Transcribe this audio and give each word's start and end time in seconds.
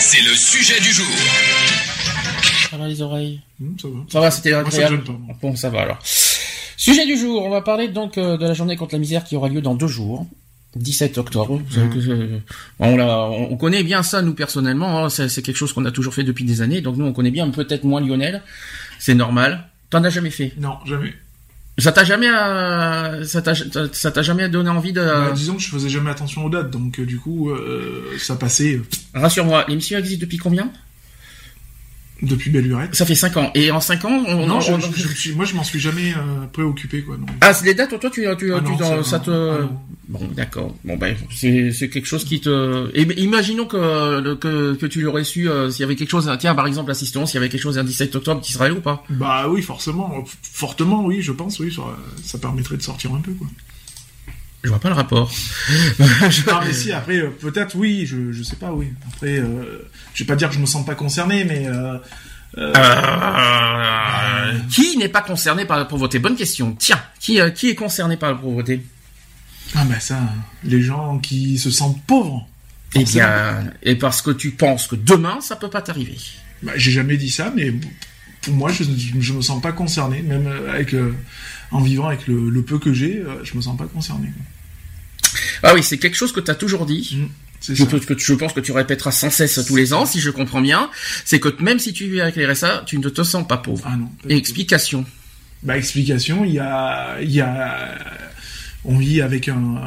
C'est 0.00 0.20
le 0.20 0.34
sujet 0.34 0.78
du 0.80 0.92
jour. 0.92 1.06
Ça 2.70 2.76
va 2.76 2.86
les 2.86 3.00
oreilles 3.00 3.40
Hum, 3.60 3.74
ça 3.80 3.88
va. 3.88 3.94
Ça 4.10 4.20
va, 4.20 4.30
c'était 4.30 4.50
Moi, 4.52 4.70
ça 4.70 4.78
me 4.78 4.84
agréable. 4.84 5.04
Bon, 5.40 5.56
ça 5.56 5.70
va 5.70 5.80
alors. 5.82 5.98
Sujet 6.76 7.06
du 7.06 7.16
jour, 7.16 7.42
on 7.44 7.48
va 7.50 7.62
parler 7.62 7.88
donc 7.88 8.18
euh, 8.18 8.36
de 8.36 8.44
la 8.46 8.52
journée 8.54 8.76
contre 8.76 8.94
la 8.94 8.98
misère 8.98 9.24
qui 9.24 9.34
aura 9.36 9.48
lieu 9.48 9.62
dans 9.62 9.74
deux 9.74 9.86
jours. 9.86 10.26
17 10.76 11.16
octobre. 11.18 11.60
Que, 11.74 12.10
euh, 12.10 12.38
on, 12.80 12.96
l'a- 12.96 13.28
on 13.30 13.56
connaît 13.56 13.82
bien 13.82 14.02
ça 14.02 14.20
nous 14.20 14.34
personnellement. 14.34 15.04
hein. 15.04 15.08
C'est 15.10 15.28
c'est 15.30 15.40
quelque 15.42 15.56
chose 15.56 15.72
qu'on 15.72 15.84
a 15.86 15.90
toujours 15.90 16.12
fait 16.14 16.22
depuis 16.24 16.44
des 16.44 16.60
années. 16.60 16.80
Donc 16.82 16.96
nous 16.98 17.06
on 17.06 17.12
connaît 17.14 17.30
bien, 17.30 17.48
peut-être 17.50 17.84
moins 17.84 18.00
Lionel. 18.00 18.42
C'est 18.98 19.14
normal. 19.14 19.68
T'en 19.90 20.02
as 20.04 20.10
jamais 20.10 20.30
fait? 20.30 20.52
Non, 20.58 20.76
jamais. 20.86 21.14
Ça 21.82 21.90
t'a 21.90 22.04
jamais, 22.04 22.28
euh, 22.28 23.24
ça 23.24 23.42
t'a, 23.42 24.22
jamais 24.22 24.48
donné 24.48 24.70
envie 24.70 24.92
de. 24.92 25.00
Bah, 25.00 25.32
disons 25.34 25.56
que 25.56 25.62
je 25.62 25.68
faisais 25.68 25.88
jamais 25.88 26.10
attention 26.10 26.44
aux 26.44 26.48
dates, 26.48 26.70
donc 26.70 27.00
euh, 27.00 27.04
du 27.04 27.18
coup, 27.18 27.50
euh, 27.50 28.16
ça 28.18 28.36
passait 28.36 28.80
Rassure-moi, 29.14 29.64
l'émission 29.66 29.98
existe 29.98 30.20
depuis 30.20 30.36
combien? 30.36 30.70
Depuis 32.22 32.50
belle 32.50 32.64
lurette. 32.64 32.94
Ça 32.94 33.04
fait 33.04 33.14
5 33.14 33.36
ans. 33.36 33.50
Et 33.54 33.70
en 33.70 33.80
5 33.80 34.04
ans, 34.04 34.22
on, 34.26 34.46
Non, 34.46 34.56
on- 34.56 34.60
je, 34.60 34.72
on- 34.72 34.80
je- 34.80 35.08
je 35.08 35.32
moi 35.34 35.44
je 35.44 35.54
m'en 35.54 35.64
suis 35.64 35.80
jamais 35.80 36.12
euh, 36.12 36.46
préoccupé 36.52 37.02
quoi. 37.02 37.16
Ah, 37.40 37.52
c'est 37.52 37.66
les 37.66 37.74
dates, 37.74 37.98
toi, 38.00 38.10
tu, 38.10 38.22
tu, 38.38 38.54
Ah 38.54 38.60
tu, 38.64 38.76
dans- 38.76 39.02
ça 39.02 39.18
te. 39.18 39.30
ah. 39.30 39.68
Bon, 40.08 40.20
d'accord. 40.36 40.74
Bon, 40.84 40.96
ben, 40.96 41.16
c'est, 41.34 41.70
c'est 41.72 41.88
quelque 41.88 42.06
chose 42.06 42.24
qui 42.24 42.40
te. 42.40 42.90
Et, 42.94 43.02
imaginons 43.22 43.64
que, 43.66 44.34
que, 44.34 44.74
que 44.74 44.86
tu 44.86 45.00
l'aurais 45.00 45.24
su 45.24 45.48
euh, 45.48 45.70
s'il 45.70 45.80
y 45.80 45.84
avait 45.84 45.96
quelque 45.96 46.10
chose. 46.10 46.30
Tiens, 46.38 46.54
par 46.54 46.66
exemple, 46.66 46.88
l'assistance, 46.88 47.30
s'il 47.30 47.36
y 47.36 47.42
avait 47.42 47.48
quelque 47.48 47.62
chose 47.62 47.78
un 47.78 47.84
17 47.84 48.14
octobre 48.16 48.40
qui 48.40 48.52
serait 48.52 48.70
ou 48.70 48.80
pas? 48.80 49.04
Bah 49.10 49.46
oui, 49.48 49.62
forcément, 49.62 50.24
fortement, 50.42 51.04
oui, 51.04 51.22
je 51.22 51.32
pense, 51.32 51.58
oui, 51.60 51.72
ça, 51.74 51.82
ça 52.24 52.38
permettrait 52.38 52.76
de 52.76 52.82
sortir 52.82 53.14
un 53.14 53.20
peu 53.20 53.32
quoi. 53.32 53.46
Je 54.62 54.68
vois 54.68 54.78
pas 54.78 54.88
le 54.90 54.94
rapport. 54.94 55.30
Ah 56.48 56.62
mais 56.64 56.72
si, 56.72 56.92
après 56.92 57.18
euh, 57.18 57.30
peut-être 57.30 57.74
oui, 57.74 58.06
je, 58.06 58.32
je 58.32 58.42
sais 58.42 58.56
pas, 58.56 58.72
oui. 58.72 58.92
Après, 59.12 59.38
euh, 59.38 59.88
je 60.14 60.22
vais 60.22 60.26
pas 60.26 60.36
dire 60.36 60.48
que 60.48 60.54
je 60.54 60.60
me 60.60 60.66
sens 60.66 60.86
pas 60.86 60.94
concerné, 60.94 61.44
mais 61.44 61.66
euh, 61.66 61.98
euh, 62.58 64.52
qui 64.70 64.96
n'est 64.98 65.08
pas 65.08 65.22
concerné 65.22 65.64
par 65.64 65.78
la 65.78 65.84
pauvreté 65.84 66.20
Bonne 66.20 66.36
question. 66.36 66.76
Tiens, 66.78 67.02
qui, 67.18 67.40
qui 67.54 67.70
est 67.70 67.74
concerné 67.74 68.16
par 68.16 68.30
la 68.30 68.36
pauvreté 68.36 68.84
ah 69.74 69.84
bah 69.86 70.00
ça, 70.00 70.18
les 70.64 70.82
gens 70.82 71.18
qui 71.18 71.56
se 71.56 71.70
sentent 71.70 72.02
pauvres. 72.06 72.46
Eh 72.94 73.04
bien, 73.04 73.70
et 73.82 73.94
parce 73.94 74.20
que 74.20 74.30
tu 74.30 74.50
penses 74.50 74.86
que 74.86 74.96
demain, 74.96 75.40
ça 75.40 75.56
peut 75.56 75.70
pas 75.70 75.80
t'arriver. 75.80 76.18
Bah, 76.62 76.72
j'ai 76.76 76.90
jamais 76.90 77.16
dit 77.16 77.30
ça, 77.30 77.50
mais 77.56 77.72
pour 78.42 78.52
moi, 78.52 78.70
je, 78.70 78.84
je, 78.84 79.18
je 79.18 79.32
me 79.32 79.40
sens 79.40 79.62
pas 79.62 79.72
concerné, 79.72 80.20
même 80.20 80.46
avec 80.68 80.94
en 81.70 81.80
vivant 81.80 82.08
avec 82.08 82.26
le, 82.26 82.50
le 82.50 82.62
peu 82.62 82.78
que 82.78 82.92
j'ai, 82.92 83.22
je 83.44 83.56
me 83.56 83.62
sens 83.62 83.78
pas 83.78 83.86
concerné. 83.86 84.26
quoi. 84.26 84.44
Ah 85.62 85.74
oui, 85.74 85.82
c'est 85.82 85.98
quelque 85.98 86.16
chose 86.16 86.32
que 86.32 86.40
tu 86.40 86.50
as 86.50 86.54
toujours 86.54 86.86
dit. 86.86 87.16
Mm, 87.18 87.26
c'est 87.60 87.74
Je, 87.74 87.84
peux- 87.84 88.00
que, 88.00 88.18
je 88.18 88.32
pense 88.34 88.52
que 88.52 88.60
tu 88.60 88.72
répéteras 88.72 89.12
sans 89.12 89.30
cesse 89.30 89.60
tous 89.66 89.76
les 89.76 89.92
ans, 89.92 90.04
si 90.06 90.20
je 90.20 90.30
comprends 90.30 90.60
bien. 90.60 90.90
C'est 91.24 91.38
que 91.40 91.48
même 91.62 91.78
si 91.78 91.92
tu 91.92 92.08
vis 92.08 92.20
avec 92.20 92.36
les 92.36 92.46
RSA, 92.46 92.82
tu 92.86 92.98
ne 92.98 93.08
te 93.08 93.22
sens 93.22 93.46
pas 93.46 93.56
pauvre. 93.58 93.84
Ah 93.86 93.96
non. 93.96 94.08
Et 94.28 94.36
explication. 94.36 95.04
Bah 95.62 95.78
explication, 95.78 96.44
il 96.44 96.54
y 96.54 96.58
a, 96.58 97.20
il 97.22 97.30
y 97.30 97.40
a, 97.40 97.96
on 98.84 98.98
vit 98.98 99.20
avec 99.20 99.48
un, 99.48 99.80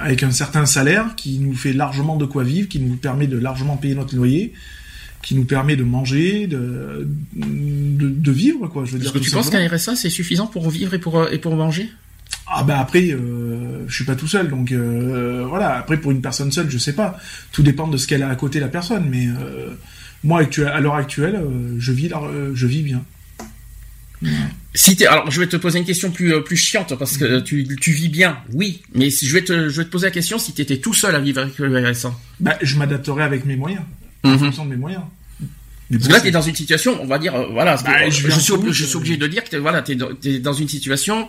avec 0.00 0.22
un 0.22 0.30
certain 0.30 0.64
salaire 0.64 1.16
qui 1.16 1.38
nous 1.40 1.54
fait 1.54 1.72
largement 1.72 2.16
de 2.16 2.24
quoi 2.24 2.44
vivre, 2.44 2.68
qui 2.68 2.78
nous 2.78 2.94
permet 2.96 3.26
de 3.26 3.36
largement 3.36 3.76
payer 3.76 3.96
notre 3.96 4.14
loyer, 4.14 4.52
qui 5.24 5.34
nous 5.34 5.44
permet 5.44 5.74
de 5.74 5.82
manger, 5.82 6.46
de, 6.46 7.08
de, 7.34 8.08
de 8.08 8.30
vivre 8.30 8.68
quoi. 8.68 8.84
Je 8.84 8.92
veux 8.92 8.98
Est-ce 8.98 9.04
dire. 9.06 9.12
que 9.12 9.18
tout 9.18 9.24
tu 9.24 9.30
penses 9.32 9.50
qu'un 9.50 9.66
RSA 9.66 9.96
c'est 9.96 10.08
suffisant 10.10 10.46
pour 10.46 10.70
vivre 10.70 10.94
et 10.94 11.00
pour, 11.00 11.28
et 11.32 11.38
pour 11.38 11.56
manger? 11.56 11.90
Ah 12.48 12.62
bah 12.62 12.78
après, 12.78 13.10
euh, 13.10 13.84
je 13.88 13.94
suis 13.94 14.04
pas 14.04 14.14
tout 14.14 14.28
seul, 14.28 14.48
donc 14.48 14.70
euh, 14.72 15.44
voilà. 15.48 15.74
Après 15.78 15.96
pour 15.96 16.12
une 16.12 16.20
personne 16.22 16.52
seule, 16.52 16.70
je 16.70 16.78
sais 16.78 16.92
pas. 16.92 17.18
Tout 17.52 17.62
dépend 17.62 17.88
de 17.88 17.96
ce 17.96 18.06
qu'elle 18.06 18.22
a 18.22 18.28
à 18.28 18.36
côté 18.36 18.60
la 18.60 18.68
personne, 18.68 19.06
mais 19.10 19.26
euh, 19.26 19.70
moi 20.22 20.42
à 20.42 20.80
l'heure 20.80 20.94
actuelle, 20.94 21.36
euh, 21.36 21.74
je 21.78 21.92
vis, 21.92 22.10
je 22.54 22.66
vis 22.66 22.82
bien. 22.82 23.02
Si 24.74 24.96
t'es, 24.96 25.06
alors 25.06 25.30
je 25.30 25.40
vais 25.40 25.46
te 25.46 25.56
poser 25.56 25.78
une 25.78 25.84
question 25.84 26.10
plus 26.10 26.42
plus 26.42 26.56
chiante 26.56 26.94
parce 26.98 27.16
que 27.18 27.24
euh, 27.24 27.40
tu, 27.42 27.66
tu 27.80 27.92
vis 27.92 28.08
bien, 28.08 28.38
oui. 28.52 28.82
Mais 28.94 29.10
si 29.10 29.26
je 29.26 29.34
vais 29.34 29.42
te 29.42 29.68
je 29.68 29.76
vais 29.78 29.84
te 29.84 29.90
poser 29.90 30.06
la 30.06 30.10
question 30.10 30.38
si 30.38 30.52
tu 30.54 30.62
étais 30.62 30.78
tout 30.78 30.94
seul 30.94 31.14
à 31.14 31.18
vivre 31.20 31.40
avec 31.42 31.58
le 31.58 31.90
RSA. 31.90 32.14
Bah 32.40 32.56
je 32.62 32.76
m'adapterai 32.76 33.22
avec 33.24 33.44
mes 33.44 33.56
moyens, 33.56 33.82
en 34.22 34.30
Mhm. 34.30 34.38
fonction 34.38 34.64
de 34.64 34.70
mes 34.70 34.76
moyens. 34.76 35.02
Mais 35.90 35.98
Parce 35.98 36.08
que 36.08 36.12
là, 36.14 36.20
tu 36.20 36.26
es 36.28 36.30
dans 36.32 36.42
une 36.42 36.54
situation, 36.56 36.98
on 37.00 37.06
va 37.06 37.18
dire, 37.18 37.34
euh, 37.36 37.46
voilà, 37.52 37.76
Bah, 37.76 38.08
je 38.08 38.10
suis, 38.10 38.24
je 38.30 38.96
obligé 38.96 39.16
de 39.16 39.26
dire 39.28 39.44
que 39.44 39.50
t'es- 39.50 39.58
voilà, 39.58 39.82
tu 39.82 39.92
es, 39.92 40.38
dans 40.40 40.52
une 40.52 40.66
situation, 40.68 41.28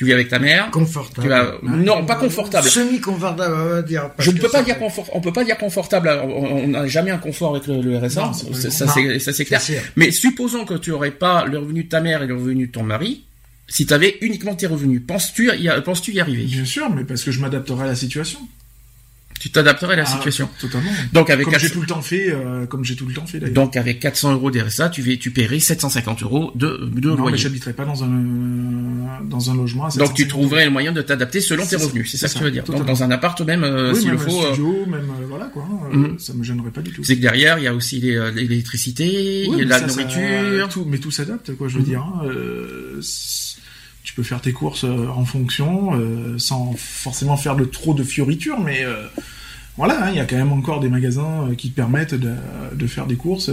tu 0.00 0.06
vis 0.06 0.14
avec 0.14 0.30
ta 0.30 0.38
mère, 0.38 0.70
Confortable. 0.70 1.20
tu 1.22 1.28
vas, 1.28 1.58
non, 1.62 2.06
pas 2.06 2.14
confortable. 2.14 2.66
Semi-confortable, 2.66 3.54
on 3.54 3.68
va 3.68 3.82
dire. 3.82 4.10
parce 4.16 4.26
Je 4.26 4.34
ne 4.34 4.40
peux 4.40 4.48
pas 4.48 4.62
dire 4.62 4.78
confort, 4.78 5.06
on 5.12 5.20
peut 5.20 5.30
pas 5.30 5.44
dire 5.44 5.58
confortable, 5.58 6.08
on 6.24 6.68
n'a 6.68 6.86
jamais 6.86 7.10
un 7.10 7.18
confort 7.18 7.54
avec 7.54 7.66
le, 7.66 7.82
le 7.82 7.98
RSA, 7.98 8.22
Non, 8.22 8.32
ça, 8.32 8.86
c'est, 9.34 9.44
clair. 9.44 9.60
Mais 9.96 10.10
supposons 10.10 10.64
que 10.64 10.72
tu 10.72 10.90
aurais 10.90 11.10
pas 11.10 11.44
le 11.44 11.58
revenu 11.58 11.84
de 11.84 11.90
ta 11.90 12.00
mère 12.00 12.22
et 12.22 12.26
le 12.26 12.34
revenu 12.34 12.68
de 12.68 12.72
ton 12.72 12.82
mari, 12.82 13.24
si 13.68 13.84
tu 13.84 13.92
avais 13.92 14.16
uniquement 14.22 14.54
tes 14.54 14.66
revenus, 14.66 15.02
penses-tu 15.06 15.50
y, 15.54 15.64
y 15.64 16.20
arriver? 16.20 16.44
Bien 16.44 16.64
sûr, 16.64 16.88
mais 16.88 17.04
parce 17.04 17.22
que 17.22 17.30
je 17.30 17.40
m'adapterai 17.40 17.84
à 17.84 17.88
la 17.88 17.94
situation. 17.94 18.40
Tu 19.40 19.50
t'adapterais 19.50 19.94
à 19.94 19.96
la 19.96 20.02
Ah, 20.02 20.06
situation. 20.06 20.48
Totalement. 20.60 20.90
Donc 21.14 21.30
avec 21.30 21.46
Comme 21.46 21.54
j'ai 21.54 21.60
400 21.68 21.74
tout 21.74 21.80
le 21.80 21.86
temps 21.86 22.02
fait, 22.02 22.30
euh, 22.30 22.66
comme 22.66 22.84
j'ai 22.84 22.94
tout 22.94 23.06
le 23.06 23.14
temps 23.14 23.26
fait 23.26 23.38
d'ailleurs. 23.40 23.54
donc 23.54 23.74
avec 23.76 23.98
400 23.98 24.32
euros 24.34 24.50
d'RSA, 24.50 24.90
tu, 24.90 25.18
tu 25.18 25.30
paierais 25.30 25.58
750 25.58 26.22
euros 26.22 26.52
de, 26.54 26.88
de 26.94 27.08
non, 27.08 27.14
mais 27.14 27.20
loyer. 27.22 27.36
j'habiterai 27.38 27.72
pas 27.72 27.86
dans 27.86 28.04
un 28.04 28.10
dans 29.24 29.50
un 29.50 29.54
logement. 29.56 29.86
À 29.86 29.88
Donc 29.88 30.12
tu 30.14 30.22
750 30.24 30.28
trouverais 30.28 30.64
le 30.66 30.70
moyen 30.70 30.92
de 30.92 31.00
t'adapter 31.02 31.40
selon 31.40 31.64
tes 31.64 31.78
ça, 31.78 31.84
revenus, 31.84 32.10
c'est 32.10 32.18
ça 32.18 32.28
c'est 32.28 32.34
que 32.34 32.38
tu 32.38 32.38
ça, 32.40 32.44
veux 32.44 32.50
dire. 32.50 32.64
Donc 32.64 32.84
dans 32.84 33.02
un 33.02 33.10
appart 33.10 33.40
même, 33.40 33.64
euh, 33.64 33.92
oui, 33.94 33.98
s'il 34.00 34.08
même 34.08 34.16
le 34.16 34.22
un 34.22 34.28
faut. 34.28 34.40
euh, 34.44 34.52
studio, 34.52 34.86
même 34.86 35.10
euh, 35.10 35.26
voilà 35.28 35.46
quoi. 35.46 35.66
euh, 35.92 35.96
Mhm. 35.96 36.18
Ça 36.18 36.34
me 36.34 36.44
gênerait 36.44 36.70
pas 36.70 36.82
du 36.82 36.90
tout. 36.92 37.02
c'est 37.02 37.16
que 37.16 37.22
derrière, 37.22 37.58
il 37.58 37.64
y 37.64 37.66
a 37.66 37.74
aussi 37.74 37.98
les, 37.98 38.30
l'électricité, 38.32 39.46
Oui, 39.48 39.56
mais 39.60 39.64
la 39.64 39.78
ça, 39.78 39.88
ça- 39.88 40.02
nourriture. 40.02 40.68
tout, 40.68 40.84
mais 40.86 40.98
tout 40.98 41.10
s'adapte, 41.10 41.56
quoi. 41.56 41.66
Je 41.68 41.74
veux 41.76 41.80
Mhm. 41.80 41.86
dire, 41.86 42.00
hein, 42.02 42.22
tu 44.10 44.16
peux 44.16 44.22
faire 44.24 44.40
tes 44.40 44.52
courses 44.52 44.82
euh, 44.82 45.06
en 45.06 45.24
fonction, 45.24 45.94
euh, 45.94 46.36
sans 46.36 46.74
forcément 46.76 47.36
faire 47.36 47.54
de 47.54 47.64
trop 47.64 47.94
de 47.94 48.02
fioritures, 48.02 48.58
mais 48.58 48.82
euh, 48.84 49.06
voilà, 49.76 50.06
hein, 50.06 50.10
il 50.10 50.16
y 50.16 50.18
a 50.18 50.24
quand 50.24 50.36
même 50.36 50.50
encore 50.50 50.80
des 50.80 50.88
magasins 50.88 51.46
euh, 51.48 51.54
qui 51.54 51.70
te 51.70 51.76
permettent 51.76 52.16
de, 52.16 52.32
de 52.74 52.86
faire 52.88 53.06
des 53.06 53.14
courses 53.14 53.52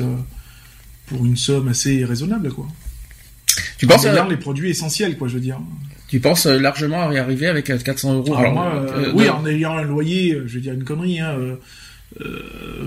pour 1.06 1.24
une 1.24 1.38
somme 1.38 1.68
assez 1.68 2.04
raisonnable, 2.04 2.50
quoi. 2.52 2.66
Tu 3.78 3.86
En 3.86 3.90
penses, 3.90 4.08
euh, 4.08 4.24
les 4.28 4.38
produits 4.38 4.72
essentiels, 4.72 5.16
quoi, 5.16 5.28
je 5.28 5.36
veux 5.36 5.42
dire. 5.42 5.60
tu 6.08 6.20
penses 6.20 6.48
largement 6.48 7.12
y 7.12 7.20
arriver 7.20 7.46
avec 7.46 7.70
euh, 7.70 7.78
400 7.78 8.16
euros. 8.16 8.36
Alors, 8.36 8.54
moi, 8.54 8.84
oui, 9.14 9.30
en 9.30 9.46
ayant 9.46 9.78
un 9.78 9.84
loyer, 9.84 10.42
je 10.48 10.56
vais 10.56 10.62
dire 10.62 10.74
une 10.74 10.86
connerie, 10.86 11.20
hein, 11.20 11.36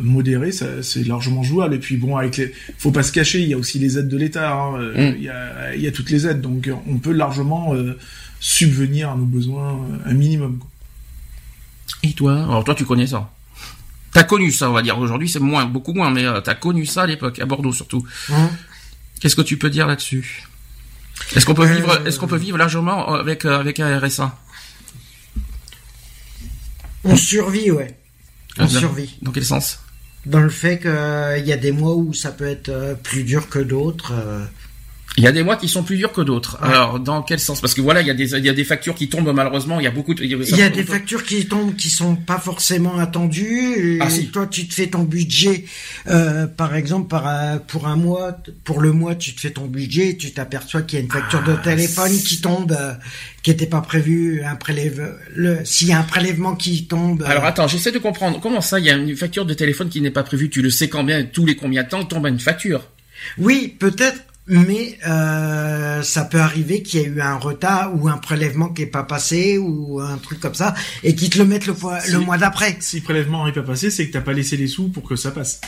modéré, 0.03 0.50
ça, 0.53 0.82
c'est 0.82 1.04
largement 1.06 1.42
jouable. 1.42 1.75
Et 1.75 1.78
puis 1.78 1.97
bon, 1.97 2.16
avec 2.16 2.36
les, 2.36 2.53
faut 2.78 2.91
pas 2.91 3.03
se 3.03 3.12
cacher, 3.12 3.41
il 3.41 3.48
y 3.48 3.54
a 3.54 3.58
aussi 3.58 3.78
les 3.78 3.98
aides 3.98 4.08
de 4.08 4.16
l'État. 4.16 4.53
hein, 4.53 4.78
euh, 4.81 5.12
Mm. 5.12 5.14
Il 5.19 5.22
y, 5.22 5.28
a, 5.28 5.75
il 5.76 5.82
y 5.82 5.86
a 5.86 5.92
toutes 5.92 6.10
les 6.10 6.26
aides, 6.26 6.41
donc 6.41 6.66
euh, 6.69 6.75
on 6.88 6.97
peut 6.98 7.12
largement 7.12 7.75
euh, 7.75 7.97
subvenir 8.41 9.10
à 9.10 9.16
nos 9.16 9.25
besoins 9.26 9.75
euh, 9.75 10.10
un 10.10 10.14
minimum. 10.14 10.58
quoi. 10.58 10.69
Et 12.03 12.12
toi 12.12 12.32
Alors 12.44 12.64
toi, 12.64 12.75
tu 12.75 12.84
connais 12.84 13.06
ça. 13.06 13.31
T'as 14.12 14.25
connu 14.25 14.50
ça, 14.50 14.69
on 14.69 14.72
va 14.72 14.82
dire. 14.82 14.99
Aujourd'hui, 14.99 15.28
c'est 15.28 15.38
moins, 15.38 15.67
beaucoup 15.67 15.93
moins, 15.93 16.11
mais 16.11 16.25
euh, 16.25 16.40
t'as 16.40 16.55
connu 16.56 16.84
ça 16.87 17.02
à 17.02 17.06
l'époque, 17.06 17.38
à 17.38 17.46
Bordeaux 17.46 17.72
surtout. 17.72 18.05
Hein 18.32 18.50
Qu'est-ce 19.20 19.37
que 19.37 19.43
tu 19.43 19.56
peux 19.58 19.70
dire 19.70 19.87
là-dessus 19.87 20.44
Est-ce 21.37 21.44
qu'on 21.46 21.55
peut 21.55 21.62
Euh, 21.69 21.75
vivre, 21.75 22.06
est-ce 22.06 22.19
qu'on 22.19 22.26
peut 22.26 22.37
vivre 22.38 22.56
largement 22.58 23.14
avec 23.14 23.44
euh, 23.44 23.61
avec 23.61 23.78
un 23.78 23.99
RSA 24.00 24.37
On 27.05 27.14
survit, 27.17 27.70
ouais. 27.70 27.96
On 28.58 28.64
Euh, 28.64 28.69
survit. 28.69 29.17
Dans 29.23 29.32
quel 29.32 29.44
sens? 29.44 29.81
Dans 30.26 30.41
le 30.41 30.50
fait 30.50 30.79
qu'il 30.79 31.47
y 31.47 31.52
a 31.52 31.56
des 31.56 31.73
mois 31.73 31.94
où 31.94 32.12
ça 32.12 32.31
peut 32.31 32.47
être 32.47 32.69
euh, 32.69 32.94
plus 32.94 33.25
dur 33.25 33.49
que 33.49 33.58
d'autres. 33.58 34.12
Euh, 35.20 35.22
Il 35.22 35.25
y 35.25 35.28
a 35.28 35.32
des 35.32 35.43
mois 35.43 35.56
qui 35.56 35.69
sont 35.69 35.82
plus 35.82 35.96
durs 35.96 36.12
que 36.12 36.20
d'autres. 36.20 36.58
Ouais. 36.62 36.69
Alors, 36.69 36.99
dans 37.00 37.22
quel 37.22 37.38
sens? 37.40 37.61
Parce 37.61 37.75
que 37.75 37.81
voilà, 37.81 38.00
il 38.00 38.06
y 38.06 38.11
a 38.11 38.14
des 38.14 38.34
il 38.34 38.44
y 38.44 38.49
a 38.49 38.52
des 38.52 38.64
factures 38.64 38.94
qui 38.94 39.08
tombent 39.08 39.32
malheureusement. 39.34 39.78
Il 39.81 39.84
y 39.84 39.87
a 39.87 39.90
beaucoup. 39.90 40.14
De, 40.14 40.22
Il 40.25 40.31
y 40.56 40.62
a 40.62 40.69
des 40.70 40.82
factures 40.84 41.25
qui 41.25 41.46
tombent 41.46 41.76
qui 41.76 41.90
sont 41.90 42.17
pas 42.17 42.38
forcément 42.38 42.99
attendues. 42.99 43.96
Et 43.96 43.99
Ah, 44.00 44.11
si. 44.11 44.28
toi, 44.28 44.46
tu 44.46 44.67
te 44.67 44.75
fais 44.75 44.88
ton 44.88 45.02
budget, 45.05 45.64
euh, 46.08 46.46
par 46.46 46.75
exemple, 46.75 47.08
par 47.08 47.26
un- 47.26 47.58
pour 47.58 47.87
un 47.87 47.96
mois, 47.96 48.37
pour 48.64 48.81
le 48.81 48.93
mois, 48.93 49.14
tu 49.14 49.34
te 49.34 49.40
fais 49.40 49.50
ton 49.50 49.67
budget, 49.67 50.11
et 50.11 50.17
tu 50.17 50.32
t'aperçois 50.32 50.82
qu'il 50.82 50.99
y 50.99 51.02
a 51.02 51.05
une 51.05 51.11
facture 51.11 51.43
Ah, 51.46 51.50
de 51.50 51.56
téléphone 51.62 52.12
qui 52.19 52.40
tombe, 52.40 52.72
euh, 52.72 52.94
qui 53.43 53.50
était 53.50 53.67
pas 53.67 53.81
prévue, 53.81 54.43
un 54.44 54.56
prélève, 54.56 55.14
le, 55.34 55.58
s'il 55.64 55.88
y 55.88 55.93
a 55.93 55.99
un 55.99 56.02
prélèvement 56.02 56.55
qui 56.55 56.87
tombe. 56.87 57.22
euh, 57.22 57.26
Alors 57.26 57.44
attends, 57.44 57.69
j'essaie 57.69 57.93
de 57.93 57.99
comprendre. 57.99 58.40
Comment 58.40 58.61
ça, 58.61 58.78
il 58.78 58.87
y 58.87 58.90
a 58.90 58.96
une 58.96 59.17
facture 59.17 59.44
de 59.46 59.55
téléphone 59.55 59.88
qui 59.88 60.00
n'est 60.00 60.11
pas 60.11 60.22
prévue? 60.22 60.50
Tu 60.50 60.62
le 60.62 60.70
sais 60.70 60.88
combien 60.88 61.25
Tous 61.25 61.44
les 61.46 61.56
combien 61.56 61.82
de 61.82 61.88
temps 61.88 62.05
tombe 62.05 62.26
une 62.26 62.38
facture? 62.40 62.88
Oui, 63.38 63.76
peut-être, 63.78 64.20
mais 64.50 64.99
euh, 65.06 66.02
ça 66.02 66.25
peut 66.25 66.41
arriver 66.41 66.82
qu'il 66.82 67.00
y 67.00 67.05
ait 67.05 67.06
eu 67.06 67.20
un 67.20 67.37
retard 67.37 67.93
ou 67.94 68.08
un 68.08 68.19
prélèvement 68.19 68.69
qui 68.69 68.82
est 68.82 68.87
pas 68.87 69.05
passé 69.05 69.56
ou 69.58 70.00
un 70.00 70.19
truc 70.19 70.41
comme 70.41 70.55
ça 70.55 70.75
et 71.05 71.14
qui 71.14 71.31
te 71.31 71.38
le 71.38 71.44
mettent 71.47 71.67
le, 71.67 71.75
fois- 71.75 72.00
Si. 72.00 72.11
le 72.12 72.19
mois 72.19 72.37
d'après. 72.37 72.76
Si 72.81 72.97
le 72.97 73.02
prélèvement 73.02 73.47
n'est 73.47 73.52
pas 73.52 73.62
passé, 73.62 73.91
c'est 73.91 74.06
que 74.08 74.12
t'as 74.12 74.20
pas 74.20 74.32
laissé 74.32 74.56
les 74.56 74.67
sous 74.67 74.88
pour 74.88 75.05
que 75.05 75.17
ça 75.17 75.31
passe. 75.31 75.61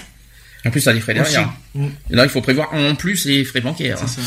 En 0.65 0.71
plus, 0.71 0.81
ça 0.81 0.91
a 0.91 0.95
des 0.95 1.01
frais 1.01 1.15
derrière. 1.15 1.53
Mm. 1.75 1.87
Et 2.11 2.15
là, 2.15 2.25
il 2.25 2.29
faut 2.31 2.41
prévoir 2.43 2.73
en 2.75 2.95
plus 2.95 3.25
les 3.25 3.45
frais 3.45 3.61
bancaires. 3.61 3.99
C'est 3.99 4.21
ça. 4.21 4.23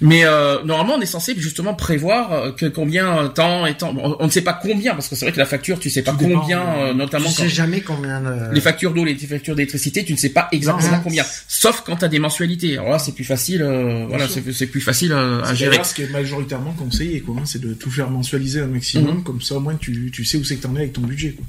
Mais 0.00 0.24
euh, 0.24 0.62
normalement, 0.64 0.94
on 0.94 1.00
est 1.00 1.06
censé 1.06 1.34
justement 1.38 1.74
prévoir 1.74 2.32
euh, 2.32 2.52
que 2.52 2.66
combien 2.66 3.24
de 3.24 3.28
temps 3.28 3.66
et 3.66 3.74
temps. 3.76 3.94
On, 3.96 4.16
on 4.20 4.26
ne 4.26 4.30
sait 4.30 4.42
pas 4.42 4.52
combien 4.54 4.92
parce 4.94 5.08
que 5.08 5.14
c'est 5.16 5.24
vrai 5.26 5.32
que 5.32 5.38
la 5.38 5.46
facture, 5.46 5.78
tu 5.78 5.90
sais 5.90 6.02
pas 6.02 6.12
Tout 6.12 6.18
combien, 6.18 6.60
euh, 6.60 6.90
euh, 6.90 6.94
notamment 6.94 7.28
Tu 7.28 7.36
quand 7.36 7.42
sais 7.42 7.48
jamais 7.48 7.80
combien 7.80 8.20
de... 8.20 8.52
les 8.54 8.60
factures 8.60 8.92
d'eau, 8.94 9.04
les 9.04 9.16
factures 9.16 9.54
d'électricité, 9.54 10.04
tu 10.04 10.12
ne 10.12 10.18
sais 10.18 10.30
pas 10.30 10.48
exactement 10.52 10.96
Non. 10.96 11.02
combien. 11.02 11.24
Sauf 11.48 11.82
quand 11.84 11.96
tu 11.96 12.04
as 12.04 12.08
des 12.08 12.18
mensualités. 12.18 12.78
Alors 12.78 12.90
là, 12.90 12.98
c'est 12.98 13.12
plus 13.14 13.24
facile. 13.24 13.62
euh, 13.62 14.06
voilà, 14.08 14.28
c'est 14.28 14.42
c'est 14.52 14.66
plus 14.66 14.80
facile 14.80 15.12
euh, 15.12 15.42
à 15.42 15.48
C'est 15.48 15.56
gérer. 15.56 15.84
ce 15.84 15.94
qui 15.94 16.02
est 16.02 16.10
majoritairement 16.10 16.72
conseillé, 16.72 17.20
quoi. 17.20 17.36
hein, 17.38 17.42
c'est 17.44 17.60
de 17.60 17.74
tout 17.74 17.90
faire 17.90 18.10
mensualiser 18.10 18.60
un 18.60 18.66
maximum, 18.66 19.16
Mhm. 19.18 19.22
comme 19.22 19.40
ça 19.42 19.56
au 19.56 19.60
moins 19.60 19.74
tu, 19.76 20.10
tu 20.12 20.24
sais 20.24 20.36
où 20.38 20.44
c'est 20.44 20.56
que 20.56 20.62
t'en 20.62 20.74
es 20.76 20.80
avec 20.80 20.92
ton 20.92 21.02
budget, 21.02 21.32
quoi. 21.32 21.44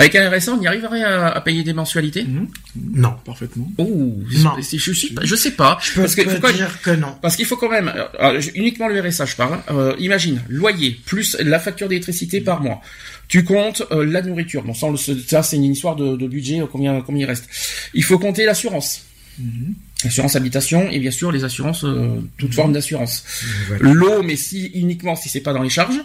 Avec 0.00 0.14
un 0.16 0.30
RSA, 0.30 0.52
on 0.54 0.60
y 0.60 0.66
arriverait 0.66 1.02
à, 1.04 1.28
à 1.28 1.40
payer 1.40 1.62
des 1.62 1.72
mensualités? 1.72 2.24
Mhm. 2.24 2.48
Non. 2.94 3.14
Parfaitement. 3.24 3.70
Oh, 3.78 4.16
Non. 4.38 4.50
je, 4.58 4.76
je, 4.78 4.92
suis 4.92 5.10
pas- 5.12 5.24
je 5.24 5.34
sais 5.36 5.52
pas. 5.52 5.78
Je 5.82 5.92
peux 5.92 6.00
parce 6.02 6.14
que 6.14 6.22
quand- 6.40 6.52
dire 6.52 6.80
que 6.82 6.90
non. 6.90 7.14
Parce 7.22 7.36
qu'il 7.36 7.46
faut 7.46 7.56
quand 7.56 7.70
même, 7.70 7.88
euh, 7.94 8.04
euh, 8.20 8.42
uniquement 8.54 8.88
le 8.88 9.00
RSA, 9.00 9.26
je 9.26 9.36
parle. 9.36 9.54
hein. 9.54 9.62
Euh, 9.70 9.94
imagine, 9.98 10.40
loyer 10.48 10.98
plus 11.06 11.36
la 11.40 11.58
facture 11.60 11.88
d'électricité 11.88 12.40
par 12.40 12.60
mois. 12.62 12.80
Tu 13.28 13.44
comptes 13.44 13.82
euh, 13.92 14.04
la 14.04 14.22
nourriture. 14.22 14.62
Bon, 14.64 14.74
ça, 14.74 14.86
on 14.86 14.90
le 14.92 14.96
sait- 14.96 15.16
ça 15.26 15.42
c'est 15.42 15.56
une 15.56 15.64
histoire 15.64 15.94
de, 15.96 16.16
de 16.16 16.26
budget. 16.26 16.60
Combien, 16.72 17.00
combien 17.00 17.22
il 17.22 17.28
reste 17.28 17.48
Il 17.94 18.02
faut 18.02 18.18
compter 18.18 18.44
l'assurance, 18.44 19.04
Mhm. 19.38 19.74
assurance 20.04 20.34
habitation 20.36 20.88
et 20.90 20.98
bien 20.98 21.10
sûr 21.12 21.30
les 21.32 21.44
assurances, 21.44 21.84
euh, 21.84 22.20
toute 22.38 22.54
forme 22.54 22.72
d'assurance. 22.72 23.24
Voilà. 23.68 23.92
L'eau, 23.92 24.22
mais 24.22 24.36
si 24.36 24.66
uniquement 24.74 25.14
si 25.16 25.28
c'est 25.28 25.40
pas 25.40 25.52
dans 25.52 25.62
les 25.62 25.70
charges, 25.70 26.00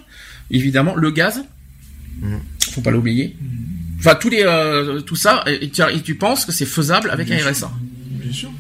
évidemment. 0.51 0.95
Le 0.95 1.09
gaz, 1.11 1.43
Mhm. 2.21 2.39
faut 2.71 2.81
pas 2.81 2.91
l'oublier. 2.91 3.35
Enfin, 3.99 4.15
tous 4.15 4.29
les, 4.29 4.43
euh, 4.43 5.01
tout 5.01 5.15
ça, 5.15 5.43
et, 5.47 5.69
tu, 5.69 5.81
et 5.81 6.01
tu 6.01 6.15
penses 6.15 6.45
que 6.45 6.51
c'est 6.51 6.65
faisable 6.65 7.09
avec 7.09 7.27
Bien 7.27 7.37
un 7.37 7.53
sûr. 7.53 7.67
RSA 7.67 7.71
Bien 8.09 8.33
sûr. 8.33 8.51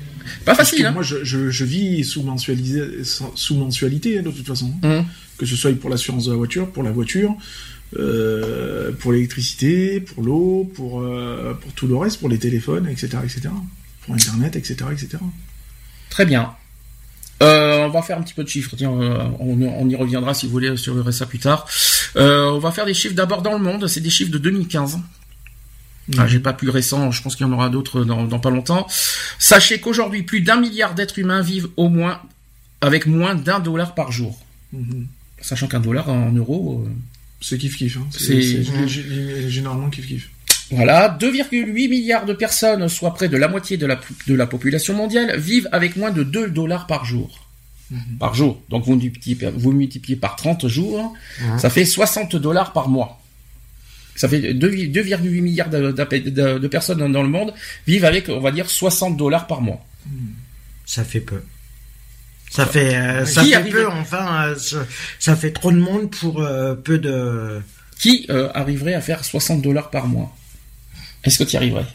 Pas 0.45 0.55
Parce 0.55 0.69
facile, 0.69 0.85
hein 0.85 0.91
Moi, 0.91 1.03
je, 1.03 1.23
je, 1.23 1.49
je 1.49 1.65
vis 1.65 2.03
sous, 2.03 2.21
mensualisé, 2.23 3.03
sous 3.03 3.55
mensualité, 3.55 4.19
hein, 4.19 4.21
de 4.21 4.31
toute 4.31 4.47
façon. 4.47 4.73
Mhm. 4.83 5.05
Que 5.37 5.45
ce 5.45 5.55
soit 5.55 5.77
pour 5.79 5.89
l'assurance 5.89 6.25
de 6.25 6.31
la 6.31 6.37
voiture, 6.37 6.71
pour 6.71 6.83
la 6.83 6.91
voiture, 6.91 7.35
euh, 7.97 8.91
pour 8.99 9.11
l'électricité, 9.11 9.99
pour 9.99 10.23
l'eau, 10.23 10.71
pour, 10.75 11.01
euh, 11.01 11.53
pour 11.53 11.71
tout 11.73 11.87
le 11.87 11.95
reste, 11.97 12.19
pour 12.19 12.29
les 12.29 12.39
téléphones, 12.39 12.87
etc., 12.87 13.17
etc. 13.23 13.49
Pour 14.05 14.15
Internet, 14.15 14.55
etc., 14.55 14.75
etc. 14.91 15.17
Très 16.09 16.25
bien. 16.25 16.53
Euh, 17.43 17.85
on 17.85 17.89
va 17.89 18.01
faire 18.01 18.17
un 18.17 18.21
petit 18.21 18.33
peu 18.33 18.43
de 18.43 18.49
chiffres. 18.49 18.75
Tiens, 18.77 18.91
on, 18.91 19.61
on 19.61 19.89
y 19.89 19.95
reviendra 19.95 20.33
si 20.33 20.45
vous 20.45 20.53
voulez 20.53 20.77
sur 20.77 20.93
le 20.95 21.01
RSA 21.01 21.25
plus 21.25 21.39
tard. 21.39 21.67
On 22.15 22.59
va 22.59 22.71
faire 22.71 22.85
des 22.85 22.93
chiffres 22.93 23.15
d'abord 23.15 23.41
dans 23.41 23.53
le 23.53 23.59
monde. 23.63 23.87
C'est 23.87 23.99
des 23.99 24.09
chiffres 24.09 24.31
de 24.31 24.37
2015. 24.37 24.99
J'ai 26.27 26.39
pas 26.39 26.53
plus 26.53 26.69
récent. 26.69 27.11
Je 27.11 27.21
pense 27.21 27.35
qu'il 27.35 27.45
y 27.45 27.49
en 27.49 27.53
aura 27.53 27.69
d'autres 27.69 28.03
dans, 28.03 28.23
dans 28.25 28.39
pas 28.39 28.49
longtemps. 28.51 28.85
Sachez 29.39 29.79
qu'aujourd'hui, 29.79 30.23
plus 30.23 30.41
d'un 30.41 30.57
milliard 30.59 30.93
d'êtres 30.95 31.17
humains 31.19 31.41
vivent 31.41 31.69
au 31.77 31.89
moins 31.89 32.21
avec 32.81 33.07
moins 33.07 33.33
d'un 33.35 33.59
dollar 33.59 33.95
par 33.95 34.11
jour. 34.11 34.39
Mhm. 34.73 35.07
Sachant 35.41 35.67
qu'un 35.67 35.79
dollar 35.79 36.09
en 36.09 36.31
euros, 36.31 36.83
euh, 36.85 36.89
C'est 37.41 37.57
kiff-kiff. 37.57 37.97
Hein. 37.97 38.07
C'est- 38.11 38.63
généralement 39.49 39.89
kiff-kiff. 39.89 40.29
Voilà, 40.71 41.09
2,8 41.09 41.87
milliards 41.89 42.25
de 42.25 42.33
personnes, 42.33 42.87
soit 42.89 43.13
près 43.13 43.29
de 43.29 43.37
la 43.37 43.47
moitié 43.47 43.77
de 43.77 43.85
la, 43.85 43.99
de 44.27 44.33
la 44.33 44.47
population 44.47 44.95
mondiale, 44.95 45.39
vivent 45.39 45.69
avec 45.71 45.95
moins 45.95 46.09
de 46.11 46.23
2 46.23 46.49
dollars 46.49 46.87
par 46.87 47.05
jour. 47.05 47.47
Par 48.19 48.33
jour. 48.33 48.59
Donc 48.69 48.83
vous 48.85 48.95
multipliez, 48.95 49.37
vous 49.55 49.71
multipliez 49.71 50.15
par 50.15 50.35
30 50.35 50.67
jours, 50.67 51.13
ça 51.59 51.69
fait 51.69 51.85
60 51.85 52.35
dollars 52.35 52.73
par 52.73 52.89
mois. 52.89 53.21
Ça 54.15 54.29
fait 54.29 54.53
2 54.53 54.69
2,8 54.69 55.41
milliards 55.41 55.69
de, 55.69 55.91
de- 55.91 56.67
personnes 56.67 56.99
dans- 57.11 57.21
le 57.23 57.29
monde 57.29 57.53
vivent 57.85 58.05
avec, 58.05 58.29
on 58.29 58.39
va 58.39 58.51
dire, 58.51 58.69
60 58.69 59.17
dollars 59.17 59.45
par 59.47 59.61
mois. 59.61 59.85
Ça 60.85 61.03
fait 61.03 61.19
peu. 61.19 61.41
Ça 62.51 62.65
fait, 62.65 62.95
euh, 62.95 63.25
ça 63.25 63.41
fait 63.43 63.69
peu, 63.71 63.87
enfin, 63.87 64.45
euh, 64.49 64.55
ça, 64.57 64.85
ça 65.19 65.35
fait 65.35 65.51
trop 65.51 65.71
de 65.71 65.77
monde 65.77 66.09
pour 66.11 66.41
euh, 66.41 66.75
peu 66.75 66.97
de... 66.99 67.61
Qui 67.99 68.25
arriverait 68.53 68.93
à 68.93 69.01
faire 69.01 69.25
60 69.25 69.61
dollars 69.61 69.89
par 69.89 70.07
mois? 70.07 70.33
Est-ce 71.23 71.39
que 71.39 71.43
tu 71.43 71.53
y 71.55 71.57
arriverais? 71.57 71.85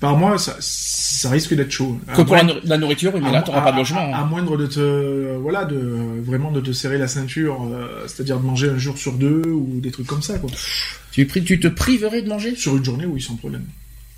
Par 0.00 0.16
mois, 0.16 0.38
ça, 0.38 0.56
ça 0.60 1.30
risque 1.30 1.54
d'être 1.54 1.70
chaud. 1.70 1.98
Que 2.14 2.22
pour 2.22 2.42
nour- 2.44 2.60
la 2.64 2.76
nourriture, 2.76 3.12
mais 3.18 3.26
à- 3.28 3.32
là, 3.32 3.42
tu 3.42 3.50
n'auras 3.50 3.62
à- 3.62 3.64
pas 3.64 3.72
de 3.72 3.78
logement. 3.78 4.00
À, 4.12 4.16
à 4.18 4.20
hein. 4.20 4.24
moindre 4.26 4.56
de 4.58 4.66
te, 4.66 5.36
voilà, 5.38 5.64
de 5.64 6.20
vraiment 6.22 6.50
de 6.52 6.60
te 6.60 6.72
serrer 6.72 6.98
la 6.98 7.08
ceinture, 7.08 7.62
euh, 7.64 8.04
c'est-à-dire 8.06 8.38
de 8.38 8.44
manger 8.44 8.68
un 8.68 8.78
jour 8.78 8.98
sur 8.98 9.14
deux 9.14 9.42
ou 9.46 9.80
des 9.80 9.90
trucs 9.90 10.06
comme 10.06 10.22
ça, 10.22 10.38
quoi. 10.38 10.50
Tu, 11.12 11.26
te 11.26 11.68
priverais 11.68 12.20
de 12.22 12.28
manger? 12.28 12.54
Sur 12.56 12.76
une 12.76 12.84
journée, 12.84 13.06
oui, 13.06 13.22
sans 13.22 13.36
problème. 13.36 13.64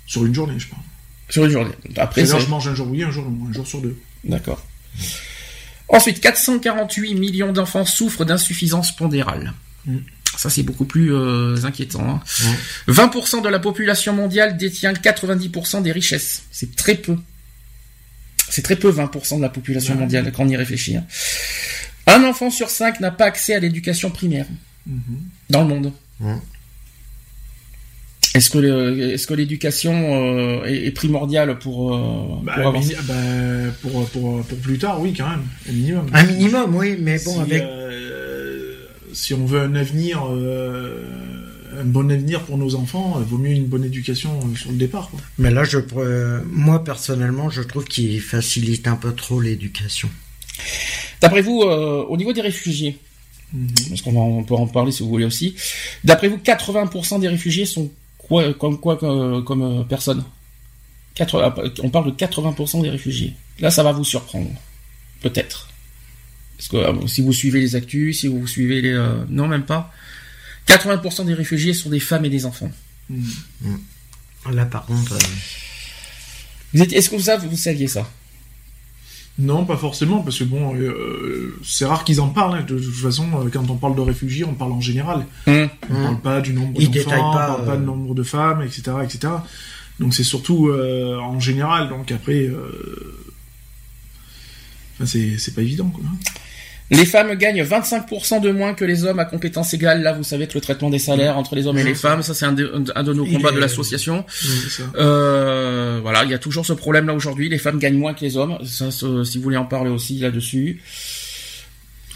Sur 0.05 0.25
une 0.25 0.35
journée, 0.35 0.55
je 0.59 0.67
parle. 0.67 0.81
sur 1.29 1.45
une 1.45 1.51
journée. 1.51 1.71
Après, 1.97 2.25
c'est- 2.25 2.39
je 2.39 2.49
mange 2.49 2.67
un 2.67 2.73
jour 2.75 2.87
oui, 2.89 3.03
un 3.03 3.11
jour 3.11 3.23
non, 3.23 3.47
un 3.49 3.53
jour 3.53 3.65
sur 3.67 3.79
deux. 3.81 3.95
D'accord. 4.25 4.65
Ensuite, 5.87 6.19
448 6.19 7.15
millions 7.15 7.51
d'enfants 7.51 7.85
souffrent 7.85 8.25
d'insuffisance 8.25 8.95
pondérale. 8.95 9.53
Mm. 9.85 9.97
Ça, 10.41 10.49
c'est 10.49 10.63
beaucoup 10.63 10.85
plus 10.85 11.13
euh, 11.13 11.57
inquiétant. 11.65 12.07
hein. 12.09 12.21
20% 12.87 13.41
de 13.41 13.49
la 13.49 13.59
population 13.59 14.13
mondiale 14.13 14.55
détient 14.55 14.93
90% 14.93 15.81
des 15.81 15.91
richesses. 15.91 16.43
C'est 16.49 16.77
très 16.77 16.95
peu. 16.95 17.17
C'est 18.49 18.61
très 18.61 18.77
peu, 18.77 18.89
20% 18.89 19.35
de 19.35 19.41
la 19.41 19.49
population 19.49 19.95
Ouais. 19.95 19.99
mondiale, 19.99 20.31
quand 20.31 20.43
on 20.45 20.47
y 20.47 20.55
réfléchit. 20.55 20.95
hein. 20.95 21.05
Un 22.07 22.23
enfant 22.23 22.49
sur 22.49 22.69
cinq 22.69 23.01
n'a 23.01 23.11
pas 23.11 23.25
accès 23.25 23.53
à 23.53 23.59
l'éducation 23.59 24.11
primaire 24.11 24.45
Mhm. 24.87 25.01
dans 25.49 25.61
le 25.63 25.67
monde. 25.67 25.91
Est-ce 28.35 28.49
que 28.49 28.59
le- 28.59 29.11
est-ce 29.13 29.27
que 29.27 29.33
l'éducation 29.33 29.93
euh, 29.93 30.63
est, 30.65 30.85
est 30.87 30.91
primordiale 30.91 31.57
pour, 31.59 31.95
euh, 31.95 32.41
Bah, 32.43 32.53
pour 32.55 32.67
avancer 32.67 32.95
mini- 32.95 33.07
bah, 33.07 33.71
pour, 33.81 34.07
pour, 34.09 34.45
pour 34.45 34.57
plus 34.59 34.77
tard, 34.77 35.01
oui, 35.01 35.13
quand 35.17 35.27
même, 35.29 35.43
au 35.67 35.71
minimum. 35.73 36.05
Un 36.13 36.23
minimum, 36.23 36.75
oui, 36.75 36.95
mais 36.99 37.17
bon, 37.25 37.33
si, 37.35 37.39
avec... 37.41 37.61
euh, 37.63 38.28
si 39.13 39.33
on 39.33 39.45
veut 39.45 39.61
un 39.61 39.75
avenir, 39.75 40.23
euh, 40.29 41.03
un 41.79 41.83
bon 41.85 42.11
avenir 42.11 42.41
pour 42.43 42.57
nos 42.57 42.75
enfants, 42.75 43.17
il 43.19 43.25
vaut 43.25 43.37
mieux 43.37 43.51
une 43.51 43.65
bonne 43.65 43.83
éducation 43.85 44.39
euh, 44.39 44.55
sur 44.55 44.71
le 44.71 44.77
départ. 44.77 45.09
Quoi. 45.09 45.19
Mais 45.37 45.51
là, 45.51 45.63
je, 45.63 45.79
moi, 46.51 46.83
personnellement, 46.83 47.49
je 47.49 47.61
trouve 47.61 47.85
qu'il 47.85 48.19
facilite 48.21 48.87
un 48.87 48.95
peu 48.95 49.13
trop 49.13 49.39
l'éducation. 49.39 50.09
D'après 51.21 51.41
vous, 51.41 51.61
euh, 51.63 52.03
au 52.07 52.17
niveau 52.17 52.33
des 52.33 52.41
réfugiés, 52.41 52.97
parce 53.89 54.01
qu'on 54.01 54.11
va- 54.11 54.19
on 54.19 54.43
peut 54.43 54.53
en 54.55 54.67
parler 54.67 54.91
si 54.91 55.03
vous 55.03 55.09
voulez 55.09 55.25
aussi, 55.25 55.55
d'après 56.03 56.27
vous, 56.27 56.37
80% 56.37 57.19
des 57.19 57.27
réfugiés 57.27 57.65
sont 57.65 57.89
quoi, 58.17 58.53
comme 58.53 58.79
quoi 58.79 58.97
comme, 58.97 59.43
comme, 59.43 59.61
euh, 59.61 59.83
personnes? 59.83 60.23
80 61.15 61.53
On 61.83 61.89
parle 61.89 62.05
de 62.07 62.11
80% 62.11 62.81
des 62.81 62.89
réfugiés. 62.89 63.33
Là, 63.59 63.71
ça 63.71 63.83
va 63.83 63.91
vous 63.91 64.03
surprendre. 64.05 64.49
Peut-être. 65.21 65.68
Parce 66.59 66.67
que 66.67 66.75
euh, 66.77 67.07
si 67.07 67.21
vous 67.21 67.31
suivez 67.33 67.61
les 67.61 67.75
actus, 67.75 68.19
si 68.19 68.27
vous 68.27 68.45
suivez 68.45 68.81
les... 68.81 68.91
euh, 68.93 69.23
non, 69.29 69.47
même 69.47 69.63
pas. 69.63 69.93
80% 70.67 71.25
des 71.25 71.33
réfugiés 71.33 71.73
sont 71.73 71.89
des 71.89 72.01
femmes 72.01 72.25
et 72.25 72.29
des 72.29 72.45
enfants. 72.45 72.69
Mhm. 73.09 73.79
Là, 74.51 74.65
par 74.65 74.85
contre, 74.85 75.13
euh, 75.13 75.19
Vous 76.73 76.81
êtes- 76.83 76.93
Est-ce 76.93 77.09
que 77.09 77.15
vous, 77.15 77.23
savez- 77.23 77.47
vous 77.47 77.57
saviez 77.57 77.87
ça? 77.87 78.07
Non, 79.39 79.65
pas 79.65 79.77
forcément, 79.77 80.21
parce 80.21 80.37
que 80.37 80.43
bon, 80.43 80.75
euh, 80.75 81.57
c'est 81.63 81.85
rare 81.85 82.03
qu'ils 82.03 82.19
en 82.19 82.27
parlent. 82.27 82.59
hein. 82.59 82.65
De 82.67 82.77
toute 82.77 82.93
façon, 82.93 83.25
euh, 83.45 83.49
quand 83.49 83.69
on 83.69 83.77
parle 83.77 83.95
de 83.95 84.01
réfugiés, 84.01 84.43
on 84.43 84.53
parle 84.53 84.73
en 84.73 84.81
général. 84.81 85.25
Hum. 85.47 85.69
On 85.89 85.95
Hum. 85.95 86.01
parle 86.03 86.19
pas 86.21 86.41
du 86.41 86.51
nombre 86.53 86.73
Ils 86.79 86.87
d'enfants, 86.87 86.91
détaillent 86.91 87.21
on 87.21 87.31
pas, 87.33 87.47
parle 87.47 87.65
pas 87.65 87.77
du 87.77 87.83
nombre 87.85 88.13
de 88.13 88.23
femmes, 88.23 88.61
etc., 88.63 88.81
etc. 89.03 89.33
Donc 89.99 90.13
c'est 90.13 90.23
surtout 90.25 90.67
euh, 90.67 91.17
en 91.17 91.39
général. 91.39 91.87
Donc 91.89 92.11
après, 92.11 92.43
euh, 92.43 93.17
enfin, 94.95 95.05
c'est 95.05 95.37
c'est 95.37 95.55
pas 95.55 95.61
évident. 95.61 95.89
Quoi. 95.89 96.03
Les 96.91 97.05
femmes 97.05 97.33
gagnent 97.35 97.61
25% 97.63 98.41
de 98.41 98.51
moins 98.51 98.73
que 98.73 98.83
les 98.83 99.03
hommes 99.05 99.19
à 99.19 99.25
compétences 99.25 99.73
égales. 99.75 100.01
Là, 100.01 100.13
vous 100.13 100.23
savez 100.23 100.47
que 100.47 100.55
le 100.55 100.61
traitement 100.61 100.89
des 100.89 100.97
salaires 100.99 101.37
entre 101.37 101.55
les 101.55 101.67
hommes 101.67 101.77
et 101.77 101.83
les 101.83 101.93
femmes, 101.95 102.23
ça 102.23 102.33
c'est 102.33 102.45
un, 102.45 102.51
de- 102.53 102.73
un 102.95 103.03
de 103.03 103.13
nos 103.13 103.25
combats 103.25 103.49
est- 103.49 103.53
de 103.55 103.59
l'association. 103.59 104.25
Oui. 104.43 104.49
Euh, 104.97 105.99
voilà, 106.01 106.23
il 106.23 106.31
y 106.31 106.33
a 106.33 106.39
toujours 106.39 106.65
ce 106.65 106.73
problème-là 106.73 107.13
aujourd'hui. 107.13 107.47
Les 107.49 107.57
femmes 107.59 107.77
gagnent 107.79 107.97
moins 107.97 108.13
que 108.13 108.21
les 108.21 108.37
hommes. 108.37 108.57
Ça, 108.65 108.89
ça, 108.91 109.07
si 109.23 109.37
vous 109.37 109.43
voulez 109.43 109.57
en 109.57 109.65
parler 109.65 109.91
aussi 109.91 110.17
là-dessus. 110.19 110.81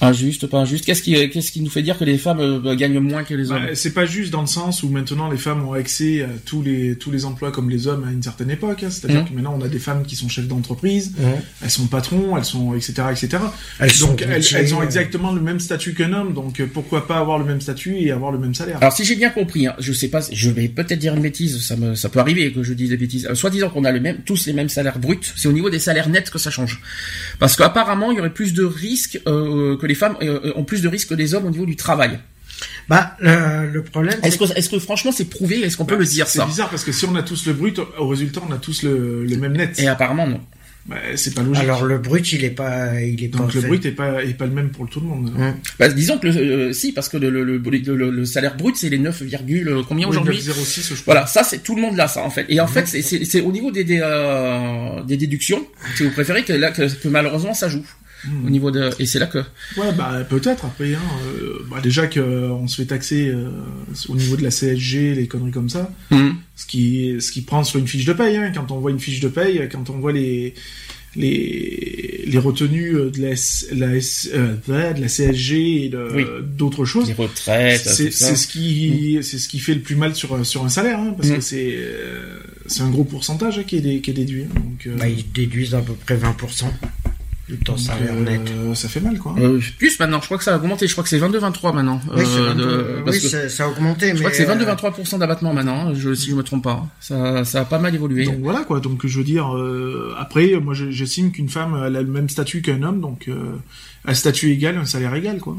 Injuste, 0.01 0.47
pas 0.47 0.57
injuste. 0.57 0.85
Qu'est-ce 0.85 1.01
qui, 1.01 1.13
qu'est-ce 1.29 1.51
qui 1.51 1.61
nous 1.61 1.69
fait 1.69 1.81
dire 1.81 1.97
que 1.97 2.03
les 2.03 2.17
femmes 2.17 2.39
euh, 2.39 2.75
gagnent 2.75 2.99
moins 2.99 3.23
que 3.23 3.33
les 3.33 3.51
hommes? 3.51 3.63
Bah, 3.67 3.75
c'est 3.75 3.93
pas 3.93 4.05
juste 4.05 4.31
dans 4.31 4.41
le 4.41 4.47
sens 4.47 4.83
où 4.83 4.89
maintenant 4.89 5.29
les 5.29 5.37
femmes 5.37 5.65
ont 5.65 5.73
accès 5.73 6.23
à 6.23 6.27
tous 6.45 6.61
les 6.61 6.95
tous 6.97 7.09
les 7.11 7.23
emplois 7.25 7.51
comme 7.51 7.69
les 7.69 7.87
hommes 7.87 8.03
à 8.03 8.11
une 8.11 8.21
certaine 8.23 8.49
époque. 8.49 8.83
hein. 8.83 8.89
C'est-à-dire 8.89 9.21
Mhm. 9.21 9.29
que 9.29 9.33
maintenant 9.33 9.57
on 9.57 9.63
a 9.63 9.69
des 9.69 9.79
femmes 9.79 10.03
qui 10.05 10.15
sont 10.15 10.27
chefs 10.27 10.47
d'entreprise, 10.47 11.13
Ouais. 11.19 11.39
elles 11.61 11.69
sont 11.69 11.87
patrons, 11.87 12.35
elles 12.37 12.43
sont 12.43 12.73
etc 12.75 13.03
etc. 13.11 13.43
Elles 13.79 13.91
donc 13.99 14.21
elles, 14.21 14.73
ont 14.75 14.81
euh. 14.81 14.83
exactement 14.83 15.31
le 15.31 15.39
même 15.41 15.59
statut 15.61 15.93
qu'un 15.93 16.11
homme. 16.11 16.33
Donc 16.33 16.59
euh, 16.59 16.67
pourquoi 16.71 17.07
pas 17.07 17.17
avoir 17.19 17.39
le 17.39 17.45
même 17.45 17.61
statut 17.61 17.95
et 17.99 18.11
avoir 18.11 18.31
le 18.31 18.39
même 18.39 18.53
salaire? 18.55 18.77
Alors 18.81 18.91
si 18.93 19.05
j'ai 19.05 19.15
bien 19.15 19.29
compris, 19.29 19.67
hein, 19.67 19.75
je 19.79 19.93
sais 19.93 20.09
pas, 20.09 20.19
je 20.31 20.49
vais 20.49 20.67
peut-être 20.67 20.99
dire 20.99 21.13
une 21.15 21.21
bêtise, 21.21 21.61
ça 21.65 21.75
me, 21.77 21.95
ça 21.95 22.09
peut 22.09 22.19
arriver 22.19 22.51
que 22.51 22.61
je 22.63 22.73
dise 22.73 22.89
des 22.89 22.97
bêtises. 22.97 23.27
Euh, 23.29 23.35
soit 23.35 23.49
disant 23.51 23.69
qu'on 23.69 23.85
a 23.85 23.91
le 23.91 23.99
même, 24.01 24.17
tous 24.25 24.45
les 24.47 24.53
mêmes 24.53 24.69
salaires 24.69 24.99
bruts, 24.99 25.19
c'est 25.37 25.47
au 25.47 25.53
niveau 25.53 25.69
des 25.69 25.79
salaires 25.79 26.09
nets 26.09 26.29
que 26.29 26.39
ça 26.39 26.49
change. 26.51 26.81
Parce 27.39 27.55
qu'apparemment 27.55 28.11
il 28.11 28.17
y 28.17 28.19
aurait 28.19 28.33
plus 28.33 28.53
de 28.53 28.63
risques 28.63 29.21
euh, 29.27 29.77
que 29.77 29.85
les 29.85 29.92
femmes 29.95 30.15
euh, 30.21 30.51
ont 30.55 30.63
plus 30.63 30.81
de 30.81 30.87
risques 30.87 31.09
que 31.09 31.15
les 31.15 31.33
hommes 31.33 31.45
au 31.45 31.51
niveau 31.51 31.65
du 31.65 31.75
travail. 31.75 32.19
Bah, 32.87 33.15
le, 33.19 33.69
le 33.71 33.83
problème, 33.83 34.19
Est-ce 34.23 34.69
que, 34.69 34.79
franchement 34.79 35.11
c'est 35.11 35.25
prouvé? 35.29 35.61
Est-ce 35.61 35.77
qu'on 35.77 35.85
peut 35.85 35.97
le 35.97 36.05
dire 36.05 36.27
C'est 36.27 36.45
bizarre 36.45 36.69
parce 36.69 36.83
que 36.83 36.91
si 36.91 37.05
on 37.05 37.15
a 37.15 37.23
tous 37.23 37.45
le 37.47 37.53
brut, 37.53 37.79
au 37.97 38.07
résultat 38.07 38.41
on 38.47 38.51
a 38.53 38.57
tous 38.57 38.83
le, 38.83 39.25
le 39.25 39.37
même 39.37 39.53
net. 39.53 39.79
Et 39.79 39.87
apparemment 39.87 40.27
non. 40.27 40.39
Bah, 40.85 40.97
c'est 41.15 41.33
pas 41.33 41.43
logique. 41.43 41.63
alors 41.63 41.85
le 41.85 41.97
brut, 41.97 42.33
il 42.33 42.43
est 42.43 42.49
pas, 42.49 42.99
il 43.01 43.23
est 43.23 43.29
pas 43.29 43.37
donc 43.37 43.53
le 43.53 43.61
fait. 43.61 43.67
brut 43.67 43.85
est 43.85 43.91
pas 43.93 44.21
est 44.21 44.33
pas 44.33 44.45
le 44.45 44.51
même 44.51 44.69
pour 44.69 44.89
tout 44.89 44.99
le 44.99 45.07
monde. 45.07 45.31
Hum. 45.37 45.53
Bah, 45.79 45.87
disons 45.87 46.17
que 46.17 46.27
le, 46.27 46.35
euh, 46.35 46.73
si 46.73 46.91
parce 46.91 47.07
que 47.07 47.15
le, 47.15 47.29
le, 47.29 47.43
le, 47.43 47.57
le- 47.57 48.09
le 48.11 48.25
salaire 48.25 48.57
brut 48.57 48.75
c'est 48.75 48.89
les 48.89 48.99
9, 48.99 49.21
virgule 49.23 49.73
combien 49.87 50.07
aujourd'hui? 50.09 50.41
06 50.41 50.81
je 50.89 50.93
crois. 51.01 51.13
Voilà, 51.13 51.25
ça 51.25 51.43
c'est 51.45 51.59
tout 51.63 51.75
le 51.75 51.81
monde 51.81 51.95
là, 51.95 52.09
ça 52.09 52.21
en 52.23 52.29
fait. 52.29 52.45
Et 52.49 52.59
en 52.59 52.67
fait, 52.67 52.85
c'est- 52.87 53.41
au 53.41 53.51
niveau 53.53 53.71
des 53.71 53.85
des, 53.85 54.01
euh, 54.03 55.01
des 55.03 55.15
déductions, 55.15 55.65
si 55.95 56.03
vous 56.03 56.11
préférez, 56.11 56.43
que 56.43 56.51
là 56.53 56.71
que, 56.71 56.83
que 56.93 57.07
malheureusement 57.07 57.53
ça 57.53 57.69
joue. 57.69 57.85
Hmm. 58.25 58.47
Au 58.47 58.49
niveau 58.49 58.71
de 58.71 58.89
et 58.99 59.05
c'est 59.05 59.19
là 59.19 59.25
que 59.27 59.39
Ouais, 59.77 59.91
bah 59.97 60.23
peut-être 60.29 60.63
après. 60.65 60.93
Hein, 60.95 60.99
euh, 61.41 61.59
bah, 61.69 61.81
déjà 61.81 62.07
que 62.07 62.19
euh, 62.21 62.49
on 62.51 62.67
se 62.67 62.77
fait 62.77 62.85
taxer 62.87 63.27
euh, 63.29 63.49
au 64.07 64.15
niveau 64.15 64.37
de 64.37 64.43
la 64.43 64.49
CSG, 64.49 65.13
les 65.15 65.27
conneries 65.27 65.51
comme 65.51 65.69
ça. 65.69 65.91
Ce 66.55 66.65
qui 66.65 67.15
ce 67.19 67.31
qui 67.31 67.41
prend 67.41 67.63
sur 67.63 67.79
une 67.79 67.87
fiche 67.87 68.05
de 68.05 68.13
paye. 68.13 68.37
Hein, 68.37 68.51
quand 68.55 68.71
on 68.71 68.79
voit 68.79 68.91
une 68.91 68.99
fiche 68.99 69.19
de 69.19 69.27
paye, 69.27 69.67
quand 69.71 69.89
on 69.89 69.97
voit 69.99 70.13
les 70.13 70.53
les 71.15 72.23
les 72.25 72.37
retenues 72.39 72.93
de 72.93 73.21
la 73.21 73.31
S- 73.31 73.67
la 73.71 73.95
S- 73.95 74.29
euh, 74.33 74.55
de 74.67 75.01
la 75.01 75.07
CSG 75.07 75.85
et 75.85 75.91
Oui. 76.15 76.23
d'autres 76.43 76.85
choses. 76.85 77.07
les 77.07 77.13
retraites, 77.13 77.81
C'est 77.85 78.09
ce 78.11 78.47
qui 78.47 79.19
c'est 79.21 79.37
ce 79.37 79.47
qui 79.47 79.59
fait 79.59 79.75
le 79.75 79.81
plus 79.81 79.95
mal 79.95 80.15
sur 80.15 80.45
sur 80.45 80.63
un 80.65 80.69
salaire 80.69 80.99
hein, 80.99 81.13
parce 81.15 81.29
Mm. 81.29 81.35
que 81.35 81.41
c'est 81.41 81.73
euh, 81.77 82.39
c'est 82.67 82.81
un 82.81 82.89
gros 82.89 83.03
pourcentage 83.03 83.59
hein, 83.59 83.63
qui 83.67 83.75
est 83.77 83.81
dé- 83.81 84.01
qui 84.01 84.09
est 84.11 84.13
déduit. 84.13 84.43
hein, 84.43 84.53
donc 84.55 84.87
euh, 84.87 84.95
Bah, 84.97 85.07
ils 85.07 85.29
déduisent 85.31 85.75
à 85.75 85.81
peu 85.81 85.93
près 85.93 86.15
20% 86.15 86.65
de 86.67 87.02
ton 87.65 87.75
euh, 87.75 88.23
net. 88.23 88.41
ça 88.73 88.87
fait 88.87 88.99
mal 89.01 89.17
quoi. 89.19 89.35
Euh, 89.37 89.59
plus 89.77 89.99
maintenant, 89.99 90.19
je 90.21 90.25
crois 90.25 90.37
que 90.37 90.43
ça 90.43 90.53
a 90.53 90.57
augmenté, 90.57 90.87
je 90.87 90.93
crois 90.93 91.03
que 91.03 91.09
c'est 91.09 91.19
22-23 91.19 91.73
maintenant. 91.73 91.99
Oui, 92.15 92.23
c'est 92.25 92.39
Euh, 92.39 92.47
22, 92.49 92.63
de- 92.65 93.01
parce 93.03 93.17
oui, 93.17 93.29
que 93.31 93.49
ça, 93.49 93.65
a 93.65 93.67
augmenté, 93.67 94.07
je 94.09 94.13
mais 94.13 94.19
crois 94.19 94.31
que 94.31 94.37
c'est 94.37 94.49
euh, 94.49 94.55
22-23% 94.55 95.19
d'abattement 95.19 95.53
maintenant, 95.53 95.93
je, 95.93 96.13
si 96.13 96.29
je 96.29 96.35
me 96.35 96.43
trompe 96.43 96.63
pas. 96.63 96.87
Ça, 96.99 97.43
ça 97.45 97.61
a 97.61 97.65
pas 97.65 97.79
mal 97.79 97.93
évolué. 97.93 98.25
Donc 98.25 98.39
voilà 98.41 98.61
quoi. 98.61 98.79
Donc 98.79 99.05
je 99.05 99.17
veux 99.17 99.23
dire, 99.25 99.55
euh, 99.57 100.15
après, 100.17 100.53
moi 100.61 100.73
je- 100.73 100.89
j'estime 100.91 101.31
qu'une 101.31 101.49
femme 101.49 101.81
elle 101.85 101.95
a 101.97 102.01
le 102.01 102.07
même 102.07 102.29
statut 102.29 102.61
qu'un 102.61 102.81
homme, 102.83 103.01
donc 103.01 103.29
un 104.05 104.13
statut 104.13 104.51
égal, 104.51 104.77
un 104.77 104.85
salaire 104.85 105.15
égal 105.15 105.39
quoi. 105.39 105.55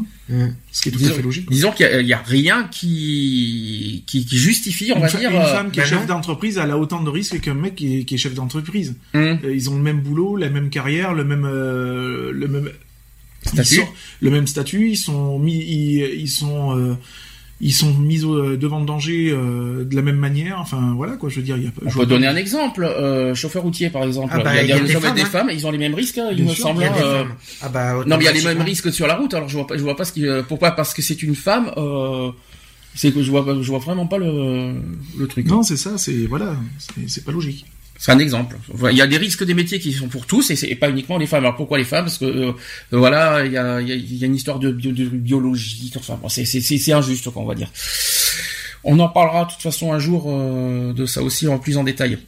Ce 0.71 0.83
qui 0.83 0.89
est 0.89 0.93
tout 0.93 0.99
Disons, 0.99 1.13
à 1.13 1.15
fait 1.15 1.23
logique. 1.23 1.51
disons 1.51 1.73
qu'il 1.73 2.07
y 2.07 2.13
a- 2.13 2.19
rien 2.19 2.69
qui, 2.71 4.05
qui, 4.07 4.27
qui 4.27 4.37
justifie, 4.39 4.93
on 4.93 4.97
Une, 4.97 5.03
va 5.03 5.09
dire. 5.09 5.31
une 5.31 5.37
euh, 5.37 5.47
femme 5.55 5.71
qui 5.71 5.81
est 5.81 5.83
ben 5.85 5.89
chef 5.89 6.07
d'entreprise, 6.07 6.59
elle 6.59 6.71
a 6.71 6.77
autant 6.79 7.03
de 7.03 7.09
risques 7.11 7.41
qu'un 7.41 7.55
mec 7.55 7.75
qui 7.75 8.01
est, 8.01 8.05
qui 8.05 8.15
est 8.15 8.19
chef 8.19 8.35
d'entreprise. 8.35 8.97
hum, 9.15 9.39
Euh, 9.45 9.55
Ils 9.55 9.71
ont 9.71 9.77
le 9.77 9.83
même 9.83 10.01
boulot, 10.01 10.37
la 10.37 10.51
même 10.51 10.69
carrière, 10.71 11.15
le 11.15 11.25
même, 11.25 11.45
euh, 11.47 12.33
le 12.33 12.49
même 12.49 12.71
Statut. 13.47 13.75
ils 13.75 13.77
sont- 13.79 13.89
le 14.21 14.31
même 14.31 14.47
statut. 14.47 14.91
Ils 14.91 14.97
sont 14.97 15.39
mis, 15.39 15.59
ils, 15.59 16.21
ils 16.21 16.29
sont, 16.31 16.79
euh, 16.79 16.95
ils 17.67 17.73
sont 17.73 17.95
mis 17.95 18.25
au, 18.25 18.57
devant 18.57 18.79
le 18.79 18.85
danger 18.85 19.31
euh, 19.33 19.85
de 19.85 19.97
la 19.97 20.03
même 20.03 20.19
manière. 20.19 20.61
Enfin 20.61 20.93
voilà 20.95 21.17
quoi. 21.17 21.31
Je 21.31 21.37
veux 21.37 21.43
dire, 21.43 21.57
il 21.57 21.65
y 21.65 21.67
a 21.67 21.71
pas. 21.71 21.81
On 21.87 21.89
je 21.91 21.99
peut 21.99 22.05
donner 22.07 22.27
pas- 22.27 22.33
un 22.33 22.37
exemple, 22.37 22.85
euh, 22.85 23.35
chauffeur 23.35 23.63
routier 23.63 23.89
par 23.89 24.05
exemple. 24.05 24.33
Ah 24.37 24.41
bah, 24.45 24.63
il 24.63 24.69
y 24.69 24.73
a, 24.73 24.79
des 24.79 24.85
des 24.87 24.97
hommes 24.97 25.03
et 25.03 25.07
femmes, 25.07 25.15
des 25.17 25.23
hein. 25.23 25.25
femmes, 25.25 25.51
ils 25.51 25.67
ont 25.67 25.71
les 25.71 25.79
mêmes 25.79 25.95
risques, 25.95 26.19
hein, 26.19 26.29
il 26.31 26.37
Bien 26.37 26.45
me 26.45 26.51
sûr, 26.51 26.63
semble. 26.65 26.83
Y 26.83 26.85
a 26.85 26.93
hein, 26.93 26.97
des 26.97 27.03
euh, 27.03 27.19
femmes. 27.25 27.35
Ah 27.63 27.69
bah, 27.71 27.95
Non, 28.07 28.17
mais 28.19 28.25
il 28.25 28.27
y 28.27 28.29
a 28.29 28.33
les 28.33 28.43
mêmes 28.45 28.61
risques 28.63 28.93
sur 28.93 29.07
la 29.07 29.17
route. 29.17 29.33
Alors 29.33 29.49
je 29.49 29.57
vois 29.57 29.67
pas, 29.67 29.77
je 29.79 29.83
vois 29.83 29.97
pas 29.97 30.05
ce 30.05 30.13
qui, 30.13 30.27
euh, 30.27 30.43
pourquoi 30.47 30.73
Parce 30.73 30.93
que 30.95 31.01
c'est 31.03 31.23
une 31.23 31.35
femme. 31.35 31.71
Euh, 31.79 32.31
c'est 32.95 33.13
que 33.13 33.23
je 33.23 33.31
vois, 33.31 33.45
pas- 33.45 33.57
je 33.61 33.69
vois 33.71 33.79
vraiment 33.81 34.07
pas 34.07 34.19
le, 34.19 34.75
le 35.19 35.27
truc. 35.27 35.47
Non, 35.47 35.63
c'est 35.63 35.77
ça. 35.79 35.97
C'est 35.97 36.27
voilà. 36.27 36.57
C'est 37.09 37.25
pas 37.25 37.33
logique. 37.33 37.65
C'est 38.05 38.13
un 38.13 38.19
exemple. 38.19 38.59
Il 38.91 38.99
y 38.99 39.01
a 39.01 39.07
des 39.07 39.17
risques 39.17 39.45
des 39.45 39.55
métiers 39.55 39.79
qui 39.81 39.91
sont 39.95 40.09
pour 40.09 40.27
tous 40.27 40.51
et 40.51 40.75
pas 40.75 40.91
uniquement 40.91 41.17
les 41.17 41.27
femmes. 41.27 41.43
Alors 41.47 41.57
pourquoi 41.57 41.79
les 41.79 41.85
femmes? 41.85 42.05
Parce 42.05 42.19
que 42.19 42.27
euh, 42.27 42.53
voilà, 42.91 43.47
il 43.47 43.53
y 43.53 43.57
a, 43.57 43.81
il 43.81 44.15
y 44.15 44.27
une 44.27 44.35
histoire 44.35 44.59
de, 44.59 44.71
bio- 44.71 44.93
de 44.93 45.07
biologie. 45.07 45.91
Enfin, 45.97 46.19
bon, 46.21 46.29
c'est 46.29 46.93
injuste, 46.93 47.31
quoi, 47.31 47.41
on 47.41 47.47
va 47.47 47.55
dire. 47.55 47.71
On 48.83 48.99
en 48.99 49.09
parlera 49.09 49.47
de 49.47 49.53
toute 49.53 49.63
façon 49.63 49.95
un 49.95 49.99
jour 49.99 50.25
euh, 50.27 50.93
de 50.93 51.07
ça 51.07 51.23
aussi 51.23 51.49
en 51.49 51.59
plus 51.59 51.79
en 51.79 51.83
détail. 51.83 52.19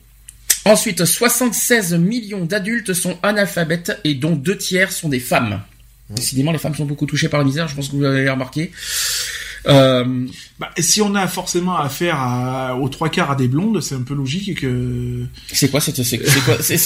Ensuite, 0.64 1.04
76 1.04 1.92
millions 1.96 2.46
d'adultes 2.46 2.94
sont 2.94 3.18
analphabètes 3.22 4.00
et 4.04 4.14
dont 4.14 4.34
deux 4.34 4.56
tiers 4.56 4.90
sont 4.92 5.10
des 5.10 5.20
femmes. 5.20 5.60
Décidément, 6.08 6.52
les 6.52 6.58
femmes 6.58 6.74
sont 6.74 6.86
beaucoup 6.86 7.04
touchées 7.04 7.28
par 7.28 7.40
la 7.40 7.44
misère. 7.44 7.68
Je 7.68 7.74
pense 7.76 7.88
que 7.88 7.96
vous 7.96 8.00
l'avez 8.00 8.30
remarqué. 8.30 8.72
Euh, 9.66 10.26
Bah, 10.58 10.70
si 10.78 11.02
on 11.02 11.14
a 11.14 11.26
forcément 11.28 11.76
affaire 11.76 12.16
à, 12.18 12.76
aux 12.76 12.88
trois 12.88 13.08
quarts 13.10 13.30
à 13.30 13.36
des 13.36 13.48
blondes, 13.48 13.80
c'est 13.82 13.94
un 13.94 14.02
peu 14.02 14.14
logique 14.14 14.60
que. 14.60 15.26
c'est 15.52 15.70
quoi 15.70 15.80
cette 15.80 16.02
c'est 16.02 16.18
quoi 16.18 16.56
c'est 16.60 16.78
ce 16.78 16.84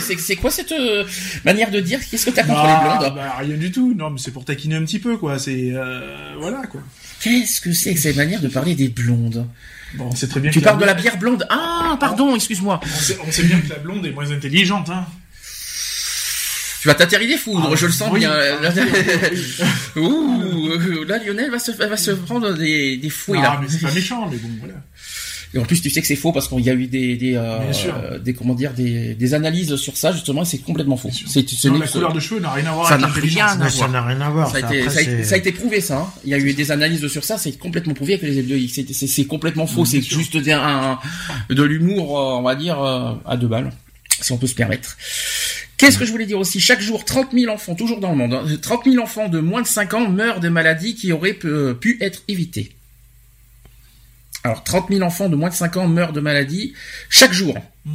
c'est 0.00 0.18
c'est 0.18 0.36
quoi 0.36 0.50
cette 0.50 0.72
euh, 0.72 1.04
manière 1.44 1.70
de 1.70 1.80
dire 1.80 2.00
Qu'est-ce 2.10 2.26
que 2.26 2.30
t'as 2.30 2.42
contre 2.42 2.62
les 2.64 2.68
Ah, 2.68 2.98
blondes 3.00 3.14
bah, 3.14 3.36
rien 3.38 3.56
du 3.56 3.70
tout. 3.70 3.94
Non, 3.96 4.10
mais 4.10 4.18
c'est 4.18 4.32
pour 4.32 4.44
taquiner 4.44 4.74
un 4.74 4.84
petit 4.84 4.98
peu, 4.98 5.16
quoi. 5.16 5.38
C'est 5.38 5.70
euh, 5.72 6.34
voilà, 6.38 6.66
quoi. 6.66 6.82
Qu'est-ce 7.22 7.60
que 7.60 7.72
c'est 7.72 7.94
que 7.94 8.00
cette 8.00 8.16
manière 8.16 8.40
de 8.40 8.48
parler 8.48 8.74
des 8.74 8.88
blondes? 8.88 9.46
Bon, 9.94 10.08
on 10.10 10.14
sait 10.16 10.26
très 10.26 10.40
bien. 10.40 10.50
Tu 10.50 10.60
parles 10.60 10.80
de 10.80 10.84
la 10.84 10.94
bière 10.94 11.16
blonde? 11.18 11.46
Ah, 11.48 11.96
pardon, 12.00 12.34
excuse-moi. 12.34 12.80
On 12.82 13.00
sait, 13.00 13.18
on 13.26 13.30
sait 13.30 13.44
bien 13.44 13.60
que 13.60 13.68
la 13.68 13.78
blonde 13.78 14.04
est 14.04 14.10
moins 14.10 14.30
intelligente, 14.30 14.90
hein. 14.90 15.06
Tu 16.82 16.88
vas 16.88 16.94
t'atterrir 16.94 17.28
des 17.28 17.36
foudres, 17.36 17.70
Ah, 17.72 17.76
je 17.76 17.86
le 17.86 17.92
sens 17.92 18.10
oui. 18.12 18.18
bien. 18.20 18.32
Ah, 18.34 18.70
oui, 18.74 18.82
oui. 19.94 20.02
Ouh, 20.02 20.68
euh, 20.72 21.04
là 21.06 21.18
Lionel 21.24 21.48
va 21.50 21.60
se 21.60 21.70
va 21.70 21.96
se 21.96 22.10
prendre 22.10 22.52
des 22.54 22.96
des 22.96 23.08
fouets 23.08 23.38
Ah, 23.40 23.54
là. 23.54 23.58
mais 23.62 23.68
c'est 23.68 23.80
pas 23.86 23.92
méchant, 23.92 24.28
mais 24.28 24.36
bon, 24.38 24.48
voilà. 24.58 24.74
Et 25.54 25.58
en 25.58 25.64
plus, 25.64 25.80
tu 25.80 25.90
sais 25.90 26.00
que 26.00 26.06
c'est 26.08 26.16
faux 26.16 26.32
parce 26.32 26.48
qu'il 26.48 26.58
y 26.60 26.70
a 26.70 26.74
eu 26.74 26.86
des 26.88 27.14
des 27.16 27.34
euh, 27.36 28.18
des 28.18 28.34
comment 28.34 28.54
dire 28.54 28.72
des 28.72 29.14
des 29.14 29.34
analyses 29.34 29.76
sur 29.76 29.96
ça 29.96 30.10
justement, 30.10 30.42
et 30.42 30.44
c'est 30.44 30.58
complètement 30.58 30.96
faux. 30.96 31.10
C'est 31.12 31.46
la 31.68 31.86
que- 31.86 31.92
couleur 31.92 32.12
de 32.12 32.18
cheveux 32.18 32.40
n'a 32.40 32.50
rien 32.50 32.66
à 32.66 32.72
voir 32.72 32.88
Ça 32.88 32.94
avec 32.94 33.06
n'a 33.06 33.14
l'intelligence. 33.14 33.50
rien 33.52 33.60
à 33.60 33.64
Mais 33.64 33.70
ça 33.70 33.86
n'a 33.88 34.02
rien 34.02 34.20
à 34.20 34.30
voir. 34.30 34.50
Ça 34.50 34.56
a, 34.56 34.60
été, 34.60 34.80
Après, 34.82 34.90
ça, 34.94 35.00
a, 35.00 35.04
c'est- 35.04 35.22
ça 35.24 35.34
a 35.36 35.38
été 35.38 35.52
prouvé 35.52 35.80
ça. 35.80 35.98
hein. 35.98 36.06
Il 36.24 36.30
y 36.30 36.34
a 36.34 36.38
eu 36.38 36.52
des 36.52 36.70
analyses 36.72 37.06
sur 37.06 37.22
ça, 37.22 37.38
c'est 37.38 37.52
complètement 37.58 37.94
prouvé 37.94 38.18
que 38.18 38.26
les 38.26 38.68
c'est 38.68 38.92
c'est- 38.92 39.06
c'est 39.06 39.24
complètement 39.26 39.68
faux. 39.68 39.84
C'est 39.84 40.00
juste 40.00 40.36
des- 40.36 40.50
un, 40.52 40.98
de 41.48 41.62
l'humour, 41.62 42.18
euh, 42.18 42.38
on 42.38 42.42
va 42.42 42.56
dire 42.56 42.82
euh, 42.82 43.12
à 43.24 43.36
deux 43.36 43.46
balles, 43.46 43.70
si 44.20 44.32
on 44.32 44.38
peut 44.38 44.48
se 44.48 44.54
permettre. 44.56 44.96
Qu'est-ce 45.82 45.98
que 45.98 46.04
je 46.04 46.12
voulais 46.12 46.26
dire 46.26 46.38
aussi? 46.38 46.60
Chaque 46.60 46.80
jour, 46.80 47.04
30 47.04 47.32
000 47.32 47.52
enfants, 47.52 47.74
toujours 47.74 47.98
dans 47.98 48.10
le 48.10 48.16
monde, 48.16 48.34
hein, 48.34 48.44
30 48.62 48.84
000 48.84 49.02
enfants 49.02 49.28
de 49.28 49.40
moins 49.40 49.62
de 49.62 49.66
5 49.66 49.94
ans 49.94 50.08
meurent 50.08 50.38
de 50.40 50.48
maladies 50.48 50.94
qui 50.94 51.10
auraient 51.10 51.34
pu, 51.34 51.48
pu 51.80 51.98
être 52.00 52.22
évitées. 52.28 52.72
Alors, 54.44 54.62
30 54.64 54.88
000 54.90 55.02
enfants 55.02 55.28
de 55.28 55.36
moins 55.36 55.48
de 55.50 55.54
5 55.54 55.76
ans 55.78 55.88
meurent 55.88 56.12
de 56.12 56.20
maladies 56.20 56.72
chaque 57.10 57.32
jour. 57.32 57.56
Hmm. 57.84 57.92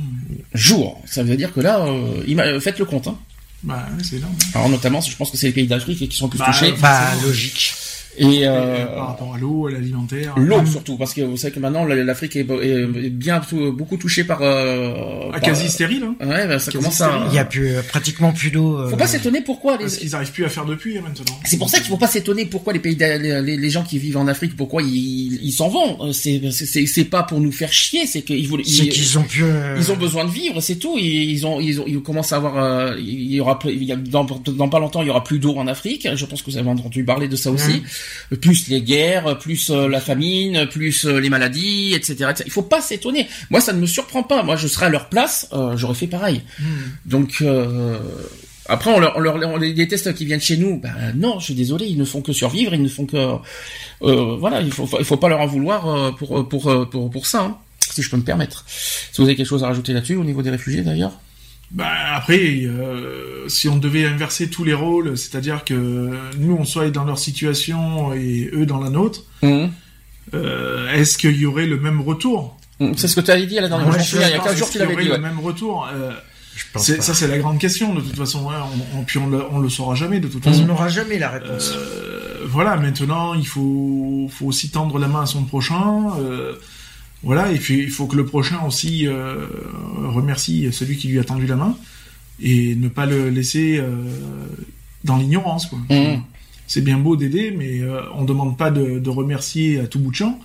Jour. 0.53 1.01
Ça 1.05 1.23
veut 1.23 1.37
dire 1.37 1.53
que 1.53 1.59
là, 1.61 1.79
euh, 1.85 2.23
ima- 2.27 2.59
faites 2.59 2.79
le 2.79 2.85
compte. 2.85 3.07
Hein. 3.07 3.17
Bah, 3.63 3.87
c'est 4.03 4.17
énorme. 4.17 4.35
Alors, 4.53 4.69
notamment, 4.69 5.01
je 5.01 5.15
pense 5.15 5.31
que 5.31 5.37
c'est 5.37 5.47
les 5.47 5.53
pays 5.53 5.67
d'Afrique 5.67 6.09
qui 6.09 6.15
sont 6.17 6.25
le 6.25 6.31
plus 6.31 6.39
Bah, 6.39 6.45
touchés. 6.47 6.73
Bah, 6.81 7.11
logique. 7.23 7.73
Et 8.19 8.47
Euh, 8.47 8.51
euh, 8.51 8.85
par 8.95 9.07
rapport 9.09 9.35
à 9.35 9.37
l'eau, 9.37 9.67
à 9.67 9.71
l'alimentaire. 9.71 10.33
l'eau 10.37 10.61
Mmh. 10.61 10.67
surtout, 10.67 10.97
parce 10.97 11.13
que 11.13 11.21
vous 11.21 11.37
savez 11.37 11.53
que 11.53 11.59
maintenant 11.59 11.85
la- 11.85 12.03
l'Afrique 12.03 12.35
est, 12.35 12.47
est 12.49 13.09
bien 13.09 13.41
beaucoup 13.73 13.97
touchée 13.97 14.23
par. 14.23 14.39
Euh, 14.41 14.93
Ah, 15.27 15.31
par- 15.33 15.41
quasi 15.41 15.69
stérile, 15.69 16.03
hein. 16.03 16.15
Ouais, 16.25 16.47
bah, 16.47 16.57
ça 16.59 16.71
commence 16.71 16.99
à. 17.01 17.27
Il 17.29 17.35
y 17.35 17.39
a 17.39 17.45
plus, 17.45 17.67
euh, 17.75 17.81
pratiquement 17.87 18.31
plus 18.33 18.49
d'eau. 18.51 18.77
euh, 18.79 18.89
Faut 18.89 18.97
pas 18.97 19.07
s'étonner 19.07 19.41
pourquoi. 19.41 19.73
Les... 19.73 19.79
Parce 19.83 19.97
qu'ils 19.97 20.15
arrivent 20.15 20.31
plus 20.31 20.45
à 20.45 20.49
faire 20.49 20.65
de 20.65 20.75
puits, 20.75 20.97
hein, 20.97 21.01
maintenant. 21.03 21.39
C'est 21.45 21.57
pour 21.57 21.69
ça 21.69 21.77
qu'il 21.77 21.87
faut 21.87 21.97
pas 21.97 22.07
s'étonner 22.07 22.45
pourquoi 22.45 22.73
les 22.73 22.79
pays, 22.79 22.95
les, 22.97 23.69
gens 23.69 23.83
qui 23.83 23.99
vivent 23.99 24.17
en 24.17 24.27
Afrique, 24.27 24.55
pourquoi 24.55 24.81
ils 24.83 25.51
s'en 25.51 25.69
vont. 25.69 26.11
C'est 26.13 26.41
c'est 26.51 27.05
pas 27.05 27.23
pour 27.23 27.39
nous 27.39 27.51
faire 27.51 27.71
chier, 27.71 28.05
c'est 28.07 28.21
qu'ils 28.23 28.47
voulaient. 28.47 28.63
C'est 28.65 28.85
ils- 28.85 28.89
qu'ils 28.89 29.17
ont 29.19 29.23
plus. 29.23 29.43
euh, 29.43 29.75
Ils 29.77 29.91
ont 29.91 29.97
besoin 29.97 30.25
de 30.25 30.31
vivre, 30.31 30.59
c'est 30.61 30.75
tout. 30.77 30.97
Ils, 30.97 31.31
ils 31.31 31.45
ont, 31.45 31.59
ils 31.59 31.79
ont, 31.81 31.85
ils 31.87 32.01
commencent 32.01 32.33
à 32.33 32.37
avoir, 32.37 32.57
euh, 32.57 32.95
il 32.99 33.31
y 33.33 33.39
aura, 33.39 33.59
plus- 33.59 33.73
il 33.73 33.83
y 33.83 33.91
a, 33.91 33.95
dans, 33.95 34.23
dans 34.25 34.69
pas 34.69 34.79
longtemps, 34.79 35.01
il 35.01 35.07
y 35.07 35.09
aura 35.11 35.23
plus 35.23 35.39
d'eau 35.39 35.55
en 35.57 35.67
Afrique. 35.67 36.07
Je 36.15 36.25
pense 36.25 36.41
que 36.41 36.49
vous 36.51 36.57
avez 36.57 36.69
entendu 36.69 37.03
parler 37.03 37.27
de 37.27 37.35
ça 37.35 37.51
aussi. 37.51 37.83
Plus 38.41 38.67
les 38.67 38.81
guerres, 38.81 39.37
plus 39.39 39.69
euh, 39.69 39.87
la 39.87 39.99
famine, 39.99 40.67
plus 40.67 41.05
euh, 41.05 41.19
les 41.19 41.29
maladies, 41.29 41.93
etc., 41.93 42.13
etc. 42.31 42.43
Il 42.45 42.51
faut 42.51 42.61
pas 42.61 42.81
s'étonner. 42.81 43.27
Moi, 43.49 43.61
ça 43.61 43.73
ne 43.73 43.79
me 43.79 43.85
surprend 43.85 44.23
pas. 44.23 44.43
Moi, 44.43 44.55
je 44.55 44.67
serais 44.67 44.87
à 44.87 44.89
leur 44.89 45.09
place, 45.09 45.47
euh, 45.53 45.77
j'aurais 45.77 45.95
fait 45.95 46.07
pareil. 46.07 46.41
Hmm. 46.59 46.65
Donc, 47.05 47.37
euh, 47.41 47.97
Après, 48.69 48.91
on, 48.91 48.99
leur, 48.99 49.15
on, 49.15 49.19
leur, 49.19 49.35
on 49.35 49.57
les 49.57 49.73
déteste 49.73 50.13
qui 50.13 50.25
viennent 50.25 50.41
chez 50.41 50.57
nous. 50.57 50.77
Ben 50.79 50.93
non, 51.15 51.39
je 51.39 51.45
suis 51.45 51.55
désolé, 51.55 51.85
ils 51.85 51.97
ne 51.97 52.03
font 52.05 52.21
que 52.21 52.33
survivre, 52.33 52.73
ils 52.73 52.83
ne 52.83 52.89
font 52.89 53.05
que 53.05 53.17
euh, 54.01 54.35
voilà, 54.37 54.61
il 54.61 54.71
faut 54.71 54.89
il 54.99 55.05
faut 55.05 55.17
pas 55.17 55.29
leur 55.29 55.39
en 55.39 55.47
vouloir 55.47 56.15
pour 56.17 56.47
pour 56.49 56.61
pour 56.63 56.89
pour, 56.89 57.09
pour 57.09 57.25
ça, 57.25 57.43
hein, 57.43 57.57
si 57.79 58.01
je 58.01 58.09
peux 58.09 58.17
me 58.17 58.23
permettre. 58.23 58.65
Si 58.67 59.21
vous 59.21 59.23
avez 59.23 59.35
quelque 59.35 59.47
chose 59.47 59.63
à 59.63 59.67
rajouter 59.67 59.93
là-dessus 59.93 60.15
au 60.15 60.25
niveau 60.25 60.41
des 60.41 60.49
réfugiés 60.49 60.81
d'ailleurs. 60.81 61.13
Bah, 61.71 61.91
après, 62.15 62.61
euh, 62.65 63.49
si 63.49 63.67
on 63.67 63.75
devait 63.77 64.05
inverser 64.05 64.49
tous 64.49 64.63
les 64.63 64.73
rôles, 64.73 65.17
c'est-à-dire 65.17 65.65
que 65.65 66.09
nous, 66.37 66.55
on 66.57 66.63
soit 66.63 66.89
dans 66.91 67.03
leur 67.03 67.19
situation 67.19 68.13
et 68.13 68.49
eux 68.53 68.65
dans 68.65 68.79
la 68.79 68.89
nôtre, 68.89 69.23
Mhm. 69.43 69.69
euh, 70.33 70.93
est-ce 70.93 71.17
qu'il 71.17 71.35
y 71.35 71.45
aurait 71.45 71.65
le 71.67 71.77
même 71.79 71.99
retour? 72.01 72.57
Mhm. 72.79 72.93
C'est 72.97 73.07
ce 73.07 73.15
que 73.15 73.21
tu 73.21 73.31
avais 73.31 73.45
dit 73.45 73.55
la 73.55 73.67
dernière 73.67 73.87
Ouais, 73.87 73.93
fois. 73.95 74.01
je 74.01 74.15
Il 74.15 74.21
y 74.21 74.23
a 74.23 74.29
Est-ce 74.29 74.43
15 74.43 74.55
jours, 74.57 74.67
tu 74.67 74.71
qu'il 74.73 74.81
y 74.81 74.83
l'avais 74.83 74.93
aurait 74.93 75.03
dit. 75.03 75.09
le 75.09 75.15
ouais. 75.15 75.21
même 75.21 75.39
retour 75.39 75.87
Euh, 75.93 76.11
c'est-. 76.77 77.01
Ça, 77.01 77.13
c'est 77.13 77.27
la 77.27 77.37
grande 77.37 77.59
question, 77.59 77.93
de 77.93 78.01
toute 78.01 78.15
façon. 78.15 78.49
hein. 78.49 78.63
On, 78.95 78.99
on- 78.99 79.03
puis 79.03 79.19
on 79.19 79.27
le, 79.29 79.43
on 79.51 79.59
le 79.59 79.69
saura 79.69 79.93
jamais, 79.95 80.19
de 80.21 80.27
toute 80.27 80.45
On 80.47 80.51
façon. 80.51 80.65
n'aura 80.65 80.87
jamais 80.87 81.19
la 81.19 81.29
réponse. 81.31 81.73
Euh, 81.75 82.45
voilà, 82.45 82.77
maintenant, 82.77 83.33
il 83.33 83.45
faut, 83.47 84.29
faut 84.31 84.45
aussi 84.45 84.69
tendre 84.69 84.99
la 84.99 85.07
main 85.09 85.23
à 85.23 85.25
son 85.25 85.43
prochain. 85.43 86.11
euh, 86.19 86.53
voilà, 87.23 87.51
et 87.51 87.57
puis 87.57 87.81
il 87.81 87.89
faut 87.89 88.05
que 88.05 88.15
le 88.15 88.25
prochain 88.25 88.59
aussi 88.65 89.07
euh, 89.07 89.47
remercie 89.97 90.71
celui 90.71 90.97
qui 90.97 91.07
lui 91.07 91.19
a 91.19 91.23
tendu 91.23 91.47
la 91.47 91.55
main 91.55 91.75
et 92.41 92.75
ne 92.75 92.87
pas 92.87 93.05
le 93.05 93.29
laisser 93.29 93.77
euh, 93.79 93.85
dans 95.03 95.17
l'ignorance. 95.17 95.71
Mhm. 95.89 96.21
C'est 96.67 96.81
bien 96.81 96.97
beau 96.97 97.15
d'aider, 97.15 97.53
mais 97.57 97.79
euh, 97.79 98.01
on 98.15 98.25
demande 98.25 98.57
pas 98.57 98.71
de, 98.71 98.99
de 98.99 99.09
remercier 99.09 99.79
à 99.79 99.87
tout 99.87 99.99
bout 99.99 100.11
de 100.11 100.15
champ. 100.15 100.39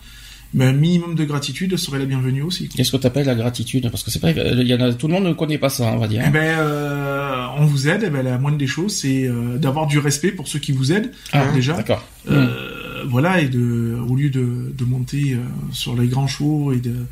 Mais 0.55 0.67
un 0.67 0.73
minimum 0.73 1.14
de 1.14 1.25
gratitude 1.25 1.75
serait 1.79 1.99
la 1.99 2.05
bienvenue 2.05 2.43
aussi. 2.43 2.69
Qu'est-ce 2.69 2.93
que 2.93 2.99
tu 2.99 3.07
appelles 3.07 3.26
la 3.26 3.35
gratitude 3.35 3.91
Parce 3.91 4.02
que 4.02 4.11
c'est 4.11 4.19
pas, 4.19 4.33
il 4.33 4.67
y 4.67 4.75
en 4.75 4.81
a, 4.81 4.93
tout 4.93 5.09
le 5.09 5.14
monde 5.14 5.25
ne 5.25 5.33
connaît 5.33 5.57
pas 5.57 5.71
ça, 5.71 5.85
on 5.87 5.97
va 5.97 6.07
dire. 6.09 6.23
Eh 6.26 6.31
ben, 6.31 6.59
euh, 6.59 7.47
on 7.57 7.64
vous 7.64 7.88
aide. 7.88 8.02
Eh 8.07 8.11
ben, 8.11 8.23
la 8.23 8.37
moindre 8.37 8.59
des 8.59 8.67
choses, 8.67 8.95
c'est 8.95 9.31
d'avoir 9.57 9.87
du 9.87 9.99
respect 9.99 10.31
pour 10.31 10.49
ceux 10.49 10.59
qui 10.59 10.73
vous 10.73 10.93
aident 10.93 11.11
Ah, 11.33 11.47
déjà. 11.55 11.73
D'accord. 11.73 12.07
Euh, 12.31 12.81
voilà, 13.09 13.40
et 13.40 13.49
de, 13.49 13.99
au 14.09 14.14
lieu 14.14 14.30
de, 14.30 14.73
de 14.76 14.85
monter 14.85 15.35
euh, 15.35 15.42
sur 15.73 15.94
les 15.97 16.09
grands 16.09 16.26
chevaux 16.26 16.73
et 16.73 16.78
de, 16.78 17.06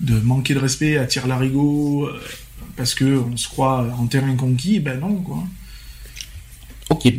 de 0.00 0.18
manquer 0.20 0.54
de 0.54 0.58
respect 0.58 0.98
à 0.98 1.06
tir 1.06 1.26
larigot 1.26 2.06
euh, 2.06 2.20
parce 2.76 2.94
que 2.94 3.04
on 3.04 3.36
se 3.36 3.48
croit 3.48 3.86
en 3.98 4.06
terrain 4.06 4.34
conquis, 4.36 4.80
ben 4.80 4.98
non, 5.00 5.16
quoi. 5.16 5.42
Ok. 6.88 7.12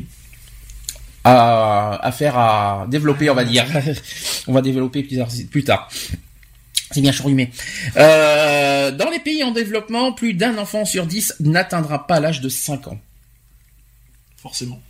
À, 1.24 2.00
à 2.06 2.12
faire 2.12 2.38
à 2.38 2.88
développer, 2.90 3.30
on 3.30 3.36
va 3.36 3.44
dire. 3.44 3.66
on 4.48 4.54
va 4.54 4.62
développer 4.62 5.04
plus 5.04 5.18
tard. 5.18 5.30
Plus 5.52 5.64
tard. 5.64 5.90
C'est 6.92 7.02
bien 7.02 7.12
chorumé. 7.12 7.52
Euh, 7.96 8.92
dans 8.92 9.10
les 9.10 9.20
pays 9.20 9.44
en 9.44 9.52
développement, 9.52 10.12
plus 10.12 10.34
d'un 10.34 10.58
enfant 10.58 10.84
sur 10.84 11.06
dix 11.06 11.34
n'atteindra 11.40 12.06
pas 12.06 12.20
l'âge 12.20 12.42
de 12.42 12.50
5 12.50 12.88
ans. 12.88 13.00
Forcément. 14.38 14.82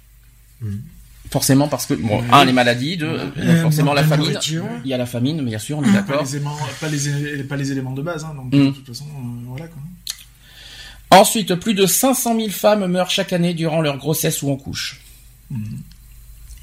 Forcément 1.31 1.67
parce 1.69 1.85
que, 1.85 1.93
bon, 1.93 2.21
un, 2.31 2.43
les 2.45 2.51
maladies, 2.51 2.97
deux, 2.97 3.07
Euh, 3.37 3.61
forcément 3.61 3.93
la 3.93 4.03
famine. 4.03 4.37
Il 4.83 4.89
y 4.89 4.93
a 4.93 4.97
la 4.97 5.05
famine, 5.05 5.41
bien 5.45 5.59
sûr, 5.59 5.77
on 5.77 5.83
est 5.83 5.85
Pas 5.87 6.01
d'accord. 6.01 6.25
les, 6.31 6.39
pas, 6.81 6.87
les, 6.89 7.07
é- 7.39 7.43
pas 7.43 7.55
les 7.55 7.71
éléments 7.71 7.93
de 7.93 8.01
base, 8.01 8.25
hein, 8.25 8.33
donc 8.35 8.53
Mm. 8.53 8.65
de 8.67 8.71
toute 8.71 8.87
façon, 8.87 9.05
euh, 9.05 9.45
voilà 9.47 9.67
quoi. 9.67 9.81
Ensuite, 11.19 11.55
plus 11.55 11.73
de 11.73 11.85
500 11.85 12.35
000 12.37 12.49
femmes 12.49 12.85
meurent 12.87 13.09
chaque 13.09 13.31
année 13.33 13.53
durant 13.53 13.81
leur 13.81 13.97
grossesse 13.97 14.41
ou 14.41 14.51
en 14.51 14.55
couche. 14.57 15.01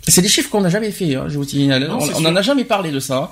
C'est 0.07 0.23
des 0.23 0.29
chiffres 0.29 0.49
qu'on 0.49 0.63
n'a 0.63 0.71
jamais 0.71 0.91
fait. 0.91 1.15
Hein, 1.17 1.27
je 1.29 1.37
vous 1.37 1.45
dis, 1.45 1.67
Non, 1.67 1.77
on, 1.97 2.01
c'est 2.01 2.15
on 2.15 2.19
sûr. 2.21 2.29
en 2.31 2.37
a 2.37 2.41
jamais 2.41 2.65
parlé 2.65 2.91
de 2.91 2.99
ça 3.01 3.17
hein, 3.25 3.31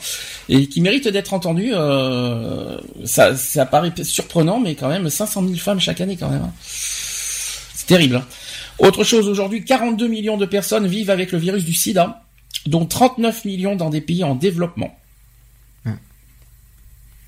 et 0.50 0.66
qui 0.68 0.82
méritent 0.82 1.08
d'être 1.08 1.32
entendus. 1.32 1.70
Euh, 1.72 2.76
ça, 3.06 3.34
ça 3.34 3.64
paraît 3.64 3.92
surprenant, 4.02 4.60
mais 4.60 4.74
quand 4.74 4.88
même 4.88 5.08
500 5.08 5.42
000 5.42 5.54
femmes 5.56 5.80
chaque 5.80 6.02
année 6.02 6.16
quand 6.18 6.28
même. 6.28 6.42
hein. 6.42 6.52
C'est 6.70 7.86
terrible. 7.86 8.22
Autre 8.78 9.04
chose 9.04 9.28
aujourd'hui, 9.28 9.64
42 9.64 10.06
millions 10.08 10.36
de 10.36 10.46
personnes 10.46 10.86
vivent 10.86 11.10
avec 11.10 11.32
le 11.32 11.38
virus 11.38 11.64
du 11.64 11.72
SIDA, 11.74 12.22
dont 12.66 12.86
39 12.86 13.44
millions 13.44 13.76
dans 13.76 13.90
des 13.90 14.00
pays 14.00 14.24
en 14.24 14.34
développement. 14.34 14.98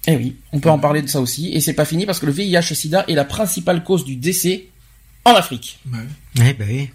Eh 0.06 0.16
oui, 0.16 0.36
on 0.52 0.60
peut 0.60 0.70
en 0.70 0.78
parler 0.78 1.02
de 1.02 1.06
ça 1.08 1.20
aussi. 1.20 1.52
Et 1.52 1.60
c'est 1.60 1.74
pas 1.74 1.84
fini 1.84 2.06
parce 2.06 2.18
que 2.18 2.24
le 2.24 2.32
VIH-Sida 2.32 3.04
est 3.08 3.14
la 3.14 3.26
principale 3.26 3.84
cause 3.84 4.04
du 4.06 4.16
décès 4.16 4.68
en 5.26 5.32
Afrique. 5.34 5.78
Ouais, 5.92 5.98
Eh 6.48 6.54
ben 6.54 6.66
oui. 6.68 6.88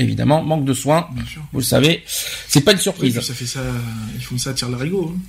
Évidemment, 0.00 0.42
manque 0.42 0.64
de 0.64 0.72
soins, 0.72 1.08
bien 1.12 1.24
sûr. 1.24 1.42
vous 1.52 1.58
le 1.60 1.64
savez, 1.64 2.02
c'est 2.06 2.60
pas 2.62 2.72
une 2.72 2.78
surprise. 2.78 3.20
ça 3.20 3.34
fait 3.34 3.46
ça, 3.46 3.60
ils 4.14 4.22
font 4.24 4.38
ça 4.38 4.50
à 4.50 4.54
tir 4.54 4.68
larigot. 4.70 5.12
Hein. 5.14 5.20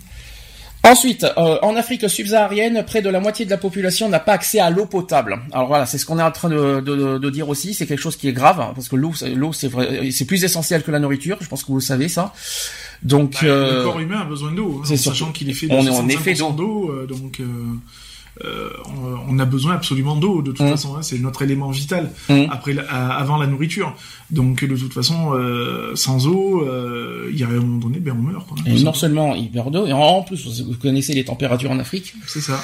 Ensuite, 0.83 1.25
euh, 1.37 1.57
en 1.61 1.75
Afrique 1.75 2.09
subsaharienne, 2.09 2.83
près 2.85 3.01
de 3.01 3.09
la 3.09 3.19
moitié 3.19 3.43
de 3.45 3.49
la 3.49 3.57
population 3.57 4.07
n'a 4.07 4.19
pas 4.19 4.31
accès 4.33 4.59
à 4.59 4.69
l'eau 4.69 4.85
potable. 4.85 5.39
Alors 5.51 5.67
voilà, 5.67 5.85
c'est 5.85 5.97
ce 5.97 6.05
qu'on 6.05 6.17
est 6.19 6.23
en 6.23 6.31
train 6.31 6.49
de, 6.49 6.79
de, 6.79 7.17
de 7.17 7.29
dire 7.29 7.49
aussi. 7.49 7.73
C'est 7.73 7.85
quelque 7.85 7.99
chose 8.01 8.15
qui 8.15 8.27
est 8.29 8.33
grave 8.33 8.59
hein, 8.61 8.71
parce 8.73 8.87
que 8.87 8.95
l'eau, 8.95 9.11
c'est- 9.13 9.29
l'eau, 9.35 9.51
c'est 9.51 9.67
vrai, 9.67 10.09
c'est 10.11 10.25
plus 10.25 10.43
essentiel 10.43 10.81
que 10.83 10.91
la 10.91 10.99
nourriture. 10.99 11.37
Je 11.41 11.47
pense 11.49 11.63
que 11.63 11.67
vous 11.67 11.75
le 11.75 11.81
savez 11.81 12.07
ça. 12.07 12.33
Donc, 13.03 13.33
Bah, 13.33 13.39
euh, 13.47 13.77
Le 13.79 13.83
corps 13.83 13.99
humain 13.99 14.21
a 14.21 14.25
besoin 14.25 14.51
d'eau, 14.53 14.77
hein, 14.79 14.83
c'est 14.85 14.93
en 14.93 14.97
surtout- 14.97 15.17
sachant 15.19 15.31
qu'il 15.33 15.49
est 15.49 15.53
fait 15.53 15.67
de 15.67 15.73
on 15.73 15.85
est 15.85 15.89
en 15.89 16.01
65% 16.07 16.09
effet 16.09 16.33
d'eau. 16.55 16.91
euh, 16.91 17.05
donc 17.05 17.39
euh, 17.41 17.45
euh, 18.45 18.69
on, 18.85 19.35
on 19.35 19.39
a 19.39 19.45
besoin 19.45 19.73
absolument 19.75 20.15
d'eau 20.15 20.41
de 20.41 20.51
toute 20.51 20.65
Mm. 20.65 20.69
façon, 20.71 20.95
hein, 20.95 21.01
c'est 21.01 21.19
notre 21.19 21.41
élément 21.41 21.69
vital 21.71 22.11
Mm. 22.29 22.45
après 22.51 22.73
la- 22.73 22.83
avant 23.17 23.37
la 23.37 23.47
nourriture. 23.47 23.95
Donc 24.31 24.63
de 24.63 24.75
toute 24.77 24.93
façon, 24.93 25.33
euh, 25.33 25.95
sans 25.95 26.27
eau, 26.27 26.63
euh, 26.65 27.29
il 27.31 27.39
y 27.39 27.43
a 27.43 27.47
un 27.47 27.51
moment 27.51 27.77
donné, 27.79 27.99
ben 27.99 28.15
on 28.17 28.21
meurt. 28.21 28.47
Quoi, 28.47 28.57
et 28.65 28.79
non 28.81 28.93
seulement 28.93 29.35
il 29.35 29.49
perd 29.51 29.71
d'eau, 29.71 29.85
et 29.87 29.93
en 29.93 30.21
plus, 30.23 30.45
vous 30.63 30.75
connaissez 30.77 31.13
les 31.13 31.25
températures 31.25 31.71
en 31.71 31.79
Afrique, 31.79 32.13
C'est 32.27 32.41
ça. 32.41 32.63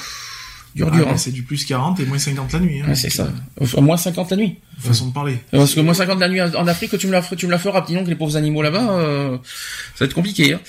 dur 0.76 0.88
Ah, 0.92 0.96
dur. 0.96 1.06
ben, 1.06 1.14
hein. 1.14 1.18
C'est 1.18 1.32
du 1.32 1.44
plus 1.44 1.64
40 1.66 2.00
et 2.00 2.06
moins 2.06 2.18
50 2.20 2.52
la 2.54 2.60
nuit. 2.60 2.82
Hein, 2.82 2.96
c'est 2.96 3.10
ça. 3.10 3.30
Au 3.76 3.82
moins 3.82 3.98
50 3.98 4.30
la 4.32 4.38
nuit. 4.38 4.56
façon 4.78 5.08
de 5.08 5.14
parler. 5.14 5.38
Parce 5.52 5.74
que 5.74 5.80
moins 5.80 5.94
50 5.94 6.20
la 6.20 6.28
nuit 6.30 6.42
en 6.42 6.68
Afrique, 6.68 6.98
tu 6.98 7.08
me 7.08 7.14
la, 7.14 7.22
tu 7.22 7.46
me 7.48 7.52
la 7.52 7.58
feras, 7.58 7.82
dis 7.82 7.94
donc 7.96 8.08
les 8.10 8.16
pauvres 8.16 8.36
animaux 8.38 8.62
là-bas, 8.62 8.90
euh, 8.92 9.38
ça 9.96 10.04
va 10.04 10.06
être 10.08 10.14
compliqué. 10.14 10.54
Hein. 10.54 10.60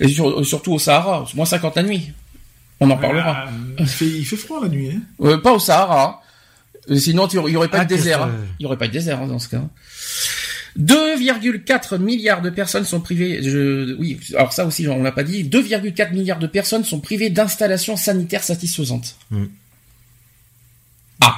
Et 0.00 0.08
sur- 0.08 0.44
surtout 0.46 0.72
au 0.72 0.78
Sahara, 0.78 1.26
moins 1.34 1.44
50 1.44 1.76
la 1.76 1.82
nuit. 1.82 2.12
On 2.82 2.90
en 2.90 2.96
parlera. 2.96 3.46
Euh, 3.46 3.50
il, 3.78 3.86
fait, 3.86 4.06
il 4.06 4.24
fait 4.26 4.36
froid 4.36 4.60
la 4.62 4.68
nuit. 4.68 4.90
Hein. 4.94 5.00
Euh, 5.22 5.38
pas 5.38 5.52
au 5.52 5.58
Sahara. 5.58 6.22
Euh, 6.90 6.96
Sinon, 6.98 7.26
il 7.28 7.52
y 7.52 7.56
aurait 7.56 7.68
pas 7.68 7.80
Ah, 7.80 7.84
de 7.84 7.88
désert. 7.94 8.22
hein. 8.24 8.32
Il 8.58 8.62
y 8.64 8.66
aurait 8.66 8.76
pas 8.78 8.88
de 8.88 8.92
désert 8.92 9.20
hein, 9.22 9.26
dans 9.26 9.38
ce 9.38 9.48
cas. 9.48 9.62
2,4 10.78 11.98
milliards 11.98 12.40
de 12.42 12.50
personnes 12.50 12.84
sont 12.84 13.00
privées. 13.00 13.42
Je, 13.42 13.94
oui, 13.98 14.18
alors 14.34 14.52
ça 14.52 14.64
aussi, 14.66 14.88
on 14.88 15.02
l'a 15.02 15.12
pas 15.12 15.22
dit. 15.22 15.44
2,4 15.44 16.12
milliards 16.12 16.38
de 16.38 16.46
personnes 16.46 16.84
sont 16.84 17.00
privées 17.00 17.30
d'installations 17.30 17.96
sanitaires 17.96 18.42
satisfaisantes. 18.42 19.16
Ah. 21.20 21.36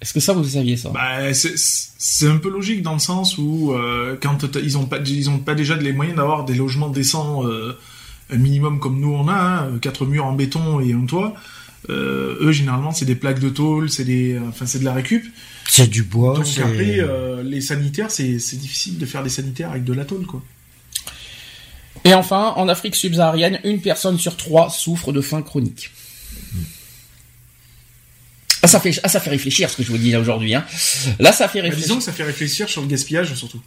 Est-ce 0.00 0.14
que 0.14 0.20
ça 0.20 0.32
vous 0.32 0.42
le 0.42 0.48
saviez 0.48 0.76
ça? 0.76 0.90
Bah, 0.90 1.34
c'est- 1.34 2.26
un 2.26 2.38
peu 2.38 2.48
logique 2.50 2.82
dans 2.82 2.94
le 2.94 2.98
sens 3.00 3.36
où 3.38 3.72
euh, 3.72 4.16
quand 4.22 4.38
ils 4.56 4.78
ont 4.78 4.86
pas 4.86 4.98
ils 4.98 5.28
ont 5.30 5.38
pas 5.38 5.54
déjà 5.54 5.76
les 5.76 5.92
moyens 5.92 6.16
d'avoir 6.16 6.44
des 6.44 6.54
logements 6.54 6.88
décents 6.88 7.46
euh, 7.46 7.78
un 8.32 8.36
minimum 8.36 8.78
comme 8.80 9.00
nous 9.00 9.12
on 9.12 9.28
a 9.28 9.32
hein, 9.34 9.78
quatre 9.80 10.06
murs 10.06 10.26
en 10.26 10.32
béton 10.32 10.80
et 10.80 10.92
un 10.92 11.04
toit 11.06 11.34
euh, 11.88 12.36
eux 12.40 12.52
généralement 12.52 12.92
c'est 12.92 13.04
des 13.06 13.14
plaques 13.14 13.40
de 13.40 13.48
tôle 13.48 13.90
c'est 13.90 14.04
des 14.04 14.38
enfin 14.48 14.66
c'est 14.66 14.78
de 14.80 14.84
la 14.84 14.92
récup 14.92 15.24
C'est 15.68 15.88
du 15.88 16.02
bois. 16.02 16.36
donc 16.36 16.46
c'est- 16.46 16.62
après 16.62 16.98
euh, 17.00 17.42
les 17.42 17.60
sanitaires 17.60 18.10
c'est 18.10 18.38
c'est 18.38 18.56
difficile 18.56 18.98
de 18.98 19.06
faire 19.06 19.22
des 19.22 19.30
sanitaires 19.30 19.70
avec 19.70 19.84
de 19.84 19.92
la 19.92 20.04
tôle 20.04 20.26
quoi 20.26 20.42
Et 22.04 22.14
enfin, 22.14 22.54
en 22.56 22.68
Afrique 22.68 22.94
subsaharienne, 22.96 23.60
une 23.64 23.80
personne 23.82 24.18
sur 24.18 24.36
trois 24.36 24.70
souffre 24.70 25.12
de 25.12 25.20
faim 25.20 25.42
chronique. 25.42 25.90
Ah, 28.62 28.68
ça 28.68 28.78
fait, 28.80 28.98
ah, 29.02 29.08
ça 29.08 29.20
fait 29.20 29.30
réfléchir 29.30 29.68
ce 29.70 29.76
que 29.76 29.82
je 29.82 29.90
vous 29.90 29.98
dis 29.98 30.10
là 30.10 30.20
aujourd'hui. 30.20 30.54
Hein. 30.54 30.64
Là, 31.18 31.32
ça 31.32 31.48
fait 31.48 31.58
Bah, 31.60 31.64
réfléchir. 31.64 31.86
disons 31.88 31.96
que 31.98 32.04
ça 32.04 32.12
fait 32.12 32.24
réfléchir 32.24 32.68
sur 32.68 32.82
le 32.82 32.88
gaspillage 32.88 33.34
surtout 33.34 33.60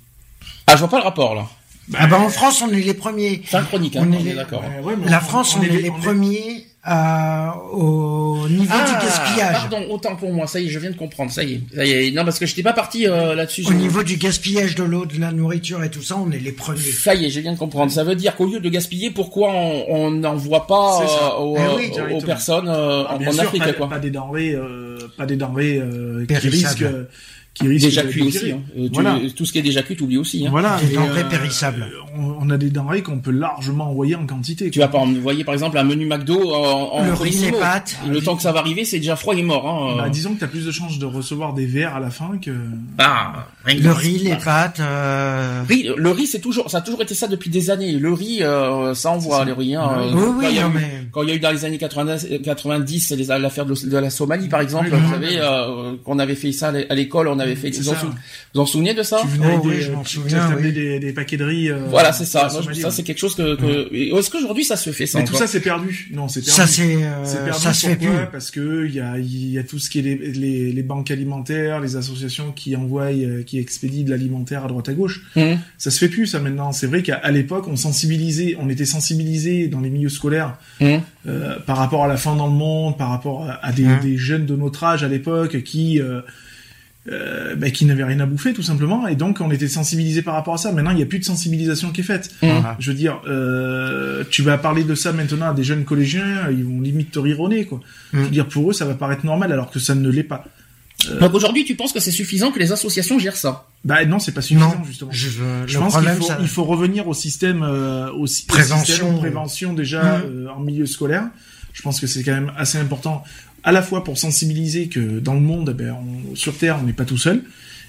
Ah, 0.68 0.74
je 0.76 0.80
vois 0.80 0.90
pas 0.90 0.98
le 1.00 1.04
rapport 1.04 1.34
là. 1.36 1.50
Ah 1.96 2.08
ben 2.08 2.18
en 2.18 2.30
France, 2.30 2.62
on 2.62 2.70
est 2.72 2.82
les 2.82 2.94
premiers. 2.94 3.42
Faim 3.46 3.64
chronique, 3.64 3.96
hein, 3.96 4.08
On 4.10 4.14
on, 4.16 4.26
est 4.26 4.34
d'accord. 4.34 4.64
Euh, 4.64 4.82
ouais, 4.84 4.94
mais 4.98 5.10
La 5.10 5.20
France, 5.20 5.56
on, 5.60 5.64
est, 5.64 5.68
les 5.70 5.90
on 5.90 6.00
premiers 6.00 6.66
euh, 6.88 7.48
au 7.74 8.48
niveau 8.50 8.72
Ah, 8.74 8.86
du 8.86 9.06
gaspillage. 9.06 9.54
pardon, 9.54 9.86
autant 9.90 10.16
pour 10.16 10.32
moi. 10.34 10.48
Ça 10.48 10.60
y 10.60 10.68
est, 10.68 10.70
je 10.70 10.80
viens 10.80 10.92
de 10.92 10.96
comprendre. 10.96 11.32
Ça 11.32 11.44
y 11.44 11.54
est, 11.56 11.62
ça 11.76 11.86
y 11.86 11.92
est. 11.92 12.12
Non, 12.12 12.24
parce 12.26 12.40
que 12.40 12.46
j'étais 12.46 12.64
pas 12.64 12.74
parti 12.74 13.08
euh, 13.08 13.36
là-dessus. 13.36 13.64
Au 13.66 13.72
Je- 13.72 13.76
niveau 13.76 14.04
du 14.04 14.16
gaspillage 14.18 14.76
de 14.76 14.84
l'eau, 14.84 15.06
de 15.06 15.20
la 15.20 15.32
nourriture 15.32 15.84
et 15.84 15.90
tout 15.90 16.02
ça, 16.02 16.18
on 16.18 16.32
est 16.32 16.40
les 16.40 16.52
premiers. 16.54 16.80
Ça 16.80 17.16
y 17.16 17.26
est, 17.26 17.30
je 17.30 17.40
viens 17.42 17.54
de 17.54 17.58
comprendre. 17.60 17.92
Ça 17.92 18.04
veut 18.04 18.16
dire 18.16 18.36
qu'au 18.36 18.46
lieu 18.48 18.60
de 18.60 18.70
gaspiller, 18.70 19.12
pourquoi 19.12 19.52
on 19.52 19.86
on 19.90 20.12
n'envoie 20.12 20.68
pas 20.68 21.02
euh, 21.02 21.40
aux, 21.42 21.58
Eh 21.58 21.76
oui, 21.76 21.92
aux 22.14 22.22
personnes 22.22 22.68
euh, 22.70 23.04
Ah, 23.08 23.16
en, 23.16 23.18
bien 23.18 23.30
en 23.30 23.32
sûr, 23.34 23.44
Afrique, 23.44 23.64
pas, 23.64 23.74
quoi 23.74 23.90
pas 23.90 24.00
des 24.00 24.10
denrées, 24.12 24.52
euh, 24.54 24.98
pas 25.18 25.26
des 25.26 25.36
denrées 25.36 25.78
euh, 25.78 26.22
qui 26.22 26.28
Périssables. 26.28 26.52
risquent, 26.68 26.82
euh, 26.84 27.10
qui 27.54 27.68
risquent 27.68 27.86
Déjà 27.86 28.04
cuit 28.04 28.22
aussi. 28.24 28.52
Hein. 28.52 28.62
Euh, 28.78 28.88
tu- 28.88 28.94
Voilà. 28.94 29.20
Tout 29.36 29.46
ce 29.46 29.52
qui 29.52 29.60
est 29.60 29.64
déjà 29.64 29.84
cuit, 29.84 29.96
t'oublies 29.96 30.18
aussi. 30.18 30.46
Hein. 30.46 30.50
Voilà, 30.52 30.80
Des 30.80 30.92
et, 30.92 30.96
denrées 30.96 31.24
périssables. 31.30 31.86
On, 32.18 32.36
on 32.40 32.50
a 32.50 32.58
des 32.58 32.70
denrées 32.70 33.02
qu'on 33.04 33.20
peut 33.20 33.32
largement 33.32 33.90
envoyer 33.90 34.16
en 34.16 34.26
quantité. 34.26 34.70
Tu 34.72 34.80
quoi. 34.80 34.88
vas 34.88 34.92
pas 34.94 34.98
envoyer 35.00 35.44
par 35.44 35.54
exemple 35.54 35.78
un 35.78 35.84
menu 35.84 36.06
McDo 36.06 36.52
en, 36.54 36.94
en 36.94 37.06
Le 37.06 37.14
riz, 37.14 37.32
les 37.46 37.52
pâtes. 37.52 37.98
Le 38.10 38.22
temps 38.22 38.36
que 38.36 38.42
ça 38.42 38.52
va 38.52 38.60
arriver, 38.60 38.86
c'est 38.86 38.98
déjà 38.98 39.16
froid 39.16 39.36
et 39.36 39.44
mort. 39.44 39.68
Hein. 39.70 39.96
Bah, 39.98 40.10
disons 40.10 40.34
que 40.34 40.40
t'as 40.40 40.48
plus 40.48 40.66
de 40.66 40.72
chances 40.72 40.98
de 41.00 41.06
recevoir 41.06 41.54
des 41.54 41.66
verres 41.66 41.96
à 41.96 42.00
la 42.00 42.10
fin 42.10 42.38
que. 42.42 42.52
Ah, 42.98 43.48
Le 43.66 43.92
riz, 43.92 44.18
les 44.20 44.36
pâtes. 44.36 44.80
euh, 44.82 45.62
Riz, 45.68 45.88
le 45.96 46.12
riz, 46.12 46.28
c'est 46.28 46.40
toujours, 46.40 46.70
ça 46.70 46.80
a 46.80 46.82
toujours 46.82 47.02
été 47.02 47.14
ça 47.16 47.28
depuis 47.28 47.50
des 47.50 47.70
années. 47.70 47.94
Le 47.94 48.12
riz, 48.12 48.40
euh, 48.44 48.94
ça 48.94 49.10
envoie 49.12 49.46
le 49.46 49.54
riz. 49.54 49.76
Hein. 49.76 49.88
Ouais. 49.88 50.04
Euh, 50.08 50.12
Oui, 50.14 50.22
quand 50.24 50.42
il 50.42 50.48
oui, 50.50 50.56
y 50.56 50.60
a 50.60 50.64
non, 50.64 50.70
eu- 50.70 50.74
mais 50.74 50.90
Quand 51.14 51.24
il 51.24 51.30
y 51.30 51.32
a 51.32 51.36
eu 51.36 51.40
dans 51.40 51.52
les 51.52 51.64
années 51.64 51.78
90, 51.78 52.28
90 52.44 53.12
les- 53.12 53.26
l'affaire 53.40 53.66
de, 53.66 53.74
de 53.90 53.98
la 53.98 54.10
Somalie, 54.10 54.50
par 54.50 54.60
exemple, 54.62 54.90
Oui, 54.92 54.98
vous 55.00 55.06
oui, 55.06 55.12
savez, 55.14 55.28
oui. 55.28 55.36
euh, 55.42 55.96
qu'on 56.04 56.20
avait 56.20 56.36
fait 56.36 56.52
ça 56.52 56.74
à 56.90 56.94
l'école, 56.96 57.28
on 57.30 57.40
avait 57.40 57.56
fait. 57.56 57.70
Vous 57.70 57.90
en, 57.90 57.96
sou- 57.96 58.08
vous 58.54 58.60
en 58.62 58.66
souvenez 58.66 58.94
de 58.94 59.04
ça 59.04 59.20
Tu 59.22 59.28
venais 59.28 59.56
Oh 59.58 59.62
oui, 59.64 59.76
des, 59.76 59.82
je 59.84 59.92
m'en 59.92 60.04
souviens, 60.04 60.50
tu 60.58 60.64
oui. 60.66 60.72
des, 60.74 61.00
des 61.00 61.14
paquets 61.14 61.38
de 61.38 61.46
riz. 61.46 61.70
euh, 61.70 61.86
Voilà, 61.90 62.12
c'est 62.12 62.26
ça. 62.26 62.40
la 62.44 62.46
Moi, 62.48 62.54
je- 62.58 62.64
Somalie, 62.64 62.82
ça, 62.82 62.92
c'est 62.92 63.04
quelque 63.04 63.20
chose 63.20 63.36
que. 63.36 63.56
que... 63.56 63.94
Est-ce 63.96 64.30
qu'aujourd'hui 64.30 64.66
ça 64.66 64.76
se 64.76 64.90
fait 64.92 65.06
ça 65.06 65.20
Mais 65.20 65.26
tout 65.26 65.36
ça 65.36 65.48
c'est 65.48 65.62
perdu. 65.62 66.10
Non, 66.14 66.28
c'est 66.28 66.42
perdu. 66.42 66.52
Ça 66.56 66.68
c'est 66.68 66.96
euh, 66.96 67.52
ça 67.54 67.74
se 67.74 67.88
fait 67.88 67.96
plus. 67.96 68.08
pourquoi 68.08 68.26
Parce 68.26 68.52
que 68.52 68.86
il 68.88 68.94
y 68.96 69.00
a, 69.00 69.18
il 69.18 69.52
y 69.52 69.58
a 69.58 69.64
tout 69.64 69.80
ce 69.80 69.90
qui 69.90 70.00
est 70.00 70.02
les, 70.02 70.16
les, 70.16 70.72
les 70.74 70.84
banques 70.84 71.12
alimentaires, 71.12 71.80
les 71.80 71.96
associations 71.96 72.52
qui 72.52 72.76
envoient, 72.76 73.12
euh, 73.14 73.44
qui 73.54 73.60
expédient 73.60 74.04
de 74.04 74.10
l'alimentaire 74.10 74.66
à 74.66 74.68
droite 74.68 74.90
à 74.90 74.94
gauche. 74.94 75.22
Hum, 75.36 75.60
Ça 75.78 75.92
se 75.92 76.00
fait 76.00 76.10
plus 76.10 76.26
ça 76.26 76.40
maintenant. 76.40 76.72
C'est 76.72 76.88
vrai 76.88 77.04
qu'à 77.04 77.30
l'époque 77.30 77.68
on 77.68 77.76
sensibilisait, 77.76 78.58
on 78.60 78.68
était 78.68 78.86
sensibilisés 78.86 79.68
dans 79.68 79.80
les 79.80 79.92
milieux 79.92 80.10
scolaires 80.10 80.58
hum. 80.82 81.02
euh, 81.28 81.60
par 81.60 81.78
rapport 81.78 82.04
à 82.04 82.08
la 82.08 82.18
faim 82.18 82.36
dans 82.36 82.48
le 82.48 82.54
monde, 82.54 82.98
par 82.98 83.10
rapport 83.10 83.48
à, 83.48 83.64
à 83.64 83.72
des, 83.72 83.86
des 84.02 84.18
jeunes 84.18 84.48
de 84.48 84.56
notre 84.56 84.84
âge 84.84 85.04
à 85.04 85.08
l'époque 85.08 85.62
qui 85.62 86.02
euh, 86.02 86.22
euh, 87.12 87.56
bah, 87.56 87.70
qui 87.70 87.86
n'avaient 87.86 88.06
rien 88.06 88.22
à 88.22 88.26
bouffer 88.26 88.54
tout 88.54 88.64
simplement, 88.64 89.08
et 89.08 89.16
donc 89.16 89.40
on 89.42 89.52
était 89.52 89.68
sensibilisés 89.68 90.22
par 90.24 90.34
rapport 90.36 90.54
à 90.54 90.58
ça. 90.58 90.72
Maintenant 90.72 90.92
il 90.92 90.96
n'y 90.98 91.04
a 91.04 91.06
plus 91.06 91.20
de 91.20 91.26
sensibilisation 91.26 91.92
qui 91.92 92.02
est 92.02 92.04
faite. 92.06 92.32
Je 92.80 92.90
veux 92.92 92.98
dire, 92.98 93.22
euh, 93.28 94.24
tu 94.32 94.42
vas 94.42 94.58
parler 94.58 94.84
de 94.86 94.96
ça 94.96 95.12
maintenant 95.12 95.50
à 95.52 95.54
des 95.54 95.64
jeunes 95.66 95.84
collégiens, 95.84 96.50
ils 96.50 96.64
vont 96.64 96.80
limite 96.82 97.12
te 97.12 97.20
rire 97.20 97.40
au 97.42 97.50
nez, 97.50 97.66
quoi. 97.66 97.82
Je 98.14 98.20
veux 98.20 98.30
dire, 98.30 98.48
pour 98.48 98.70
eux, 98.70 98.74
ça 98.74 98.86
va 98.86 98.94
paraître 98.96 99.26
normal, 99.26 99.52
alors 99.52 99.70
que 99.70 99.80
ça 99.80 99.94
ne 99.96 100.10
l'est 100.10 100.24
pas. 100.24 100.46
Donc 101.20 101.34
aujourd'hui, 101.34 101.66
tu 101.66 101.76
penses 101.76 101.94
que 101.94 102.00
c'est 102.00 102.12
suffisant 102.12 102.52
que 102.52 102.60
les 102.60 102.72
associations 102.72 103.20
gèrent 103.20 103.36
ça? 103.38 103.68
Bah 103.86 104.04
non, 104.06 104.20
c'est 104.20 104.32
pas 104.32 104.42
suffisant, 104.42 104.76
Non, 104.78 104.84
justement. 104.86 105.12
je, 105.12 105.28
veux- 105.30 105.68
Je 105.68 105.74
le 105.74 105.80
pense 105.80 105.94
qu'il 105.94 106.02
problème 106.04 106.18
faut, 106.18 106.28
ça. 106.28 106.38
il 106.42 106.48
faut 106.48 106.64
revenir 106.64 107.08
au 107.08 107.14
système, 107.14 107.64
euh, 107.64 108.10
au, 108.12 108.26
Prévention. 108.48 108.86
système 108.86 109.14
de 109.14 109.18
prévention 109.20 109.74
déjà 109.74 110.20
Mhm. 110.20 110.24
euh, 110.26 110.48
en 110.56 110.60
milieu 110.60 110.86
scolaire. 110.86 111.26
Je 111.74 111.82
pense 111.82 112.00
que 112.00 112.08
c'est 112.08 112.24
quand 112.24 112.34
même 112.34 112.52
assez 112.58 112.78
important, 112.78 113.24
à 113.64 113.72
la 113.72 113.82
fois 113.82 114.04
pour 114.04 114.18
sensibiliser 114.18 114.88
que 114.88 115.20
dans 115.20 115.34
le 115.34 115.40
monde, 115.42 115.72
ben, 115.72 115.96
on- 116.32 116.36
sur 116.36 116.56
Terre, 116.58 116.78
on 116.82 116.86
n'est 116.86 116.94
pas 116.94 117.06
tout 117.06 117.18
seul, 117.18 117.44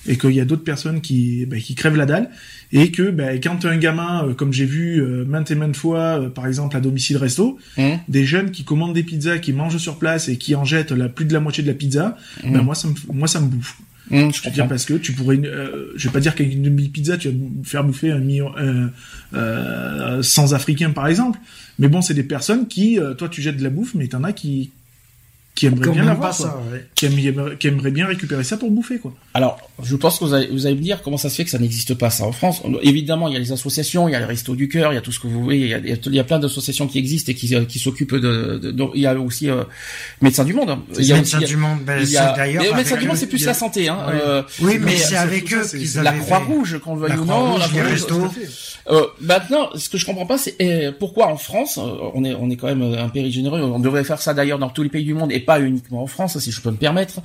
et 0.06 0.18
qu'il 0.18 0.32
y 0.32 0.40
a 0.40 0.44
d'autres 0.44 0.64
personnes 0.64 1.00
qui, 1.00 1.46
ben, 1.46 1.60
qui 1.60 1.74
crèvent 1.74 1.96
la 1.96 2.06
dalle, 2.06 2.30
et 2.72 2.90
que 2.90 3.10
ben, 3.10 3.40
quand 3.42 3.64
un 3.64 3.76
gamin, 3.76 4.26
euh, 4.26 4.34
comme 4.34 4.52
j'ai 4.52 4.66
vu 4.66 5.00
euh, 5.00 5.24
maintes 5.24 5.50
et 5.50 5.54
maintes 5.54 5.76
fois, 5.76 6.20
euh, 6.20 6.28
par 6.28 6.46
exemple 6.46 6.76
à 6.76 6.80
domicile 6.80 7.16
resto, 7.16 7.58
Hum, 7.78 7.98
des 8.08 8.24
jeunes 8.24 8.50
qui 8.50 8.64
commandent 8.64 8.94
des 8.94 9.02
pizzas, 9.02 9.38
qui 9.38 9.52
mangent 9.52 9.78
sur 9.78 9.98
place 9.98 10.28
et 10.28 10.36
qui 10.36 10.54
en 10.54 10.64
jettent 10.64 10.92
la, 10.92 11.08
plus 11.08 11.24
de 11.24 11.32
la 11.32 11.40
moitié 11.40 11.62
de 11.62 11.68
la 11.68 11.74
pizza, 11.74 12.16
ben, 12.42 12.62
moi 12.62 12.74
ça 12.74 12.88
me, 12.88 12.94
moi 13.12 13.28
ça 13.28 13.40
me 13.40 13.46
bouffe. 13.46 13.78
hum, 14.10 14.32
Je 14.32 14.42
veux 14.42 14.50
dire 14.50 14.68
parce 14.68 14.84
que 14.84 14.94
tu 14.94 15.12
pourrais, 15.12 15.38
euh, 15.44 15.92
je 15.96 16.08
vais 16.08 16.12
pas 16.12 16.20
dire 16.20 16.34
qu'avec 16.34 16.52
une 16.52 16.62
demi-pizza 16.62 17.16
tu 17.16 17.28
vas 17.28 17.34
me 17.34 17.64
faire 17.64 17.84
bouffer 17.84 18.10
un 18.10 18.18
million, 18.18 18.52
euh, 18.58 18.88
euh, 19.34 20.22
sans 20.22 20.54
africain 20.54 20.90
par 20.90 21.06
exemple, 21.06 21.38
mais 21.78 21.88
bon 21.88 22.02
c'est 22.02 22.14
des 22.14 22.22
personnes 22.24 22.66
qui, 22.68 22.98
toi 23.18 23.28
tu 23.28 23.40
jettes 23.42 23.56
de 23.56 23.62
la 23.64 23.70
bouffe, 23.70 23.94
mais 23.94 24.06
t'en 24.08 24.24
as 24.24 24.32
qui 24.32 24.70
qui 25.54 25.66
aimeraient 25.66 25.84
Quand 25.86 25.92
bien 25.92 26.04
l'avoir, 26.04 26.36
ouais. 26.72 26.84
qui, 26.96 27.06
aimeraient 27.06 27.90
bien 27.92 28.06
récupérer 28.06 28.42
ça 28.42 28.56
pour 28.56 28.70
bouffer 28.72 28.98
quoi. 28.98 29.14
Alors, 29.34 29.58
je 29.82 29.94
pense 29.94 30.18
que 30.18 30.24
vous 30.24 30.34
allez, 30.34 30.48
vous 30.48 30.66
allez 30.66 30.74
me 30.74 30.80
dire 30.80 31.00
comment 31.02 31.16
ça 31.16 31.30
se 31.30 31.36
fait 31.36 31.44
que 31.44 31.50
ça 31.50 31.58
n'existe 31.58 31.94
pas 31.94 32.10
ça 32.10 32.24
en 32.24 32.32
France. 32.32 32.62
Évidemment, 32.82 33.28
il 33.28 33.34
y 33.34 33.36
a 33.36 33.38
les 33.40 33.52
associations, 33.52 34.08
il 34.08 34.12
y 34.12 34.14
a 34.16 34.18
les 34.18 34.24
restos 34.24 34.56
du 34.56 34.68
cœur, 34.68 34.92
il 34.92 34.96
y 34.96 34.98
a 34.98 35.00
tout 35.00 35.12
ce 35.12 35.20
que 35.20 35.28
vous 35.28 35.42
voulez, 35.44 35.58
il 35.58 35.68
y 35.68 35.74
a, 35.74 35.78
il 35.78 36.14
y 36.14 36.22
plein 36.24 36.38
d'associations 36.40 36.86
qui 36.88 36.98
existent 36.98 37.30
et 37.30 37.34
qui, 37.36 37.54
euh, 37.54 37.64
qui 37.64 37.78
s'occupent 37.78 38.14
de, 38.14 38.58
de- 38.60 38.70
de- 38.72 38.84
Il 38.94 39.02
y 39.02 39.06
a 39.06 39.14
aussi 39.18 39.48
euh, 39.48 39.62
Médecins 40.20 40.44
du 40.44 40.54
Monde. 40.54 40.76
Il 40.98 41.04
y 41.04 41.12
a 41.12 41.16
Médecins 41.16 41.38
aussi- 41.38 41.46
du 41.46 41.56
monde, 41.56 41.78
ben, 41.86 42.04
d'ailleurs. 42.36 42.74
Médecins 42.74 42.96
du 42.96 43.06
Monde, 43.06 43.16
c'est 43.16 43.26
plus 43.28 43.42
a- 43.44 43.46
la 43.46 43.54
santé. 43.54 43.88
Hein. 43.88 43.98
Ouais. 44.08 44.12
Euh, 44.26 44.42
Oui, 44.60 44.78
mais 44.80 44.86
Mais 44.86 44.96
c'est 44.96 45.16
avec 45.16 45.52
eux 45.52 45.62
qu'ils 45.68 46.02
la 46.02 46.12
fait- 46.12 46.18
Croix-Rouge, 46.20 46.80
qu'on 46.82 46.94
le 46.96 47.00
veuille 47.02 47.10
La 47.10 47.20
ou 47.20 47.24
non. 47.24 47.58
La 47.58 47.64
à 47.64 47.68
fait. 47.68 48.48
Euh, 48.90 49.06
maintenant, 49.20 49.70
ce 49.76 49.88
que 49.88 49.96
je 49.98 50.04
comprends 50.04 50.26
pas, 50.26 50.36
c'est 50.36 50.56
euh, 50.60 50.92
pourquoi 50.98 51.28
en 51.28 51.36
France, 51.36 51.78
on 51.78 52.22
est 52.24 52.34
on 52.34 52.50
est 52.50 52.56
quand 52.56 52.66
même 52.66 52.82
un 52.82 53.08
pays 53.08 53.30
généreux. 53.32 53.60
On 53.62 53.78
devrait 53.78 54.04
faire 54.04 54.20
ça 54.20 54.34
d'ailleurs 54.34 54.58
dans 54.58 54.68
tous 54.68 54.82
les 54.82 54.88
pays 54.90 55.04
du 55.04 55.14
monde 55.14 55.32
et 55.32 55.40
pas 55.44 55.60
uniquement 55.60 56.02
en 56.02 56.06
France, 56.06 56.38
si 56.38 56.50
je 56.50 56.60
peux 56.60 56.70
me 56.70 56.76
permettre. 56.76 57.20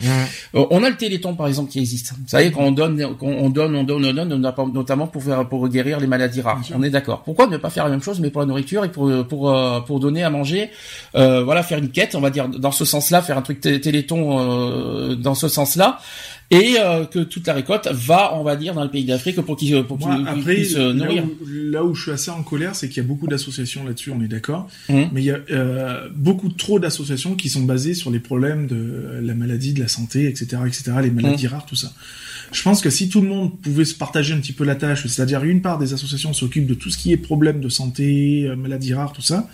Euh, 0.56 0.66
on 0.70 0.84
a 0.84 0.90
le 0.90 0.96
Téléthon 0.96 1.36
par 1.36 1.48
exemple 1.48 1.72
qui 1.72 1.80
existe. 1.80 2.12
Vous 2.14 2.28
savez 2.28 2.52
quand 2.52 2.62
on 2.64 2.72
donne, 2.72 3.16
quand 3.20 3.26
on 3.28 3.50
donne, 3.50 3.76
on 3.76 3.84
donne, 3.84 4.06
on 4.06 4.14
donne, 4.14 4.54
on- 4.58 4.68
notamment 4.68 5.08
pour 5.08 5.24
faire 5.24 5.48
pour 5.50 5.68
guérir 5.70 6.00
les 6.00 6.08
maladies 6.08 6.42
rares. 6.42 6.62
On 6.76 6.84
est 6.84 6.90
d'accord. 6.90 7.24
Pourquoi 7.24 7.48
ne 7.48 7.58
pas 7.58 7.70
faire 7.70 7.86
la 7.86 7.90
même 7.92 8.02
chose 8.04 8.20
mais 8.20 8.30
pour 8.30 8.42
la 8.42 8.48
nourriture 8.48 8.86
et 8.86 8.92
pour 8.92 9.12
pour 9.28 9.50
euh, 9.50 9.80
pour 9.82 10.00
donner 10.00 10.24
à 10.24 10.30
manger, 10.30 10.70
euh, 11.16 11.44
voilà, 11.44 11.64
faire 11.64 11.80
une 11.80 11.90
quête, 11.90 12.16
on 12.16 12.22
va 12.22 12.30
dire 12.30 12.48
dans 12.50 12.72
ce 12.72 12.86
sens-là, 12.86 13.22
faire 13.22 13.38
un 13.38 13.42
truc 13.42 13.62
té- 13.62 13.80
Téléthon 13.82 14.40
euh, 14.40 15.16
dans 15.16 15.36
ce 15.36 15.48
sens-là. 15.48 16.00
Et 16.52 16.78
euh, 16.80 17.06
que 17.06 17.20
toute 17.20 17.46
la 17.46 17.54
récolte 17.54 17.88
va, 17.92 18.34
on 18.36 18.44
va 18.44 18.56
dire, 18.56 18.74
dans 18.74 18.84
le 18.84 18.90
pays 18.90 19.06
d'Afrique 19.06 19.40
pour 19.42 19.56
qu'ils 19.56 19.84
pour 19.84 20.00
qu'ils 20.00 20.44
puissent 20.44 20.76
euh, 20.76 20.94
là 20.94 21.06
nourrir. 21.06 21.24
où, 21.24 21.46
là 21.48 21.84
où 21.84 21.94
je 21.94 22.02
suis 22.02 22.12
assez 22.12 22.32
en 22.32 22.42
colère, 22.42 22.74
c'est 22.76 22.88
qu'il 22.90 22.98
y 22.98 23.06
a 23.06 23.08
beaucoup 23.08 23.28
d'associations 23.28 23.84
là-dessus, 23.86 24.10
on 24.12 24.22
est 24.24 24.28
d'accord. 24.28 24.68
Mhm. 24.90 25.10
Mais 25.12 25.22
il 25.22 25.26
y 25.26 25.32
a 25.32 25.38
euh, 25.52 26.10
beaucoup 26.16 26.50
trop 26.50 26.80
d'associations 26.80 27.36
qui 27.36 27.50
sont 27.50 27.62
basées 27.64 27.94
sur 27.94 28.10
les 28.10 28.20
problèmes 28.20 28.66
de 28.66 29.20
la 29.22 29.36
maladie, 29.36 29.74
de 29.74 29.80
la 29.80 29.88
santé, 29.88 30.28
etc., 30.28 30.64
etc., 30.66 30.92
les 31.04 31.12
maladies 31.12 31.46
Mhm. 31.46 31.52
rares, 31.52 31.66
tout 31.68 31.76
ça. 31.76 31.94
Je 32.52 32.64
pense 32.64 32.82
que 32.82 32.90
si 32.90 33.10
tout 33.10 33.22
le 33.22 33.28
monde 33.28 33.60
pouvait 33.62 33.86
se 33.86 33.94
partager 33.94 34.34
un 34.34 34.40
petit 34.40 34.54
peu 34.54 34.64
la 34.64 34.74
tâche, 34.76 35.06
c'est-à-dire 35.06 35.44
une 35.44 35.62
part 35.62 35.78
des 35.78 35.94
associations 35.94 36.34
s'occupe 36.34 36.66
de 36.66 36.74
tout 36.74 36.90
ce 36.90 36.98
qui 36.98 37.12
est 37.12 37.18
problème 37.18 37.62
de 37.62 37.70
santé, 37.70 38.48
euh, 38.48 38.56
maladies 38.56 38.96
rares, 38.96 39.14
tout 39.14 39.22
ça, 39.22 39.48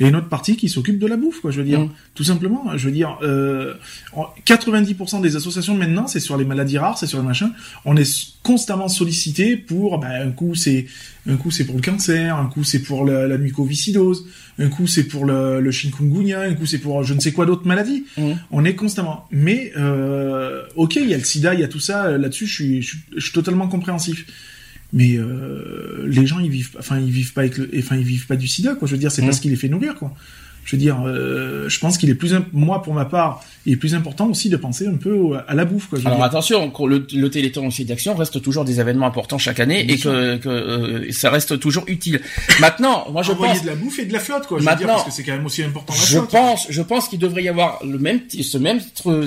et 0.00 0.08
une 0.08 0.16
autre 0.16 0.28
partie 0.28 0.56
qui 0.56 0.68
s'occupe 0.68 0.98
de 0.98 1.06
la 1.06 1.16
bouffe, 1.16 1.40
quoi. 1.40 1.50
Je 1.50 1.58
veux 1.60 1.66
dire, 1.66 1.80
Mhm. 1.80 1.90
tout 2.14 2.24
simplement. 2.24 2.64
Je 2.76 2.86
veux 2.86 2.92
dire, 2.92 3.18
euh, 3.22 3.74
en- 4.14 4.26
90% 4.46 5.20
des 5.20 5.36
associations 5.36 5.76
maintenant, 5.76 6.06
c'est 6.06 6.20
sur 6.20 6.36
les 6.36 6.44
maladies 6.44 6.78
rares, 6.78 6.98
c'est 6.98 7.06
sur 7.06 7.18
les 7.20 7.24
machins. 7.26 7.52
On 7.84 7.96
est 7.96 8.32
constamment 8.42 8.88
sollicité 8.88 9.56
pour, 9.56 9.98
bah, 9.98 10.08
un 10.24 10.30
coup 10.30 10.54
c'est, 10.54 10.86
un 11.28 11.36
coup 11.36 11.50
c'est 11.50 11.64
pour 11.66 11.76
le 11.76 11.82
cancer, 11.82 12.34
un 12.36 12.46
coup 12.46 12.64
c'est 12.64 12.78
pour 12.80 13.04
la, 13.04 13.28
la 13.28 13.36
mucoviscidose, 13.36 14.26
un 14.58 14.68
coup 14.68 14.86
c'est 14.86 15.04
pour 15.04 15.26
le, 15.26 15.60
le 15.60 15.70
chikungunya, 15.70 16.40
un 16.40 16.54
coup 16.54 16.64
c'est 16.66 16.78
pour 16.78 17.04
je 17.04 17.12
ne 17.14 17.20
sais 17.20 17.32
quoi 17.32 17.44
d'autres 17.46 17.66
maladies. 17.66 18.04
Mhm. 18.16 18.38
On 18.50 18.64
est 18.64 18.74
constamment. 18.74 19.26
Mais 19.30 19.72
euh, 19.76 20.62
ok, 20.76 20.96
il 20.96 21.08
y 21.10 21.14
a 21.14 21.18
le 21.18 21.24
SIDA, 21.24 21.52
il 21.54 21.60
y 21.60 21.64
a 21.64 21.68
tout 21.68 21.78
ça. 21.80 22.06
euh, 22.06 22.18
Là-dessus, 22.18 22.46
je 22.46 22.54
suis, 22.54 22.82
je, 22.82 22.88
suis- 22.88 22.98
je 23.16 23.20
suis 23.20 23.32
totalement 23.32 23.68
compréhensif. 23.68 24.24
Mais 24.92 25.16
euh, 25.16 26.04
les 26.08 26.26
gens, 26.26 26.40
ils 26.40 26.50
vivent, 26.50 26.70
enfin, 26.78 26.98
ils 26.98 27.10
vivent 27.12 27.32
pas 27.32 27.42
avec 27.42 27.58
le, 27.58 27.70
enfin, 27.78 27.96
ils 27.96 28.04
vivent 28.04 28.26
pas 28.26 28.36
du 28.36 28.48
SIDA, 28.48 28.74
quoi. 28.74 28.88
Je 28.88 28.92
veux 28.92 28.98
dire, 28.98 29.12
c'est 29.12 29.22
Mhm. 29.22 29.28
pas 29.28 29.34
ce 29.34 29.40
qui 29.40 29.48
les 29.48 29.56
fait 29.56 29.68
nourrir, 29.68 29.94
quoi. 29.94 30.12
Je 30.62 30.76
veux 30.76 30.80
dire, 30.82 31.00
euh, 31.06 31.68
je 31.70 31.78
pense 31.80 31.96
qu'il 31.96 32.10
est 32.10 32.14
plus, 32.14 32.32
moi 32.52 32.82
pour 32.82 32.92
ma 32.92 33.04
part, 33.06 33.42
il 33.66 33.72
est 33.72 33.76
plus 33.76 33.94
important 33.94 34.26
aussi 34.28 34.50
de 34.50 34.56
penser 34.56 34.86
un 34.86 34.96
peu 34.96 35.38
à 35.48 35.54
la 35.54 35.64
bouffe, 35.64 35.86
quoi. 35.88 35.98
Je 35.98 36.02
veux 36.04 36.08
Alors 36.08 36.18
dire. 36.18 36.26
attention, 36.26 36.70
le, 36.86 37.06
le 37.14 37.30
Téléthon 37.30 37.66
aussi 37.68 37.84
d'action 37.86 38.14
reste 38.14 38.42
toujours 38.42 38.64
des 38.64 38.78
événements 38.78 39.06
importants 39.06 39.38
chaque 39.38 39.58
année 39.58 39.84
Bien 39.84 39.94
et 39.94 39.98
que, 39.98 40.36
que 40.36 40.48
euh, 40.48 41.12
ça 41.12 41.30
reste 41.30 41.58
toujours 41.58 41.84
utile. 41.86 42.20
Maintenant, 42.60 43.06
moi 43.10 43.22
je 43.22 43.32
Envoyer 43.32 43.54
pense, 43.54 43.62
de 43.62 43.68
la 43.68 43.74
bouffe 43.74 43.98
et 44.00 44.04
de 44.04 44.12
la 44.12 44.20
flotte, 44.20 44.46
quoi. 44.46 44.58
Je 44.58 44.64
veux 44.64 44.68
dire, 44.70 44.86
Maintenant, 44.86 44.94
parce 44.96 45.04
que 45.06 45.12
c'est 45.12 45.22
quand 45.24 45.32
même 45.32 45.46
aussi 45.46 45.62
important 45.62 45.94
la 45.94 45.98
je 46.00 46.12
flotte. 46.18 46.30
pense, 46.30 46.66
je 46.68 46.82
pense 46.82 47.08
qu'il 47.08 47.18
devrait 47.18 47.42
y 47.42 47.48
avoir 47.48 47.80
le 47.84 47.98
même, 47.98 48.20
ce 48.28 48.58
même 48.58 48.80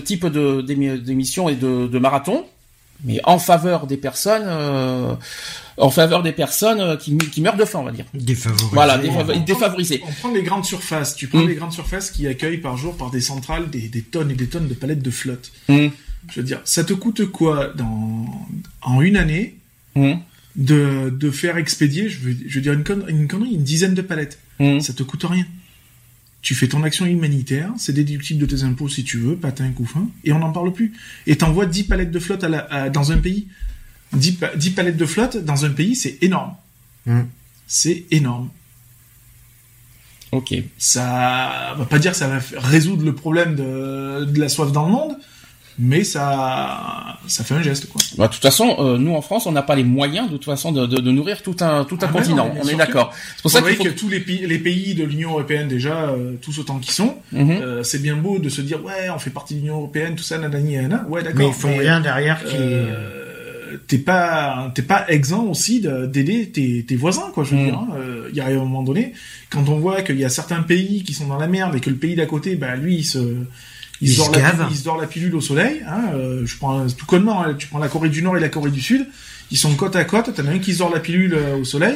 type 0.05 0.25
de 0.27 0.61
d'émi- 0.61 1.01
d'émission 1.01 1.49
et 1.49 1.55
de, 1.55 1.87
de 1.87 1.99
marathon, 1.99 2.45
mais 3.03 3.19
en 3.25 3.37
faveur 3.39 3.85
des 3.87 3.97
personnes, 3.97 4.43
euh, 4.45 5.13
en 5.77 5.89
faveur 5.89 6.23
des 6.23 6.31
personnes 6.31 6.79
euh, 6.79 6.95
qui, 6.95 7.17
qui 7.17 7.41
meurent 7.41 7.57
de 7.57 7.65
faim, 7.65 7.79
on 7.79 7.83
va 7.83 7.91
dire. 7.91 8.05
Défavorisé. 8.13 8.69
Voilà, 8.71 8.97
on 8.97 9.01
défa- 9.03 9.23
prend- 9.25 9.39
défavorisés. 9.41 10.01
On 10.07 10.11
prend 10.13 10.31
les 10.31 10.43
grandes 10.43 10.65
surfaces. 10.65 11.15
Tu 11.15 11.27
prends 11.27 11.39
Mm. 11.43 11.47
les 11.47 11.55
grandes 11.55 11.73
surfaces 11.73 12.11
qui 12.11 12.27
accueillent 12.27 12.57
par 12.59 12.77
jour, 12.77 12.95
par 12.95 13.11
des 13.11 13.21
centrales, 13.21 13.69
des, 13.69 13.87
des 13.89 14.01
tonnes 14.01 14.31
et 14.31 14.35
des 14.35 14.47
tonnes 14.47 14.67
de 14.67 14.73
palettes 14.73 15.01
de 15.01 15.11
flotte. 15.11 15.51
Hum, 15.69 15.91
Je 16.29 16.39
veux 16.39 16.45
dire, 16.45 16.61
ça 16.63 16.83
te 16.83 16.93
coûte 16.93 17.25
quoi 17.25 17.73
dans, 17.75 18.25
en 18.81 19.01
une 19.01 19.17
année 19.17 19.55
hum, 19.95 20.19
de, 20.55 21.09
de 21.09 21.31
faire 21.31 21.57
expédier, 21.57 22.07
je 22.09 22.19
veux, 22.19 22.35
je 22.47 22.55
veux 22.55 22.61
dire 22.61 22.73
une, 22.73 22.83
conne- 22.83 23.05
une 23.09 23.27
connerie, 23.27 23.53
une 23.55 23.63
dizaine 23.63 23.95
de 23.95 24.01
palettes. 24.01 24.39
hum. 24.59 24.79
Ça 24.79 24.93
te 24.93 25.03
coûte 25.03 25.25
rien. 25.27 25.45
Tu 26.43 26.53
fais 26.55 26.67
ton 26.67 26.83
action 26.83 27.05
humanitaire, 27.07 27.71
c'est 27.77 27.93
déductible 27.93 28.39
de 28.41 28.45
tes 28.45 28.61
impôts 28.63 28.89
si 28.89 29.03
tu 29.03 29.17
veux, 29.17 29.35
patin, 29.37 29.71
couffin, 29.71 30.07
et 30.25 30.33
on 30.33 30.39
n'en 30.39 30.51
parle 30.51 30.71
plus. 30.73 30.93
Et 31.25 31.37
t'envoies 31.37 31.65
10 31.65 31.85
palettes 31.85 32.11
de 32.11 32.19
flotte 32.19 32.43
à 32.43 32.49
la- 32.49 32.67
à- 32.71 32.89
dans 32.91 33.11
un 33.11 33.17
pays. 33.17 33.47
10, 34.11 34.33
pa- 34.33 34.55
10 34.55 34.71
palettes 34.71 34.97
de 34.97 35.05
flotte 35.05 35.37
dans 35.37 35.65
un 35.65 35.69
pays, 35.71 35.95
c'est 35.95 36.17
énorme. 36.21 36.53
Mm. 37.07 37.21
C'est 37.65 38.03
énorme. 38.11 38.49
Ok. 40.31 40.53
Ça 40.77 41.75
va 41.77 41.85
pas 41.85 41.97
dire 41.99 42.11
que 42.11 42.17
ça 42.17 42.27
va 42.27 42.39
résoudre 42.55 43.03
le 43.05 43.13
problème 43.15 43.55
de, 43.55 44.25
de 44.25 44.39
la 44.39 44.49
soif 44.49 44.71
dans 44.71 44.85
le 44.85 44.91
monde, 44.91 45.15
mais 45.79 46.03
ça, 46.03 47.17
ça 47.27 47.43
fait 47.43 47.55
un 47.55 47.61
geste, 47.61 47.87
quoi. 47.89 47.99
Bah, 48.17 48.27
de 48.27 48.33
toute 48.33 48.41
façon, 48.41 48.75
euh, 48.79 48.97
nous 48.97 49.13
en 49.13 49.21
France, 49.21 49.45
on 49.45 49.51
n'a 49.51 49.61
pas 49.63 49.75
les 49.75 49.83
moyens 49.83 50.27
de 50.27 50.33
toute 50.33 50.45
façon 50.45 50.71
de, 50.71 50.85
de, 50.85 50.97
de 50.97 51.11
nourrir 51.11 51.41
tout 51.41 51.55
un 51.61 51.83
tout 51.85 51.97
un 52.01 52.07
Ah, 52.07 52.11
continent. 52.11 52.45
non, 52.53 52.61
on 52.63 52.67
est 52.67 52.75
d'accord. 52.75 53.13
C'est 53.35 53.41
pour 53.41 53.51
ça 53.51 53.61
qu'il 53.61 53.75
faut. 53.75 53.83
que 53.83 53.89
tous 53.89 54.09
les 54.09 54.19
pays, 54.19 54.45
les 54.45 54.59
pays 54.59 54.93
de 54.95 55.03
l'Union 55.03 55.31
européenne 55.31 55.67
déjà, 55.67 56.09
euh, 56.09 56.33
tous 56.41 56.59
autant 56.59 56.79
qu'ils 56.79 56.93
sont, 56.93 57.15
Mhm. 57.31 57.51
euh, 57.51 57.83
c'est 57.83 58.01
bien 58.01 58.15
beau 58.15 58.39
de 58.39 58.49
se 58.49 58.61
dire 58.61 58.83
ouais, 58.83 59.09
on 59.13 59.19
fait 59.19 59.29
partie 59.31 59.55
de 59.55 59.59
l'Union 59.61 59.75
européenne, 59.77 60.15
tout 60.15 60.23
ça, 60.23 60.37
nanani, 60.37 60.75
nanana. 60.75 61.05
Ouais, 61.09 61.23
d'accord. 61.23 61.39
Mais 61.39 61.47
ils 61.47 61.53
font 61.53 61.77
rien 61.77 61.99
derrière 62.01 62.43
qui. 62.43 62.55
euh, 62.57 63.19
t'es 63.87 63.97
pas 63.97 64.71
t'es 64.75 64.83
pas 64.83 65.03
exempt 65.09 65.45
aussi 65.49 65.81
de- 65.81 66.05
d'aider 66.05 66.49
tes, 66.49 66.85
tes 66.85 66.95
voisins 66.95 67.31
quoi 67.33 67.43
je 67.43 67.55
veux 67.55 67.61
Mm. 67.61 67.65
dire 67.65 67.73
hein. 67.79 67.87
Euh, 67.97 68.29
il 68.31 68.37
y 68.37 68.39
a 68.39 68.45
un 68.45 68.53
moment 68.53 68.83
donné 68.83 69.13
quand 69.49 69.67
on 69.67 69.79
voit 69.79 70.03
qu'il 70.03 70.19
y 70.19 70.23
a 70.25 70.29
certains 70.29 70.61
pays 70.61 71.03
qui 71.03 71.13
sont 71.13 71.25
dans 71.25 71.37
la 71.39 71.47
merde 71.47 71.75
et 71.75 71.79
que 71.79 71.89
le 71.89 71.95
pays 71.95 72.15
d'à 72.15 72.27
côté 72.27 72.55
bah 72.55 72.75
lui 72.75 72.97
il 72.97 73.03
se 73.03 73.17
il, 74.03 74.09
Il 74.09 74.13
se, 74.13 74.17
dort 74.17 74.33
se 74.33 74.39
la, 74.39 75.07
se 75.07 75.11
pilule 75.11 75.35
au 75.35 75.41
soleil 75.41 75.81
hein, 75.87 76.11
euh, 76.15 76.45
je 76.45 76.57
prends 76.57 76.85
tout 76.87 77.05
connement 77.05 77.43
hein, 77.43 77.55
tu 77.57 77.67
prends 77.67 77.79
la 77.79 77.87
Corée 77.87 78.09
du 78.09 78.21
Nord 78.21 78.37
et 78.37 78.39
la 78.39 78.49
Corée 78.49 78.71
du 78.71 78.81
Sud 78.81 79.07
ils 79.51 79.57
sont 79.57 79.73
côte 79.75 79.95
à 79.95 80.03
côte 80.05 80.33
t'en 80.35 80.45
as 80.47 80.51
un 80.51 80.59
qui 80.59 80.73
se 80.73 80.79
dort 80.79 80.91
la 80.93 80.99
pilule 80.99 81.33
euh, 81.33 81.57
au 81.57 81.63
soleil 81.63 81.95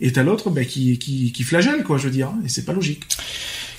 et 0.00 0.12
t'as 0.12 0.22
l'autre 0.22 0.50
bah, 0.50 0.64
qui, 0.64 0.98
qui 0.98 1.32
qui 1.32 1.42
flagelle 1.42 1.82
quoi 1.84 1.98
je 1.98 2.04
veux 2.04 2.10
dire 2.10 2.28
hein, 2.28 2.38
et 2.44 2.48
c'est 2.48 2.64
pas 2.64 2.72
logique 2.72 3.02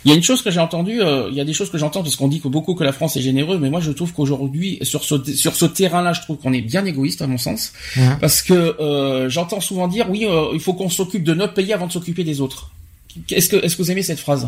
Il 0.06 0.10
y 0.10 0.14
a 0.14 0.16
une 0.16 0.24
chose 0.24 0.42
que 0.42 0.50
j'ai 0.52 0.62
entendue, 0.62 1.02
euh, 1.02 1.28
il 1.30 1.36
y 1.36 1.42
a 1.42 1.46
des 1.46 1.54
choses 1.54 1.70
que 1.70 1.78
j'entends 1.78 2.04
parce 2.04 2.16
qu'on 2.16 2.30
dit 2.30 2.40
que 2.40 2.48
beaucoup 2.48 2.74
que 2.74 2.86
la 2.86 2.94
France 2.94 3.18
est 3.18 3.22
généreuse, 3.22 3.60
mais 3.60 3.70
moi 3.70 3.82
je 3.82 3.92
trouve 3.92 4.12
qu'aujourd'hui 4.14 4.80
sur 4.82 5.04
ce 5.04 5.16
sur 5.36 5.54
ce 5.62 5.66
terrain-là, 5.66 6.14
je 6.14 6.22
trouve 6.22 6.38
qu'on 6.42 6.54
est 6.54 6.62
bien 6.62 6.86
égoïste 6.86 7.22
à 7.22 7.28
mon 7.28 7.38
sens, 7.38 7.74
Ouais. 7.98 8.16
parce 8.22 8.42
que 8.42 8.54
euh, 8.80 9.30
j'entends 9.30 9.60
souvent 9.60 9.90
dire 9.90 10.06
oui, 10.10 10.22
euh, 10.26 10.52
il 10.54 10.62
faut 10.62 10.74
qu'on 10.74 10.90
s'occupe 10.90 11.24
de 11.26 11.34
notre 11.34 11.54
pays 11.54 11.74
avant 11.74 11.88
de 11.88 11.92
s'occuper 11.92 12.24
des 12.24 12.40
autres. 12.40 12.72
Est-ce 13.30 13.50
que 13.50 13.58
est-ce 13.58 13.76
que 13.76 13.84
vous 13.84 13.92
aimez 13.92 14.04
cette 14.04 14.20
phrase? 14.26 14.48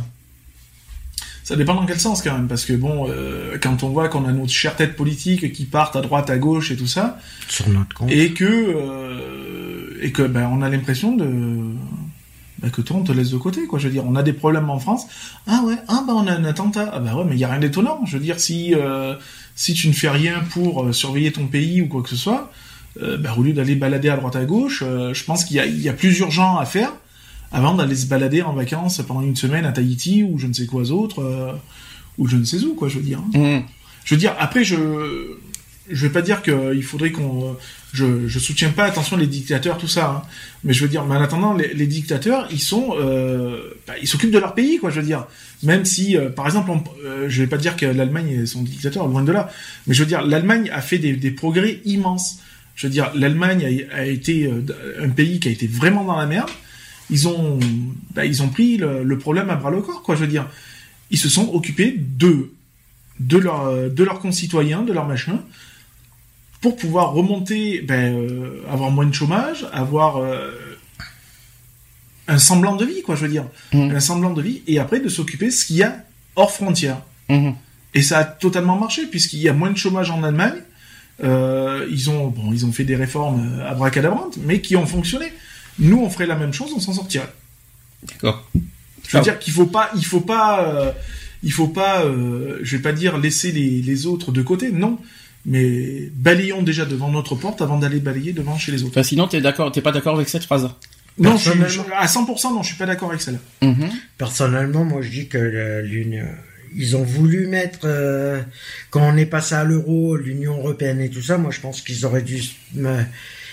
Ça 1.43 1.55
dépend 1.55 1.73
dans 1.73 1.85
quel 1.85 1.99
sens 1.99 2.21
quand 2.21 2.33
même, 2.33 2.47
parce 2.47 2.65
que 2.65 2.73
bon, 2.73 3.07
euh, 3.09 3.57
quand 3.61 3.83
on 3.83 3.89
voit 3.89 4.09
qu'on 4.09 4.25
a 4.25 4.31
nos 4.31 4.47
chères 4.47 4.75
têtes 4.75 4.95
politiques 4.95 5.51
qui 5.51 5.65
partent 5.65 5.95
à 5.95 6.01
droite, 6.01 6.29
à 6.29 6.37
gauche 6.37 6.71
et 6.71 6.75
tout 6.75 6.87
ça, 6.87 7.19
Sur 7.47 7.67
notre 7.69 7.95
compte. 7.95 8.11
et 8.11 8.31
que 8.31 8.45
euh, 8.45 9.97
et 10.01 10.11
que 10.11 10.23
ben 10.23 10.49
on 10.51 10.61
a 10.61 10.69
l'impression 10.69 11.15
de 11.15 11.25
ben, 12.59 12.69
que 12.69 12.81
toi 12.81 12.97
on 12.97 13.03
te 13.03 13.11
laisse 13.11 13.31
de 13.31 13.37
côté 13.37 13.65
quoi. 13.65 13.79
Je 13.79 13.87
veux 13.87 13.93
dire, 13.93 14.05
on 14.05 14.15
a 14.15 14.23
des 14.23 14.33
problèmes 14.33 14.69
en 14.69 14.79
France. 14.79 15.07
Ah 15.47 15.61
ouais, 15.65 15.75
ah 15.87 16.03
ben 16.05 16.13
on 16.13 16.27
a 16.27 16.31
un 16.31 16.45
attentat. 16.45 16.91
Ah 16.93 16.99
ben 16.99 17.15
ouais, 17.15 17.23
mais 17.27 17.35
il 17.35 17.39
y 17.39 17.43
a 17.43 17.49
rien 17.49 17.59
d'étonnant. 17.59 18.01
Je 18.05 18.17
veux 18.17 18.23
dire, 18.23 18.39
si 18.39 18.75
euh, 18.75 19.15
si 19.55 19.73
tu 19.73 19.87
ne 19.87 19.93
fais 19.93 20.09
rien 20.09 20.41
pour 20.51 20.83
euh, 20.83 20.91
surveiller 20.93 21.31
ton 21.31 21.47
pays 21.47 21.81
ou 21.81 21.87
quoi 21.87 22.03
que 22.03 22.09
ce 22.09 22.15
soit, 22.15 22.51
ben, 22.99 23.31
au 23.37 23.41
lieu 23.41 23.53
d'aller 23.53 23.75
balader 23.75 24.09
à 24.09 24.17
droite 24.17 24.35
à 24.35 24.43
gauche, 24.43 24.83
je 24.83 25.23
pense 25.23 25.45
qu'il 25.45 25.55
y 25.57 25.59
a 25.61 25.65
il 25.65 25.81
y 25.81 25.87
a 25.87 25.93
plus 25.93 26.19
urgent 26.19 26.57
à 26.57 26.65
faire 26.65 26.91
avant 27.51 27.75
d'aller 27.75 27.95
se 27.95 28.05
balader 28.05 28.41
en 28.41 28.53
vacances 28.53 29.01
pendant 29.07 29.21
une 29.21 29.35
semaine 29.35 29.65
à 29.65 29.71
Tahiti 29.71 30.23
ou 30.23 30.37
je 30.37 30.47
ne 30.47 30.53
sais 30.53 30.65
quoi 30.65 30.83
d'autre 30.83 31.21
euh, 31.21 31.51
ou 32.17 32.27
je 32.27 32.37
ne 32.37 32.43
sais 32.43 32.63
où 32.63 32.73
quoi. 32.75 32.87
Je 32.89 32.97
veux 32.97 33.03
dire. 33.03 33.21
Mmh. 33.33 33.59
Je 34.05 34.15
veux 34.15 34.19
dire, 34.19 34.35
après, 34.39 34.63
je 34.63 34.75
je 35.89 36.05
vais 36.05 36.11
pas 36.13 36.21
dire 36.21 36.41
qu'il 36.41 36.83
faudrait 36.83 37.11
qu'on... 37.11 37.57
Je, 37.91 38.25
je 38.27 38.39
soutiens 38.39 38.69
pas, 38.69 38.85
attention, 38.85 39.17
les 39.17 39.27
dictateurs, 39.27 39.77
tout 39.77 39.87
ça. 39.89 40.05
hein. 40.09 40.21
Mais 40.63 40.71
je 40.71 40.83
veux 40.83 40.87
dire, 40.87 41.03
mais 41.03 41.17
en 41.17 41.21
attendant, 41.21 41.53
les, 41.53 41.73
les 41.73 41.87
dictateurs, 41.87 42.47
ils 42.49 42.61
sont... 42.61 42.95
Euh, 42.97 43.73
bah, 43.85 43.95
ils 44.01 44.07
s'occupent 44.07 44.31
de 44.31 44.39
leur 44.39 44.53
pays, 44.53 44.77
quoi, 44.77 44.89
je 44.89 45.01
veux 45.01 45.05
dire. 45.05 45.25
Même 45.63 45.83
si, 45.83 46.15
euh, 46.15 46.29
par 46.29 46.45
exemple, 46.45 46.71
on, 46.71 46.81
euh, 47.03 47.25
je 47.27 47.41
vais 47.41 47.47
pas 47.47 47.57
dire 47.57 47.75
que 47.75 47.85
l'Allemagne 47.85 48.29
est 48.43 48.45
son 48.45 48.61
dictateur, 48.61 49.05
loin 49.07 49.23
de 49.23 49.33
là. 49.33 49.51
Mais 49.85 49.93
je 49.93 49.99
veux 50.01 50.07
dire, 50.07 50.21
l'Allemagne 50.21 50.69
a 50.71 50.81
fait 50.81 50.99
des, 50.99 51.13
des 51.17 51.31
progrès 51.31 51.81
immenses. 51.83 52.37
Je 52.75 52.87
veux 52.87 52.93
dire, 52.93 53.11
l'Allemagne 53.13 53.87
a, 53.91 53.97
a 53.97 54.05
été 54.05 54.45
euh, 54.45 54.61
un 55.01 55.09
pays 55.09 55.41
qui 55.41 55.49
a 55.49 55.51
été 55.51 55.67
vraiment 55.67 56.05
dans 56.05 56.15
la 56.15 56.27
merde. 56.27 56.49
Ils 57.11 57.27
ont, 57.27 57.59
bah, 58.15 58.25
ils 58.25 58.41
ont 58.41 58.49
pris 58.49 58.77
le, 58.77 59.03
le 59.03 59.17
problème 59.17 59.49
à 59.49 59.55
bras 59.55 59.69
le 59.71 59.81
corps, 59.81 60.01
quoi, 60.01 60.15
je 60.15 60.21
veux 60.21 60.27
dire. 60.27 60.47
Ils 61.11 61.17
se 61.19 61.29
sont 61.29 61.49
occupés 61.53 61.95
de 61.97 62.51
de 63.19 63.37
leurs 63.37 63.89
de 63.89 64.03
leurs 64.03 64.19
concitoyens, 64.19 64.81
de 64.81 64.93
leurs 64.93 65.07
machins, 65.07 65.39
pour 66.61 66.75
pouvoir 66.75 67.11
remonter, 67.13 67.81
ben, 67.81 68.15
euh, 68.15 68.63
avoir 68.69 68.89
moins 68.91 69.05
de 69.05 69.13
chômage, 69.13 69.67
avoir 69.73 70.17
euh, 70.17 70.51
un 72.27 72.37
semblant 72.37 72.75
de 72.75 72.85
vie, 72.85 73.01
quoi, 73.03 73.15
je 73.15 73.21
veux 73.25 73.31
dire, 73.31 73.45
Mhm. 73.73 73.91
un 73.95 73.99
semblant 73.99 74.31
de 74.33 74.41
vie, 74.41 74.61
et 74.67 74.79
après 74.79 74.99
de 74.99 75.09
s'occuper 75.09 75.47
de 75.47 75.51
ce 75.51 75.65
qu'il 75.65 75.77
y 75.77 75.83
a 75.83 76.03
hors 76.35 76.51
frontières. 76.51 77.01
Mmh. 77.29 77.51
Et 77.93 78.01
ça 78.01 78.19
a 78.19 78.23
totalement 78.23 78.77
marché 78.77 79.05
puisqu'il 79.05 79.39
y 79.39 79.49
a 79.49 79.53
moins 79.53 79.71
de 79.71 79.77
chômage 79.77 80.11
en 80.11 80.23
Allemagne. 80.23 80.61
Euh, 81.23 81.85
ils 81.91 82.09
ont 82.09 82.27
bon, 82.27 82.51
ils 82.53 82.65
ont 82.65 82.71
fait 82.71 82.85
des 82.85 82.95
réformes 82.95 83.59
euh, 83.59 83.69
abracadabrantes, 83.69 84.37
mais 84.45 84.61
qui 84.61 84.75
ont 84.75 84.85
fonctionné. 84.85 85.31
Nous, 85.79 85.97
on 86.01 86.09
ferait 86.09 86.27
la 86.27 86.35
même 86.35 86.53
chose, 86.53 86.71
on 86.75 86.79
s'en 86.79 86.93
sortirait. 86.93 87.31
D'accord. 88.09 88.47
Je 88.53 88.59
veux 89.17 89.19
Ah. 89.19 89.21
dire 89.21 89.39
qu'il 89.39 89.53
faut 89.53 89.65
pas, 89.65 89.89
il 89.95 90.05
faut 90.05 90.21
pas, 90.21 90.67
euh, 90.67 90.91
il 91.43 91.51
faut 91.51 91.67
pas, 91.67 92.03
euh, 92.03 92.59
je 92.61 92.77
vais 92.77 92.81
pas 92.81 92.93
dire 92.93 93.17
laisser 93.17 93.51
les, 93.51 93.81
les 93.81 94.05
autres 94.05 94.31
de 94.31 94.41
côté, 94.41 94.71
non. 94.71 94.99
Mais 95.45 96.09
balayons 96.13 96.61
déjà 96.61 96.85
devant 96.85 97.09
notre 97.09 97.35
porte 97.35 97.61
avant 97.63 97.77
d'aller 97.79 97.99
balayer 97.99 98.31
devant 98.31 98.57
chez 98.59 98.71
les 98.71 98.83
autres. 98.83 98.91
Enfin, 98.91 99.03
sinon, 99.03 99.27
t'es 99.27 99.41
d'accord, 99.41 99.71
t'es 99.71 99.81
pas 99.81 99.91
d'accord 99.91 100.15
avec 100.15 100.29
cette 100.29 100.43
phrase 100.43 100.69
Non, 101.17 101.35
je, 101.35 101.49
à 101.97 102.05
100%, 102.05 102.53
non, 102.53 102.61
je 102.61 102.67
suis 102.67 102.77
pas 102.77 102.85
d'accord 102.85 103.09
avec 103.09 103.21
celle-là. 103.21 103.67
Mhm. 103.67 103.89
Personnellement, 104.19 104.83
moi, 104.85 105.01
je 105.01 105.09
dis 105.09 105.27
que 105.27 105.81
l'Union, 105.83 106.25
ils 106.75 106.95
ont 106.95 107.03
voulu 107.03 107.47
mettre 107.47 107.79
euh, 107.85 108.39
quand 108.91 109.01
on 109.01 109.17
est 109.17 109.25
passé 109.25 109.55
à 109.55 109.63
l'euro, 109.63 110.15
l'Union 110.15 110.57
européenne 110.57 111.01
et 111.01 111.09
tout 111.09 111.23
ça. 111.23 111.39
Moi, 111.39 111.49
je 111.51 111.59
pense 111.59 111.81
qu'ils 111.81 112.05
auraient 112.05 112.21
dû, 112.21 112.39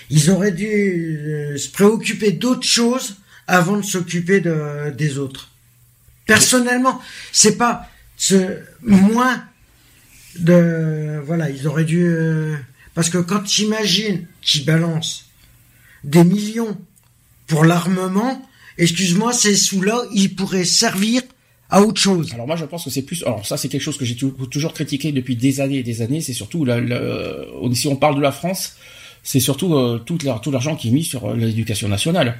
ils 0.09 0.29
auraient 0.31 0.51
dû 0.51 0.67
euh, 0.67 1.57
se 1.57 1.69
préoccuper 1.69 2.31
d'autres 2.31 2.67
choses 2.67 3.17
avant 3.47 3.77
de 3.77 3.83
s'occuper 3.83 4.39
de, 4.41 4.91
des 4.91 5.17
autres. 5.17 5.49
Personnellement, 6.25 6.99
c'est 7.31 7.57
pas 7.57 7.87
moins 8.81 9.43
de 10.37 11.19
voilà, 11.25 11.49
ils 11.49 11.67
auraient 11.67 11.85
dû 11.85 12.03
euh, 12.05 12.55
parce 12.93 13.09
que 13.09 13.17
quand 13.17 13.41
tu 13.41 13.63
imagines 13.63 14.25
qu'ils 14.41 14.65
balancent 14.65 15.25
des 16.03 16.23
millions 16.23 16.77
pour 17.47 17.65
l'armement, 17.65 18.47
excuse-moi, 18.77 19.33
ces 19.33 19.55
sous-là, 19.55 20.03
ils 20.13 20.35
pourraient 20.35 20.65
servir 20.65 21.21
à 21.71 21.81
autre 21.81 21.99
chose. 22.01 22.31
Alors 22.33 22.47
moi 22.47 22.55
je 22.55 22.65
pense 22.65 22.85
que 22.85 22.89
c'est 22.89 23.01
plus 23.03 23.23
alors 23.23 23.45
ça 23.45 23.55
c'est 23.57 23.67
quelque 23.69 23.81
chose 23.81 23.97
que 23.97 24.05
j'ai 24.05 24.15
tou- 24.15 24.31
toujours 24.47 24.73
critiqué 24.73 25.11
depuis 25.11 25.35
des 25.35 25.61
années 25.61 25.77
et 25.77 25.83
des 25.83 26.01
années 26.01 26.19
c'est 26.21 26.33
surtout 26.33 26.65
la, 26.65 26.77
on- 27.61 27.71
si 27.73 27.87
on 27.87 27.95
parle 27.95 28.15
de 28.15 28.21
la 28.21 28.31
France 28.31 28.75
c'est 29.23 29.39
surtout 29.39 29.73
euh, 29.75 29.99
tout 30.05 30.17
la- 30.23 30.39
tout 30.39 30.51
l'argent 30.51 30.75
qui 30.75 30.89
est 30.89 30.91
mis 30.91 31.03
sur 31.03 31.25
euh, 31.29 31.35
l'éducation 31.35 31.87
nationale 31.87 32.37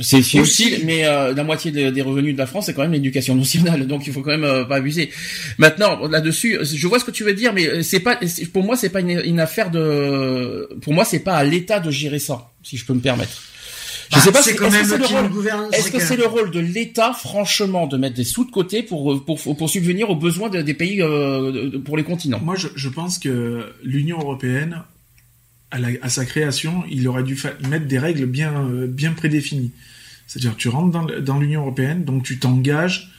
c'est 0.00 0.18
Aussi. 0.38 0.76
mais 0.84 1.04
euh, 1.04 1.34
la 1.34 1.42
moitié 1.42 1.72
des, 1.72 1.90
des 1.90 2.02
revenus 2.02 2.34
de 2.34 2.38
la 2.38 2.46
France 2.46 2.66
c'est 2.66 2.74
quand 2.74 2.82
même 2.82 2.92
l'éducation 2.92 3.34
nationale 3.34 3.86
donc 3.92 4.06
il 4.06 4.12
faut 4.12 4.22
quand 4.22 4.30
même 4.30 4.44
euh, 4.44 4.64
pas 4.64 4.76
abuser 4.76 5.10
maintenant 5.58 6.06
là-dessus 6.08 6.58
je 6.62 6.86
vois 6.86 6.98
ce 7.00 7.04
que 7.04 7.10
tu 7.10 7.24
veux 7.24 7.34
dire 7.34 7.52
mais 7.52 7.66
euh, 7.66 7.82
c'est 7.82 8.00
pas 8.00 8.18
c'est- 8.26 8.46
pour 8.46 8.62
moi 8.62 8.76
c'est 8.76 8.90
pas 8.90 9.00
une, 9.00 9.20
une 9.24 9.40
affaire 9.40 9.70
de 9.70 10.68
pour 10.82 10.94
moi 10.94 11.04
c'est 11.04 11.18
pas 11.18 11.34
à 11.36 11.44
l'État 11.44 11.80
de 11.80 11.90
gérer 11.90 12.20
ça 12.20 12.50
si 12.62 12.76
je 12.76 12.84
peux 12.86 12.94
me 12.94 13.00
permettre 13.00 13.42
je 14.10 14.16
Bah, 14.18 14.22
sais 14.22 14.32
pas 14.32 14.42
c'est 14.42 14.50
si- 14.52 14.56
quand 14.56 14.66
est-ce 14.66 14.72
que 14.74 14.98
même 14.98 15.04
c'est 15.08 15.22
le 15.22 15.28
gouvernent. 15.28 15.68
est-ce 15.72 15.90
que 15.90 15.98
c'est 15.98 16.16
le 16.16 16.26
rôle 16.26 16.50
de 16.50 16.60
l'État, 16.60 17.14
franchement, 17.14 17.86
de 17.86 17.96
mettre 17.96 18.14
des 18.14 18.24
sous 18.24 18.44
de 18.44 18.50
côté 18.50 18.82
pour 18.82 19.24
pour, 19.24 19.40
pour 19.56 19.70
subvenir 19.70 20.10
aux 20.10 20.16
besoins 20.16 20.50
de- 20.50 20.60
des 20.60 20.74
pays 20.74 21.00
euh, 21.00 21.70
de- 21.70 21.78
pour 21.78 21.96
les 21.96 22.02
continents? 22.04 22.38
Moi, 22.42 22.54
je, 22.56 22.68
je 22.76 22.88
pense 22.90 23.18
que 23.18 23.72
l'Union 23.82 24.18
européenne, 24.18 24.82
à, 25.72 25.78
la- 25.80 25.98
à 26.02 26.08
sa 26.08 26.24
création, 26.24 26.84
il 26.90 27.08
aurait 27.08 27.24
dû 27.24 27.36
mettre 27.68 27.86
des 27.86 27.98
règles 27.98 28.26
bien, 28.26 28.52
euh, 28.54 28.86
bien 28.86 29.12
prédéfinies. 29.12 29.72
C'est-à-dire, 30.28 30.54
tu 30.56 30.68
rentres 30.68 30.96
dans, 31.20 31.38
l'Union 31.40 31.62
européenne, 31.62 32.04
donc 32.04 32.22
tu 32.22 32.38
t'engages 32.38 33.10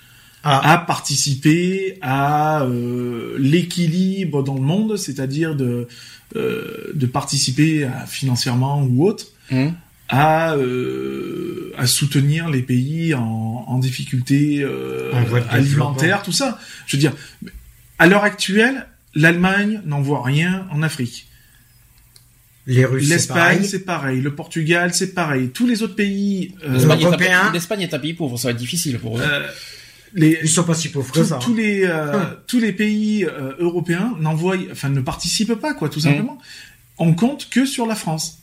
Ah, 0.45 0.73
à 0.73 0.77
participer 0.77 1.97
à 2.01 2.63
euh, 2.63 3.35
l'équilibre 3.39 4.43
dans 4.43 4.55
le 4.55 4.61
monde, 4.61 4.97
c'est-à-dire 4.97 5.55
de, 5.55 5.87
euh, 6.35 6.91
de 6.93 7.05
participer 7.05 7.83
à, 7.85 8.05
financièrement 8.05 8.83
ou 8.83 9.05
autre 9.07 9.25
Hum. 9.51 9.73
à, 10.09 10.53
euh, 10.55 11.73
à 11.77 11.85
soutenir 11.87 12.49
les 12.49 12.61
pays 12.61 13.13
en, 13.13 13.65
en 13.67 13.77
difficulté 13.79 14.63
alimentaire, 15.49 16.23
tout 16.23 16.31
ça. 16.31 16.59
Je 16.87 16.95
veux 16.95 16.99
dire, 17.01 17.13
à 17.99 18.07
l'heure 18.07 18.23
actuelle, 18.23 18.87
l'Allemagne 19.15 19.81
n'envoie 19.85 20.23
rien 20.23 20.65
en 20.71 20.81
Afrique. 20.81 21.27
Les 22.65 22.85
Russes, 22.85 23.03
c'est 23.07 23.13
L'Espagne, 23.15 23.63
c'est 23.63 23.85
pareil. 23.85 24.21
Le 24.21 24.33
Portugal, 24.35 24.93
c'est 24.93 25.13
pareil. 25.13 25.49
Tous 25.49 25.67
les 25.67 25.83
autres 25.83 25.95
pays, 25.95 26.53
euh, 26.63 26.73
L'Espagne 26.73 26.99
est 27.01 27.03
un- 27.03 27.07
Européens. 27.07 27.51
L'Espagne 27.53 27.81
est 27.81 27.93
un 27.93 27.99
pays 27.99 28.13
pauvre, 28.13 28.37
ça 28.37 28.47
va 28.47 28.51
être 28.51 28.57
difficile 28.57 28.99
pour 28.99 29.17
eux. 29.17 29.21
euh, 29.23 29.47
les, 30.13 30.37
Ils 30.43 30.47
sont 30.49 30.63
pas 30.63 30.75
si 30.75 30.89
pauvres 30.89 31.11
que 31.11 31.19
tous, 31.19 31.25
ça. 31.25 31.39
tous 31.41 31.51
hein. 31.51 31.55
les 31.57 31.83
euh, 31.85 32.13
Hum. 32.13 32.35
tous 32.47 32.59
les 32.59 32.71
pays 32.71 33.25
euh, 33.25 33.53
européens 33.59 34.13
n'envoient, 34.19 34.57
enfin 34.71 34.89
ne 34.89 35.01
participent 35.01 35.55
pas 35.55 35.73
quoi, 35.73 35.89
tout 35.89 35.97
Hum. 35.99 36.03
simplement. 36.11 36.37
On 36.99 37.13
compte 37.13 37.49
que 37.49 37.65
sur 37.65 37.85
la 37.87 37.95
France. 37.95 38.42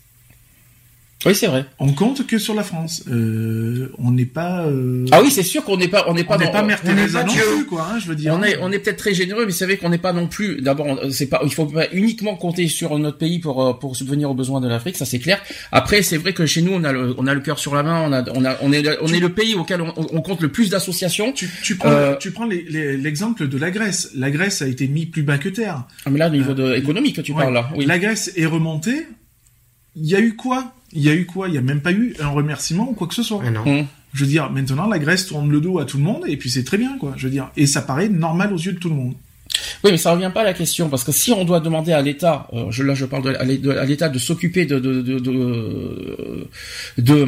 Oui, 1.27 1.35
c'est 1.35 1.49
vrai. 1.49 1.67
On 1.79 1.93
compte 1.93 2.27
que 2.27 2.39
sur 2.39 2.55
la 2.55 2.63
France. 2.65 3.05
Euh, 3.11 3.93
on 3.99 4.11
n'est 4.11 4.25
pas. 4.25 4.65
euh, 4.65 5.05
Ah 5.13 5.21
oui, 5.23 5.31
c'est 5.31 5.43
sûr 5.43 5.63
qu'on 5.65 5.77
n'est 5.77 5.87
pas 5.89 6.07
on 6.09 6.15
n'est 6.15 6.25
pas 6.25 6.37
on 6.37 6.39
n'est 6.39 6.51
pas 6.51 6.63
Mère 6.63 6.81
on 6.83 6.89
n'est 6.89 6.95
Teresa 6.95 7.25
non 7.25 7.35
plus 7.35 7.67
quoi. 7.67 7.87
Hein, 7.93 7.99
je 7.99 8.07
veux 8.09 8.15
dire. 8.17 8.33
on 8.35 8.43
est, 8.43 8.57
on 8.63 8.73
est 8.73 8.79
peut-être 8.79 8.97
très 8.97 9.13
généreux, 9.13 9.45
mais 9.45 9.53
c'est 9.53 9.67
vrai 9.67 9.77
qu'on 9.77 9.91
n'est 9.91 9.99
pas 9.99 10.15
non 10.15 10.29
plus. 10.29 10.63
D'abord, 10.63 10.99
c'est 11.11 11.27
pas, 11.27 11.43
il 11.45 11.53
faut 11.53 11.67
pas 11.67 11.89
uniquement 11.93 12.37
compter 12.37 12.69
sur 12.69 12.99
notre 12.99 13.19
pays 13.19 13.39
pour 13.39 13.63
euh, 13.63 13.75
pour 13.75 13.97
subvenir 13.97 14.31
aux 14.31 14.35
besoins 14.35 14.63
de 14.63 14.69
l'Afrique, 14.69 14.97
ça 14.97 15.05
c'est 15.05 15.19
clair. 15.19 15.43
Après, 15.73 16.03
c'est 16.03 16.17
vrai 16.17 16.33
que 16.33 16.47
chez 16.47 16.63
nous, 16.63 16.73
on 16.73 16.85
a 16.85 16.93
le, 16.93 17.15
on 17.19 17.27
a 17.27 17.35
le 17.35 17.41
cœur 17.41 17.59
sur 17.59 17.75
la 17.75 17.83
main, 17.83 18.03
on 18.09 18.13
a, 18.15 18.25
on 18.35 18.45
a, 18.47 18.57
on 18.63 18.73
est, 18.73 18.81
le- 18.81 18.97
on 19.03 19.09
est 19.13 19.21
le 19.21 19.29
pays 19.29 19.55
auquel 19.55 19.83
on, 19.83 19.93
on 19.97 20.23
compte 20.23 20.41
le 20.41 20.49
plus 20.49 20.71
d'associations. 20.71 21.33
Tu, 21.33 21.51
tu 21.63 21.77
prends, 21.77 21.91
Euh, 21.91 22.17
tu 22.17 22.31
prends 22.31 22.47
l'exemple 22.47 23.47
de 23.47 23.59
la 23.59 23.71
Grèce. 23.71 24.11
La 24.15 24.31
Grèce 24.31 24.63
a 24.63 24.67
été 24.69 24.89
mise 24.89 25.07
plus 25.11 25.23
bas 25.23 25.37
que 25.37 25.51
terre. 25.51 25.85
Ah, 26.07 26.11
mais 26.11 26.19
là, 26.19 26.29
au 26.29 26.31
niveau 26.31 26.55
de 26.55 26.75
économique, 26.77 27.17
que 27.17 27.21
tu 27.21 27.33
Ouais. 27.33 27.43
parles 27.43 27.55
là. 27.55 27.69
Oui. 27.77 27.85
La 27.85 27.99
Grèce 27.99 28.33
est 28.37 28.47
remontée. 28.47 29.07
Il 29.97 30.07
y 30.07 30.15
a 30.15 30.21
eu 30.21 30.35
quoi? 30.37 30.73
Il 30.93 31.03
y 31.03 31.09
a 31.09 31.15
eu 31.15 31.27
quoi? 31.27 31.49
Il 31.49 31.55
y 31.55 31.59
a 31.59 31.63
même 31.63 31.81
pas 31.81 31.93
eu 31.93 32.15
un 32.21 32.29
remerciement 32.29 32.91
ou 32.91 32.95
quoi 32.95 33.07
que 33.07 33.15
ce 33.15 33.23
soit. 33.23 33.43
Ah 33.47 33.51
non. 33.51 33.63
Hum. 33.67 33.87
Je 34.13 34.25
veux 34.25 34.31
dire, 34.31 34.51
maintenant 34.51 34.89
la 34.89 34.99
Grèce 34.99 35.27
tourne 35.27 35.51
le 35.51 35.61
dos 35.61 35.79
à 35.79 35.85
tout 35.85 35.97
le 35.97 36.03
monde 36.03 36.25
et 36.27 36.37
puis 36.37 36.51
c'est 36.51 36.65
très 36.65 36.79
bien 36.79 36.99
quoi. 36.99 37.15
Je 37.17 37.27
veux 37.27 37.33
dire, 37.33 37.51
et 37.57 37.67
ça 37.67 37.81
paraît 37.81 38.09
normal 38.09 38.53
aux 38.53 38.59
yeux 38.59 38.73
de 38.73 38.79
tout 38.79 38.89
le 38.89 38.97
monde. 38.97 39.15
Oui, 39.83 39.91
mais 39.93 39.97
ça 39.97 40.13
revient 40.13 40.31
pas 40.33 40.43
à 40.43 40.45
la 40.45 40.53
question 40.53 40.89
parce 40.89 41.05
que 41.05 41.13
si 41.13 41.33
on 41.33 41.45
doit 41.45 41.61
demander 41.61 41.93
à 41.93 42.03
l'État, 42.03 42.47
euh, 42.53 42.71
je 42.71 42.83
là 42.83 42.95
je 42.95 43.05
parle 43.05 43.23
de, 43.23 43.71
à 43.71 43.85
l'État 43.85 44.09
de 44.09 44.19
s'occuper 44.19 44.67
de 44.67 44.79
de 44.79 45.01
de, 45.01 45.19
de, 45.19 46.49
de, 46.99 47.27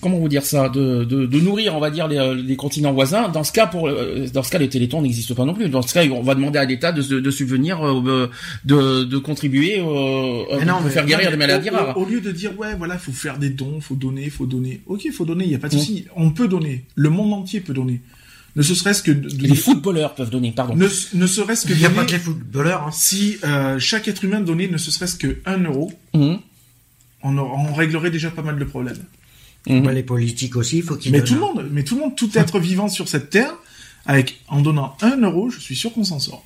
comment 0.00 0.18
vous 0.18 0.28
dire 0.28 0.44
ça, 0.44 0.68
de, 0.68 1.04
de, 1.04 1.26
de 1.26 1.40
nourrir, 1.40 1.74
on 1.76 1.80
va 1.80 1.90
dire 1.90 2.08
les, 2.08 2.16
euh, 2.18 2.34
les 2.34 2.56
continents 2.56 2.92
voisins. 2.92 3.28
Dans 3.28 3.44
ce 3.44 3.52
cas, 3.52 3.66
pour 3.66 3.88
euh, 3.88 4.26
dans 4.32 4.42
ce 4.42 4.50
cas, 4.50 4.58
les 4.58 4.68
Télétons 4.68 5.02
n'existent 5.02 5.34
pas 5.34 5.44
non 5.44 5.54
plus. 5.54 5.68
Dans 5.68 5.82
ce 5.82 5.94
cas, 5.94 6.04
on 6.06 6.22
va 6.22 6.34
demander 6.34 6.58
à 6.58 6.64
l'État 6.64 6.92
de, 6.92 7.02
de, 7.02 7.20
de 7.20 7.30
subvenir, 7.30 7.82
euh, 7.86 8.28
de, 8.64 9.04
de 9.04 9.18
contribuer, 9.18 9.78
euh, 9.80 10.42
Mais 10.58 10.64
non, 10.64 10.74
pour 10.74 10.82
mais- 10.86 10.90
faire 10.90 11.06
guérir 11.06 11.26
Non, 11.26 11.30
les 11.32 11.36
mais 11.36 11.46
maladies 11.46 11.70
au, 11.70 11.74
rares. 11.74 11.96
au- 11.98 12.04
lieu 12.04 12.20
de 12.20 12.30
dire 12.32 12.58
ouais 12.58 12.74
voilà 12.76 12.98
faut 12.98 13.12
faire 13.12 13.38
des 13.38 13.50
dons, 13.50 13.80
faut 13.80 13.94
donner, 13.94 14.28
faut 14.30 14.46
donner. 14.46 14.80
Ok 14.86 15.06
faut 15.12 15.24
donner, 15.24 15.44
il 15.44 15.50
y 15.50 15.54
a 15.54 15.58
pas 15.58 15.68
de 15.68 15.76
Mm. 15.76 15.78
souci. 15.78 16.04
On 16.16 16.30
peut 16.30 16.48
donner. 16.48 16.84
Le 16.94 17.10
monde 17.10 17.32
entier 17.32 17.60
peut 17.60 17.74
donner. 17.74 18.00
Ne 18.56 18.62
ce 18.62 18.74
serait-ce 18.74 19.02
que 19.02 19.10
de- 19.10 19.28
de- 19.28 19.42
Les 19.48 19.54
footballeurs 19.56 20.14
peuvent 20.14 20.30
donner, 20.30 20.52
pardon. 20.52 20.76
ne, 20.76 20.86
ne 21.14 21.26
serait-ce 21.26 21.66
que 21.66 21.72
Il 21.72 21.78
n'y 21.78 21.84
a 21.86 21.88
donner- 21.88 22.00
pas 22.00 22.06
que 22.06 22.12
les 22.12 22.18
footballeurs. 22.18 22.84
Hein. 22.86 22.90
si 22.92 23.36
euh, 23.44 23.78
chaque 23.80 24.06
être 24.06 24.24
humain 24.24 24.40
donnait 24.40 24.68
ne 24.68 24.76
serait-ce 24.78 25.16
que 25.16 25.38
1 25.44 25.58
euro, 25.64 25.92
Mhm. 26.14 26.38
on, 27.24 27.38
on 27.38 27.74
réglerait 27.74 28.10
déjà 28.12 28.30
pas 28.30 28.42
mal 28.42 28.58
de 28.58 28.64
problèmes. 28.64 28.96
Mhm. 29.66 29.82
Bah, 29.82 29.92
les 29.92 30.02
politiques 30.02 30.56
aussi, 30.56 30.78
il 30.78 30.82
faut 30.82 30.96
qu'ils 30.96 31.12
Mais 31.12 31.18
donnent. 31.18 31.26
tout 31.28 31.34
le 31.34 31.40
monde, 31.40 31.68
mais 31.72 31.84
tout 31.84 31.94
le 31.94 32.02
monde, 32.02 32.16
tout 32.16 32.30
être 32.36 32.58
vivant 32.58 32.88
sur 32.88 33.08
cette 33.08 33.30
terre, 33.30 33.52
avec 34.06 34.40
en 34.48 34.60
donnant 34.60 34.96
1 35.00 35.16
euro, 35.22 35.48
je 35.50 35.58
suis 35.60 35.74
sûr 35.76 35.92
qu'on 35.92 36.04
s'en 36.04 36.18
sort. 36.20 36.44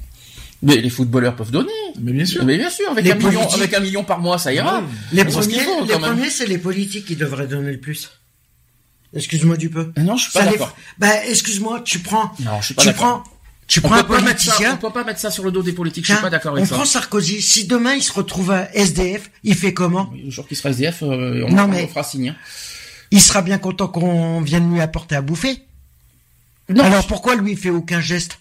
Mais 0.62 0.76
les 0.76 0.90
footballeurs 0.90 1.37
peuvent 1.37 1.50
donner. 1.52 1.70
Mais 2.00 2.12
bien 2.12 2.24
sûr. 2.24 2.44
Mais 2.44 2.57
bien 2.59 2.70
sûr, 2.70 2.90
avec 2.90 3.04
Les 3.04 3.12
un 3.12 3.14
million, 3.14 3.48
avec 3.48 3.74
un 3.74 3.81
million 3.81 4.02
par 4.04 4.18
mois, 4.20 4.38
ça 4.38 4.52
ira. 4.52 4.78
Ouais. 4.81 4.85
Les 5.12 5.24
premiers, 5.24 5.61
faut, 5.61 5.85
les 5.85 5.94
premiers, 5.98 6.31
c'est 6.31 6.46
les 6.46 6.59
politiques 6.59 7.07
qui 7.07 7.16
devraient 7.16 7.46
donner 7.46 7.70
le 7.72 7.78
plus. 7.78 8.11
Excuse-moi 9.14 9.57
du 9.57 9.70
peu. 9.70 9.92
Non, 9.96 10.16
je 10.16 10.24
suis 10.24 10.33
pas 10.33 10.44
les- 10.44 10.50
d'accord. 10.52 10.76
Bah, 10.98 11.24
excuse-moi, 11.26 11.81
tu 11.85 12.00
prends. 12.00 12.33
Non, 12.40 12.61
je 12.61 12.66
suis 12.66 12.74
pas 12.74 12.83
tu 12.83 12.92
prends. 12.92 13.22
Tu 13.66 13.81
On 13.85 13.88
prends 13.88 13.96
un 14.14 14.20
mettre 14.22 14.40
ça, 14.40 14.54
on 14.72 14.76
peut 14.78 14.90
pas 14.90 15.04
mettre 15.04 15.20
ça 15.20 15.31
sur 15.31 15.44
le 15.44 15.50
dos 15.50 15.62
des 15.62 15.72
politiques. 15.72 16.07
Je 16.07 16.12
suis 16.14 16.22
pas 16.22 16.31
d'accord 16.31 16.52
on 16.54 16.57
avec 16.57 16.68
ça. 16.68 16.74
prend 16.74 16.87
Sarkozy. 16.87 17.42
Si 17.42 17.66
demain 17.66 17.94
il 17.94 18.02
se 18.02 18.12
retrouve 18.12 18.50
à 18.50 18.74
SDF, 18.74 19.31
il 19.44 19.54
fait 19.54 19.74
comment 19.74 20.11
Le 20.24 20.31
jour 20.31 20.48
qu'il 20.48 20.57
sera 20.57 20.70
SDF, 20.70 21.02
euh, 21.02 21.44
on, 21.46 21.52
Non, 21.52 21.64
on 21.64 21.68
mais- 21.68 21.87
fera 21.87 22.02
signe. 22.02 22.31
hein. 22.31 22.37
Il 23.11 23.21
sera 23.21 23.42
bien 23.42 23.59
content 23.59 23.88
qu'on 23.88 24.40
vienne 24.40 24.73
lui 24.73 24.81
apporter 24.81 25.16
à 25.16 25.23
bouffer. 25.23 25.62
Non, 26.68 26.85
Alors 26.85 27.03
je- 27.03 27.09
pourquoi 27.09 27.37
lui 27.37 27.53
il 27.53 27.59
fait 27.59 27.71
aucun 27.71 28.01
geste? 28.01 28.38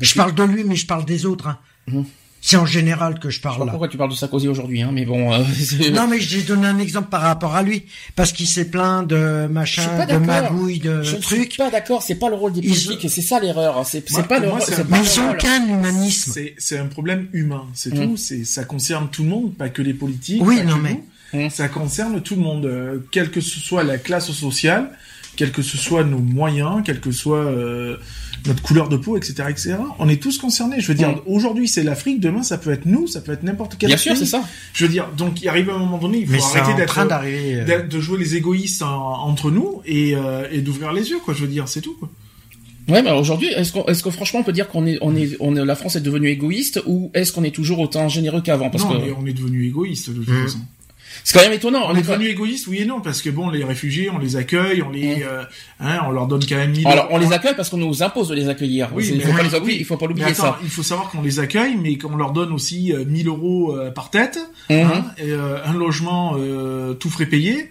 Je 0.00 0.14
parle 0.14 0.34
de 0.34 0.42
lui, 0.44 0.64
mais 0.64 0.76
je 0.76 0.86
parle 0.86 1.04
des 1.04 1.26
autres. 1.26 1.48
hein. 1.48 1.58
Mhm. 1.88 2.04
C'est 2.46 2.56
en 2.56 2.66
général 2.66 3.18
que 3.18 3.30
je 3.30 3.36
Je 3.36 3.38
sais 3.38 3.42
pas 3.42 3.48
parle 3.54 3.64
là. 3.64 3.70
pourquoi 3.72 3.88
tu 3.88 3.96
parles 3.96 4.10
de 4.10 4.14
Sarkozy 4.14 4.48
aujourd'hui, 4.48 4.82
hein, 4.82 4.90
mais 4.92 5.06
bon. 5.06 5.32
euh, 5.32 5.42
Non, 5.94 6.06
mais 6.06 6.20
j'ai 6.20 6.42
donné 6.42 6.66
un 6.66 6.78
exemple 6.78 7.08
par 7.08 7.22
rapport 7.22 7.54
à 7.56 7.62
lui, 7.62 7.86
parce 8.16 8.32
qu'il 8.32 8.46
s'est 8.46 8.66
plaint 8.70 9.06
de 9.08 9.16
Je 9.16 9.46
machin, 9.52 9.94
de 9.94 9.98
d'accord. 10.06 10.20
magouilles, 10.20 10.78
de 10.78 11.02
je 11.02 11.16
ne 11.16 11.22
suis 11.22 11.36
trucs. 11.36 11.56
pas 11.56 11.70
d'accord. 11.70 12.02
C'est 12.02 12.16
pas 12.16 12.28
le 12.28 12.34
rôle 12.34 12.52
des 12.52 12.60
Ils 12.60 12.68
politiques. 12.68 13.06
et 13.06 13.08
C'est 13.08 13.22
ça 13.22 13.40
l'erreur. 13.40 13.78
hein. 13.78 13.84
C'est 13.84 14.02
pas 14.28 14.38
le 14.40 14.48
moi, 14.48 14.58
rôle. 14.58 14.74
un- 14.74 14.76
pas 14.76 14.84
Mais 14.90 15.02
ils 15.02 15.20
ont 15.20 15.30
aucun 15.30 15.66
humanisme. 15.68 16.34
C'est, 16.58 16.78
un 16.78 16.86
problème 16.86 17.28
humain, 17.32 17.64
c'est 17.72 17.94
Mm. 17.94 18.08
tout. 18.10 18.16
C'est, 18.18 18.44
ça 18.44 18.64
concerne 18.64 19.08
tout 19.08 19.22
le 19.22 19.30
monde, 19.30 19.54
pas 19.54 19.70
que 19.70 19.80
les 19.80 19.94
politiques. 19.94 20.42
Oui, 20.44 20.62
non, 20.64 20.76
mais-. 20.76 21.02
Mm. 21.34 21.50
Ça 21.50 21.68
concerne 21.68 22.20
tout 22.22 22.36
le 22.36 22.42
monde, 22.42 22.64
euh, 22.66 22.98
quelle 23.10 23.30
que 23.30 23.40
ce 23.40 23.58
soit 23.60 23.82
la 23.84 23.98
classe 23.98 24.30
sociale, 24.32 24.90
quels 25.36 25.50
que 25.52 25.62
ce 25.62 25.76
soit 25.76 26.04
nos 26.04 26.18
moyens, 26.20 26.82
quelle 26.84 27.00
que 27.00 27.10
soit 27.10 27.38
euh, 27.44 27.96
notre 28.46 28.62
couleur 28.62 28.88
de 28.88 28.96
peau, 28.96 29.16
etc., 29.16 29.34
etc. 29.48 29.76
On 29.98 30.08
est 30.08 30.22
tous 30.22 30.38
concernés. 30.38 30.78
Je 30.80 30.86
veux 30.88 30.94
dire, 30.94 31.20
aujourd'hui 31.26 31.66
c'est 31.66 31.82
l'Afrique, 31.82 32.20
demain 32.20 32.42
ça 32.42 32.56
peut 32.58 32.70
être 32.72 32.86
nous, 32.86 33.06
ça 33.08 33.20
peut 33.20 33.32
être 33.32 33.42
n'importe 33.42 33.76
quel 33.78 33.88
Bien 33.88 33.96
sûr, 33.96 34.16
c'est 34.16 34.26
ça. 34.26 34.44
Je 34.74 34.84
veux 34.84 34.92
dire, 34.92 35.08
donc 35.16 35.42
il 35.42 35.48
arrive 35.48 35.70
à 35.70 35.74
un 35.74 35.78
moment 35.78 35.98
donné, 35.98 36.18
il 36.18 36.26
faut 36.26 36.32
Mais 36.34 36.42
arrêter 36.58 36.72
en 36.72 36.76
d'être 36.76 36.88
train 36.94 37.06
d'arriver. 37.06 37.56
euh, 37.56 37.64
d'être- 37.64 37.88
de 37.88 38.00
jouer 38.00 38.18
les 38.18 38.36
égoïstes 38.36 38.82
en- 38.82 39.22
entre 39.26 39.50
nous 39.50 39.82
et, 39.86 40.14
euh, 40.14 40.46
et 40.52 40.60
d'ouvrir 40.60 40.92
les 40.92 41.10
yeux, 41.10 41.18
quoi. 41.24 41.34
Je 41.34 41.40
veux 41.40 41.48
dire, 41.48 41.66
c'est 41.68 41.80
tout. 41.80 41.94
Quoi. 41.98 42.08
Ouais, 42.86 43.02
mais 43.02 43.10
aujourd'hui, 43.12 43.48
est-ce 43.48 43.72
qu'on, 43.72 43.86
est-ce 43.86 44.02
que 44.02 44.10
franchement, 44.10 44.40
on 44.40 44.44
peut 44.44 44.52
dire 44.52 44.68
qu'on 44.68 44.86
est, 44.86 44.98
on 45.00 45.16
est, 45.16 45.36
on 45.40 45.56
est, 45.56 45.64
la 45.64 45.74
France 45.74 45.96
est 45.96 46.02
devenue 46.02 46.28
égoïste 46.28 46.82
ou 46.86 47.10
est-ce 47.14 47.32
qu'on 47.32 47.42
est 47.42 47.50
toujours 47.54 47.78
autant 47.80 48.08
généreux 48.10 48.42
qu'avant? 48.42 48.68
Parce 48.68 48.84
non, 48.84 48.90
que 49.00 49.06
mais 49.06 49.14
on 49.18 49.24
est 49.26 49.32
devenu 49.32 49.66
égoïste 49.66 50.10
de 50.10 50.22
toute 50.22 50.28
Mm. 50.28 50.42
façon. 50.44 50.58
C'est 51.24 51.36
quand 51.38 51.44
même 51.44 51.54
étonnant. 51.54 51.86
On 51.88 51.96
est 51.96 52.02
devenu 52.02 52.26
égoïste, 52.28 52.66
oui 52.68 52.78
et 52.82 52.84
non, 52.84 53.00
parce 53.00 53.22
que 53.22 53.30
bon, 53.30 53.48
les 53.50 53.64
réfugiés, 53.64 54.10
on 54.10 54.18
les 54.18 54.36
accueille, 54.36 54.82
on 54.82 54.90
les, 54.90 55.16
Mm. 55.16 55.22
euh, 55.24 55.42
hein, 55.80 56.00
on 56.06 56.10
leur 56.12 56.26
donne 56.26 56.44
quand 56.46 56.54
même 56.56 56.70
1000 56.70 56.86
Alors, 56.86 57.08
on 57.10 57.18
les 57.18 57.32
accueille 57.32 57.56
parce 57.56 57.70
qu'on 57.70 57.78
nous 57.78 58.02
impose 58.02 58.28
de 58.28 58.34
les 58.34 58.48
accueillir. 58.48 58.90
Oui, 58.94 59.08
il 59.10 59.16
mais- 59.18 59.24
faut 59.24 59.32
pas 59.32 59.42
les 59.42 59.48
oui, 59.48 59.56
oublier, 59.58 59.78
il 59.80 59.84
faut 59.86 59.96
pas 59.96 60.06
l'oublier 60.06 60.34
ça. 60.34 60.58
il 60.62 60.68
faut 60.70 60.82
savoir 60.84 61.10
qu'on 61.10 61.22
les 61.22 61.40
accueille, 61.40 61.76
mais 61.76 61.96
qu'on 61.98 62.16
leur 62.16 62.32
donne 62.32 62.52
aussi 62.52 62.92
euh, 62.92 63.04
1000 63.04 63.26
euros 63.28 63.74
euh, 63.74 63.90
par 63.90 64.10
tête, 64.10 64.38
Mhm. 64.70 64.76
hein, 64.82 65.04
et, 65.18 65.30
euh, 65.30 65.56
un 65.64 65.72
logement 65.72 66.34
euh, 66.38 66.94
tout 66.94 67.08
frais 67.10 67.26
payé, 67.26 67.70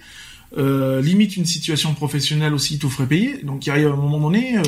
euh, 0.57 1.01
limite 1.01 1.37
une 1.37 1.45
situation 1.45 1.93
professionnelle 1.93 2.53
aussi 2.53 2.79
tout 2.79 2.89
frais 2.89 3.05
payé. 3.07 3.39
Donc 3.43 3.65
il 3.65 3.69
arrive 3.69 3.87
à 3.87 3.91
un 3.91 3.95
moment 3.95 4.19
donné, 4.19 4.57
euh, 4.57 4.61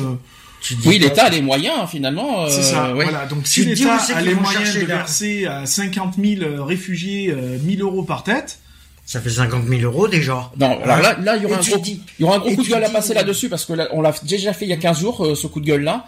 Oui, 0.84 0.98
l'État 0.98 1.24
a 1.26 1.30
les 1.30 1.42
moyens 1.42 1.88
finalement. 1.88 2.44
euh, 2.44 2.48
c'est 2.48 2.62
ça. 2.62 2.94
ouais. 2.94 3.04
Voilà. 3.04 3.26
Donc 3.26 3.46
si 3.46 3.64
l'État 3.64 3.98
a 4.14 4.20
les 4.22 4.34
moyens 4.34 4.74
de 4.74 4.80
verser 4.84 5.46
à 5.46 5.66
50 5.66 6.14
000 6.22 6.64
réfugiés 6.64 7.30
euh, 7.30 7.58
1000 7.62 7.82
euros 7.82 8.02
par 8.02 8.22
tête, 8.24 8.58
Ça 9.08 9.20
fait 9.20 9.30
50 9.30 9.68
000 9.68 9.82
euros 9.82 10.08
déjà. 10.08 10.50
Non, 10.58 10.82
alors 10.82 10.98
là, 11.00 11.16
là, 11.22 11.36
il 11.36 11.44
y 11.44 11.46
aura 11.46 11.54
Et 11.54 11.58
un 11.58 11.70
gros, 11.70 11.78
dis- 11.78 12.02
il 12.18 12.22
y 12.22 12.24
aura 12.24 12.36
un 12.36 12.38
gros 12.40 12.48
et 12.50 12.56
coup 12.56 12.64
de 12.64 12.68
gueule 12.68 12.82
à 12.82 12.90
passer 12.90 13.14
là-dessus 13.14 13.48
parce 13.48 13.64
que 13.64 13.72
là, 13.72 13.86
on 13.92 14.02
l'a 14.02 14.12
déjà 14.24 14.52
fait 14.52 14.64
il 14.64 14.68
y 14.68 14.72
a 14.72 14.76
15 14.78 14.98
jours, 14.98 15.24
euh, 15.24 15.34
ce 15.36 15.46
coup 15.46 15.60
de 15.60 15.66
gueule-là. 15.66 16.06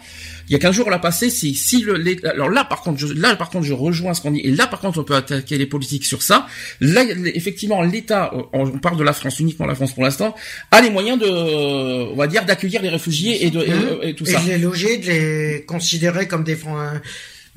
Il 0.49 0.51
y 0.51 0.55
a 0.55 0.59
15 0.59 0.75
jours, 0.75 0.87
on 0.87 0.89
l'a 0.89 0.99
passé. 0.99 1.29
Si, 1.29 1.55
si 1.55 1.81
le, 1.81 1.93
les- 1.95 2.19
alors 2.25 2.49
là, 2.49 2.65
par 2.65 2.81
contre, 2.81 2.99
je, 2.99 3.07
là, 3.07 3.37
par 3.37 3.49
contre, 3.51 3.63
je 3.65 3.71
rejoins 3.71 4.13
ce 4.13 4.19
qu'on 4.21 4.31
dit. 4.31 4.41
Et 4.41 4.51
là, 4.51 4.67
par 4.67 4.81
contre, 4.81 4.99
on 4.99 5.03
peut 5.05 5.15
attaquer 5.15 5.57
les 5.57 5.65
politiques 5.65 6.03
sur 6.03 6.21
ça. 6.21 6.47
Là, 6.81 7.03
effectivement, 7.33 7.81
l'État, 7.83 8.31
euh, 8.35 8.41
on 8.51 8.63
on 8.65 8.79
parle 8.79 8.97
de 8.97 9.03
la 9.03 9.13
France, 9.13 9.39
uniquement 9.39 9.65
la 9.65 9.75
France 9.75 9.93
pour 9.93 10.03
l'instant, 10.03 10.35
a 10.71 10.81
les 10.81 10.89
moyens 10.89 11.17
de, 11.19 11.29
on 12.11 12.15
va 12.17 12.27
dire, 12.27 12.43
d'accueillir 12.43 12.81
les 12.81 12.89
réfugiés 12.89 13.45
et 13.45 13.49
de, 13.49 13.61
et- 13.61 14.09
et, 14.09 14.13
tout 14.13 14.25
et 14.27 14.31
ça. 14.33 14.41
de 14.41 14.49
les 14.49 14.57
loger, 14.57 14.97
de 14.97 15.05
les 15.07 15.63
considérer 15.65 16.27
comme 16.27 16.43
des 16.43 16.55
euh, 16.55 16.99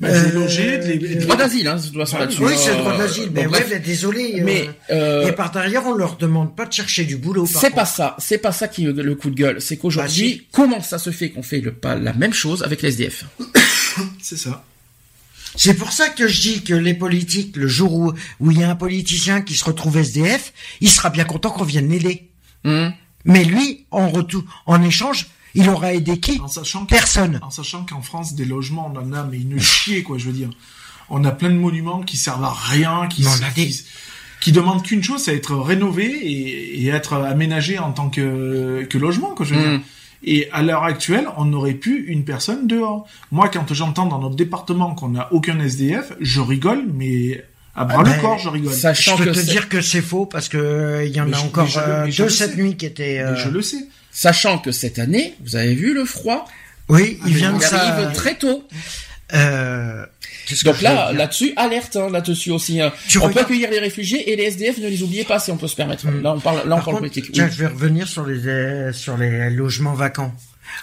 bah, 0.03 0.19
de 0.19 0.25
les 0.25 0.31
loger, 0.31 0.77
de 0.77 0.83
les- 0.85 0.97
de 0.97 1.07
les- 1.07 1.15
Droit 1.15 1.35
d'asile, 1.35 1.67
hein, 1.67 1.77
façon, 1.77 2.15
Ouais, 2.15 2.19
là-dessus. 2.21 2.43
Oui, 2.43 2.53
c'est 2.57 2.69
le 2.71 2.75
Euh, 2.75 2.79
droit 2.79 2.97
d'asile. 2.97 3.29
Mais 3.33 3.47
ouais, 3.47 3.79
désolé. 3.79 4.35
euh, 4.39 4.43
Mais, 4.43 4.69
euh, 4.91 5.27
Et 5.27 5.31
par 5.31 5.51
derrière, 5.51 5.85
on 5.85 5.93
leur 5.95 6.17
demande 6.17 6.55
pas 6.55 6.65
de 6.65 6.73
chercher 6.73 7.05
du 7.05 7.17
boulot. 7.17 7.45
C'est 7.45 7.71
pas 7.71 7.85
ça, 7.85 8.15
c'est 8.19 8.37
pas 8.37 8.51
ça 8.51 8.67
qui 8.67 8.85
est 8.85 8.91
le 8.91 9.15
coup 9.15 9.29
de 9.29 9.35
gueule. 9.35 9.59
C'est 9.61 9.77
qu'aujourd'hui, 9.77 10.29
Bah, 10.35 10.39
si. 10.41 10.47
comment 10.51 10.81
ça 10.81 10.99
se 10.99 11.09
fait 11.09 11.29
qu'on 11.31 11.43
fait 11.43 11.61
le, 11.61 11.71
pas 11.73 11.95
la 11.95 12.13
même 12.13 12.33
chose 12.33 12.63
avec 12.63 12.81
les 12.81 12.89
SDF 12.89 13.25
c'est 14.21 14.37
ça. 14.37 14.63
C'est 15.55 15.75
pour 15.75 15.91
ça 15.91 16.09
que 16.09 16.27
je 16.27 16.41
dis 16.41 16.63
que 16.63 16.73
les 16.73 16.95
politiques, 16.95 17.55
le 17.57 17.67
jour 17.67 17.93
où 17.93 18.13
où 18.39 18.51
il 18.51 18.59
y 18.59 18.63
a 18.63 18.69
un 18.71 18.75
politicien 18.75 19.41
qui 19.41 19.53
se 19.53 19.63
retrouve 19.63 19.97
SDF, 19.97 20.51
il 20.81 20.89
sera 20.89 21.09
bien 21.11 21.25
content 21.25 21.51
qu'on 21.51 21.63
vienne 21.63 21.89
l'aider. 21.89 22.29
Hum 22.65 22.91
Mais 23.25 23.43
lui, 23.43 23.85
en 23.91 24.09
retour, 24.09 24.43
en 24.65 24.81
échange, 24.83 25.27
il 25.55 25.69
aura 25.69 25.93
aidé 25.93 26.19
qui 26.19 26.39
En 26.41 26.47
sachant 26.47 26.85
que- 26.85 26.89
Personne. 26.89 27.39
En 27.41 27.49
sachant 27.49 27.85
qu'en 27.85 28.01
France, 28.01 28.35
des 28.35 28.45
logements, 28.45 28.91
on 28.93 28.97
en 28.99 29.13
a, 29.13 29.23
mais 29.23 29.37
une 29.37 29.59
chier, 29.59 30.03
quoi, 30.03 30.17
je 30.17 30.25
veux 30.27 30.33
dire. 30.33 30.49
On 31.09 31.23
a 31.25 31.31
plein 31.31 31.49
de 31.49 31.55
monuments 31.57 32.01
qui 32.01 32.17
servent 32.17 32.43
à 32.45 32.53
rien, 32.53 33.07
qui, 33.07 33.21
Mais 33.23 33.27
on 33.29 33.43
a 33.45 33.49
des- 33.51 33.67
qui, 33.67 33.83
qui 34.41 34.51
demandent 34.51 34.83
qu'une 34.83 35.03
chose, 35.03 35.23
c'est 35.23 35.35
être 35.35 35.55
rénové 35.55 36.05
et, 36.05 36.81
et 36.83 36.87
être 36.87 37.13
aménagé 37.13 37.77
en 37.79 37.91
tant 37.91 38.09
que, 38.09 38.83
que 38.89 38.97
logement, 38.97 39.33
quoi, 39.35 39.45
je 39.45 39.53
veux 39.55 39.59
Mm. 39.61 39.77
dire. 39.77 39.81
Et 40.25 40.49
à 40.53 40.61
l'heure 40.63 40.83
actuelle, 40.83 41.27
on 41.35 41.43
n'aurait 41.45 41.73
plus 41.73 42.05
une 42.07 42.23
personne 42.23 42.65
dehors. 42.65 43.05
Moi, 43.31 43.49
quand 43.49 43.73
j'entends 43.73 44.05
dans 44.05 44.19
notre 44.19 44.37
département 44.37 44.95
qu'on 44.95 45.09
n'a 45.09 45.27
aucun 45.33 45.59
SDF, 45.59 46.13
je 46.21 46.39
rigole, 46.39 46.85
mais 46.93 47.43
à 47.75 47.83
bras 47.83 47.97
Ah 47.99 48.03
le 48.03 48.09
ben, 48.11 48.21
corps, 48.21 48.37
je 48.39 48.47
rigole. 48.47 48.73
Sachant 48.73 49.17
je 49.17 49.23
peux 49.25 49.29
que 49.31 49.35
te 49.35 49.39
c'est- 49.41 49.51
dire 49.51 49.67
que 49.67 49.81
c'est 49.81 50.01
faux 50.01 50.25
parce 50.25 50.47
que 50.47 50.57
euh, 50.57 51.05
il 51.05 51.11
y 51.13 51.19
en 51.19 51.25
Mais 51.25 51.33
a 51.35 51.39
je- 51.39 51.43
encore 51.45 51.65
je 51.67 51.79
euh, 51.79 52.05
deux 52.05 52.29
cette 52.29 52.51
sais. 52.51 52.55
nuit 52.61 52.77
qui 52.77 52.85
étaient. 52.85 53.19
euh, 53.19 53.35
je 53.35 53.49
le 53.49 53.61
sais. 53.61 53.85
Sachant 54.13 54.59
que 54.59 54.71
cette 54.71 54.99
année, 54.99 55.33
vous 55.43 55.55
avez 55.55 55.73
vu 55.73 55.93
le 55.93 56.05
froid, 56.05 56.45
Oui, 56.89 57.17
Ah, 57.21 57.23
il 57.27 57.33
mais 57.33 57.39
vient 57.39 57.53
de 57.57 57.61
ça. 57.63 57.81
arrive 57.81 58.13
très 58.13 58.35
tôt. 58.35 58.67
Euh, 59.33 60.05
Donc 60.65 60.81
là, 60.81 61.11
là-dessus, 61.13 61.53
alerte 61.55 61.95
hein, 61.95 62.09
là-dessus 62.11 62.51
aussi. 62.51 62.79
hein. 62.81 62.91
On 63.21 63.29
peut 63.29 63.39
accueillir 63.39 63.71
les 63.71 63.79
réfugiés 63.79 64.31
et 64.31 64.35
les 64.35 64.43
SDF, 64.43 64.77
ne 64.77 64.87
les 64.89 65.01
oubliez 65.01 65.23
pas 65.23 65.39
si 65.39 65.49
on 65.51 65.57
peut 65.57 65.67
se 65.67 65.75
permettre. 65.75 66.05
Mm. 66.05 66.21
Là, 66.21 66.33
on 66.35 66.39
parle, 66.39 66.57
là, 66.57 66.63
on 66.65 66.69
Par 66.69 66.75
parle 66.75 66.83
contre, 66.85 66.97
politique. 66.99 67.31
Tiens, 67.31 67.45
Oui. 67.45 67.51
je 67.53 67.57
vais 67.63 67.67
revenir 67.67 68.07
sur 68.07 68.25
les 68.25 68.45
euh, 68.47 68.93
sur 68.93 69.17
les 69.17 69.49
logements 69.49 69.93
vacants. 69.93 70.33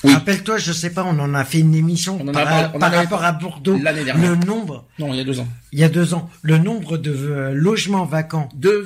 Oui. 0.04 0.12
Rappelle-toi, 0.14 0.58
je 0.58 0.72
sais 0.72 0.90
pas, 0.90 1.04
on 1.04 1.18
en 1.18 1.34
a 1.34 1.44
fait 1.44 1.58
une 1.60 1.74
émission 1.74 2.18
On 2.22 2.28
a 2.28 2.32
par, 2.32 2.44
parlé- 2.44 2.68
on 2.74 2.78
par 2.78 2.92
rapport 2.92 3.22
à 3.24 3.32
Bordeaux. 3.32 3.76
l'année 3.82 4.04
dernière. 4.04 4.30
Le 4.30 4.36
nombre, 4.46 4.84
Non, 4.98 5.12
il 5.12 5.16
y 5.18 5.20
a 5.20 5.24
deux 5.24 5.40
ans. 5.40 5.48
il 5.72 5.78
y 5.78 5.84
a 5.84 5.88
deux 5.88 6.14
ans, 6.14 6.28
le 6.42 6.58
nombre 6.58 6.96
de 6.96 7.12
euh, 7.12 7.52
logements 7.54 8.04
vacants 8.04 8.48
euh, 8.64 8.84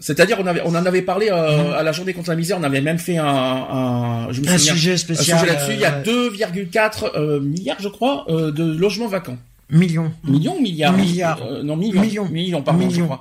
C'est-à-dire, 0.00 0.38
on 0.40 0.46
avait, 0.46 0.62
on 0.64 0.70
en 0.70 0.86
avait 0.86 1.02
parlé 1.02 1.28
euh, 1.30 1.72
à 1.78 1.82
la 1.82 1.92
journée 1.92 2.12
contre 2.14 2.30
la 2.30 2.36
misère. 2.36 2.56
On 2.60 2.62
avait 2.62 2.80
même 2.80 2.98
fait 2.98 3.18
un, 3.18 3.26
un, 3.26 4.32
je 4.32 4.40
me 4.40 4.48
un 4.48 4.58
souviens, 4.58 4.74
sujet 4.74 4.96
spécial. 4.96 5.46
là-dessus. 5.46 5.72
Il 5.74 5.80
y 5.80 5.84
a 5.84 5.94
euh, 6.06 6.30
2,4 6.30 7.10
euh, 7.16 7.40
milliards, 7.40 7.76
je 7.80 7.88
crois, 7.88 8.24
de 8.28 8.72
logements 8.76 9.08
vacants. 9.08 9.38
millions. 9.70 10.12
Millions 10.24 10.56
ou 10.56 10.60
milliards 10.62 10.92
Milliards. 10.92 11.42
Euh, 11.42 11.62
Non, 11.62 11.76
millions. 11.76 12.00
Millions. 12.00 12.28
Millions, 12.28 12.62
crois. 13.06 13.20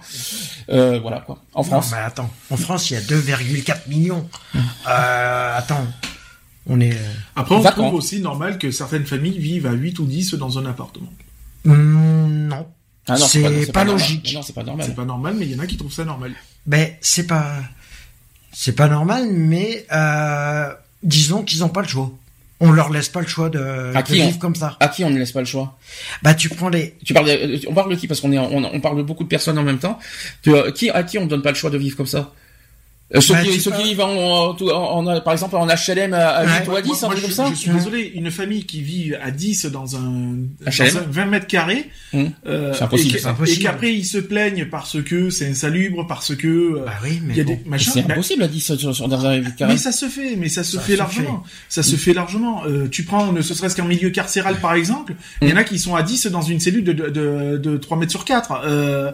Euh, 0.69 0.99
voilà, 1.01 1.19
quoi. 1.21 1.37
En 1.53 1.63
France. 1.63 1.91
Non, 1.91 1.97
mais 1.97 2.03
attends, 2.03 2.29
en 2.51 2.57
France, 2.57 2.89
il 2.91 2.93
y 2.93 2.97
a 2.97 3.01
2,4 3.01 3.87
millions. 3.89 4.27
Euh, 4.87 5.57
attends, 5.57 5.85
on 6.67 6.79
est. 6.79 6.93
euh, 6.93 7.13
Après, 7.35 7.55
on 7.55 7.59
Vacant. 7.59 7.83
trouve 7.83 7.95
aussi 7.95 8.19
normal 8.19 8.57
que 8.57 8.71
certaines 8.71 9.05
familles 9.05 9.39
vivent 9.39 9.67
à 9.67 9.73
8 9.73 9.99
ou 9.99 10.05
10 10.05 10.33
dans 10.35 10.57
un 10.59 10.65
appartement. 10.65 11.11
hmm, 11.65 12.47
non, 12.47 12.67
Ah 13.07 13.17
non, 13.17 13.25
c'est 13.25 13.71
pas, 13.71 13.83
logique. 13.83 14.31
Non, 14.33 14.41
c'est 14.41 14.53
pas 14.53 14.63
normal. 14.63 14.85
C'est 14.87 14.95
pas 14.95 15.05
normal, 15.05 15.35
mais 15.37 15.45
il 15.45 15.51
y 15.53 15.55
en 15.55 15.59
a 15.59 15.67
qui 15.67 15.77
trouvent 15.77 15.93
ça 15.93 16.05
normal. 16.05 16.33
Ben, 16.65 16.89
c'est 17.01 17.25
pas, 17.27 17.53
c'est 18.51 18.73
pas 18.75 18.87
normal, 18.87 19.29
mais 19.31 19.85
euh, 19.93 20.73
disons 21.03 21.43
qu'ils 21.43 21.63
ont 21.63 21.69
pas 21.69 21.81
le 21.81 21.87
choix. 21.87 22.11
On 22.59 22.71
leur 22.71 22.89
laisse 22.91 23.07
pas 23.09 23.21
le 23.21 23.27
choix 23.27 23.49
de, 23.51 23.59
À 23.95 24.01
de 24.01 24.07
qui, 24.07 24.13
vivre 24.13 24.29
on- 24.35 24.39
comme 24.39 24.55
ça. 24.55 24.77
À 24.79 24.87
qui 24.87 25.03
on 25.03 25.11
ne 25.11 25.19
laisse 25.19 25.31
pas 25.31 25.41
le 25.41 25.45
choix? 25.45 25.77
Bah, 26.23 26.33
tu 26.33 26.49
prends 26.49 26.69
les. 26.69 26.95
Tu 27.05 27.13
parles, 27.13 27.27
de- 27.27 27.61
on 27.67 27.73
parle 27.75 27.91
de 27.91 27.95
qui? 27.95 28.07
Parce 28.07 28.19
qu'on 28.19 28.31
est, 28.31 28.39
on, 28.39 28.57
on 28.73 28.79
parle 28.81 28.97
de 28.97 29.03
beaucoup 29.03 29.23
de 29.23 29.29
personnes 29.29 29.59
en 29.59 29.63
même 29.63 29.77
temps. 29.77 29.99
Tu, 30.41 30.51
euh, 30.55 30.71
qui, 30.71 30.89
à 30.89 31.03
qui 31.03 31.19
on 31.19 31.25
ne 31.25 31.29
donne 31.29 31.43
pas 31.43 31.51
le 31.51 31.55
choix 31.55 31.69
de 31.69 31.77
vivre 31.77 31.95
comme 31.95 32.07
ça? 32.07 32.33
Euh, 33.15 33.21
ceux, 33.21 33.35
Bah, 33.35 33.41
qui, 33.43 33.61
ceux 33.61 33.71
qui 33.71 33.83
vivent 33.83 34.01
en, 34.01 34.09
en- 34.51 34.57
en- 34.61 35.07
en- 35.07 35.21
par 35.21 35.31
exemple 35.31 35.55
en 35.55 35.65
HLM 35.65 36.13
à, 36.13 36.27
à 36.27 36.43
Ouais. 36.45 36.51
8 36.59 36.67
ou 36.67 36.75
à 36.75 36.81
10, 36.81 36.89
Moi, 36.89 36.97
un 37.03 37.07
moi, 37.07 37.15
je, 37.15 37.21
comme 37.21 37.31
ça 37.31 37.45
je 37.49 37.55
suis 37.55 37.71
désolé, 37.71 38.11
une 38.15 38.29
famille 38.31 38.65
qui 38.65 38.81
vit 38.81 39.15
à 39.15 39.31
10 39.31 39.65
dans 39.67 39.95
un, 39.95 40.35
HLM. 40.65 40.93
dans 40.93 40.99
un 40.99 41.03
20 41.09 41.25
mètres 41.27 41.47
carrés, 41.47 41.89
Hum. 42.13 42.31
euh, 42.47 42.73
C'est 42.73 42.83
impossible, 42.83 43.17
et 43.47 43.59
qu'après 43.59 43.93
ils 43.93 44.03
se 44.03 44.17
plaignent 44.17 44.65
parce 44.69 45.01
que 45.01 45.29
c'est 45.29 45.47
insalubre, 45.47 46.05
parce 46.05 46.35
que 46.35 46.47
euh, 46.47 46.83
Bah 46.85 46.91
oui, 47.01 47.21
mais 47.23 47.33
il 47.33 47.37
y 47.37 47.41
a 47.41 47.43
bon. 47.45 47.53
des 47.53 47.69
machins. 47.69 47.91
C'est 47.93 48.01
Bah, 48.01 48.13
impossible 48.15 48.43
à 48.43 48.47
10 48.49 48.75
sur, 48.75 48.93
sur, 48.95 49.07
dans 49.07 49.25
un 49.25 49.41
carré. 49.51 49.71
mais 49.73 49.77
ça 49.77 49.93
se 49.93 50.07
fait, 50.09 50.35
mais 50.35 50.49
ça 50.49 50.65
se 50.65 50.75
Ça 50.75 50.81
fait 50.81 50.93
se 50.93 50.97
largement. 50.97 51.43
Ça 51.69 51.83
se 51.83 51.95
fait 51.95 52.13
largement. 52.13 52.63
Euh, 52.65 52.89
tu 52.89 53.03
prends, 53.03 53.31
ne 53.31 53.41
serait-ce 53.41 53.77
qu'en 53.77 53.85
milieu 53.85 54.09
carcéral 54.09 54.57
par 54.59 54.73
exemple, 54.73 55.15
il 55.41 55.47
y 55.47 55.53
en 55.53 55.57
a 55.57 55.63
qui 55.63 55.79
sont 55.79 55.95
à 55.95 56.03
10 56.03 56.27
dans 56.27 56.41
une 56.41 56.59
cellule 56.59 56.83
de, 56.83 56.91
de, 56.91 57.07
de, 57.09 57.57
de 57.57 57.77
3 57.77 57.95
mètres 57.97 58.11
sur 58.11 58.25
4. 58.25 58.51
Euh, 58.65 59.11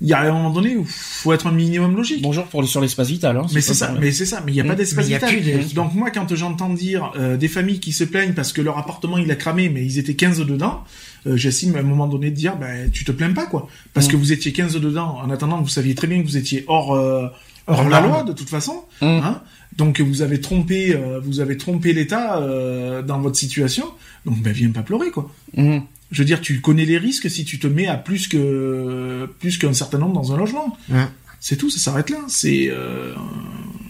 il 0.00 0.08
y 0.08 0.12
a 0.12 0.20
un 0.20 0.32
moment 0.32 0.50
donné 0.50 0.76
où 0.76 0.84
faut 0.84 1.32
être 1.32 1.46
un 1.46 1.52
minimum 1.52 1.96
logique. 1.96 2.20
Bonjour 2.22 2.44
pour 2.44 2.60
le, 2.60 2.66
sur 2.68 2.80
l'espace 2.80 3.08
vital. 3.08 3.36
Hein, 3.36 3.46
Mais 3.54 3.60
c'est 3.60 3.74
ça, 3.74 3.94
mais 3.98 4.12
c'est 4.12 4.26
ça, 4.26 4.42
mais 4.44 4.52
il 4.52 4.54
n'y 4.56 4.60
a 4.60 4.64
pas 4.64 4.74
Mm. 4.74 4.76
d'espace 4.76 5.06
vital. 5.06 5.34
de- 5.42 5.74
Donc 5.74 5.94
moi, 5.94 6.10
quand 6.10 6.34
j'entends 6.34 6.68
dire 6.70 7.12
euh, 7.16 7.36
des 7.36 7.48
familles 7.48 7.80
qui 7.80 7.92
se 7.92 8.04
plaignent 8.04 8.34
parce 8.34 8.52
que 8.52 8.60
leur 8.60 8.76
appartement 8.78 9.16
il 9.18 9.30
a 9.30 9.36
cramé, 9.36 9.68
mais 9.68 9.84
ils 9.84 9.98
étaient 9.98 10.14
15 10.14 10.40
dedans, 10.40 10.84
euh, 11.26 11.36
j'estime 11.36 11.76
à 11.76 11.78
un 11.78 11.82
moment 11.82 12.06
donné 12.08 12.30
de 12.30 12.36
dire, 12.36 12.56
ben 12.56 12.90
tu 12.90 13.04
te 13.04 13.12
plains 13.12 13.32
pas 13.32 13.46
quoi, 13.46 13.68
parce 13.94 14.08
Mm. 14.08 14.10
que 14.12 14.16
vous 14.16 14.32
étiez 14.32 14.52
15 14.52 14.74
dedans. 14.76 15.18
En 15.22 15.30
attendant, 15.30 15.60
vous 15.62 15.68
saviez 15.68 15.94
très 15.94 16.06
bien 16.06 16.20
que 16.22 16.26
vous 16.26 16.36
étiez 16.36 16.64
hors 16.68 16.94
euh, 16.94 17.26
hors, 17.66 17.80
Hors 17.80 17.88
la 17.88 18.00
loi 18.00 18.22
de 18.22 18.32
toute 18.32 18.48
façon. 18.50 18.84
Mm. 19.00 19.06
Hein 19.06 19.42
donc 19.76 20.00
vous 20.00 20.22
avez 20.22 20.40
trompé, 20.40 20.94
euh, 20.94 21.20
vous 21.22 21.40
avez 21.40 21.56
trompé 21.58 21.92
l'État 21.92 22.40
dans 23.06 23.18
votre 23.20 23.36
situation. 23.36 23.84
Donc 24.24 24.38
ben 24.42 24.52
viens 24.52 24.70
pas 24.70 24.82
pleurer 24.82 25.10
quoi. 25.10 25.30
Je 26.10 26.18
veux 26.18 26.24
dire, 26.24 26.40
tu 26.40 26.60
connais 26.60 26.84
les 26.84 26.98
risques 26.98 27.28
si 27.30 27.44
tu 27.44 27.58
te 27.58 27.66
mets 27.66 27.88
à 27.88 27.96
plus 27.96 28.28
que 28.28 29.28
plus 29.40 29.58
qu'un 29.58 29.72
certain 29.72 29.98
nombre 29.98 30.14
dans 30.14 30.32
un 30.32 30.36
logement. 30.36 30.76
Ouais. 30.88 31.06
C'est 31.40 31.56
tout, 31.56 31.70
ça 31.70 31.78
s'arrête 31.78 32.10
là. 32.10 32.18
C'est, 32.28 32.68
euh, 32.70 33.14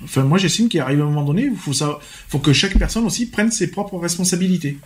enfin, 0.05 0.23
moi 0.23 0.39
j'estime 0.39 0.69
qu'il 0.69 0.81
arrive 0.81 1.01
un 1.01 1.07
moment 1.07 1.25
donné, 1.25 1.49
il 1.51 1.57
faut 1.57 1.73
ça, 1.73 1.99
faut 2.29 2.39
que 2.39 2.53
chaque 2.53 2.79
personne 2.79 3.05
aussi 3.05 3.27
prenne 3.27 3.51
ses 3.51 3.71
propres 3.71 3.99
responsabilités. 3.99 4.79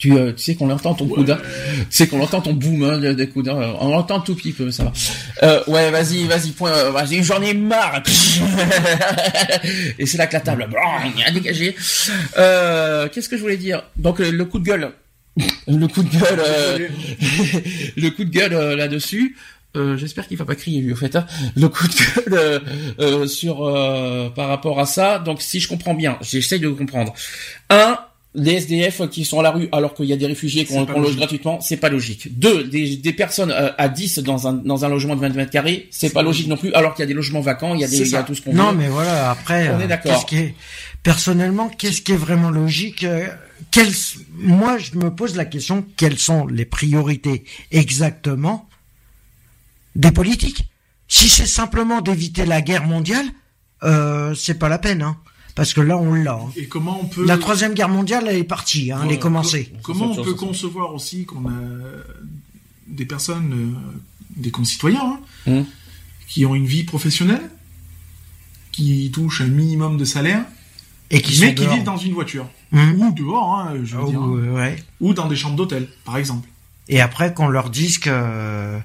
Tu, 0.00 0.14
euh, 0.14 0.32
tu 0.32 0.42
sais 0.42 0.54
qu'on 0.54 0.70
entend 0.70 0.94
ton 0.94 1.06
coude, 1.06 1.28
hein. 1.28 1.38
tu 1.78 1.84
sais 1.90 2.08
qu'on 2.08 2.22
entend 2.22 2.40
ton 2.40 2.54
boom 2.54 2.82
hein, 2.84 2.96
de, 2.96 3.12
de 3.12 3.50
hein. 3.50 3.74
on 3.80 3.90
l'entend 3.90 4.20
tout 4.20 4.34
petit 4.34 4.52
peu, 4.52 4.70
ça 4.70 4.84
va. 4.84 4.92
Euh, 5.42 5.62
ouais, 5.66 5.90
vas-y, 5.90 6.24
vas-y, 6.24 6.52
point, 6.52 6.70
euh, 6.70 6.90
vas-y, 6.90 7.22
j'en 7.22 7.42
ai 7.42 7.52
marre. 7.52 8.02
Et 9.98 10.06
c'est 10.06 10.16
là 10.16 10.26
que 10.26 10.32
la 10.32 10.40
table, 10.40 10.66
à 11.26 11.30
dégager. 11.30 11.76
Euh, 12.38 13.08
Qu'est-ce 13.12 13.28
que 13.28 13.36
je 13.36 13.42
voulais 13.42 13.58
dire? 13.58 13.82
Donc 13.98 14.22
euh, 14.22 14.30
le 14.30 14.44
coup 14.46 14.58
de 14.58 14.64
gueule, 14.64 14.90
le 15.68 15.86
coup 15.86 16.02
de 16.02 16.10
gueule, 16.10 16.42
euh, 16.44 16.88
le 17.96 18.08
coup 18.10 18.24
de 18.24 18.30
gueule 18.30 18.52
euh, 18.54 18.76
là-dessus. 18.76 19.36
Euh, 19.76 19.96
J'espère 19.96 20.26
qu'il 20.26 20.36
va 20.36 20.44
pas 20.44 20.56
crier 20.56 20.80
lui 20.80 20.92
au 20.92 20.96
fait. 20.96 21.14
hein. 21.14 21.24
Le 21.56 21.68
coup 21.68 21.86
de 21.86 21.92
gueule 21.94 22.34
euh, 22.38 22.58
euh, 22.98 23.26
sur 23.28 23.64
euh, 23.64 24.28
par 24.30 24.48
rapport 24.48 24.80
à 24.80 24.86
ça. 24.86 25.18
Donc 25.20 25.40
si 25.42 25.60
je 25.60 25.68
comprends 25.68 25.94
bien, 25.94 26.18
j'essaye 26.22 26.58
de 26.58 26.68
comprendre. 26.70 27.14
Un, 27.70 27.98
les 28.34 28.54
SDF 28.54 29.08
qui 29.10 29.24
sont 29.24 29.38
à 29.40 29.42
la 29.44 29.50
rue 29.52 29.68
alors 29.72 29.94
qu'il 29.94 30.06
y 30.06 30.12
a 30.12 30.16
des 30.16 30.26
réfugiés 30.26 30.64
qu'on 30.64 30.84
loge 31.00 31.16
gratuitement, 31.16 31.60
c'est 31.60 31.76
pas 31.76 31.88
logique. 31.88 32.38
Deux, 32.38 32.64
des, 32.64 32.96
des 32.96 33.12
personnes 33.12 33.52
euh, 33.52 33.70
à 33.78 33.88
10 33.88 34.18
dans 34.20 34.48
un 34.48 34.52
dans 34.54 34.84
un 34.84 34.88
logement 34.88 35.14
de 35.16 35.20
20 35.20 35.30
mètres 35.36 35.50
carrés, 35.52 35.86
c'est 35.92 36.12
pas 36.12 36.22
logique 36.22 36.48
non 36.48 36.56
plus 36.56 36.72
alors 36.74 36.94
qu'il 36.94 37.02
y 37.02 37.04
a 37.04 37.08
des 37.08 37.14
logements 37.14 37.40
vacants, 37.40 37.74
il 37.74 37.80
y 37.80 37.84
a 37.84 37.88
des 37.88 38.00
il 38.00 38.08
y 38.08 38.16
a 38.16 38.22
tout 38.24 38.34
ce 38.34 38.42
qu'on 38.42 38.52
Non, 38.52 38.72
veut. 38.72 38.78
mais 38.78 38.88
voilà, 38.88 39.30
après, 39.30 39.68
On 39.70 39.78
est 39.80 39.84
euh, 39.84 39.86
d'accord. 39.86 40.26
est, 40.32 40.54
personnellement, 41.04 41.68
qu'est-ce 41.68 42.02
qui 42.02 42.12
est 42.12 42.16
vraiment 42.16 42.50
logique 42.50 43.04
euh, 43.04 43.26
quelles- 43.70 43.94
Moi, 44.34 44.78
je 44.78 44.94
me 44.96 45.14
pose 45.14 45.36
la 45.36 45.44
question, 45.44 45.84
quelles 45.96 46.18
sont 46.18 46.46
les 46.46 46.64
priorités 46.64 47.44
exactement 47.70 48.68
des 49.96 50.10
politiques? 50.12 50.68
Si 51.08 51.28
c'est 51.28 51.46
simplement 51.46 52.00
d'éviter 52.00 52.46
la 52.46 52.62
guerre 52.62 52.86
mondiale, 52.86 53.26
euh, 53.82 54.34
c'est 54.34 54.54
pas 54.58 54.68
la 54.68 54.78
peine, 54.78 55.02
hein, 55.02 55.16
parce 55.54 55.74
que 55.74 55.80
là, 55.80 55.98
on 55.98 56.14
l'a. 56.14 56.34
hein. 56.34 56.52
Et 56.56 56.66
comment 56.66 57.00
on 57.02 57.06
peut, 57.06 57.26
La 57.26 57.36
troisième 57.38 57.74
guerre 57.74 57.88
mondiale, 57.88 58.26
elle 58.28 58.36
est 58.36 58.44
partie, 58.44 58.92
hein, 58.92 59.00
elle 59.04 59.12
est 59.12 59.18
commencée. 59.18 59.72
comment 59.82 60.12
on 60.12 60.22
peut 60.22 60.34
concevoir 60.34 60.94
aussi 60.94 61.24
qu'on 61.26 61.48
a 61.48 61.52
des 62.86 63.04
personnes, 63.06 63.52
euh, 63.52 64.00
des 64.36 64.50
concitoyens, 64.50 65.18
hein, 65.46 65.50
Mhm. 65.50 65.66
qui 66.28 66.46
ont 66.46 66.54
une 66.54 66.66
vie 66.66 66.84
professionnelle, 66.84 67.50
qui 68.72 69.10
touchent 69.12 69.40
un 69.40 69.46
minimum 69.48 69.96
de 69.96 70.04
salaire, 70.04 70.44
Et 71.10 71.20
qui 71.22 71.40
mais 71.40 71.54
qui 71.54 71.66
vivent 71.66 71.82
dans 71.84 71.96
une 71.96 72.12
voiture 72.14 72.46
Hum. 72.72 72.94
ou 73.02 73.12
dehors, 73.12 73.58
hein, 73.58 73.74
je 73.84 73.96
veux 73.96 74.02
Oh, 74.04 74.08
dire, 74.10 74.20
euh, 74.22 74.54
ouais. 74.54 74.76
ou 75.00 75.12
dans 75.12 75.26
des 75.26 75.34
chambres 75.36 75.56
d'hôtel, 75.56 75.88
par 76.04 76.16
exemple. 76.18 76.48
Et 76.88 77.00
après 77.00 77.34
qu'on 77.34 77.48
leur 77.48 77.70
dise 77.70 77.98
que 77.98 78.78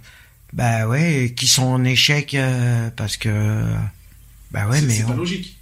bah 0.53 0.87
ouais, 0.87 1.33
qu'ils 1.35 1.47
sont 1.47 1.63
en 1.65 1.83
échec 1.83 2.33
euh, 2.33 2.89
parce 2.95 3.17
que 3.17 3.63
bah 4.51 4.67
ouais, 4.67 4.81
mais 4.81 4.93
c'est 4.93 5.03
pas 5.05 5.13
logique. 5.13 5.57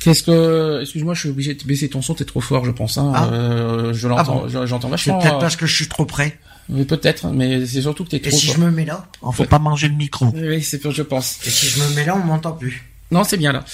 Qu'est-ce 0.00 0.22
que 0.22 0.80
excuse-moi, 0.80 1.12
je 1.12 1.20
suis 1.20 1.28
obligé 1.28 1.54
de 1.54 1.62
baisser 1.64 1.90
ton 1.90 2.00
son, 2.00 2.14
t'es 2.14 2.24
trop 2.24 2.40
fort, 2.40 2.64
je 2.64 2.70
pense. 2.70 2.96
Hein. 2.96 3.12
Ah. 3.14 3.26
Euh, 3.32 3.92
je 3.92 4.08
l'entends, 4.08 4.22
Ah 4.22 4.42
bon 4.44 4.48
je- 4.48 4.66
j'entends 4.66 4.88
c'est 4.88 4.92
vachement. 4.92 5.18
peut-être 5.18 5.34
euh, 5.36 5.40
parce 5.40 5.56
que 5.56 5.66
je 5.66 5.74
suis 5.74 5.88
trop 5.88 6.06
près. 6.06 6.38
oui, 6.70 6.84
peut-être, 6.86 7.26
mais 7.28 7.66
c'est 7.66 7.82
surtout 7.82 8.04
que 8.04 8.10
t'es 8.10 8.16
Et 8.16 8.20
trop 8.22 8.38
si 8.38 8.46
fort. 8.46 8.56
je 8.56 8.60
me 8.62 8.70
mets 8.70 8.86
là 8.86 9.06
On 9.20 9.32
faut 9.32 9.44
pas 9.44 9.58
manger 9.58 9.88
le 9.88 9.94
micro. 9.96 10.32
Oui, 10.34 10.62
c'est 10.62 10.82
ce 10.82 10.90
je 10.90 11.02
pense. 11.02 11.38
Et 11.46 11.50
si 11.50 11.66
je 11.66 11.80
me 11.82 11.94
mets 11.94 12.06
là, 12.06 12.16
on 12.16 12.24
m'entend 12.24 12.52
plus. 12.52 12.82
Non, 13.10 13.24
c'est 13.24 13.36
bien 13.36 13.52
là. 13.52 13.64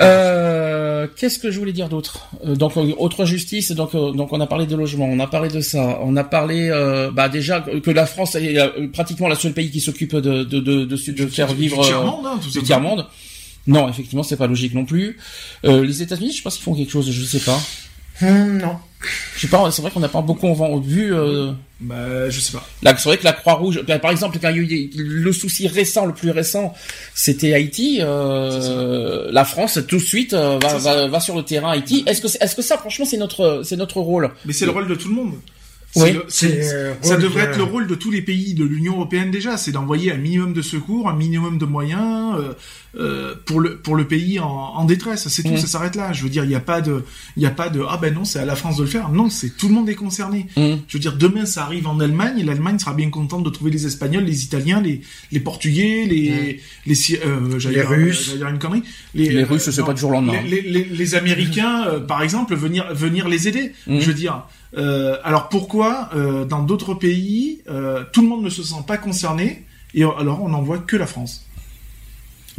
Euh, 0.00 1.06
Qu'est-ce 1.16 1.38
que 1.38 1.50
je 1.50 1.58
voulais 1.58 1.72
dire 1.72 1.88
d'autre? 1.88 2.28
Euh, 2.46 2.54
Donc 2.54 2.76
euh, 2.76 2.92
autre 2.98 3.24
justice. 3.26 3.72
Donc 3.72 3.94
euh, 3.94 4.12
donc 4.12 4.32
on 4.32 4.40
a 4.40 4.46
parlé 4.46 4.66
de 4.66 4.74
logement, 4.74 5.04
on 5.06 5.18
a 5.20 5.26
parlé 5.26 5.48
de 5.50 5.60
ça, 5.60 5.98
on 6.02 6.16
a 6.16 6.24
parlé 6.24 6.68
euh, 6.70 7.10
bah 7.10 7.28
déjà 7.28 7.60
que 7.60 7.90
la 7.90 8.06
France 8.06 8.34
est 8.36 8.58
euh, 8.58 8.88
pratiquement 8.92 9.28
le 9.28 9.34
seul 9.34 9.52
pays 9.52 9.70
qui 9.70 9.80
s'occupe 9.80 10.16
de 10.16 10.44
de 10.44 10.60
de, 10.60 10.84
de, 10.84 10.96
de 11.12 11.26
faire 11.26 11.52
vivre 11.52 11.82
du 11.82 11.88
tiers-monde, 11.88 12.26
hein, 12.26 12.38
tout 12.42 12.48
du 12.48 12.52
simplement. 12.60 12.64
tiers 12.66 12.80
monde. 12.80 13.06
Non, 13.66 13.88
effectivement, 13.88 14.22
c'est 14.22 14.36
pas 14.36 14.46
logique 14.46 14.74
non 14.74 14.84
plus. 14.84 15.18
Euh, 15.64 15.84
les 15.84 16.00
États-Unis, 16.02 16.32
je 16.32 16.42
pense 16.42 16.54
qu'ils 16.54 16.64
font 16.64 16.74
quelque 16.74 16.92
chose, 16.92 17.10
je 17.10 17.24
sais 17.24 17.40
pas. 17.40 17.60
Hum, 18.22 18.58
non. 18.58 18.76
Je 19.36 19.40
sais 19.42 19.48
pas. 19.48 19.70
C'est 19.70 19.82
vrai 19.82 19.90
qu'on 19.90 20.00
n'a 20.00 20.08
pas 20.08 20.20
beaucoup 20.22 20.46
en- 20.46 20.78
vu. 20.80 21.14
Euh, 21.14 21.52
Bah, 21.78 22.30
je 22.30 22.40
sais 22.40 22.52
pas. 22.52 22.66
Là, 22.82 22.96
c'est 22.96 23.08
vrai 23.08 23.18
que 23.18 23.24
la 23.24 23.32
Croix-Rouge, 23.34 23.82
bah, 23.86 23.98
par 23.98 24.10
exemple, 24.10 24.38
quand 24.40 24.48
il 24.48 24.56
y 24.56 24.74
a 24.74 24.76
eu 24.76 24.90
le 24.96 25.32
souci 25.32 25.68
récent, 25.68 26.06
le 26.06 26.14
plus 26.14 26.30
récent, 26.30 26.72
c'était 27.14 27.52
Haïti. 27.52 27.98
Euh, 28.00 29.28
la 29.30 29.44
France, 29.44 29.78
tout 29.86 29.96
de 29.96 30.02
suite, 30.02 30.32
euh, 30.32 30.58
va, 31.08 31.20
sur 31.20 31.36
le 31.36 31.42
terrain 31.42 31.72
Haïti. 31.72 32.02
Est-ce 32.06 32.20
que, 32.22 32.28
est-ce 32.42 32.54
que 32.56 32.62
ça, 32.62 32.78
franchement, 32.78 33.04
c'est 33.04 33.18
notre, 33.18 33.62
c'est 33.64 33.76
notre 33.76 34.00
rôle? 34.00 34.30
Mais 34.44 34.52
c'est 34.52 34.64
le 34.64 34.70
rôle 34.70 34.88
de 34.88 34.94
tout 34.94 35.08
le 35.08 35.14
monde. 35.14 35.34
Oui. 35.96 36.12
le- 36.12 36.26
euh, 36.44 36.94
ça 37.02 37.16
devrait 37.16 37.46
de- 37.46 37.50
être 37.50 37.56
le 37.58 37.64
rôle 37.64 37.86
de 37.86 37.94
tous 37.94 38.10
les 38.10 38.22
pays 38.22 38.54
de 38.54 38.64
l'Union 38.64 38.94
européenne 38.94 39.30
déjà, 39.30 39.56
c'est 39.56 39.72
d'envoyer 39.72 40.12
un 40.12 40.16
minimum 40.18 40.52
de 40.52 40.62
secours, 40.62 41.08
un 41.08 41.16
minimum 41.16 41.58
de 41.58 41.64
moyens 41.64 42.36
euh, 42.38 42.52
euh, 42.98 43.34
pour 43.44 43.60
le 43.60 43.76
pour 43.78 43.94
le 43.96 44.06
pays 44.06 44.38
en, 44.40 44.46
en 44.48 44.84
détresse. 44.84 45.28
C'est 45.28 45.42
tout, 45.42 45.50
Mhm. 45.50 45.56
ça 45.58 45.66
s'arrête 45.66 45.96
là. 45.96 46.12
Je 46.12 46.22
veux 46.22 46.28
dire, 46.30 46.44
il 46.44 46.48
n'y 46.48 46.54
a 46.54 46.60
pas 46.60 46.80
de 46.80 47.04
il 47.36 47.42
y 47.42 47.46
a 47.46 47.50
pas 47.50 47.68
de 47.68 47.82
ah 47.88 47.98
ben 48.00 48.12
non, 48.14 48.24
c'est 48.24 48.38
à 48.38 48.44
la 48.44 48.56
France 48.56 48.76
de 48.76 48.82
le 48.82 48.88
faire. 48.88 49.10
Non, 49.10 49.28
c'est 49.30 49.56
tout 49.56 49.68
le 49.68 49.74
monde 49.74 49.88
est 49.88 49.94
concerné. 49.94 50.46
Mhm. 50.56 50.78
Je 50.88 50.96
veux 50.96 51.00
dire, 51.00 51.16
demain 51.16 51.44
ça 51.46 51.62
arrive 51.64 51.86
en 51.86 51.98
Allemagne, 52.00 52.38
et 52.38 52.44
l'Allemagne 52.44 52.78
sera 52.78 52.94
bien 52.94 53.10
contente 53.10 53.44
de 53.44 53.50
trouver 53.50 53.70
les 53.70 53.86
Espagnols, 53.86 54.24
les 54.24 54.44
Italiens, 54.44 54.80
les 54.80 55.00
les 55.32 55.40
Portugais, 55.40 56.06
les 56.08 56.60
les 56.86 56.94
Si- 56.94 57.16
euh, 57.16 57.58
j'allais 57.58 57.76
Les 57.76 57.80
dire- 57.82 57.90
Russes. 57.90 58.24
j'allais 58.26 58.38
dire 58.38 58.48
une 58.48 58.58
connerie. 58.58 58.82
Les 59.14 59.44
Russes, 59.44 59.70
c'est 59.70 59.80
non, 59.80 59.86
pas 59.86 59.92
du 59.94 60.00
jour 60.00 60.10
au 60.10 60.14
lendemain. 60.14 60.34
Les, 60.44 60.62
les, 60.62 60.84
les- 60.84 60.84
les 60.84 61.14
Américains, 61.14 61.86
euh, 61.88 62.00
par 62.00 62.22
exemple, 62.22 62.54
venir 62.54 62.86
venir 62.94 63.28
les 63.28 63.48
aider. 63.48 63.72
Mhm. 63.86 64.00
Je 64.00 64.06
veux 64.06 64.14
dire. 64.14 64.44
Euh, 64.76 65.16
alors 65.24 65.48
pourquoi 65.48 66.10
euh, 66.16 66.44
dans 66.44 66.62
d'autres 66.62 66.94
pays 66.94 67.62
euh, 67.70 68.02
tout 68.12 68.22
le 68.22 68.28
monde 68.28 68.42
ne 68.42 68.50
se 68.50 68.62
sent 68.62 68.82
pas 68.86 68.96
concerné 68.98 69.64
et 69.94 70.02
alors 70.02 70.42
on 70.42 70.48
n'envoie 70.48 70.78
que 70.78 70.96
la 70.96 71.06
France? 71.06 71.42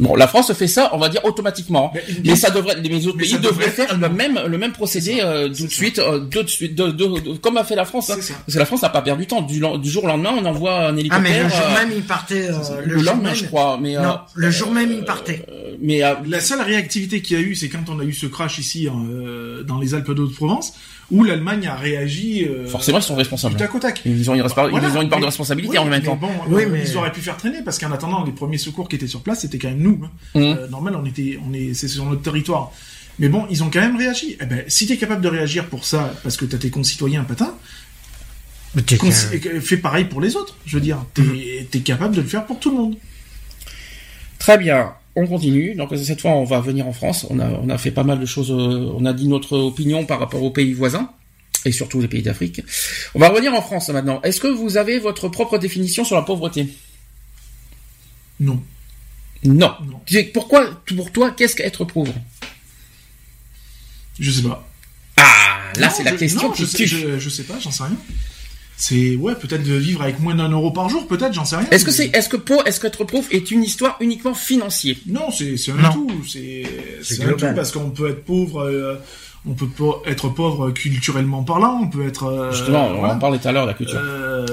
Bon, 0.00 0.14
la 0.14 0.28
France 0.28 0.52
fait 0.52 0.68
ça, 0.68 0.90
on 0.92 0.98
va 0.98 1.08
dire 1.08 1.24
automatiquement. 1.24 1.90
Mais- 1.92 2.04
Mais 2.24 2.36
ça 2.36 2.50
devrait, 2.50 2.76
les 2.80 3.08
autres 3.08 3.18
pays 3.18 3.36
devraient 3.36 3.68
faire 3.68 3.98
le 3.98 4.08
même, 4.08 4.38
le 4.46 4.56
même 4.56 4.70
procédé 4.70 5.18
euh, 5.20 5.48
tout 5.48 5.64
de 5.66 5.72
suite, 5.72 5.98
euh, 5.98 6.20
de 6.20 6.46
suite, 6.46 6.76
de, 6.76 6.92
de- 6.92 7.18
de- 7.18 7.36
comme 7.38 7.56
a 7.56 7.64
fait 7.64 7.74
la 7.74 7.84
France. 7.84 8.08
hein. 8.08 8.14
C'est 8.16 8.22
ça. 8.32 8.34
Parce 8.46 8.52
que 8.54 8.58
la 8.60 8.64
France 8.64 8.82
n'a 8.82 8.90
pas 8.90 9.02
perdu 9.02 9.24
de 9.24 9.28
temps. 9.28 9.42
Du, 9.42 9.60
du 9.60 9.90
jour 9.90 10.04
au 10.04 10.06
lendemain, 10.06 10.30
on 10.38 10.44
envoie 10.44 10.86
un 10.86 10.90
Ah 10.90 10.92
mais 10.92 11.00
hélicoptère. 11.00 11.42
le 11.44 11.48
jour 11.50 11.58
euh, 11.68 11.74
même 11.74 11.92
il 11.96 12.02
partait. 12.04 12.48
euh, 12.48 12.80
le, 12.86 12.94
jour 12.94 13.02
lendemain, 13.02 13.22
même- 13.30 13.34
je 13.34 13.44
crois. 13.46 13.76
Mais 13.82 13.96
euh, 13.96 14.02
Non, 14.02 14.18
le 14.36 14.50
jour 14.52 14.70
même 14.70 14.92
il 14.92 15.04
partait. 15.04 15.44
euh, 15.50 15.74
mais 15.80 16.04
euh, 16.04 16.14
La 16.28 16.38
seule 16.38 16.60
réactivité 16.60 17.20
qu'il 17.20 17.36
y 17.36 17.42
a 17.42 17.42
eu, 17.42 17.56
c'est 17.56 17.68
quand 17.68 17.88
on 17.88 17.98
a 17.98 18.04
eu 18.04 18.12
ce 18.12 18.26
crash 18.26 18.58
ici 18.60 18.86
euh, 18.88 19.64
dans 19.64 19.80
les 19.80 19.94
Alpes 19.94 20.12
d'Haute-Provence, 20.12 20.74
où 21.10 21.24
l'Allemagne 21.24 21.66
a 21.66 21.74
réagi. 21.74 22.44
euh, 22.44 22.66
forcément, 22.66 22.98
ils 22.98 23.02
sont 23.02 23.14
du 23.14 23.18
responsables. 23.18 23.56
tac 23.56 23.74
au 23.74 23.78
tac. 23.78 24.02
Ils 24.04 24.30
ont 24.30 24.34
une, 24.34 24.42
respa- 24.42 24.68
Voilà, 24.68 24.88
ils 24.88 24.96
ont 24.98 25.02
une 25.02 25.08
part 25.08 25.20
de 25.20 25.24
responsabilité 25.24 25.72
oui, 25.72 25.78
en 25.78 25.84
même 25.86 26.00
mais 26.00 26.06
temps. 26.06 26.16
Bon, 26.16 26.30
Oui, 26.48 26.64
euh, 26.64 26.68
mais- 26.70 26.82
ils 26.86 26.96
auraient 26.96 27.12
pu 27.12 27.20
faire 27.20 27.36
traîner 27.36 27.62
parce 27.64 27.78
qu'en 27.78 27.90
attendant, 27.92 28.24
les 28.24 28.32
premiers 28.32 28.58
secours 28.58 28.88
qui 28.88 28.96
étaient 28.96 29.06
sur 29.06 29.22
place, 29.22 29.40
c'était 29.40 29.58
quand 29.58 29.68
même 29.68 29.78
nous. 29.80 30.00
hein. 30.04 30.10
Mhm. 30.34 30.42
Euh, 30.42 30.68
normal, 30.68 30.96
on 30.96 31.06
était, 31.06 31.38
on 31.48 31.52
est, 31.54 31.72
c'est 31.74 31.88
sur 31.88 32.04
notre 32.04 32.22
territoire. 32.22 32.72
Mais 33.18 33.28
bon, 33.28 33.46
ils 33.50 33.64
ont 33.64 33.70
quand 33.70 33.80
même 33.80 33.96
réagi. 33.96 34.36
Eh 34.40 34.44
ben, 34.46 34.62
si 34.68 34.86
t'es 34.86 34.96
capable 34.96 35.22
de 35.22 35.28
réagir 35.28 35.66
pour 35.66 35.84
ça, 35.84 36.14
parce 36.22 36.36
que 36.36 36.44
t'as 36.44 36.58
tes 36.58 36.70
concitoyens 36.70 37.24
patins, 37.24 37.54
t'es 38.86 38.98
Fais 39.60 39.76
pareil 39.78 40.04
pour 40.04 40.20
les 40.20 40.36
autres. 40.36 40.56
Je 40.66 40.76
veux 40.76 40.82
dire, 40.82 40.98
t'es 41.14 41.66
es 41.72 41.80
capable 41.80 42.14
de 42.14 42.20
le 42.20 42.28
faire 42.28 42.44
pour 42.46 42.60
tout 42.60 42.70
le 42.70 42.76
monde. 42.76 42.96
Très 44.38 44.56
bien. 44.58 44.92
On 45.20 45.26
continue. 45.26 45.74
Donc 45.74 45.90
cette 45.96 46.20
fois, 46.20 46.30
on 46.30 46.44
va 46.44 46.60
venir 46.60 46.86
en 46.86 46.92
France. 46.92 47.26
On 47.28 47.40
a, 47.40 47.48
on 47.48 47.68
a 47.68 47.76
fait 47.76 47.90
pas 47.90 48.04
mal 48.04 48.20
de 48.20 48.26
choses. 48.26 48.52
euh, 48.52 48.92
On 48.96 49.04
a 49.04 49.12
dit 49.12 49.26
notre 49.26 49.58
opinion 49.58 50.06
par 50.06 50.20
rapport 50.20 50.42
aux 50.42 50.50
pays 50.50 50.72
voisins 50.72 51.10
et 51.64 51.72
surtout 51.72 52.00
les 52.00 52.06
pays 52.06 52.22
d'Afrique. 52.22 52.60
On 53.14 53.18
va 53.18 53.28
revenir 53.28 53.52
en 53.52 53.60
France 53.60 53.88
maintenant. 53.88 54.22
Est-ce 54.22 54.40
que 54.40 54.46
vous 54.46 54.76
avez 54.76 55.00
votre 55.00 55.28
propre 55.28 55.58
définition 55.58 56.04
sur 56.04 56.14
la 56.14 56.22
pauvreté? 56.22 56.68
Non. 58.38 58.62
Non. 59.44 59.74
Pourquoi, 60.32 60.82
pour 60.96 61.10
toi, 61.10 61.32
qu'est-ce 61.32 61.56
qu'être 61.56 61.84
pauvre? 61.84 62.14
Je 64.20 64.30
sais 64.30 64.42
pas. 64.42 64.68
Ah, 65.16 65.58
là 65.78 65.90
c'est 65.90 66.04
la 66.04 66.12
je- 66.12 66.16
question 66.16 66.42
non, 66.48 66.52
qui 66.54 66.62
je, 66.62 66.66
sais, 66.68 66.86
je, 66.86 67.18
je 67.18 67.28
sais 67.28 67.42
pas, 67.42 67.58
j'en 67.58 67.70
sais 67.72 67.82
rien. 67.84 67.96
C'est 68.80 69.16
ouais, 69.16 69.34
peut-être 69.34 69.64
de 69.64 69.74
vivre 69.74 70.02
avec 70.02 70.20
moins 70.20 70.36
d'un 70.36 70.50
euro 70.50 70.70
par 70.70 70.88
jour, 70.88 71.08
peut-être, 71.08 71.32
j'en 71.34 71.44
sais 71.44 71.56
rien. 71.56 71.66
Est-ce 71.72 71.84
que 71.84 71.90
mais- 71.90 71.96
c'est, 71.96 72.16
est-ce 72.16 72.28
que 72.28 72.36
pauvre, 72.36 72.62
est-ce 72.64 72.78
qu'être 72.78 73.02
pauvre 73.02 73.26
est 73.32 73.50
une 73.50 73.64
histoire 73.64 73.96
uniquement 74.00 74.34
financière? 74.34 74.94
Non, 75.06 75.32
c'est 75.36 75.56
c'est 75.56 75.72
un 75.72 75.76
Non. 75.76 75.92
tout. 75.92 76.10
C'est 76.28 76.62
C'est 77.02 77.24
un 77.24 77.32
tout 77.32 77.46
parce 77.56 77.72
qu'on 77.72 77.90
peut 77.90 78.08
être 78.08 78.24
pauvre. 78.24 78.60
euh, 78.62 78.94
on 79.46 79.54
peut 79.54 79.66
pas 79.68 80.02
être 80.06 80.28
pauvre 80.28 80.70
culturellement 80.70 81.42
parlant. 81.42 81.80
On 81.82 81.88
peut 81.88 82.06
être. 82.06 82.24
euh, 82.24 82.52
Justement, 82.52 82.86
on 82.88 82.98
voilà. 83.00 83.14
en 83.14 83.18
parlait 83.18 83.38
tout 83.40 83.48
à 83.48 83.52
l'heure, 83.52 83.66
la 83.66 83.74
culture. 83.74 83.98
Euh, 84.00 84.46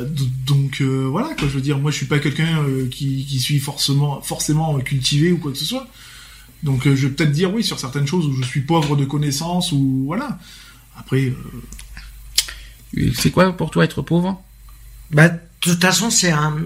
donc 0.47 0.81
euh, 0.81 1.05
voilà 1.09 1.27
quoi. 1.37 1.47
Je 1.47 1.53
veux 1.53 1.61
dire, 1.61 1.77
moi 1.77 1.91
je 1.91 1.97
suis 1.97 2.05
pas 2.07 2.17
quelqu'un 2.17 2.63
euh, 2.67 2.87
qui 2.89 3.25
qui 3.25 3.39
suis 3.39 3.59
forcément 3.59 4.21
forcément 4.21 4.75
cultivé 4.79 5.31
ou 5.33 5.37
quoi 5.37 5.51
que 5.51 5.57
ce 5.59 5.65
soit. 5.65 5.87
Donc 6.63 6.87
euh, 6.87 6.95
je 6.95 7.07
vais 7.07 7.13
peut-être 7.13 7.31
dire 7.31 7.53
oui 7.53 7.63
sur 7.63 7.77
certaines 7.79 8.07
choses 8.07 8.25
où 8.25 8.33
je 8.33 8.41
suis 8.43 8.61
pauvre 8.61 8.95
de 8.95 9.05
connaissances 9.05 9.71
ou 9.71 10.03
voilà. 10.07 10.39
Après, 10.97 11.25
euh, 11.25 11.33
C'est 13.17 13.31
quoi 13.31 13.55
pour 13.55 13.71
toi 13.71 13.83
être 13.83 14.01
pauvre? 14.01 14.41
Bah, 15.11 15.29
de 15.29 15.39
toute 15.59 15.81
façon, 15.81 16.09
c'est 16.09 16.31
un. 16.31 16.57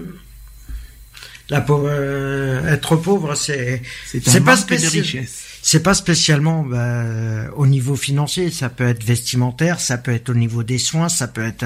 La 1.48 1.60
pauvre, 1.60 1.88
euh, 1.90 2.72
être 2.72 2.94
pauvre, 2.94 3.34
c'est 3.34 3.82
c'est 4.06 4.20
pas 4.44 4.54
manque 4.54 4.68
de 4.68 4.76
spécial. 4.76 4.92
richesse. 5.02 5.42
c'est 5.62 5.82
pas 5.82 5.94
spécialement 5.94 6.62
bah, 6.62 7.50
au 7.56 7.66
niveau 7.66 7.96
financier. 7.96 8.52
Ça 8.52 8.68
peut 8.68 8.86
être 8.86 9.02
vestimentaire, 9.02 9.80
ça 9.80 9.98
peut 9.98 10.12
être 10.12 10.28
au 10.28 10.34
niveau 10.34 10.62
des 10.62 10.78
soins, 10.78 11.08
ça 11.08 11.26
peut 11.26 11.44
être. 11.44 11.64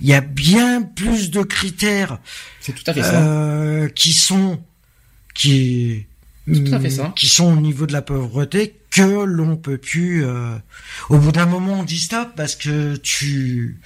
Il 0.00 0.08
y 0.08 0.14
a 0.14 0.20
bien 0.20 0.82
plus 0.82 1.30
de 1.30 1.42
critères 1.42 2.18
C'est 2.60 2.74
tout 2.74 2.82
à 2.88 2.92
fait 2.92 3.02
ça. 3.02 3.22
euh, 3.22 3.88
qui 3.88 4.12
sont 4.12 4.60
qui 5.32 6.06
tout 6.52 6.74
à 6.74 6.80
fait 6.80 6.90
ça. 6.90 7.12
qui 7.16 7.28
sont 7.28 7.52
au 7.52 7.60
niveau 7.60 7.86
de 7.86 7.92
la 7.92 8.02
pauvreté 8.02 8.74
que 8.90 9.24
l'on 9.24 9.56
peut 9.56 9.78
plus. 9.78 10.24
euh, 10.24 10.54
Au 11.08 11.18
bout 11.18 11.32
d'un 11.32 11.46
moment, 11.46 11.80
on 11.80 11.84
dit 11.84 11.98
stop 11.98 12.28
parce 12.36 12.56
que 12.56 12.96
tu 12.96 13.78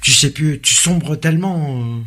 tu 0.00 0.10
sais 0.12 0.30
plus, 0.30 0.60
tu 0.60 0.74
sombres 0.74 1.14
tellement. 1.16 1.80
euh, 1.80 2.00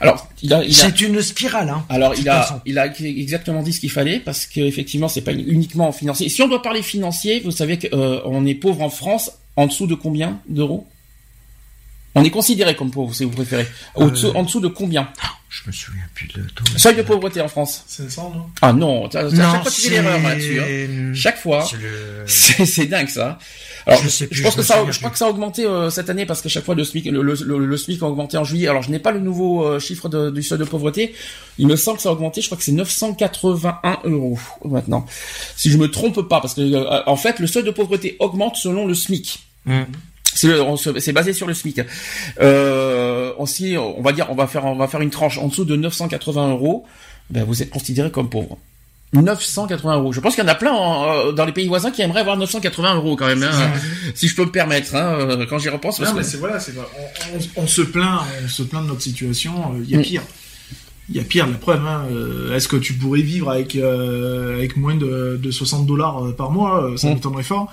Alors, 0.00 0.28
il 0.42 0.52
a, 0.52 0.62
il 0.64 0.70
a, 0.70 0.72
C'est 0.72 1.00
une 1.00 1.20
spirale, 1.22 1.68
hein. 1.70 1.84
alors 1.88 2.14
il 2.16 2.28
a, 2.28 2.42
façon. 2.42 2.60
il 2.66 2.78
a 2.78 2.86
exactement 2.86 3.62
dit 3.62 3.72
ce 3.72 3.80
qu'il 3.80 3.90
fallait 3.90 4.20
parce 4.20 4.46
que 4.46 4.60
effectivement, 4.60 5.08
c'est 5.08 5.22
pas 5.22 5.32
uniquement 5.32 5.90
financier. 5.92 6.28
Si 6.28 6.40
on 6.42 6.48
doit 6.48 6.62
parler 6.62 6.82
financier, 6.82 7.40
vous 7.44 7.50
savez 7.50 7.78
qu'on 7.78 8.46
est 8.46 8.54
pauvre 8.54 8.82
en 8.82 8.90
France 8.90 9.32
en 9.56 9.66
dessous 9.66 9.86
de 9.86 9.94
combien 9.94 10.40
d'euros? 10.48 10.86
On 12.18 12.24
est 12.24 12.30
considéré 12.30 12.74
comme 12.74 12.90
pauvre, 12.90 13.14
si 13.14 13.24
vous 13.24 13.30
préférez. 13.30 13.66
Au-dessous- 13.94 14.28
Euh, 14.28 14.32
En 14.34 14.42
dessous 14.42 14.60
de 14.60 14.68
combien? 14.68 15.08
Je 15.48 15.62
me 15.68 15.72
souviens 15.72 16.02
plus 16.14 16.26
de 16.28 16.42
tout. 16.54 16.64
Seuil 16.76 16.96
de 16.96 17.02
pauvreté 17.02 17.40
en 17.40 17.48
France. 17.48 17.84
500 17.86 18.32
non? 18.34 18.46
Ah 18.62 18.72
non, 18.72 19.08
t'as- 19.08 19.30
chaque 19.30 19.62
fois 19.62 19.70
tu 19.70 19.80
fais 19.82 19.90
l'erreur 20.02 20.20
là-dessus. 20.22 20.60
hein. 20.60 20.64
c'est- 20.66 21.14
Chaque 21.14 21.38
fois. 21.38 21.64
c'est 22.26 22.82
le- 22.82 22.88
dingue 22.88 23.08
ça. 23.08 23.38
Alors, 23.86 24.02
Je 24.02 24.08
sais 24.08 24.26
plus, 24.26 24.42
pense 24.42 24.52
je 24.52 24.56
que 24.56 24.62
me 24.62 24.66
ça, 24.66 24.84
je 24.90 24.98
crois 24.98 25.10
que 25.10 25.18
ça 25.18 25.26
a 25.26 25.28
augmenté 25.28 25.64
euh, 25.64 25.90
cette 25.90 26.10
année 26.10 26.26
parce 26.26 26.42
que 26.42 26.48
chaque 26.48 26.64
fois 26.64 26.74
le 26.74 26.82
SMIC, 26.84 27.04
le, 27.06 27.22
le, 27.22 27.34
le- 27.44 27.64
le 27.64 27.76
SMIC 27.76 28.02
a 28.02 28.06
augmenté 28.06 28.36
en 28.36 28.44
juillet. 28.44 28.66
Alors, 28.66 28.82
je 28.82 28.90
n'ai 28.90 28.98
pas 28.98 29.12
le 29.12 29.20
nouveau 29.20 29.64
euh, 29.64 29.78
chiffre 29.78 30.08
de- 30.08 30.30
du 30.30 30.42
seuil 30.42 30.58
de 30.58 30.64
pauvreté. 30.64 31.14
Il 31.58 31.66
me 31.68 31.76
semble 31.76 31.98
que 31.98 32.02
ça 32.02 32.08
a 32.08 32.12
augmenté. 32.12 32.40
Je 32.40 32.46
crois 32.46 32.58
que 32.58 32.64
c'est 32.64 32.72
981 32.72 33.98
euros 34.04 34.38
maintenant, 34.64 35.06
si 35.56 35.70
je 35.70 35.78
me 35.78 35.88
trompe 35.90 36.20
pas, 36.28 36.40
parce 36.40 36.54
que 36.54 36.60
euh, 36.62 37.02
en 37.06 37.16
fait, 37.16 37.38
le 37.38 37.46
seuil 37.46 37.62
de 37.62 37.70
pauvreté 37.70 38.16
augmente 38.18 38.56
selon 38.56 38.86
le 38.86 38.94
SMIC. 38.94 39.40
Mm. 39.66 39.82
C'est 40.36 41.12
basé 41.12 41.32
sur 41.32 41.46
le 41.46 41.54
SMIC. 41.54 41.80
Euh, 42.40 43.32
aussi, 43.38 43.76
on 43.78 44.02
va 44.02 44.12
dire, 44.12 44.26
on 44.30 44.34
va 44.34 44.46
faire, 44.46 44.64
on 44.66 44.76
va 44.76 44.86
faire 44.88 45.00
une 45.00 45.10
tranche 45.10 45.38
en 45.38 45.48
dessous 45.48 45.64
de 45.64 45.76
980 45.76 46.50
euros. 46.50 46.84
Ben, 47.30 47.44
vous 47.44 47.62
êtes 47.62 47.70
considéré 47.70 48.10
comme 48.10 48.28
pauvre. 48.30 48.58
980 49.12 49.96
euros. 49.98 50.12
Je 50.12 50.20
pense 50.20 50.34
qu'il 50.34 50.44
y 50.44 50.46
en 50.46 50.50
a 50.50 50.54
plein 50.54 50.72
en- 50.72 51.08
euh, 51.08 51.32
dans 51.32 51.44
les 51.44 51.52
pays 51.52 51.68
voisins 51.68 51.90
qui 51.90 52.02
aimeraient 52.02 52.20
avoir 52.20 52.36
980 52.36 52.96
euros 52.96 53.16
quand 53.16 53.26
même, 53.26 53.42
hein, 53.42 53.50
si 54.14 54.28
je 54.28 54.34
peux 54.34 54.44
me 54.44 54.50
permettre, 54.50 54.94
hein, 54.94 55.16
euh, 55.20 55.46
quand 55.48 55.58
j'y 55.58 55.68
repense. 55.68 55.98
Parce 55.98 56.10
Non, 56.10 56.16
mais 56.16 56.22
que... 56.22 56.28
c'est 56.28 56.36
voilà. 56.38 56.58
On, 56.58 57.60
on- 57.60 57.62
on 57.64 57.66
se 57.66 57.82
plaint, 57.82 58.20
on 58.44 58.48
se 58.48 58.62
plaint 58.62 58.82
de 58.82 58.88
notre 58.88 59.02
situation. 59.02 59.52
Il 59.82 59.90
y 59.90 59.94
a 59.94 59.98
Mm. 59.98 60.02
pire. 60.02 60.22
Il 61.08 61.16
y 61.16 61.20
a 61.20 61.22
pire. 61.22 61.46
La 61.46 61.54
preuve. 61.56 61.86
Hein, 61.86 62.02
Est-ce 62.52 62.66
que 62.66 62.76
tu 62.76 62.94
pourrais 62.94 63.20
vivre 63.22 63.48
avec 63.50 63.76
euh, 63.76 64.56
avec 64.56 64.76
moins 64.76 64.96
de, 64.96 65.38
de 65.40 65.50
60 65.52 65.86
dollars 65.86 66.34
par 66.36 66.50
mois 66.50 66.90
Ça 66.96 67.08
Mm. 67.08 67.14
m'étonnerait 67.14 67.42
fort. 67.44 67.70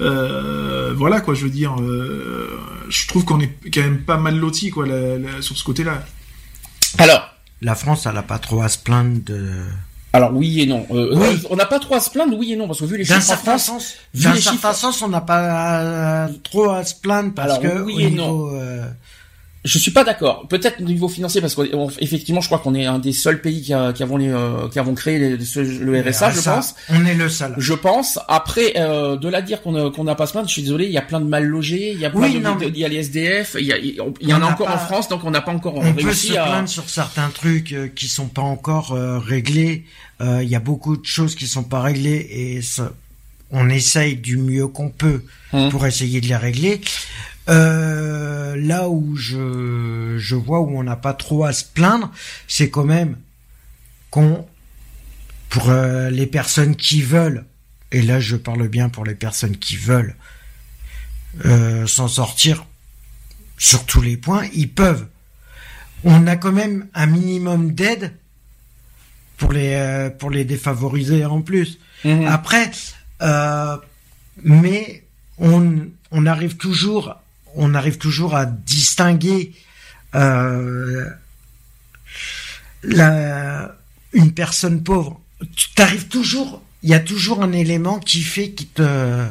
Euh, 0.00 0.92
voilà 0.96 1.20
quoi. 1.20 1.34
Je 1.34 1.44
veux 1.44 1.50
dire. 1.50 1.76
euh, 1.80 2.58
je 2.88 3.06
trouve 3.08 3.24
qu'on 3.24 3.40
est 3.40 3.52
quand 3.72 3.80
même 3.80 4.02
pas 4.02 4.16
mal 4.18 4.36
loti 4.38 4.70
quoi 4.70 4.86
la- 4.86 5.18
la- 5.18 5.40
sur 5.42 5.56
ce 5.56 5.64
côté-là. 5.64 6.04
Alors, 6.98 7.28
La 7.62 7.74
France, 7.74 8.06
elle 8.06 8.16
a 8.16 8.22
pas 8.22 8.38
trop 8.38 8.60
à 8.62 8.68
se 8.68 8.78
plaindre 8.78 9.20
de. 9.24 9.50
alors 10.12 10.32
oui 10.34 10.60
et 10.60 10.66
non. 10.66 10.86
Euh, 10.90 11.14
Oui. 11.16 11.40
On 11.50 11.56
n'a 11.56 11.64
pas 11.66 11.78
trop 11.78 11.94
à 11.94 12.00
se 12.00 12.10
plaindre, 12.10 12.36
oui 12.36 12.52
et 12.52 12.56
non, 12.56 12.66
parce 12.66 12.80
que 12.80 12.84
vu 12.84 12.98
les 12.98 13.04
chiffres 13.04 13.18
en 13.18 13.22
certain 13.22 13.42
France, 13.58 13.64
sens, 13.64 13.94
vu 14.14 14.24
d'un 14.24 14.34
les 14.34 14.40
certain 14.40 14.56
chiffres- 14.56 14.74
sens, 14.74 15.02
on 15.02 15.08
n'a 15.08 15.20
pas 15.22 16.28
trop 16.42 16.70
à 16.70 16.84
se 16.84 16.94
plaindre 16.94 17.32
parce 17.34 17.52
Alors, 17.58 17.62
que 17.62 17.80
oui 17.82 17.96
et 18.02 18.10
niveau, 18.10 18.50
euh, 18.54 18.86
je 19.64 19.78
suis 19.78 19.90
pas 19.92 20.04
d'accord. 20.04 20.46
Peut-être 20.48 20.80
au 20.80 20.84
niveau 20.84 21.08
financier, 21.08 21.40
parce 21.40 21.54
qu'effectivement, 21.54 22.40
je 22.42 22.46
crois 22.48 22.58
qu'on 22.58 22.74
est 22.74 22.84
un 22.84 22.98
des 22.98 23.12
seuls 23.14 23.40
pays 23.40 23.62
qui, 23.62 23.72
a- 23.72 23.92
qui 23.94 24.02
avons 24.02 24.18
les, 24.18 24.28
euh, 24.28 24.68
qui 24.68 24.78
avons 24.78 24.94
créé 24.94 25.18
les- 25.18 25.44
ce- 25.44 25.60
le 25.60 26.00
RSA, 26.02 26.32
je 26.32 26.40
pense. 26.42 26.74
On 26.90 27.04
est 27.06 27.14
le 27.14 27.28
seul. 27.30 27.54
Je 27.56 27.72
pense. 27.72 28.18
Après, 28.28 28.74
euh, 28.76 29.16
de 29.16 29.28
la 29.28 29.40
dire 29.40 29.62
qu'on 29.62 29.74
a- 29.74 29.90
qu'on 29.90 30.04
n'a 30.04 30.14
pas 30.14 30.26
se 30.26 30.32
plaindre, 30.32 30.48
je 30.48 30.52
suis 30.52 30.62
désolé, 30.62 30.84
il 30.84 30.92
y 30.92 30.98
a 30.98 31.02
plein 31.02 31.20
de 31.20 31.24
mal 31.26 31.44
logés, 31.46 31.92
il 31.94 31.98
y 32.00 32.04
a 32.04 32.10
plein 32.10 32.20
Oui, 32.20 32.34
de, 32.34 32.40
non, 32.40 32.56
de- 32.56 32.66
il 32.66 32.76
y 32.78 32.84
a 32.84 32.88
les 32.88 32.96
SDF, 32.98 33.56
il 33.58 33.64
y, 33.66 33.72
a, 33.72 33.78
il 33.78 33.96
y 34.20 34.34
en 34.34 34.42
a 34.42 34.46
encore 34.46 34.66
pas- 34.66 34.74
en 34.74 34.78
France, 34.78 35.08
donc 35.08 35.24
on 35.24 35.30
n'a 35.30 35.40
pas 35.40 35.52
encore 35.52 35.76
On 35.76 35.92
peut 35.94 36.04
réussi 36.06 36.28
se 36.28 36.36
à. 36.38 36.44
plaindre 36.44 36.68
sur 36.68 36.88
certains 36.90 37.30
trucs 37.30 37.72
euh, 37.72 37.88
qui 37.88 38.06
sont 38.08 38.26
pas 38.28 38.42
encore 38.42 38.92
euh, 38.92 39.18
réglés. 39.18 39.84
Euh, 40.20 40.42
Il 40.42 40.48
y 40.48 40.54
a 40.56 40.60
beaucoup 40.60 40.96
de 40.96 41.06
choses 41.06 41.34
qui 41.34 41.46
sont 41.46 41.64
pas 41.64 41.80
réglées 41.80 42.28
et 42.30 42.60
ça- 42.62 42.92
on 43.50 43.68
essaye 43.70 44.16
du 44.16 44.36
mieux 44.36 44.66
qu'on 44.68 44.88
peut 44.90 45.22
Hum. 45.52 45.70
pour 45.70 45.86
essayer 45.86 46.20
de 46.20 46.26
les 46.26 46.36
régler. 46.36 46.80
Euh, 47.48 48.56
là 48.56 48.88
où 48.88 49.16
je, 49.16 50.16
je 50.18 50.34
vois 50.34 50.60
où 50.60 50.78
on 50.78 50.82
n'a 50.82 50.96
pas 50.96 51.12
trop 51.12 51.44
à 51.44 51.52
se 51.52 51.64
plaindre, 51.64 52.10
c'est 52.48 52.70
quand 52.70 52.84
même 52.84 53.18
qu'on, 54.10 54.46
pour 55.50 55.68
euh, 55.68 56.08
les 56.10 56.26
personnes 56.26 56.74
qui 56.74 57.02
veulent, 57.02 57.44
et 57.92 58.00
là 58.00 58.18
je 58.20 58.36
parle 58.36 58.68
bien 58.68 58.88
pour 58.88 59.04
les 59.04 59.14
personnes 59.14 59.56
qui 59.56 59.76
veulent 59.76 60.16
euh, 61.44 61.86
s'en 61.86 62.08
sortir 62.08 62.64
sur 63.58 63.84
tous 63.84 64.00
les 64.00 64.16
points, 64.16 64.46
ils 64.54 64.70
peuvent. 64.70 65.06
On 66.04 66.26
a 66.26 66.36
quand 66.36 66.52
même 66.52 66.86
un 66.94 67.06
minimum 67.06 67.72
d'aide 67.72 68.12
pour 69.36 69.52
les 69.52 69.74
euh, 69.74 70.10
pour 70.10 70.30
les 70.30 70.44
défavorisés 70.44 71.24
en 71.24 71.42
plus. 71.42 71.78
Mhm. 72.04 72.26
Après, 72.26 72.70
euh, 73.22 73.76
mais 74.42 75.04
on, 75.38 75.88
on 76.10 76.26
arrive 76.26 76.56
toujours, 76.56 77.16
on 77.56 77.74
arrive 77.74 77.98
toujours 77.98 78.34
à 78.34 78.46
distinguer 78.46 79.52
euh, 80.14 81.08
la, 82.82 83.74
une 84.12 84.32
personne 84.32 84.82
pauvre. 84.82 85.20
Tu 85.56 85.70
t'arrives 85.74 86.08
toujours, 86.08 86.62
il 86.82 86.90
y 86.90 86.94
a 86.94 87.00
toujours 87.00 87.42
un 87.42 87.52
élément 87.52 87.98
qui 87.98 88.22
fait 88.22 88.50
qui 88.50 88.66
te, 88.66 89.26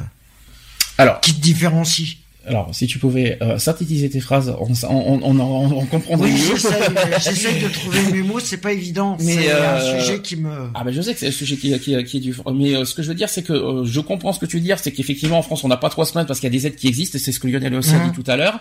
Alors, 0.98 1.22
qui 1.22 1.34
te 1.34 1.42
différencie. 1.42 2.18
Alors, 2.46 2.70
si 2.74 2.88
tu 2.88 3.00
pouvais 3.00 3.38
euh, 3.42 3.58
synthétiser 3.58 4.10
tes 4.10 4.20
phrases, 4.20 4.54
on, 4.60 4.68
on, 4.90 5.20
on, 5.24 5.40
on, 5.40 5.78
on 5.78 5.86
comprendrait 5.86 6.30
Oui, 6.30 6.34
mieux. 6.34 6.56
j'essaye 7.20 7.62
de 7.62 7.68
trouver 7.70 8.00
mes 8.12 8.22
mots, 8.22 8.40
c'est 8.40 8.58
pas 8.58 8.74
évident. 8.74 9.18
Mais, 9.22 9.36
c'est 9.36 9.52
euh, 9.52 9.76
un 9.96 10.00
sujet 10.00 10.20
qui 10.22 10.36
me. 10.36 10.50
Ah 10.74 10.84
ben 10.84 10.92
je 10.94 11.02
sais 11.02 11.14
que 11.14 11.20
c'est 11.20 11.28
le 11.28 11.32
sujet 11.32 11.56
qui, 11.56 11.78
qui, 11.80 12.04
qui 12.04 12.18
est 12.18 12.20
du... 12.20 12.36
Mais 12.54 12.76
euh, 12.76 12.86
ce 12.86 12.94
que 12.96 13.02
je 13.04 13.08
veux 13.08 13.16
dire, 13.16 13.30
c'est 13.30 13.44
que 13.44 13.54
euh, 13.54 13.86
je 13.86 14.00
comprends 14.02 14.34
ce 14.34 14.40
que 14.40 14.46
tu 14.46 14.58
veux 14.58 14.64
dire, 14.64 14.78
c'est 14.80 14.92
qu'effectivement 14.92 15.38
en 15.38 15.42
France 15.42 15.64
on 15.64 15.68
n'a 15.68 15.78
pas 15.78 15.90
trois 15.90 16.06
semaines 16.06 16.26
parce 16.26 16.40
qu'il 16.40 16.48
y 16.48 16.56
a 16.56 16.58
des 16.60 16.68
aides 16.68 16.76
qui 16.76 16.88
existent, 16.88 17.18
et 17.18 17.20
c'est 17.22 17.32
ce 17.32 17.40
que 17.40 17.48
Lionel 17.48 17.74
aussi 17.76 17.96
a 17.96 18.00
dit 18.00 18.12
tout 18.12 18.30
à 18.30 18.36
l'heure, 18.36 18.60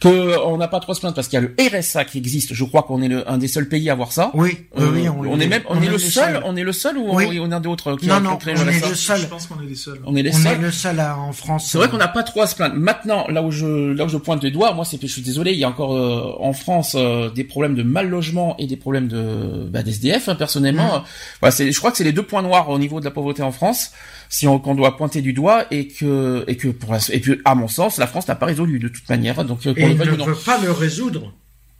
que 0.00 0.38
on 0.44 0.56
n'a 0.56 0.68
pas 0.68 0.80
trois 0.80 0.94
semaines 0.94 1.14
parce 1.14 1.28
qu'il 1.28 1.40
y 1.40 1.44
a 1.44 1.46
le 1.48 1.54
RSA 1.78 2.04
qui 2.04 2.18
existe. 2.18 2.54
Je 2.54 2.64
crois 2.64 2.82
qu'on 2.84 3.02
est 3.02 3.08
le, 3.08 3.28
un 3.30 3.38
des 3.38 3.48
seuls 3.48 3.68
pays 3.68 3.88
à 3.90 3.92
avoir 3.92 4.12
ça. 4.12 4.30
Oui, 4.34 4.58
oui, 4.76 4.82
Euh, 4.82 4.90
oui, 4.94 5.08
on, 5.08 5.40
est 5.40 5.46
même, 5.48 5.62
on, 5.68 5.82
est, 5.82 5.88
le 5.88 5.98
seul, 5.98 6.40
on 6.44 6.56
est 6.56 6.62
le 6.62 6.72
seul 6.72 6.96
ou 6.96 7.14
Oui. 7.14 7.38
on, 7.40 7.48
on 7.48 7.52
a 7.52 7.60
d'autres 7.60 7.96
qui 7.96 8.06
Non, 8.06 8.16
ont- 8.16 8.18
qui 8.18 8.24
non, 8.24 8.36
créé 8.36 8.54
on 8.58 8.68
est 8.68 8.88
le 8.88 8.94
seul. 8.94 9.20
Je 9.20 9.26
pense 9.26 9.46
qu'on 9.46 9.60
est 9.60 9.66
les 9.68 9.74
seuls. 9.74 10.00
On 10.06 10.14
est 10.16 10.22
les 10.22 10.30
On 10.34 10.38
seuls. 10.38 10.52
est 10.52 10.58
le 10.58 10.70
seul 10.70 11.00
en 11.00 11.32
France. 11.32 11.68
C'est 11.70 11.78
vrai 11.78 11.88
qu'on 11.88 11.96
n'a 11.96 12.08
pas 12.08 12.22
trop 12.22 12.42
à 12.42 12.46
se 12.46 12.54
plaindre. 12.54 12.76
Maintenant, 13.16 13.32
là 13.32 13.42
où 13.42 13.50
je 13.50 13.92
là 13.92 14.04
où 14.04 14.08
je 14.08 14.16
pointe 14.18 14.42
les 14.42 14.50
doigts, 14.50 14.72
moi 14.74 14.84
c'est 14.84 15.00
je 15.00 15.06
suis 15.06 15.22
désolé, 15.22 15.52
il 15.52 15.58
y 15.58 15.64
a 15.64 15.68
encore 15.68 15.96
euh, 15.96 16.34
en 16.40 16.52
France 16.52 16.94
euh, 16.98 17.30
des 17.30 17.44
problèmes 17.44 17.74
de 17.74 17.82
mal 17.82 18.08
logement 18.08 18.56
et 18.58 18.66
des 18.66 18.76
problèmes 18.76 19.08
de 19.08 19.66
bah, 19.70 19.82
d'SDF 19.82 20.28
hein, 20.28 20.34
personnellement. 20.34 20.98
Mmh. 20.98 21.04
Voilà, 21.40 21.50
c'est 21.52 21.72
je 21.72 21.78
crois 21.78 21.90
que 21.90 21.96
c'est 21.96 22.04
les 22.04 22.12
deux 22.12 22.22
points 22.22 22.42
noirs 22.42 22.68
au 22.68 22.78
niveau 22.78 23.00
de 23.00 23.04
la 23.04 23.10
pauvreté 23.10 23.42
en 23.42 23.52
France, 23.52 23.92
si 24.28 24.46
on 24.46 24.58
qu'on 24.58 24.74
doit 24.74 24.96
pointer 24.96 25.22
du 25.22 25.32
doigt 25.32 25.64
et 25.70 25.88
que 25.88 26.44
et 26.48 26.56
que 26.56 26.68
pour 26.68 26.92
la- 26.92 26.98
et 27.12 27.20
puis 27.20 27.40
à 27.44 27.54
mon 27.54 27.68
sens, 27.68 27.98
la 27.98 28.06
France 28.06 28.28
n'a 28.28 28.34
pas 28.34 28.46
résolu 28.46 28.78
de 28.78 28.88
toute 28.88 29.08
manière. 29.08 29.44
Donc 29.44 29.66
euh, 29.66 29.72
Et 29.76 29.88
le 29.88 29.94
ne 29.94 30.24
veut 30.24 30.34
pas 30.34 30.58
le 30.62 30.72
résoudre. 30.72 31.32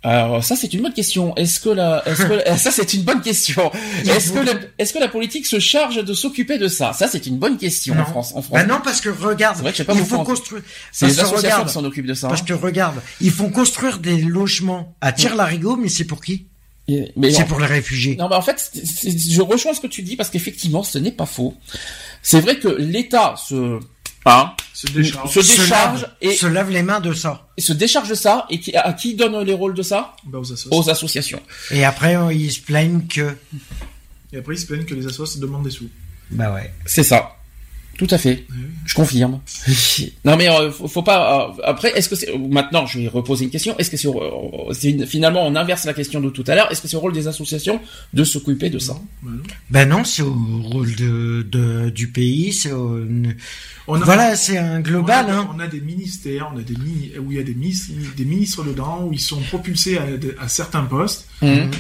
Alors 0.07 0.45
ça 0.45 0.55
c'est 0.55 0.73
une 0.73 0.83
bonne 0.83 0.93
question. 0.93 1.35
Est-ce 1.35 1.59
que 1.59 1.69
la 1.69 2.03
est-ce 2.07 2.23
que 2.27 2.57
ça 2.59 2.71
c'est 2.71 2.95
une 2.95 3.03
bonne 3.03 3.21
question. 3.21 3.73
Est-ce 4.05 4.33
que 4.33 4.39
la, 4.39 4.53
est-ce 4.79 4.93
que 4.93 5.01
la 5.01 5.09
politique 5.09 5.47
se 5.47 5.59
charge 5.59 6.05
de 6.05 6.15
s'occuper 6.15 6.59
de 6.59 6.69
ça? 6.69 6.93
Ça 6.93 7.09
c'est 7.09 7.27
une 7.27 7.39
bonne 7.39 7.59
question 7.59 7.99
en. 7.99 8.05
France. 8.05 8.33
En 8.35 8.43
France. 8.43 8.53
Bah 8.53 8.65
non, 8.65 8.81
parce 8.85 9.01
que 9.01 9.09
regarde, 9.09 9.57
C'est 9.57 9.63
vrai 9.63 9.73
que 9.73 9.79
je 9.79 9.83
sais 9.83 9.87
pas 9.87 9.95
il 9.95 10.05
faut 10.05 10.23
construire. 10.23 10.63
c'est 10.93 11.07
les 11.07 11.19
associations 11.19 11.65
qui 11.65 11.73
s'en 11.73 11.85
occupent 11.85 12.07
de 12.07 12.15
ça. 12.15 12.29
Parce 12.29 12.43
hein. 12.43 12.45
que 12.47 12.55
regarde, 12.55 13.01
ils 13.21 13.33
font 13.33 13.51
construire 13.51 13.99
des 13.99 14.19
logements 14.19 14.95
à 15.01 15.13
tir 15.13 15.35
larigot, 15.35 15.77
mais 15.77 15.89
c'est 15.89 16.05
pour 16.05 16.21
qui? 16.23 16.47
C'est 16.89 17.49
pour 17.49 17.59
les 17.59 17.67
réfugiés. 17.67 18.15
Non, 18.17 18.29
mais 18.29 18.37
en 18.37 18.43
fait, 18.43 18.71
je 18.75 19.43
rejoins 19.43 19.75
ce 19.75 19.81
que 19.81 19.89
tu 19.89 20.03
dis 20.03 20.15
parce 20.15 20.31
qu'effectivement, 20.31 20.85
ce 20.85 20.99
n'est 20.99 21.11
pas 21.11 21.27
faux. 21.27 21.57
C'est 22.23 22.41
vrai 22.41 22.59
que 22.59 22.69
l'État 22.69 23.35
se, 23.37 23.81
hein, 24.27 24.53
Se 24.75 24.87
décharge. 24.89 25.33
se 25.33 25.43
Se 25.43 25.61
décharge 25.63 26.03
lave, 26.03 26.11
et, 26.21 26.35
se 26.35 26.47
lave 26.47 26.71
les 26.71 26.83
mains 26.83 27.01
de 27.01 27.13
ça. 27.15 27.47
et 27.57 27.61
se 27.61 27.73
décharge 27.73 28.09
de 28.09 28.15
ça 28.15 28.47
et 28.51 28.61
qui, 28.61 28.75
à 28.77 28.93
qui 28.93 29.15
donne 29.15 29.41
les 29.45 29.55
rôles 29.55 29.75
de 29.75 29.83
ça? 29.83 30.15
Bah, 30.25 30.39
aux 30.39 30.53
associations. 30.53 30.79
Aux 30.79 30.91
associations. 30.91 31.43
Et 31.71 31.85
après, 31.85 32.17
euh, 32.17 32.33
ils 32.33 32.51
se 32.53 32.61
plaignent 32.61 33.07
que. 33.07 33.35
Et 34.33 34.39
après, 34.39 34.55
ils 34.55 34.59
se 34.59 34.67
plaignent 34.67 34.85
que 34.85 34.95
les 34.95 35.07
associations 35.07 35.41
demandent 35.41 35.65
des 35.65 35.71
sous. 35.71 35.89
Bah 36.31 36.53
ouais. 36.53 36.73
C'est 36.85 37.05
ça. 37.05 37.37
Tout 37.99 38.07
à 38.11 38.19
fait. 38.19 38.45
oui. 38.51 38.57
Je 38.85 38.95
confirme. 38.95 39.41
non 40.25 40.37
mais 40.37 40.49
euh, 40.49 40.71
faut, 40.71 40.87
faut 40.87 41.03
pas. 41.03 41.49
euh, 41.59 41.63
après, 41.65 41.91
est-ce 41.97 42.09
que 42.09 42.15
c'est 42.15 42.37
maintenant 42.39 42.87
Je 42.87 43.01
vais 43.01 43.09
reposer 43.09 43.45
une 43.45 43.51
question. 43.51 43.77
Est-ce 43.79 43.91
que 43.91 43.97
c'est 43.97 44.07
euh, 44.09 45.07
finalement 45.07 45.45
on 45.47 45.57
inverse 45.57 45.85
la 45.87 45.95
question 45.95 46.21
de 46.21 46.31
tout 46.31 46.45
à 46.47 46.55
l'heure 46.55 46.71
Est-ce 46.71 46.83
que 46.83 46.89
c'est 46.89 46.97
au 46.97 47.01
rôle 47.01 47.13
des 47.15 47.27
associations 47.27 47.81
de 48.15 48.23
s'occuper 48.25 48.71
de 48.71 48.79
ça? 48.79 48.95
Bah, 49.23 49.31
non. 49.33 49.43
Ben 49.71 49.89
non, 49.89 50.05
c'est 50.05 50.23
au 50.23 50.35
rôle 50.63 50.95
de, 50.95 51.47
de- 51.51 51.91
du 51.91 52.09
pays, 52.13 52.53
c'est 52.53 52.71
au... 52.73 53.01
On 53.89 54.01
a- 54.01 54.05
Voilà, 54.05 54.37
c'est 54.37 54.59
un 54.59 54.81
global, 54.81 55.27
on 55.29 55.33
a, 55.33 55.35
hein. 55.37 55.51
on 55.57 55.59
a 55.61 55.67
des 55.67 55.81
ministères, 55.81 56.51
on 56.55 56.59
a 56.59 56.63
des 56.63 56.75
mini, 56.77 57.13
où 57.21 57.31
il 57.33 57.39
y 57.39 57.41
a 57.41 57.45
des 57.45 57.55
ministres, 57.55 57.91
des 58.17 58.25
ministres 58.25 58.63
dedans, 58.65 59.05
où 59.05 59.13
ils 59.13 59.21
sont 59.21 59.41
propulsés 59.41 59.99
à, 59.99 60.05
à 60.41 60.49
certains 60.49 60.83
postes. 60.83 61.29
Mhm. 61.43 61.71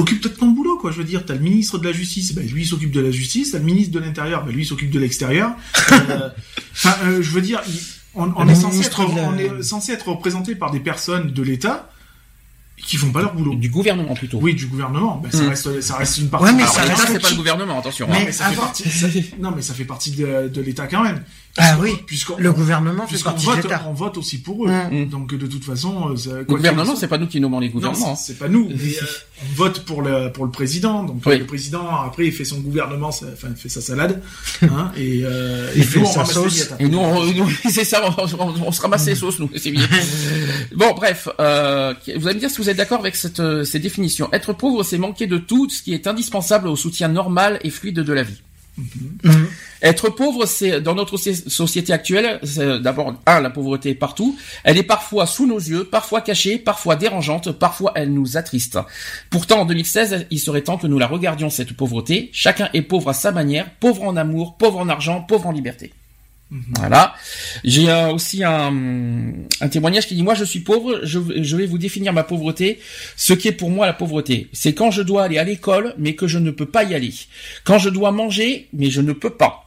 Occupe 0.00 0.20
peut-être 0.22 0.38
ton 0.38 0.48
boulot, 0.48 0.76
quoi. 0.78 0.90
Je 0.90 0.98
veux 0.98 1.04
dire, 1.04 1.24
t'as 1.24 1.34
le 1.34 1.40
ministre 1.40 1.78
de 1.78 1.84
la 1.86 1.92
justice, 1.92 2.34
ben 2.34 2.46
lui 2.46 2.62
il 2.62 2.66
s'occupe 2.66 2.90
de 2.92 3.00
la 3.00 3.10
justice. 3.10 3.52
T'as 3.52 3.58
le 3.58 3.64
ministre 3.64 3.92
de 3.92 3.98
l'intérieur, 4.00 4.44
ben 4.44 4.52
lui 4.52 4.62
il 4.62 4.66
s'occupe 4.66 4.90
de 4.90 4.98
l'extérieur. 4.98 5.52
Euh, 6.10 6.28
Enfin, 6.72 6.94
euh, 7.04 7.22
je 7.22 7.30
veux 7.30 7.40
dire, 7.42 7.60
il- 7.68 7.80
on, 8.14 8.32
on 8.36 8.44
Le 8.44 8.50
est 8.50 8.54
censé 8.54 8.76
ministre 8.76 9.00
être, 9.02 9.10
de 9.12 9.16
la- 9.16 9.28
on 9.28 9.36
est 9.58 9.62
censé 9.62 9.92
être 9.92 10.08
représenté 10.08 10.54
par 10.54 10.70
des 10.70 10.80
personnes 10.80 11.32
de 11.32 11.42
l'État 11.42 11.90
qui 12.86 12.96
font 12.96 13.10
pas 13.10 13.20
leur 13.22 13.34
boulot. 13.34 13.54
Du 13.54 13.68
gouvernement 13.70 14.14
plutôt. 14.14 14.38
Oui, 14.40 14.54
du 14.54 14.66
gouvernement. 14.66 15.20
Ben, 15.22 15.30
ça 15.30 15.42
Mm. 15.44 15.48
reste, 15.48 15.80
ça 15.80 15.96
reste 15.96 16.18
une 16.18 16.28
partie. 16.28 16.46
Ouais, 16.46 16.52
mais 16.52 16.62
Alors 16.62 16.74
ça 16.74 16.82
reste 16.82 17.06
c'est 17.12 17.18
pas 17.22 17.30
le 17.30 17.36
gouvernement, 17.36 17.78
attention. 17.78 18.06
Mais- 18.10 18.16
hein. 18.16 18.22
Mais 18.26 18.32
ça 18.32 18.46
fait 18.46 18.56
partie, 18.56 18.88
ça- 18.88 19.06
non, 19.40 19.52
mais 19.54 19.62
ça 19.62 19.74
fait 19.74 19.84
partie 19.84 20.10
de, 20.12 20.48
de 20.48 20.60
l'État 20.60 20.86
quand 20.86 21.02
même. 21.02 21.22
Ah 21.56 21.76
oui, 21.80 21.94
Puisqu'on, 22.06 22.36
le 22.38 22.52
gouvernement 22.52 23.08
fait 23.08 23.16
de 23.16 23.40
vote, 23.44 23.56
l'État. 23.64 23.84
on 23.88 23.92
vote 23.92 24.16
aussi 24.18 24.38
pour 24.38 24.66
eux. 24.68 24.70
Mm. 24.70 25.06
Donc 25.08 25.34
de 25.34 25.46
toute 25.48 25.64
façon, 25.64 26.10
euh, 26.10 26.16
ça- 26.16 26.30
Le 26.38 26.44
gouvernement, 26.44 26.94
c'est 26.96 27.08
pas 27.08 27.18
nous 27.18 27.26
qui 27.26 27.40
nommons 27.40 27.58
les 27.58 27.70
gouvernements. 27.70 28.14
c'est- 28.14 28.38
pas 28.38 28.48
nous. 28.48 28.68
mais, 28.68 28.74
euh, 29.02 29.06
on 29.42 29.54
vote 29.56 29.80
pour 29.84 30.00
le 30.02 30.30
pour 30.32 30.44
le 30.44 30.50
président. 30.52 31.02
Donc 31.02 31.22
Oui. 31.26 31.38
le 31.38 31.46
président 31.46 31.88
après 32.06 32.26
il 32.26 32.32
fait 32.32 32.44
son 32.44 32.60
gouvernement, 32.60 33.10
ça- 33.10 33.26
enfin 33.32 33.48
il 33.50 33.56
fait 33.60 33.68
sa 33.68 33.80
salade, 33.80 34.22
hein, 34.62 34.92
et 34.96 35.22
euh, 35.24 35.70
Il 35.74 35.82
et 35.82 35.84
fait 35.84 35.98
nous, 35.98 36.06
on 36.06 36.12
sa 36.12 36.24
sauce. 36.24 36.68
Et 36.78 36.88
nous, 36.88 36.98
on, 36.98 37.24
nous- 37.32 37.50
c'est 37.68 37.84
ça, 37.84 38.00
on, 38.16 38.22
on- 38.38 38.54
on 38.68 38.72
se 38.72 38.80
ramasse 38.80 39.06
les 39.06 39.16
sauces, 39.16 39.38
nous, 39.40 39.50
c'est 39.56 39.72
bien. 39.72 39.86
Bon, 40.76 40.94
bref, 40.94 41.28
euh, 41.40 41.92
vous 42.16 42.26
allez 42.28 42.36
me 42.36 42.40
dire 42.40 42.50
si 42.50 42.58
vous 42.58 42.68
êtes 42.70 42.76
d'accord 42.76 43.00
avec 43.00 43.16
cette, 43.16 43.40
euh, 43.40 43.64
ces 43.64 43.78
définitions? 43.78 44.28
Être 44.32 44.52
pauvre, 44.52 44.82
c'est 44.82 44.98
manquer 44.98 45.26
de 45.26 45.38
tout 45.38 45.68
ce 45.68 45.82
qui 45.82 45.92
est 45.94 46.06
indispensable 46.06 46.68
au 46.68 46.76
soutien 46.76 47.08
normal 47.08 47.58
et 47.62 47.70
fluide 47.70 47.96
de 48.00 48.12
la 48.12 48.22
vie. 48.22 48.40
Mhm. 48.78 49.48
Être 49.82 50.08
pauvre, 50.10 50.46
c'est 50.46 50.80
dans 50.80 50.94
notre 50.94 51.16
so- 51.18 51.34
société 51.48 51.92
actuelle, 51.92 52.38
c'est 52.44 52.80
d'abord 52.80 53.14
un, 53.26 53.40
la 53.40 53.50
pauvreté 53.50 53.90
est 53.90 53.94
partout. 53.94 54.38
Elle 54.64 54.78
est 54.78 54.82
parfois 54.82 55.26
sous 55.26 55.46
nos 55.46 55.58
yeux, 55.58 55.84
parfois 55.84 56.20
cachée, 56.22 56.56
parfois 56.58 56.96
dérangeante, 56.96 57.52
parfois 57.52 57.92
elle 57.94 58.12
nous 58.12 58.36
attriste. 58.38 58.78
Pourtant, 59.28 59.60
en 59.62 59.64
2016, 59.66 60.26
il 60.30 60.38
serait 60.38 60.62
temps 60.62 60.78
que 60.78 60.86
nous 60.86 60.98
la 60.98 61.06
regardions 61.08 61.50
cette 61.50 61.72
pauvreté. 61.74 62.30
Chacun 62.32 62.70
est 62.72 62.82
pauvre 62.82 63.10
à 63.10 63.14
sa 63.14 63.32
manière, 63.32 63.70
pauvre 63.80 64.04
en 64.04 64.16
amour, 64.16 64.56
pauvre 64.56 64.78
en 64.78 64.88
argent, 64.88 65.20
pauvre 65.22 65.48
en 65.48 65.52
liberté. 65.52 65.92
Voilà. 66.78 67.14
J'ai 67.62 67.88
euh, 67.88 68.12
aussi 68.12 68.42
un, 68.42 69.32
un 69.60 69.68
témoignage 69.68 70.06
qui 70.08 70.14
dit 70.16 70.22
moi 70.22 70.34
je 70.34 70.44
suis 70.44 70.60
pauvre, 70.60 71.00
je, 71.04 71.20
je 71.42 71.56
vais 71.56 71.66
vous 71.66 71.78
définir 71.78 72.12
ma 72.12 72.24
pauvreté. 72.24 72.80
Ce 73.16 73.32
qui 73.32 73.48
est 73.48 73.52
pour 73.52 73.70
moi 73.70 73.86
la 73.86 73.92
pauvreté, 73.92 74.48
c'est 74.52 74.74
quand 74.74 74.90
je 74.90 75.02
dois 75.02 75.24
aller 75.24 75.38
à 75.38 75.44
l'école 75.44 75.94
mais 75.98 76.14
que 76.14 76.26
je 76.26 76.38
ne 76.38 76.50
peux 76.50 76.66
pas 76.66 76.84
y 76.84 76.94
aller. 76.94 77.14
Quand 77.64 77.78
je 77.78 77.88
dois 77.88 78.10
manger 78.10 78.68
mais 78.72 78.90
je 78.90 79.00
ne 79.00 79.12
peux 79.12 79.30
pas. 79.30 79.66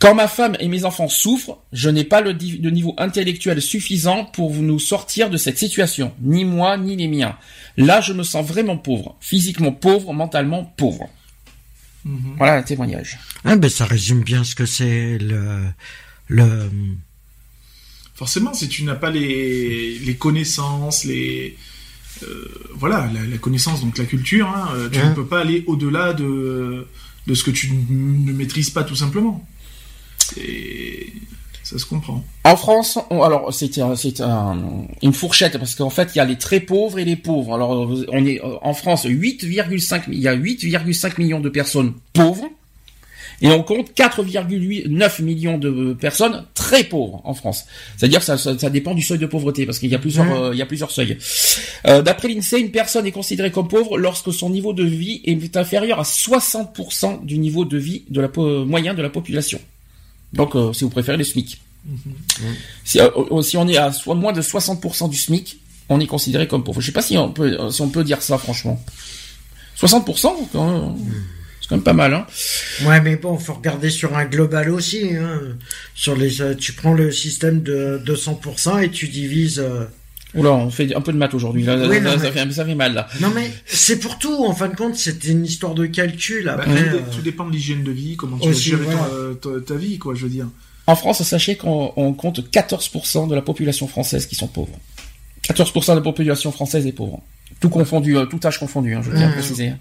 Quand 0.00 0.14
ma 0.14 0.28
femme 0.28 0.56
et 0.60 0.68
mes 0.68 0.84
enfants 0.84 1.08
souffrent, 1.08 1.58
je 1.72 1.88
n'ai 1.88 2.04
pas 2.04 2.20
le, 2.20 2.32
le 2.32 2.70
niveau 2.70 2.94
intellectuel 2.98 3.62
suffisant 3.62 4.24
pour 4.24 4.52
nous 4.54 4.78
sortir 4.78 5.30
de 5.30 5.36
cette 5.36 5.56
situation, 5.56 6.12
ni 6.20 6.44
moi 6.44 6.76
ni 6.76 6.96
les 6.96 7.08
miens. 7.08 7.36
Là, 7.76 8.00
je 8.00 8.12
me 8.12 8.22
sens 8.22 8.46
vraiment 8.46 8.76
pauvre, 8.76 9.16
physiquement 9.20 9.72
pauvre, 9.72 10.12
mentalement 10.12 10.64
pauvre. 10.76 11.08
Mhm. 12.04 12.34
Voilà 12.36 12.54
un 12.54 12.62
témoignage. 12.62 13.18
Ah 13.44 13.56
ben 13.56 13.70
ça 13.70 13.86
résume 13.86 14.22
bien 14.22 14.44
ce 14.44 14.54
que 14.54 14.66
c'est 14.66 15.18
le 15.18 15.62
le 16.28 16.70
Forcément, 18.14 18.54
si 18.54 18.68
tu 18.68 18.84
n'as 18.84 18.94
pas 18.94 19.10
les 19.10 19.98
les 19.98 20.14
connaissances, 20.16 21.04
les 21.04 21.56
euh, 22.22 22.48
voilà 22.74 23.10
la, 23.12 23.24
la 23.26 23.38
connaissance 23.38 23.80
donc 23.80 23.98
la 23.98 24.04
culture, 24.04 24.46
hein, 24.48 24.68
euh, 24.76 24.88
tu 24.88 25.00
ne 25.00 25.14
peux 25.14 25.26
pas 25.26 25.40
aller 25.40 25.64
au-delà 25.66 26.12
de 26.12 26.86
de 27.26 27.34
ce 27.34 27.42
que 27.42 27.50
tu 27.50 27.72
ne 27.72 28.32
maîtrises 28.32 28.70
pas 28.70 28.84
tout 28.84 28.94
simplement. 28.94 29.44
Et 30.36 31.12
ça 31.64 31.78
se 31.78 31.86
comprend. 31.86 32.24
En 32.44 32.56
France, 32.56 32.98
on- 33.10 33.22
alors 33.22 33.52
c'est 33.52 33.78
un- 33.78 33.96
c'est 33.96 34.20
un- 34.20 34.86
une 35.02 35.12
fourchette 35.12 35.58
parce 35.58 35.74
qu'en 35.74 35.90
fait 35.90 36.10
il 36.14 36.18
y 36.18 36.20
a 36.20 36.24
les 36.24 36.38
très 36.38 36.60
pauvres 36.60 37.00
et 37.00 37.04
les 37.04 37.16
pauvres. 37.16 37.54
Alors 37.56 37.90
on 38.12 38.24
est 38.26 38.40
en 38.42 38.74
France 38.74 39.06
8,5 39.06 40.04
il 40.08 40.20
y 40.20 40.28
a 40.28 40.34
8,5 40.34 41.18
millions 41.18 41.40
de 41.40 41.48
personnes 41.48 41.94
pauvres 42.12 42.48
et 43.42 43.48
on 43.48 43.62
compte 43.62 43.90
4,9 43.94 45.22
millions 45.22 45.58
de 45.58 45.92
personnes 45.94 46.44
très 46.54 46.84
pauvres 46.84 47.20
en 47.24 47.34
France. 47.34 47.64
C'est-à-dire 47.96 48.20
que 48.20 48.24
ça, 48.26 48.38
ça, 48.38 48.58
ça 48.58 48.70
dépend 48.70 48.94
du 48.94 49.02
seuil 49.02 49.18
de 49.18 49.26
pauvreté 49.26 49.66
parce 49.66 49.78
qu'il 49.78 49.90
y 49.90 49.94
a 49.94 49.98
plusieurs 49.98 50.24
Mhm. 50.26 50.32
euh, 50.32 50.50
il 50.54 50.58
y 50.58 50.62
a 50.62 50.66
plusieurs 50.66 50.90
seuils. 50.90 51.18
Euh, 51.86 52.02
D'après 52.02 52.28
l'Insee, 52.28 52.58
une 52.60 52.70
personne 52.70 53.06
est 53.06 53.12
considérée 53.12 53.50
comme 53.50 53.68
pauvre 53.68 53.98
lorsque 53.98 54.32
son 54.32 54.50
niveau 54.50 54.72
de 54.72 54.84
vie 54.84 55.20
est 55.24 55.56
inférieur 55.56 56.00
à 56.00 56.04
60% 56.04 57.24
du 57.24 57.38
niveau 57.38 57.64
de 57.64 57.76
vie 57.78 58.02
de 58.08 58.20
la 58.20 58.28
po- 58.28 58.64
moyen 58.64 58.94
de 58.94 59.02
la 59.02 59.10
population. 59.10 59.60
Donc 60.32 60.54
euh, 60.56 60.72
si 60.72 60.84
vous 60.84 60.90
préférez 60.90 61.16
le 61.18 61.24
SMIC. 61.24 61.60
Si, 62.84 62.98
euh, 62.98 63.42
si 63.42 63.56
on 63.56 63.68
est 63.68 63.76
à 63.76 63.92
soit 63.92 64.14
moins 64.14 64.32
de 64.32 64.40
60% 64.42 65.08
du 65.10 65.16
SMIC, 65.18 65.58
on 65.90 66.00
est 66.00 66.06
considéré 66.06 66.48
comme 66.48 66.64
pauvre. 66.64 66.80
Je 66.80 66.86
sais 66.86 66.92
pas 66.92 67.02
si 67.02 67.18
on 67.18 67.28
peut, 67.30 67.58
si 67.70 67.82
on 67.82 67.90
peut 67.90 68.04
dire 68.04 68.22
ça, 68.22 68.38
franchement. 68.38 68.82
60%, 69.78 70.32
quand 70.52 70.70
même, 70.70 70.94
c'est 71.64 71.68
quand 71.70 71.76
même 71.76 71.82
pas 71.82 71.94
mal, 71.94 72.12
hein. 72.12 72.26
Ouais, 72.84 73.00
mais 73.00 73.16
bon, 73.16 73.38
faut 73.38 73.54
regarder 73.54 73.88
sur 73.88 74.14
un 74.18 74.26
global 74.26 74.68
aussi. 74.68 75.08
Hein. 75.16 75.40
Sur 75.94 76.14
les, 76.14 76.42
euh, 76.42 76.54
tu 76.54 76.74
prends 76.74 76.92
le 76.92 77.10
système 77.10 77.62
de 77.62 77.98
200% 78.04 78.82
et 78.82 78.90
tu 78.90 79.08
divises. 79.08 79.60
euh, 79.60 79.86
Oula, 80.34 80.50
on 80.52 80.68
fait 80.68 80.94
un 80.94 81.00
peu 81.00 81.12
de 81.12 81.16
maths 81.16 81.32
aujourd'hui, 81.32 81.62
là, 81.62 81.76
Oui, 81.76 82.00
là, 82.00 82.00
non, 82.00 82.10
ça, 82.18 82.24
mais- 82.24 82.32
fait, 82.32 82.52
ça 82.52 82.66
fait 82.66 82.74
mal, 82.74 82.92
là. 82.92 83.08
Non 83.20 83.30
mais 83.34 83.50
c'est 83.64 83.98
pour 83.98 84.18
tout. 84.18 84.44
En 84.44 84.52
fin 84.52 84.68
de 84.68 84.76
compte, 84.76 84.94
c'est 84.96 85.24
une 85.24 85.44
histoire 85.46 85.74
de 85.74 85.86
calcul. 85.86 86.44
Bah, 86.44 86.54
Après, 86.58 86.66
tout, 86.90 86.96
euh, 86.96 87.00
tout 87.14 87.22
dépend 87.22 87.46
de 87.46 87.52
l'hygiène 87.52 87.82
de 87.82 87.92
vie, 87.92 88.16
comment 88.16 88.36
tu 88.38 88.48
Aussi, 88.48 88.72
vas 88.72 88.78
gérer 88.84 88.96
euh, 89.12 89.34
ta, 89.34 89.48
ta 89.66 89.74
vie, 89.74 89.96
quoi, 89.98 90.14
je 90.14 90.24
veux 90.24 90.30
dire. 90.30 90.48
En 90.86 90.96
France, 90.96 91.22
sachez 91.22 91.56
qu'on 91.56 91.92
on 91.96 92.12
compte 92.12 92.40
14% 92.50 93.26
de 93.28 93.34
la 93.34 93.40
population 93.40 93.86
française 93.88 94.26
qui 94.26 94.34
sont 94.34 94.48
pauvres. 94.48 94.78
14% 95.48 95.92
de 95.92 95.96
la 95.96 96.02
population 96.02 96.52
française 96.52 96.86
est 96.86 96.92
pauvre. 96.92 97.22
Tout 97.60 97.70
confondu, 97.70 98.16
euh, 98.18 98.26
tout 98.26 98.40
âge 98.44 98.58
confondu, 98.58 98.94
hein, 98.94 99.00
je 99.02 99.10
tiens 99.16 99.28
à 99.28 99.30
Mmh. 99.30 99.32
préciser. 99.34 99.72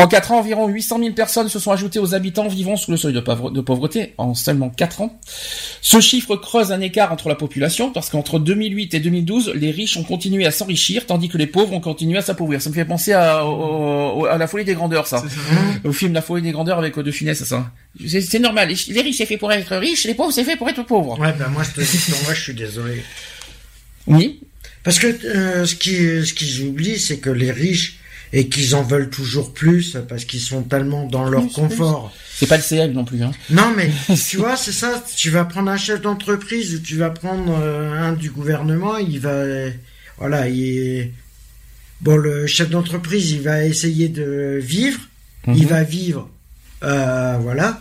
En 0.00 0.08
4 0.08 0.32
ans, 0.32 0.38
environ 0.38 0.66
800 0.68 0.98
000 0.98 1.12
personnes 1.12 1.48
se 1.48 1.58
sont 1.58 1.70
ajoutées 1.72 1.98
aux 1.98 2.14
habitants 2.14 2.48
vivant 2.48 2.76
sous 2.76 2.90
le 2.90 2.96
seuil 2.96 3.12
de, 3.12 3.20
pauvre- 3.20 3.50
de 3.50 3.60
pauvreté 3.60 4.14
en 4.18 4.34
seulement 4.34 4.70
4 4.70 5.02
ans. 5.02 5.20
Ce 5.82 6.00
chiffre 6.00 6.36
creuse 6.36 6.72
un 6.72 6.80
écart 6.80 7.12
entre 7.12 7.28
la 7.28 7.34
population 7.34 7.90
parce 7.92 8.08
qu'entre 8.08 8.38
2008 8.38 8.94
et 8.94 9.00
2012, 9.00 9.52
les 9.54 9.70
riches 9.70 9.96
ont 9.96 10.02
continué 10.02 10.46
à 10.46 10.50
s'enrichir 10.50 11.06
tandis 11.06 11.28
que 11.28 11.36
les 11.38 11.46
pauvres 11.46 11.72
ont 11.74 11.80
continué 11.80 12.18
à 12.18 12.22
s'appauvrir. 12.22 12.62
Ça 12.62 12.70
me 12.70 12.74
fait 12.74 12.84
penser 12.84 13.12
à, 13.12 13.44
au- 13.44 14.20
au- 14.22 14.24
à 14.26 14.38
la 14.38 14.46
folie 14.46 14.64
des 14.64 14.74
grandeurs, 14.74 15.06
ça. 15.06 15.22
Au 15.84 15.92
film 15.92 16.12
La 16.14 16.22
folie 16.22 16.42
des 16.42 16.52
grandeurs 16.52 16.78
avec 16.78 16.98
De 16.98 17.10
Funès, 17.10 17.42
ça. 17.44 17.70
C'est 18.06 18.38
normal. 18.38 18.68
Les, 18.88 19.00
riches, 19.02 19.16
c'est 19.18 19.26
fait 19.26 19.36
pour 19.36 19.52
être 19.52 19.76
riches, 19.76 20.04
les 20.04 20.14
pauvres, 20.14 20.32
c'est 20.32 20.44
fait 20.44 20.56
pour 20.56 20.68
être 20.68 20.82
pauvres. 20.84 21.18
Ouais, 21.20 21.32
ben 21.38 21.48
moi 21.48 21.62
je 21.62 21.70
te 21.70 21.80
dis 21.80 21.98
moi 22.24 22.32
je 22.34 22.40
suis 22.40 22.54
désolé. 22.54 23.02
Oui. 24.06 24.40
Parce 24.82 24.98
que 24.98 25.06
euh, 25.26 25.66
ce 25.66 25.74
qu'ils 25.74 26.62
oublient, 26.62 26.98
c'est 26.98 27.18
que 27.18 27.30
les 27.30 27.50
riches 27.50 27.98
et 28.32 28.48
qu'ils 28.48 28.74
en 28.74 28.82
veulent 28.82 29.10
toujours 29.10 29.52
plus 29.52 29.96
parce 30.08 30.24
qu'ils 30.24 30.40
sont 30.40 30.62
tellement 30.62 31.06
dans 31.06 31.28
leur 31.28 31.42
Plus, 31.42 31.52
confort. 31.52 32.12
C'est 32.36 32.46
pas 32.46 32.56
le 32.56 32.62
CL 32.62 32.92
non 32.92 33.04
plus, 33.04 33.22
hein. 33.22 33.32
Non 33.50 33.72
mais 33.76 33.90
tu 34.28 34.36
vois, 34.36 34.56
c'est 34.56 34.72
ça. 34.72 35.02
Tu 35.16 35.30
vas 35.30 35.44
prendre 35.44 35.70
un 35.70 35.76
chef 35.76 36.00
d'entreprise 36.00 36.74
ou 36.74 36.78
tu 36.78 36.96
vas 36.96 37.10
prendre 37.10 37.58
euh, 37.60 37.92
un 37.92 38.12
du 38.12 38.30
gouvernement, 38.30 38.96
il 38.98 39.18
va, 39.20 39.44
voilà, 40.18 40.48
il 40.48 40.78
est... 40.78 41.12
bon 42.00 42.16
le 42.16 42.46
chef 42.46 42.70
d'entreprise, 42.70 43.30
il 43.32 43.42
va 43.42 43.64
essayer 43.64 44.08
de 44.08 44.58
vivre, 44.62 45.00
il 45.48 45.62
Mhm. 45.64 45.66
va 45.66 45.82
vivre, 45.82 46.30
euh, 46.82 47.36
voilà, 47.40 47.80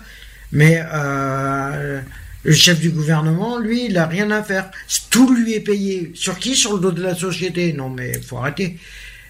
mais 0.51 0.81
euh, 0.91 2.01
le 2.43 2.53
chef 2.53 2.79
du 2.79 2.89
gouvernement, 2.89 3.59
lui, 3.59 3.85
il 3.85 3.97
a 3.97 4.07
rien 4.07 4.31
à 4.31 4.41
faire. 4.43 4.71
Tout 5.09 5.33
lui 5.33 5.53
est 5.53 5.59
payé. 5.59 6.11
Sur 6.15 6.39
qui? 6.39 6.55
Sur 6.55 6.73
le 6.73 6.79
dos 6.79 6.91
de 6.91 7.01
la 7.01 7.13
société. 7.15 7.73
Non 7.73 7.89
mais 7.89 8.19
faut 8.21 8.37
arrêter. 8.37 8.77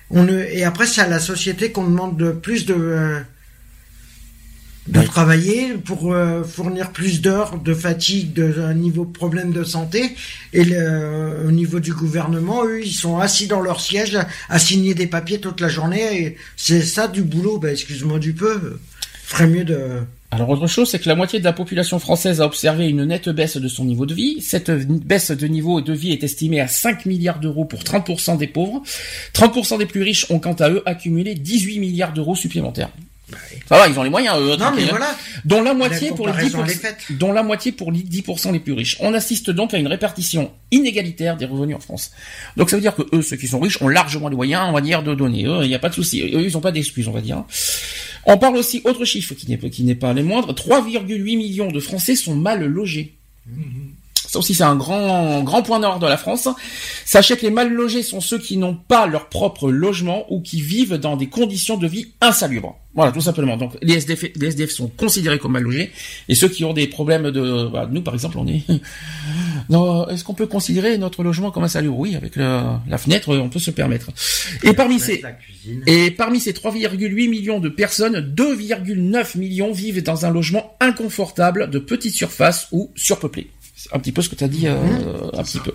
On 0.10 0.24
ne... 0.24 0.40
et 0.40 0.64
après 0.64 0.88
c'est 0.88 1.02
à 1.02 1.08
la 1.08 1.20
société 1.20 1.72
qu'on 1.72 1.84
demande 1.84 2.18
de 2.18 2.32
plus 2.32 2.66
de 2.66 2.74
euh, 2.74 3.20
de 4.90 5.02
travailler 5.04 5.74
pour 5.74 6.14
euh, 6.14 6.44
fournir 6.44 6.92
plus 6.92 7.22
d'heures 7.22 7.60
de 7.60 7.74
fatigue, 7.74 8.34
de 8.34 8.60
un 8.62 8.74
niveau 8.74 9.06
de 9.06 9.12
problème 9.12 9.52
de 9.52 9.64
santé. 9.64 10.16
Et 10.52 10.64
le, 10.64 11.46
au 11.48 11.52
niveau 11.52 11.80
du 11.80 11.94
gouvernement, 11.94 12.66
eux, 12.66 12.82
ils 12.84 12.94
sont 12.94 13.20
assis 13.20 13.48
dans 13.48 13.62
leur 13.62 13.82
siège 13.82 14.18
à 14.50 14.60
signer 14.60 14.96
des 14.96 15.06
papiers 15.06 15.40
toute 15.40 15.62
la 15.62 15.70
journée. 15.70 16.22
Et 16.22 16.38
c'est 16.58 16.82
ça 16.82 17.08
du 17.08 17.22
boulot. 17.22 17.60
Ben, 17.60 17.72
excuse-moi 17.72 18.18
du 18.18 18.34
peu. 18.34 18.80
Ferait 19.26 19.48
mieux 19.48 19.64
de. 19.64 19.80
Alors 20.32 20.50
autre 20.50 20.68
chose, 20.68 20.90
c'est 20.90 21.00
que 21.00 21.10
la 21.10 21.16
moitié 21.16 21.40
de 21.40 21.44
la 21.44 21.54
population 21.54 21.98
française 21.98 22.40
a 22.40 22.46
observé 22.46 22.88
une 22.88 23.04
nette 23.04 23.30
baisse 23.30 23.58
de 23.58 23.68
son 23.68 23.84
niveau 23.84 24.06
de 24.06 24.14
vie. 24.14 24.42
Cette 24.42 24.70
baisse 24.70 25.32
de 25.32 25.48
niveau 25.48 25.82
de 25.82 25.92
vie 25.92 26.12
est 26.12 26.24
estimée 26.24 26.62
à 26.62 26.68
5 26.68 27.08
milliards 27.08 27.40
d'euros 27.40 27.66
pour 27.66 27.80
30% 27.80 28.38
des 28.38 28.48
pauvres. 28.48 28.84
30% 29.34 29.80
des 29.80 29.88
plus 29.88 30.04
riches 30.04 30.30
ont 30.30 30.40
quant 30.40 30.54
à 30.54 30.70
eux 30.70 30.84
accumulé 30.86 31.34
18 31.34 31.80
milliards 31.80 32.14
d'euros 32.14 32.36
supplémentaires. 32.36 32.92
Ça 33.68 33.78
va, 33.78 33.88
ils 33.88 33.98
ont 34.00 34.04
les 34.04 34.10
moyens, 34.10 34.38
eux. 34.40 34.58
Non, 34.58 34.72
mais 34.76 34.84
hein. 34.84 34.88
voilà. 34.90 35.16
Dont 35.46 35.62
la 35.62 35.74
moitié 35.74 36.10
La 36.10 36.16
pour 36.16 36.28
les 36.28 36.34
comparaison, 36.34 36.60
10%, 36.60 36.64
elle 36.64 36.72
est 36.72 36.74
faite. 36.76 37.06
dont 37.12 37.32
la 37.32 37.44
moitié 37.44 37.72
pour 37.72 37.92
les 37.92 38.00
10% 38.00 38.52
les 38.52 38.60
plus 38.60 38.74
riches. 38.74 38.98
On 39.00 39.14
assiste 39.14 39.50
donc 39.52 39.74
à 39.74 39.78
une 39.78 39.88
répartition 39.88 40.52
inégalitaire 40.72 41.38
des 41.38 41.46
revenus 41.46 41.76
en 41.76 41.80
France. 41.80 42.12
Donc 42.58 42.70
ça 42.70 42.78
veut 42.78 42.82
dire 42.82 42.96
que 42.96 43.04
eux, 43.14 43.22
ceux 43.22 43.38
qui 43.38 43.48
sont 43.48 43.60
riches, 43.60 43.82
ont 43.82 43.88
largement 43.88 44.30
les 44.30 44.36
moyens, 44.36 44.66
on 44.68 44.74
va 44.74 44.82
dire, 44.82 45.04
de 45.04 45.14
donner. 45.14 45.46
Eux, 45.46 45.64
il 45.64 45.68
n'y 45.68 45.76
a 45.76 45.80
pas 45.80 45.90
de 45.90 45.96
souci. 45.96 46.22
Eux, 46.22 46.46
ils 46.48 46.54
n'ont 46.54 46.62
pas 46.62 46.72
d'excuses, 46.72 47.08
on 47.08 47.12
va 47.12 47.22
dire. 47.22 47.44
On 48.26 48.38
parle 48.38 48.58
aussi, 48.58 48.82
autre 48.86 49.06
chiffre 49.06 49.34
qui 49.34 49.50
n'est 49.50 49.58
qui 49.70 49.84
n'est 49.84 49.96
pas 49.96 50.14
les 50.14 50.24
moindres, 50.24 50.54
3,8 50.54 51.38
millions 51.38 51.72
de 51.72 51.80
Français 51.80 52.16
sont 52.16 52.36
mal 52.36 52.66
logés. 52.66 53.16
Ça 54.32 54.38
aussi, 54.38 54.54
c'est 54.54 54.64
un 54.64 54.76
grand, 54.76 55.42
grand 55.42 55.64
point 55.64 55.80
nord 55.80 55.98
de 55.98 56.06
la 56.06 56.16
France. 56.18 56.48
Sachez 57.04 57.36
que 57.36 57.42
les 57.42 57.50
mal 57.50 57.74
logés 57.74 58.04
sont 58.04 58.22
ceux 58.22 58.38
qui 58.38 58.58
n'ont 58.58 58.76
pas 58.76 59.08
leur 59.08 59.28
propre 59.28 59.72
logement 59.72 60.26
ou 60.32 60.40
qui 60.42 60.62
vivent 60.62 60.94
dans 60.98 61.18
des 61.18 61.28
conditions 61.28 61.78
de 61.78 61.88
vie 61.88 62.10
insalubres. 62.22 62.78
Voilà, 62.94 63.12
tout 63.12 63.22
simplement. 63.22 63.58
Donc, 63.58 63.74
les 63.82 63.94
SDF, 63.96 64.26
les 64.36 64.48
SDF 64.48 64.70
sont 64.72 64.88
considérés 64.88 65.40
comme 65.40 65.54
mal 65.54 65.64
logés. 65.64 65.92
Et 66.28 66.36
ceux 66.36 66.48
qui 66.50 66.64
ont 66.64 66.74
des 66.74 66.86
problèmes 66.88 67.32
de, 67.32 67.68
bah, 67.72 67.88
nous, 67.92 68.02
par 68.04 68.14
exemple, 68.14 68.38
on 68.38 68.46
est, 68.48 68.62
non, 69.70 70.08
est-ce 70.10 70.24
qu'on 70.24 70.34
peut 70.34 70.48
considérer 70.48 70.98
notre 70.98 71.24
logement 71.24 71.50
comme 71.52 71.64
insalubre? 71.64 71.98
Oui, 71.98 72.16
avec 72.16 72.36
le- 72.36 72.62
la 72.88 72.98
fenêtre, 72.98 73.36
on 73.36 73.50
peut 73.50 73.60
se 73.60 73.72
permettre. 73.72 74.12
Et 74.64 74.74
parmi 74.74 75.00
ces, 75.00 75.22
et 75.88 76.12
parmi 76.12 76.40
ces 76.40 76.52
3,8 76.54 77.30
millions 77.30 77.60
de 77.60 77.70
personnes, 77.70 78.20
2,9 78.36 79.38
millions 79.38 79.72
vivent 79.72 80.04
dans 80.04 80.26
un 80.26 80.32
logement 80.32 80.76
inconfortable 80.80 81.70
de 81.70 81.80
petite 81.80 82.14
surface 82.14 82.68
ou 82.72 82.92
surpeuplé. 82.96 83.50
Un 83.92 84.00
petit 84.00 84.12
peu 84.12 84.22
ce 84.22 84.30
que 84.30 84.36
tu 84.36 84.44
as 84.44 84.48
dit, 84.48 84.68
euh, 84.68 84.76
un 85.34 85.44
petit 85.44 85.60
peu. 85.60 85.72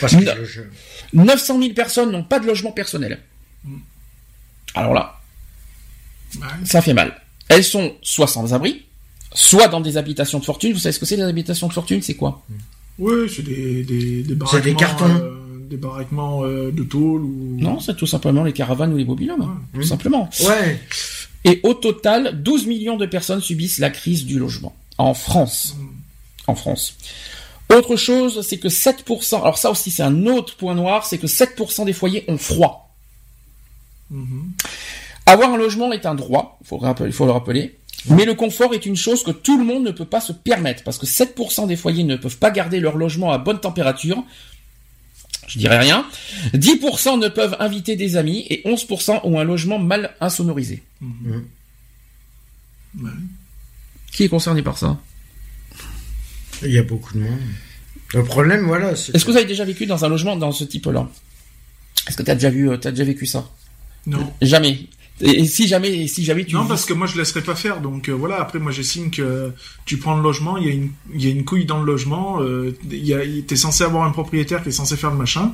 Parce 0.00 0.14
que 0.16 0.20
je- 0.24 0.44
je- 0.44 0.60
900 1.12 1.60
000 1.60 1.74
personnes 1.74 2.10
n'ont 2.10 2.24
pas 2.24 2.40
de 2.40 2.46
logement 2.46 2.72
personnel. 2.72 3.20
Alors 4.74 4.92
là, 4.94 5.20
Ouais. 6.38 6.46
ça 6.64 6.82
fait 6.82 6.92
mal. 6.94 7.20
Elles 7.48 7.64
sont 7.64 7.94
soit 8.02 8.26
sans 8.26 8.52
abri, 8.52 8.84
soit 9.32 9.68
dans 9.68 9.80
des 9.80 9.96
habitations 9.96 10.38
de 10.38 10.44
fortune. 10.44 10.72
Vous 10.72 10.80
savez 10.80 10.92
ce 10.92 10.98
que 10.98 11.06
c'est 11.06 11.16
les 11.16 11.22
habitations 11.22 11.68
de 11.68 11.72
fortune? 11.72 12.02
C'est 12.02 12.14
quoi? 12.14 12.44
Oui, 12.98 13.30
c'est 13.34 13.42
des, 13.42 13.84
des, 13.84 14.22
des 14.22 14.28
C'est 14.28 14.34
baraquements. 14.34 14.64
des 14.64 14.74
cartons. 14.74 15.08
euh, 15.08 15.42
des 15.70 15.76
baraquements 15.76 16.44
euh, 16.44 16.70
de 16.72 16.82
tôle 16.82 17.22
ou. 17.22 17.56
Non, 17.60 17.80
c'est 17.80 17.96
tout 17.96 18.06
simplement 18.06 18.42
les 18.44 18.52
caravanes 18.52 18.92
ou 18.92 18.96
les 18.96 19.04
mobilhommes. 19.04 19.60
Tout 19.74 19.82
simplement. 19.82 20.28
Ouais. 20.46 20.80
Et 21.44 21.60
au 21.62 21.74
total, 21.74 22.42
12 22.42 22.66
millions 22.66 22.96
de 22.96 23.06
personnes 23.06 23.40
subissent 23.40 23.78
la 23.78 23.90
crise 23.90 24.24
du 24.26 24.38
logement. 24.38 24.74
En 24.98 25.14
France. 25.14 25.76
En 26.48 26.54
France. 26.54 26.96
Autre 27.68 27.96
chose, 27.96 28.46
c'est 28.46 28.58
que 28.58 28.68
7%, 28.68 29.40
alors 29.40 29.58
ça 29.58 29.70
aussi 29.70 29.90
c'est 29.90 30.02
un 30.02 30.26
autre 30.26 30.56
point 30.56 30.74
noir, 30.74 31.04
c'est 31.04 31.18
que 31.18 31.26
7% 31.26 31.84
des 31.84 31.92
foyers 31.92 32.24
ont 32.28 32.38
froid. 32.38 32.94
Mhm. 34.10 34.52
Avoir 35.26 35.52
un 35.52 35.56
logement 35.56 35.92
est 35.92 36.06
un 36.06 36.14
droit, 36.14 36.58
il 36.60 36.66
faut, 36.66 37.26
le 37.26 37.32
rappeler. 37.32 37.78
Mais 38.08 38.24
le 38.24 38.34
confort 38.34 38.72
est 38.72 38.86
une 38.86 38.94
chose 38.94 39.24
que 39.24 39.32
tout 39.32 39.58
le 39.58 39.64
monde 39.64 39.82
ne 39.82 39.90
peut 39.90 40.04
pas 40.04 40.20
se 40.20 40.32
permettre, 40.32 40.84
parce 40.84 40.98
que 40.98 41.06
7% 41.06 41.66
des 41.66 41.74
foyers 41.74 42.04
ne 42.04 42.14
peuvent 42.14 42.38
pas 42.38 42.52
garder 42.52 42.78
leur 42.78 42.96
logement 42.96 43.32
à 43.32 43.38
bonne 43.38 43.58
température. 43.58 44.22
Je 45.48 45.58
dirais 45.58 45.78
rien. 45.78 46.06
10% 46.54 47.18
ne 47.18 47.28
peuvent 47.28 47.56
inviter 47.58 47.96
des 47.96 48.16
amis 48.16 48.46
et 48.48 48.62
11% 48.64 49.20
ont 49.24 49.38
un 49.40 49.44
logement 49.44 49.80
mal 49.80 50.14
insonorisé. 50.20 50.84
Ouais. 53.00 53.10
Qui 54.12 54.24
est 54.24 54.28
concerné 54.28 54.62
par 54.62 54.78
ça? 54.78 54.98
Il 56.62 56.70
y 56.72 56.78
a 56.78 56.82
beaucoup 56.82 57.14
de 57.14 57.20
monde. 57.20 57.38
Le 58.14 58.22
problème, 58.24 58.66
voilà. 58.66 58.92
Est-ce 58.92 59.12
que 59.24 59.30
vous 59.30 59.36
avez 59.36 59.46
déjà 59.46 59.64
vécu 59.64 59.86
dans 59.86 60.04
un 60.04 60.08
logement 60.08 60.36
dans 60.36 60.52
ce 60.52 60.64
type-là? 60.64 61.08
Est-ce 62.08 62.16
que 62.16 62.22
tu 62.22 62.30
as 62.30 62.34
déjà 62.34 62.50
vu, 62.50 62.70
t'as 62.80 62.90
déjà 62.92 63.04
vécu 63.04 63.26
ça? 63.26 63.50
Non. 64.06 64.32
Jamais. 64.40 64.86
Et, 65.20 65.40
et 65.40 65.46
si 65.46 65.66
jamais, 65.66 65.88
et 66.02 66.06
si 66.06 66.22
jamais 66.24 66.44
tu 66.44 66.54
Non, 66.54 66.66
parce 66.66 66.84
que 66.84 66.92
moi 66.92 67.06
je 67.06 67.16
laisserai 67.16 67.40
pas 67.42 67.54
faire. 67.56 67.80
Donc 67.80 68.08
euh, 68.08 68.12
voilà, 68.12 68.40
après 68.40 68.58
moi 68.58 68.70
j'estime 68.70 69.10
que 69.10 69.50
tu 69.86 69.96
prends 69.96 70.14
le 70.16 70.22
logement, 70.22 70.56
il 70.58 70.66
y, 70.66 70.70
a 70.70 70.74
une, 70.74 70.90
il 71.14 71.24
y 71.24 71.28
a 71.28 71.30
une 71.30 71.44
couille 71.44 71.64
dans 71.64 71.80
le 71.80 71.86
logement, 71.86 72.40
euh, 72.42 72.76
il 72.90 73.04
y 73.04 73.14
a- 73.14 73.20
t'es 73.46 73.56
censé 73.56 73.82
avoir 73.82 74.04
un 74.04 74.10
propriétaire 74.10 74.62
qui 74.62 74.68
est 74.68 74.72
censé 74.72 74.96
faire 74.96 75.10
le 75.10 75.16
machin. 75.16 75.52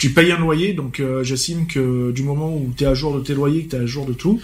Tu 0.00 0.10
payes 0.10 0.32
un 0.32 0.38
loyer, 0.38 0.72
donc 0.72 0.98
euh, 0.98 1.22
j'estime 1.22 1.66
que 1.66 2.10
du 2.10 2.22
moment 2.22 2.48
où 2.52 2.72
tu 2.76 2.84
es 2.84 2.86
à 2.86 2.94
jour 2.94 3.14
de 3.14 3.20
tes 3.20 3.34
loyers, 3.34 3.64
que 3.64 3.70
tu 3.70 3.76
es 3.76 3.80
à 3.80 3.86
jour 3.86 4.06
de 4.06 4.14
tout, 4.14 4.40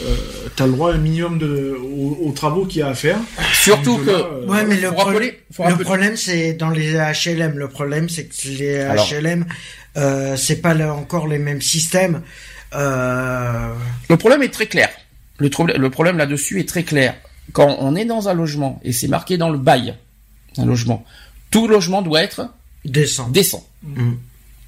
euh, 0.00 0.16
tu 0.54 0.62
as 0.62 0.66
le 0.66 0.72
droit 0.72 0.92
à 0.92 0.94
un 0.94 0.98
minimum 0.98 1.38
de, 1.38 1.76
aux, 1.76 2.18
aux 2.28 2.30
travaux 2.32 2.66
qu'il 2.66 2.78
y 2.80 2.82
a 2.82 2.88
à 2.88 2.94
faire. 2.94 3.18
surtout 3.52 3.98
que 3.98 4.10
là, 4.10 4.18
euh, 4.18 4.46
Ouais, 4.46 4.64
mais 4.64 4.76
le, 4.80 4.92
pro- 4.92 5.04
rappeler- 5.10 5.40
le 5.68 5.76
problème, 5.82 6.16
c'est 6.16 6.52
dans 6.54 6.70
les 6.70 6.92
HLM. 6.92 7.58
Le 7.58 7.66
problème, 7.68 8.08
c'est 8.08 8.26
que 8.26 8.48
les 8.48 8.78
Alors. 8.78 9.08
HLM, 9.10 9.44
euh, 9.96 10.36
c'est 10.36 10.62
pas 10.62 10.72
le- 10.72 10.88
encore 10.90 11.26
les 11.26 11.38
mêmes 11.38 11.60
systèmes. 11.62 12.22
Euh, 12.74 13.74
le 14.08 14.16
problème 14.16 14.42
est 14.44 14.48
très 14.50 14.66
clair. 14.66 14.88
Le, 15.38 15.48
problème 15.90 16.16
là-dessus 16.16 16.60
est 16.60 16.68
très 16.68 16.84
clair. 16.84 17.16
Quand 17.52 17.76
on 17.80 17.96
est 17.96 18.04
dans 18.04 18.28
un 18.28 18.34
logement 18.34 18.80
et 18.84 18.92
c'est 18.92 19.08
marqué 19.08 19.36
dans 19.36 19.50
le 19.50 19.58
bail, 19.58 19.94
un 20.58 20.64
logement, 20.64 21.04
tout 21.50 21.66
logement 21.66 22.02
doit 22.02 22.22
être 22.22 22.48
décent. 22.84 23.28
décent. 23.30 23.66
Mm. 23.82 24.12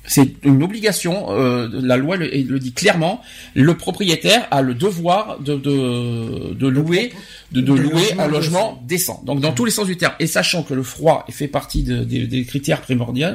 C'est 0.06 0.34
une 0.44 0.62
obligation. 0.62 1.26
euh, 1.30 1.68
la 1.72 1.96
loi 1.96 2.16
le, 2.16 2.26
le 2.28 2.58
dit 2.58 2.72
clairement. 2.72 3.22
Le 3.54 3.74
propriétaire 3.74 4.46
a 4.50 4.60
le 4.62 4.74
devoir 4.74 5.38
de 5.40 5.54
de, 5.56 6.52
de 6.54 6.66
louer 6.68 7.12
de, 7.52 7.60
louer 7.62 7.92
logement 7.92 8.22
un 8.22 8.26
logement 8.28 8.82
décent. 8.86 9.22
Donc 9.24 9.40
dans 9.40 9.52
tous 9.52 9.64
les 9.64 9.70
sens 9.70 9.86
du 9.86 9.96
terme. 9.96 10.12
Et 10.20 10.26
sachant 10.26 10.62
que 10.62 10.74
le 10.74 10.82
froid 10.82 11.24
fait 11.30 11.48
partie 11.48 11.82
de- 11.82 12.04
des- 12.04 12.26
des 12.26 12.44
critères 12.44 12.80
primordiaux, 12.82 13.28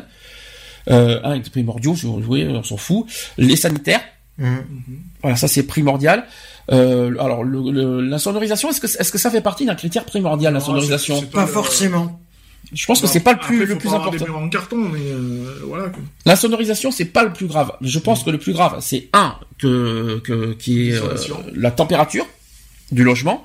euh, 0.90 1.20
un 1.24 1.34
est 1.36 1.50
primordiaux, 1.50 1.96
si 1.96 2.06
vous 2.06 2.20
voulez, 2.20 2.48
on 2.48 2.64
s'en 2.64 2.78
fout. 2.78 3.06
Les 3.38 3.56
sanitaires. 3.56 4.02
Mm. 4.38 4.56
Voilà, 5.22 5.36
ça 5.38 5.48
c'est 5.48 5.64
primordial. 5.64 6.26
Euh, 6.72 7.16
alors 7.20 7.44
le- 7.44 7.72
le- 7.72 8.02
l'insonorisation, 8.02 8.70
est-ce 8.70 8.80
que 8.80 8.86
est-ce 8.88 9.12
que 9.12 9.18
ça 9.18 9.32
fait 9.32 9.42
partie 9.42 9.66
d'un 9.66 9.76
critère 9.76 10.06
primordial 10.06 10.54
l'insonorisation 10.54 11.22
Pas 11.24 11.48
forcément. 11.48 12.22
Je 12.72 12.86
pense 12.86 13.02
que 13.02 13.08
Non, 13.08 13.12
c'est 13.12 13.20
pas 13.22 13.34
le 13.34 13.40
plus 13.40 13.56
après, 13.62 13.66
le 13.66 13.74
faut 13.74 13.80
plus 13.80 13.90
pas 13.90 13.96
avoir 13.96 14.08
important. 14.14 14.26
des 14.26 14.32
en 14.32 14.50
carton, 14.50 14.78
mais 14.78 15.00
euh, 15.02 15.60
voilà. 15.66 15.90
quoi. 15.90 16.04
L'insonorisation, 16.26 16.92
c'est 16.92 17.06
pas 17.06 17.24
le 17.24 17.34
plus 17.34 17.48
grave. 17.48 17.72
Je 17.82 17.98
pense 18.00 18.24
que 18.24 18.30
le 18.30 18.38
plus 18.38 18.54
grave, 18.54 18.78
c'est 18.82 19.08
un 19.14 19.36
que, 19.58 20.20
que 20.24 20.54
qui 20.54 20.90
est 20.90 20.94
euh, 20.94 21.16
la 21.56 21.72
température 21.72 22.28
du 22.92 23.04
logement, 23.04 23.44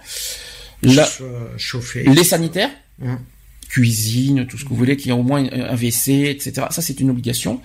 la- 0.83 1.05
Chauffe- 1.05 1.22
euh, 1.22 1.49
chauffer. 1.57 2.03
les 2.05 2.25
sanitaires, 2.25 2.70
cuisine, 3.68 4.47
tout 4.47 4.57
ce 4.59 4.64
que 4.64 4.68
vous 4.68 4.77
voulez, 4.77 4.97
qui 4.97 5.11
a 5.11 5.16
au 5.16 5.22
moins 5.22 5.45
un 5.51 5.75
WC, 5.75 6.29
etc. 6.29 6.66
Ça, 6.70 6.83
c'est 6.83 7.01
une 7.01 7.11
obligation. 7.11 7.61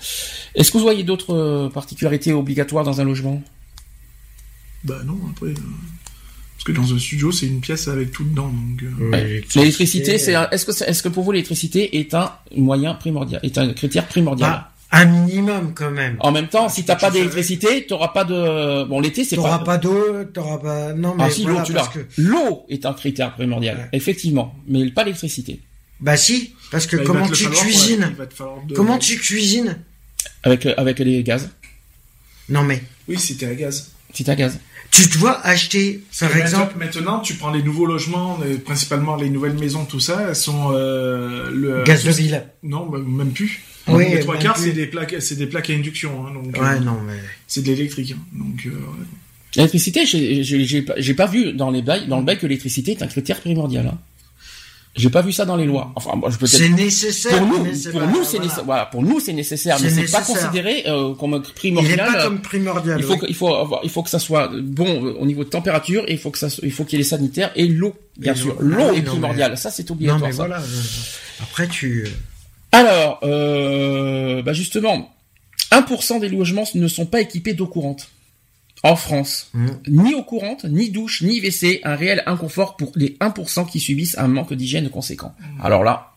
Est-ce 0.56 0.72
que 0.72 0.78
vous 0.78 0.84
voyez 0.84 1.04
d'autres 1.04 1.70
particularités 1.74 2.32
obligatoires 2.34 2.84
dans 2.86 3.00
un 3.02 3.04
logement? 3.04 3.44
Bah 4.86 5.02
non, 5.06 5.20
après. 5.32 5.54
Parce 6.60 6.66
que 6.66 6.72
dans 6.74 6.94
un 6.94 7.00
studio, 7.00 7.32
c'est 7.32 7.46
une 7.48 7.62
pièce 7.62 7.88
avec 7.88 8.12
tout 8.12 8.26
dedans. 8.26 8.50
Donc, 8.50 8.84
euh, 8.84 9.40
L'électricité, 9.56 10.18
c'est 10.18 10.36
un- 10.36 10.50
est-ce 10.50 10.66
que 10.66 10.74
c'est- 10.74 10.84
est-ce 10.90 11.02
que 11.02 11.08
pour 11.08 11.24
vous 11.24 11.32
l'électricité 11.32 11.98
est 12.00 12.14
un 12.14 12.34
moyen 12.56 12.96
primordial, 12.96 13.40
est 13.44 13.58
un 13.58 13.72
critère 13.74 14.06
primordial? 14.08 14.50
Bah, 14.50 14.72
un 14.92 15.06
minimum 15.06 15.72
quand 15.74 15.90
même. 15.92 16.18
En 16.20 16.34
même 16.34 16.50
temps, 16.50 16.68
si 16.68 16.84
t'as 16.84 16.98
pas 16.98 17.12
d'électricité, 17.12 17.86
t'auras 17.88 18.10
pas 18.10 18.26
de 18.26 18.84
bon 18.84 19.00
l'été, 19.00 19.24
c'est 19.24 19.38
T'auras 19.38 19.60
pas 19.60 19.64
pas 19.66 19.78
d'eau, 19.78 20.26
t'auras 20.34 20.58
pas. 20.58 20.94
Non, 20.94 21.16
mais 21.16 21.24
Ah 21.28 21.30
si, 21.30 21.44
voilà, 21.44 21.60
l'eau, 21.60 21.66
tu 21.66 21.72
l'as. 21.74 21.88
que. 21.88 22.00
L'eau 22.18 22.66
est 22.68 22.86
un 22.86 22.94
critère 22.94 23.34
primordial, 23.36 23.78
Ouais. 23.78 23.90
effectivement, 23.94 24.54
mais 24.68 24.90
pas 24.92 25.04
l'électricité. 25.06 25.62
Bah 26.02 26.18
si, 26.18 26.56
parce 26.72 26.88
que 26.88 26.98
bah, 26.98 27.04
comment 27.06 27.30
tu 27.30 27.44
falloir, 27.46 27.64
cuisines 27.64 28.16
de- 28.68 28.74
Comment 28.76 28.98
tu 28.98 29.18
cuisines 29.18 29.78
Avec, 30.44 30.66
euh, 30.66 30.74
avec 30.76 31.00
les 31.00 31.24
gaz, 31.24 31.50
Non 32.50 32.64
mais 32.64 32.84
Oui, 33.08 33.18
c'était 33.18 33.46
à 33.46 33.54
gaz. 33.56 33.92
si 34.14 34.24
t'as 34.26 34.36
gaz. 34.36 34.60
Tu 34.92 35.08
dois 35.20 35.40
acheter, 35.46 36.02
par 36.20 36.30
Maintenant- 36.30 36.42
exemple, 36.46 36.74
Maintenant, 36.78 37.20
tu 37.20 37.34
prends 37.36 37.52
les 37.52 37.64
nouveaux 37.64 37.86
logements, 37.86 38.40
euh, 38.44 38.58
principalement 38.58 39.16
les 39.16 39.30
nouvelles 39.30 39.54
maisons, 39.58 39.86
tout 39.86 40.00
ça, 40.00 40.26
elles 40.30 40.36
sont 40.36 40.72
euh, 40.74 41.50
le 41.52 41.84
gaz 41.84 42.04
de 42.04 42.12
ville. 42.12 42.44
Non, 42.64 42.88
bah, 42.88 42.98
même 43.06 43.32
plus. 43.32 43.62
Oui, 43.88 44.06
les 44.10 44.20
trois 44.20 44.38
quarts, 44.38 44.58
c'est 44.58 44.72
des 44.74 44.86
plaques, 44.88 45.16
c'est 45.20 45.36
des 45.36 45.48
plaques 45.48 45.70
à 45.70 45.74
induction, 45.74 46.26
hein, 46.28 46.34
donc 46.34 46.46
Ouais, 46.62 46.76
euh, 46.76 46.80
non 46.80 46.98
mais. 47.08 47.14
c'est 47.48 47.62
de 47.64 47.68
l'électrique. 47.68 48.14
hein, 48.16 48.22
donc 48.34 48.66
euh, 48.66 48.70
ouais. 48.70 49.06
L'électricité, 49.56 50.06
j'ai- 50.06 50.82
pas- 50.84 50.94
j'ai 50.98 51.14
pas 51.16 51.26
vu 51.26 51.54
dans 51.54 51.72
les 51.72 51.82
bails, 51.82 52.08
dans 52.08 52.20
le 52.20 52.24
bail 52.26 52.38
que 52.38 52.46
l'électricité 52.46 52.92
est 52.92 53.02
un 53.02 53.08
critère 53.08 53.40
primordial. 53.42 53.88
hein. 53.88 53.98
J'ai 55.00 55.10
pas 55.10 55.22
vu 55.22 55.32
ça 55.32 55.46
dans 55.46 55.56
les 55.56 55.66
lois. 55.66 55.92
Enfin, 55.96 56.16
moi, 56.16 56.30
je 56.30 56.38
peut-être. 56.38 56.52
C'est 56.52 56.70
nécessaire. 56.70 57.38
Pour 57.38 57.48
nous, 57.48 57.74
c'est 57.74 57.92
pour 57.92 58.02
nous, 58.02 58.24
c'est 58.24 58.32
voilà. 58.38 58.44
nécessaire. 58.46 58.66
Voilà, 58.66 58.86
pour 58.86 59.02
nous, 59.02 59.20
c'est 59.20 59.34
nécessaire, 59.34 59.78
mais 59.82 59.90
C'est 59.90 60.12
pas 60.12 60.22
considéré 60.22 60.84
euh, 60.88 61.14
comme 61.16 61.34
Il 61.34 61.50
est 61.50 61.54
primordial. 61.54 61.98
pas 62.14 62.24
comme 62.24 62.42
primordial. 62.42 63.00
il 63.00 63.04
faut 63.06 63.14
oui. 63.14 63.20
que, 63.20 63.26
il 63.28 63.36
faut 63.36 63.56
avoir, 63.56 63.80
il 63.84 63.90
faut 63.90 64.04
que 64.04 64.10
ça 64.10 64.20
soit 64.20 64.52
bon 64.62 65.06
euh, 65.06 65.14
au 65.20 65.26
niveau 65.26 65.44
de 65.44 65.50
température 65.50 66.04
et 66.08 66.12
il 66.14 66.18
faut 66.20 66.32
que 66.32 66.38
ça, 66.38 66.48
il 66.64 66.72
faut 66.72 66.84
qu'il 66.84 67.00
y 67.00 67.02
ait 67.02 67.04
les 67.04 67.10
sanitaires 67.10 67.52
et 67.56 67.66
l'eau, 67.68 67.96
bien 68.18 68.34
Et 68.34 68.38
sûr. 68.38 68.56
l'eau. 68.60 68.76
L'eau 68.78 68.84
Ah 68.88 68.92
oui, 68.92 68.98
est 69.00 69.02
primordiale. 69.04 69.58
Ça, 69.58 69.72
c'est 69.72 69.90
Non 69.90 69.96
obligatoire. 69.96 70.22
mais 70.30 70.32
ça. 70.32 70.38
voilà. 70.46 70.58
euh, 70.60 71.44
Après 71.44 71.68
tu. 71.68 72.06
Alors, 72.72 73.20
euh, 73.24 74.42
bah 74.44 74.54
justement, 74.54 75.12
1% 75.72 76.20
des 76.20 76.30
logements 76.30 76.66
ne 76.76 76.88
sont 76.88 77.06
pas 77.06 77.22
équipés 77.22 77.54
d'eau 77.54 77.68
courante. 77.68 78.10
En 78.84 78.96
France, 78.96 79.50
Mm. 79.54 79.68
ni 79.88 80.14
eau 80.14 80.24
courante, 80.24 80.64
ni 80.64 80.90
douche, 80.90 81.22
ni 81.22 81.42
WC, 81.42 81.82
un 81.84 81.96
réel 81.96 82.24
inconfort 82.26 82.78
pour 82.78 82.92
les 82.96 83.18
1% 83.20 83.66
qui 83.66 83.80
subissent 83.82 84.18
un 84.18 84.28
manque 84.30 84.54
d'hygiène 84.54 84.90
conséquent. 84.90 85.36
Alors 85.62 85.84
là, 85.84 86.14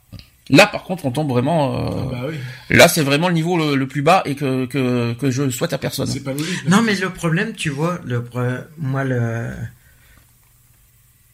là 0.49 0.67
par 0.69 0.85
contre, 0.85 1.05
on 1.07 1.11
tombe 1.11 1.29
vraiment. 1.29 1.75
euh, 1.75 2.11
Bah 2.11 2.21
oui, 2.29 2.37
Là, 2.71 2.87
c'est 2.87 3.03
vraiment 3.03 3.27
le 3.29 3.35
niveau 3.35 3.57
le, 3.59 3.75
le 3.75 3.89
plus 3.89 4.03
bas 4.03 4.23
et 4.27 4.37
que, 4.37 4.67
que 4.67 5.13
que 5.15 5.31
je 5.33 5.51
souhaite 5.51 5.73
à 5.73 5.79
personne. 5.79 6.07
c'est 6.07 6.21
pas 6.21 6.33
logique. 6.35 6.69
Non 6.69 6.83
mais 6.83 6.95
le 6.95 7.11
problème, 7.11 7.53
tu 7.55 7.69
vois, 7.71 7.99
le 8.05 8.23
pro- 8.23 8.41
moi 8.79 9.03
le 9.03 9.51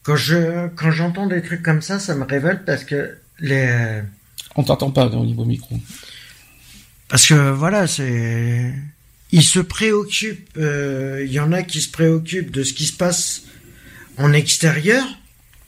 quand 0.03 0.15
je 0.15 0.67
quand 0.75 0.89
j'entends 0.91 1.27
des 1.27 1.41
trucs 1.43 1.61
comme 1.61 1.81
ça, 1.83 1.99
ça 1.99 2.15
me 2.15 2.23
révolte 2.25 2.65
parce 2.65 2.83
que 2.83 3.17
les 3.39 4.01
On 4.55 4.63
t'entend 4.63 4.89
pas 4.89 5.05
au 5.05 5.25
niveau 5.25 5.45
micro. 5.45 5.75
parce 7.07 7.27
que 7.27 7.51
voilà, 7.51 7.85
c'est 7.85 8.73
ils 9.31 9.43
se 9.43 9.59
préoccupent. 9.59 10.49
euh, 10.57 11.23
Il 11.25 11.31
y 11.31 11.39
en 11.39 11.51
a 11.51 11.63
qui 11.63 11.81
se 11.81 11.89
préoccupent 11.89 12.51
de 12.51 12.63
ce 12.63 12.73
qui 12.73 12.85
se 12.85 12.93
passe 12.93 13.43
en 14.17 14.33
extérieur, 14.33 15.05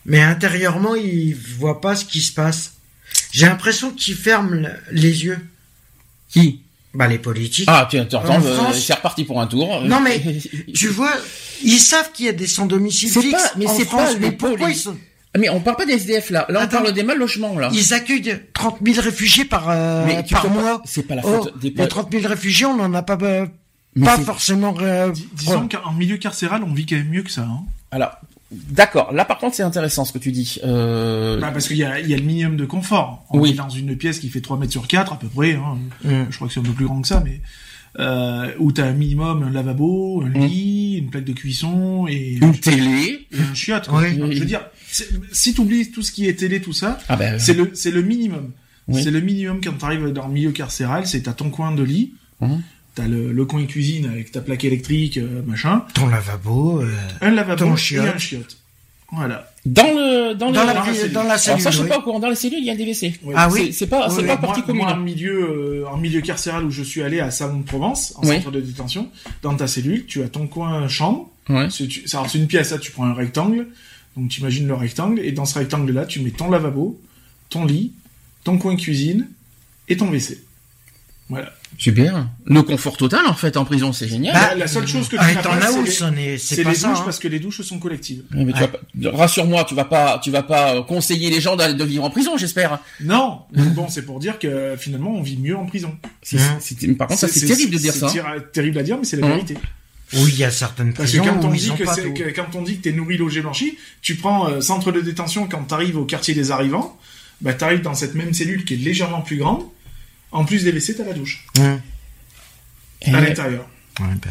mais 0.05 0.21
intérieurement 0.21 0.95
ils 0.95 1.33
voient 1.35 1.81
pas 1.81 1.95
ce 1.95 2.05
qui 2.05 2.21
se 2.21 2.33
passe. 2.33 2.73
J'ai 3.31 3.45
l'impression 3.45 3.91
qu'ils 3.91 4.15
ferment 4.15 4.51
le- 4.51 4.69
les 4.91 5.23
yeux. 5.25 5.39
Qui? 6.29 6.61
Bah 6.93 7.07
les 7.07 7.19
politiques. 7.19 7.65
Ah, 7.69 7.87
tu 7.89 7.97
tu 8.07 8.15
entends, 8.15 8.35
En 8.35 8.43
euh, 8.45 8.73
c'est 8.73 8.93
reparti 8.93 9.23
pour 9.23 9.39
un 9.39 9.47
tour. 9.47 9.81
Non, 9.81 10.01
mais 10.01 10.21
Tu 10.73 10.87
vois, 10.89 11.13
ils 11.63 11.79
savent 11.79 12.11
qu'il 12.11 12.25
y 12.25 12.29
a 12.29 12.33
des 12.33 12.47
sans 12.47 12.65
domicile 12.65 13.09
fixe 13.09 13.31
pas- 13.31 13.53
mais 13.57 13.67
en 13.67 13.77
c'est 13.77 13.85
France, 13.85 14.13
pas 14.13 14.19
mais 14.19 14.31
pourquoi 14.33 14.69
ils, 14.71 14.75
sont- 14.75 14.97
Mais 15.37 15.49
on 15.49 15.61
parle 15.61 15.77
pas 15.77 15.85
des 15.85 15.93
SDF 15.93 16.29
là. 16.29 16.45
Là, 16.49 16.59
on 16.59 16.63
Attends. 16.63 16.81
parle 16.81 16.93
des 16.93 17.03
mal 17.03 17.17
logements 17.17 17.57
là. 17.57 17.69
ils 17.73 17.93
accueillent 17.93 18.35
30 18.53 18.79
000 18.85 18.99
réfugiés 19.01 19.45
par, 19.45 19.69
euh, 19.69 20.05
Mais 20.05 20.23
tu 20.23 20.33
par 20.33 20.49
mois 20.49 20.81
C'est 20.85 21.03
pas 21.03 21.15
la 21.15 21.21
Oh, 21.25 21.43
faute 21.43 21.57
des 21.59 21.69
les 21.69 21.87
30 21.87 22.11
000 22.11 22.27
réfugiés, 22.27 22.65
on 22.65 22.75
n'en 22.75 22.93
a 22.93 23.01
pas, 23.01 23.17
euh, 23.21 23.45
pas 24.03 24.17
forcément... 24.17 24.75
euh, 24.81 25.09
Dis- 25.11 25.29
Disons 25.33 25.69
qu'en 25.69 25.93
milieu 25.93 26.17
carcéral, 26.17 26.63
on 26.63 26.73
vit 26.73 26.85
quand 26.85 26.97
même 26.97 27.07
mieux 27.09 27.23
que 27.23 27.31
ça. 27.31 27.43
Hein. 27.43 27.61
Alors, 27.91 28.11
d'accord. 28.51 29.13
Là, 29.13 29.23
par 29.23 29.37
contre, 29.37 29.55
c'est 29.55 29.63
intéressant 29.63 30.03
ce 30.03 30.11
que 30.11 30.17
tu 30.19 30.33
dis. 30.33 30.57
Euh... 30.65 31.39
Bah, 31.39 31.51
parce 31.53 31.67
qu'il 31.69 31.77
y 31.77 31.83
a, 31.85 31.99
il 32.01 32.09
y 32.09 32.13
a 32.13 32.17
le 32.17 32.23
minimum 32.23 32.57
de 32.57 32.65
confort. 32.65 33.23
On 33.29 33.39
Oui. 33.39 33.51
est 33.51 33.53
dans 33.53 33.69
une 33.69 33.95
pièce 33.95 34.19
qui 34.19 34.29
fait 34.29 34.41
3 34.41 34.57
mètres 34.57 34.71
sur 34.73 34.85
4 34.87 35.13
à 35.13 35.15
peu 35.19 35.27
près. 35.27 35.53
Hein. 35.53 35.77
Mm. 36.03 36.25
Je 36.29 36.35
crois 36.35 36.47
que 36.49 36.53
c'est 36.53 36.59
un 36.59 36.63
peu 36.63 36.71
plus 36.73 36.85
grand 36.85 37.01
que 37.01 37.07
ça, 37.07 37.21
mais 37.23 37.39
euh, 37.99 38.49
où 38.59 38.71
t'as 38.71 38.85
un 38.85 38.91
minimum 38.93 39.43
un 39.43 39.49
lavabo, 39.49 40.23
un 40.25 40.29
Mm. 40.29 40.45
lit, 40.45 40.97
une 40.97 41.09
plaque 41.09 41.25
de 41.25 41.33
cuisson 41.33 42.05
et, 42.09 42.37
Une 42.41 42.57
télé. 42.57 43.27
et 43.31 43.39
un 43.49 43.53
chiotte. 43.53 43.87
quoi. 43.87 44.01
Oui. 44.01 44.15
Je 44.33 44.39
veux 44.39 44.45
dire, 44.45 44.61
si 45.31 45.53
t'oublies 45.53 45.91
tout 45.91 46.01
ce 46.01 46.11
qui 46.11 46.27
est 46.27 46.33
télé, 46.39 46.61
tout 46.61 46.73
ça, 46.73 46.97
Ah 47.09 47.15
ben. 47.15 47.39
c'est 47.39 47.53
le 47.53 47.71
c'est 47.73 47.91
le 47.91 48.01
minimum. 48.01 48.51
Oui. 48.87 49.03
C'est 49.03 49.11
le 49.11 49.21
minimum 49.21 49.61
quand 49.63 49.73
t'arrives 49.73 50.07
dans 50.09 50.27
le 50.27 50.33
milieu 50.33 50.51
carcéral, 50.51 51.05
c'est 51.07 51.21
t'as 51.23 51.33
ton 51.33 51.49
coin 51.49 51.71
de 51.73 51.83
lit, 51.83 52.13
Mhm. 52.41 52.61
t'as 52.95 53.07
le, 53.07 53.31
le 53.31 53.45
coin 53.45 53.65
cuisine 53.65 54.07
avec 54.07 54.31
ta 54.31 54.41
plaque 54.41 54.63
électrique, 54.65 55.17
euh, 55.17 55.41
machin, 55.45 55.85
Ton 55.93 56.07
lavabo... 56.07 56.81
euh, 56.81 56.89
un 57.21 57.31
lavabo 57.31 57.65
Ton 57.65 57.73
et 57.75 57.77
chiotte. 57.77 58.07
un 58.15 58.17
chiotte. 58.17 58.57
Voilà. 59.13 59.51
Dans 59.65 59.83
le 59.93 60.33
dans, 60.35 60.51
dans, 60.51 60.61
le... 60.61 60.67
la, 60.67 60.73
dans 60.73 60.83
la 60.85 60.93
cellule. 60.93 61.11
dans 61.13 61.23
la 61.23 61.27
Alors 61.31 61.39
cellule, 61.41 61.61
ça, 61.61 61.69
je 61.69 61.75
suis 61.75 61.83
oui. 61.83 61.89
pas 61.89 61.97
au 61.99 62.01
courant. 62.01 62.19
Dans 62.19 62.29
les 62.29 62.35
cellules, 62.35 62.59
il 62.59 62.65
y 62.65 62.69
a 62.69 62.75
des 62.75 62.85
WC. 62.85 63.19
Ouais. 63.23 63.33
Ah 63.37 63.49
oui 63.51 63.73
C'est 63.73 63.87
pas, 63.87 64.09
c'est 64.09 64.21
oui. 64.21 64.27
pas 64.27 64.37
partie 64.37 64.63
commune. 64.63 64.83
moi, 64.83 64.93
en 64.93 64.97
milieu, 64.97 65.83
euh, 65.83 65.85
en 65.91 65.97
milieu 65.97 66.21
carcéral 66.21 66.63
où 66.63 66.71
je 66.71 66.81
suis 66.81 67.01
allé 67.03 67.19
à 67.19 67.29
Salon 67.29 67.57
de 67.59 67.63
Provence, 67.65 68.13
en 68.15 68.23
centre 68.23 68.51
de 68.51 68.61
détention, 68.61 69.09
dans 69.43 69.53
ta 69.55 69.67
cellule, 69.67 70.05
tu 70.05 70.23
as 70.23 70.29
ton 70.29 70.47
coin 70.47 70.87
chambre. 70.87 71.29
Ouais. 71.49 71.67
C'est 71.69 72.35
une 72.35 72.47
pièce, 72.47 72.71
là, 72.71 72.77
tu 72.77 72.91
prends 72.91 73.03
un 73.05 73.13
rectangle. 73.13 73.67
Donc, 74.17 74.29
tu 74.29 74.41
imagines 74.41 74.67
le 74.67 74.73
rectangle. 74.75 75.19
Et 75.19 75.31
dans 75.31 75.45
ce 75.45 75.57
rectangle-là, 75.59 76.05
tu 76.05 76.19
mets 76.21 76.31
ton 76.31 76.49
lavabo, 76.49 76.99
ton 77.49 77.65
lit, 77.65 77.93
ton 78.43 78.57
coin 78.57 78.75
cuisine 78.75 79.27
et 79.87 79.97
ton 79.97 80.07
WC. 80.09 80.43
Voilà. 81.29 81.53
Super. 81.77 82.27
Le 82.45 82.61
confort 82.61 82.97
total 82.97 83.25
en 83.25 83.33
fait 83.33 83.55
en 83.55 83.63
prison, 83.63 83.93
c'est 83.93 84.07
génial. 84.09 84.33
Bah, 84.33 84.53
la, 84.55 84.67
seule 84.67 84.85
chose 84.85 85.07
que 85.07 85.15
tu 85.15 85.21
Avec 85.21 85.37
n'as 85.37 85.41
pas, 85.41 85.49
c'est 86.37 86.57
les, 86.57 86.63
douches 86.65 86.83
hein. 86.83 87.01
parce 87.05 87.19
que 87.19 87.29
les 87.29 87.39
douches 87.39 87.61
sont 87.61 87.79
collectives. 87.79 88.23
Ouais, 88.35 88.43
mais 88.43 88.51
tu 88.51 88.59
vas 88.59 88.67
pas- 88.67 88.79
rassure-moi, 89.17 89.63
tu 89.63 89.73
vas 89.73 89.85
pas, 89.85 90.19
tu 90.21 90.29
vas 90.29 90.43
pas 90.43 90.75
euh, 90.75 90.81
conseiller 90.83 91.29
les 91.29 91.39
gens 91.39 91.55
d'aller- 91.55 91.73
de 91.75 91.83
vivre 91.85 92.03
en 92.03 92.09
prison, 92.09 92.35
j'espère. 92.35 92.79
Non, 92.99 93.43
mais 93.53 93.63
bon, 93.63 93.87
c'est 93.87 94.01
pour 94.05 94.19
dire 94.19 94.37
que 94.39 94.75
finalement, 94.77 95.11
on 95.15 95.21
vit 95.21 95.37
mieux 95.37 95.55
en 95.55 95.65
prison. 95.65 95.95
C'est- 96.21 96.37
Hein. 96.41 96.59
Par 96.99 97.07
contre, 97.07 97.21
ça 97.21 97.29
c'est 97.29 97.45
terrible 97.47 97.71
de 97.71 97.77
dire 97.79 97.93
ça. 97.93 98.09
C'est 98.09 98.51
terrible 98.51 98.77
à 98.79 98.83
dire, 98.83 98.97
mais 98.97 99.05
c'est 99.05 99.15
la 99.15 99.27
Hein. 99.27 99.29
vérité. 99.29 99.55
Oui, 100.13 100.29
il 100.33 100.37
y 100.39 100.43
a 100.43 100.51
certaines 100.51 100.93
Parce 100.93 101.11
que 101.11 101.17
prisons 101.19 101.33
quand 101.39 101.47
on 101.47 101.51
dit 101.51 101.71
que, 101.77 101.83
pas 101.83 101.95
que- 101.95 102.31
quand 102.35 102.55
on 102.55 102.61
dit 102.63 102.77
que 102.77 102.81
t'es 102.83 102.91
nourri, 102.91 103.17
logé, 103.17 103.41
blanchi, 103.41 103.77
tu 104.01 104.15
prends 104.15 104.49
euh, 104.49 104.59
centre 104.61 104.91
de 104.91 104.99
détention 105.01 105.47
quand 105.47 105.63
t'arrives 105.63 105.97
au 105.97 106.05
quartier 106.05 106.33
des 106.33 106.51
arrivants, 106.51 106.97
bah 107.39 107.53
t'arrives 107.53 107.81
dans 107.81 107.93
cette 107.95 108.13
même 108.15 108.33
cellule 108.33 108.65
qui 108.65 108.73
est 108.73 108.77
légèrement 108.77 109.21
plus 109.21 109.37
grande. 109.37 109.63
En 110.31 110.45
plus 110.45 110.63
des 110.63 110.71
WC, 110.71 110.95
t'as 110.97 111.03
la 111.05 111.13
douche. 111.13 111.45
Et- 113.01 113.13
à 113.13 113.21
l'intérieur. 113.21 113.67
Ouais, 113.99 114.05
bah, 114.21 114.29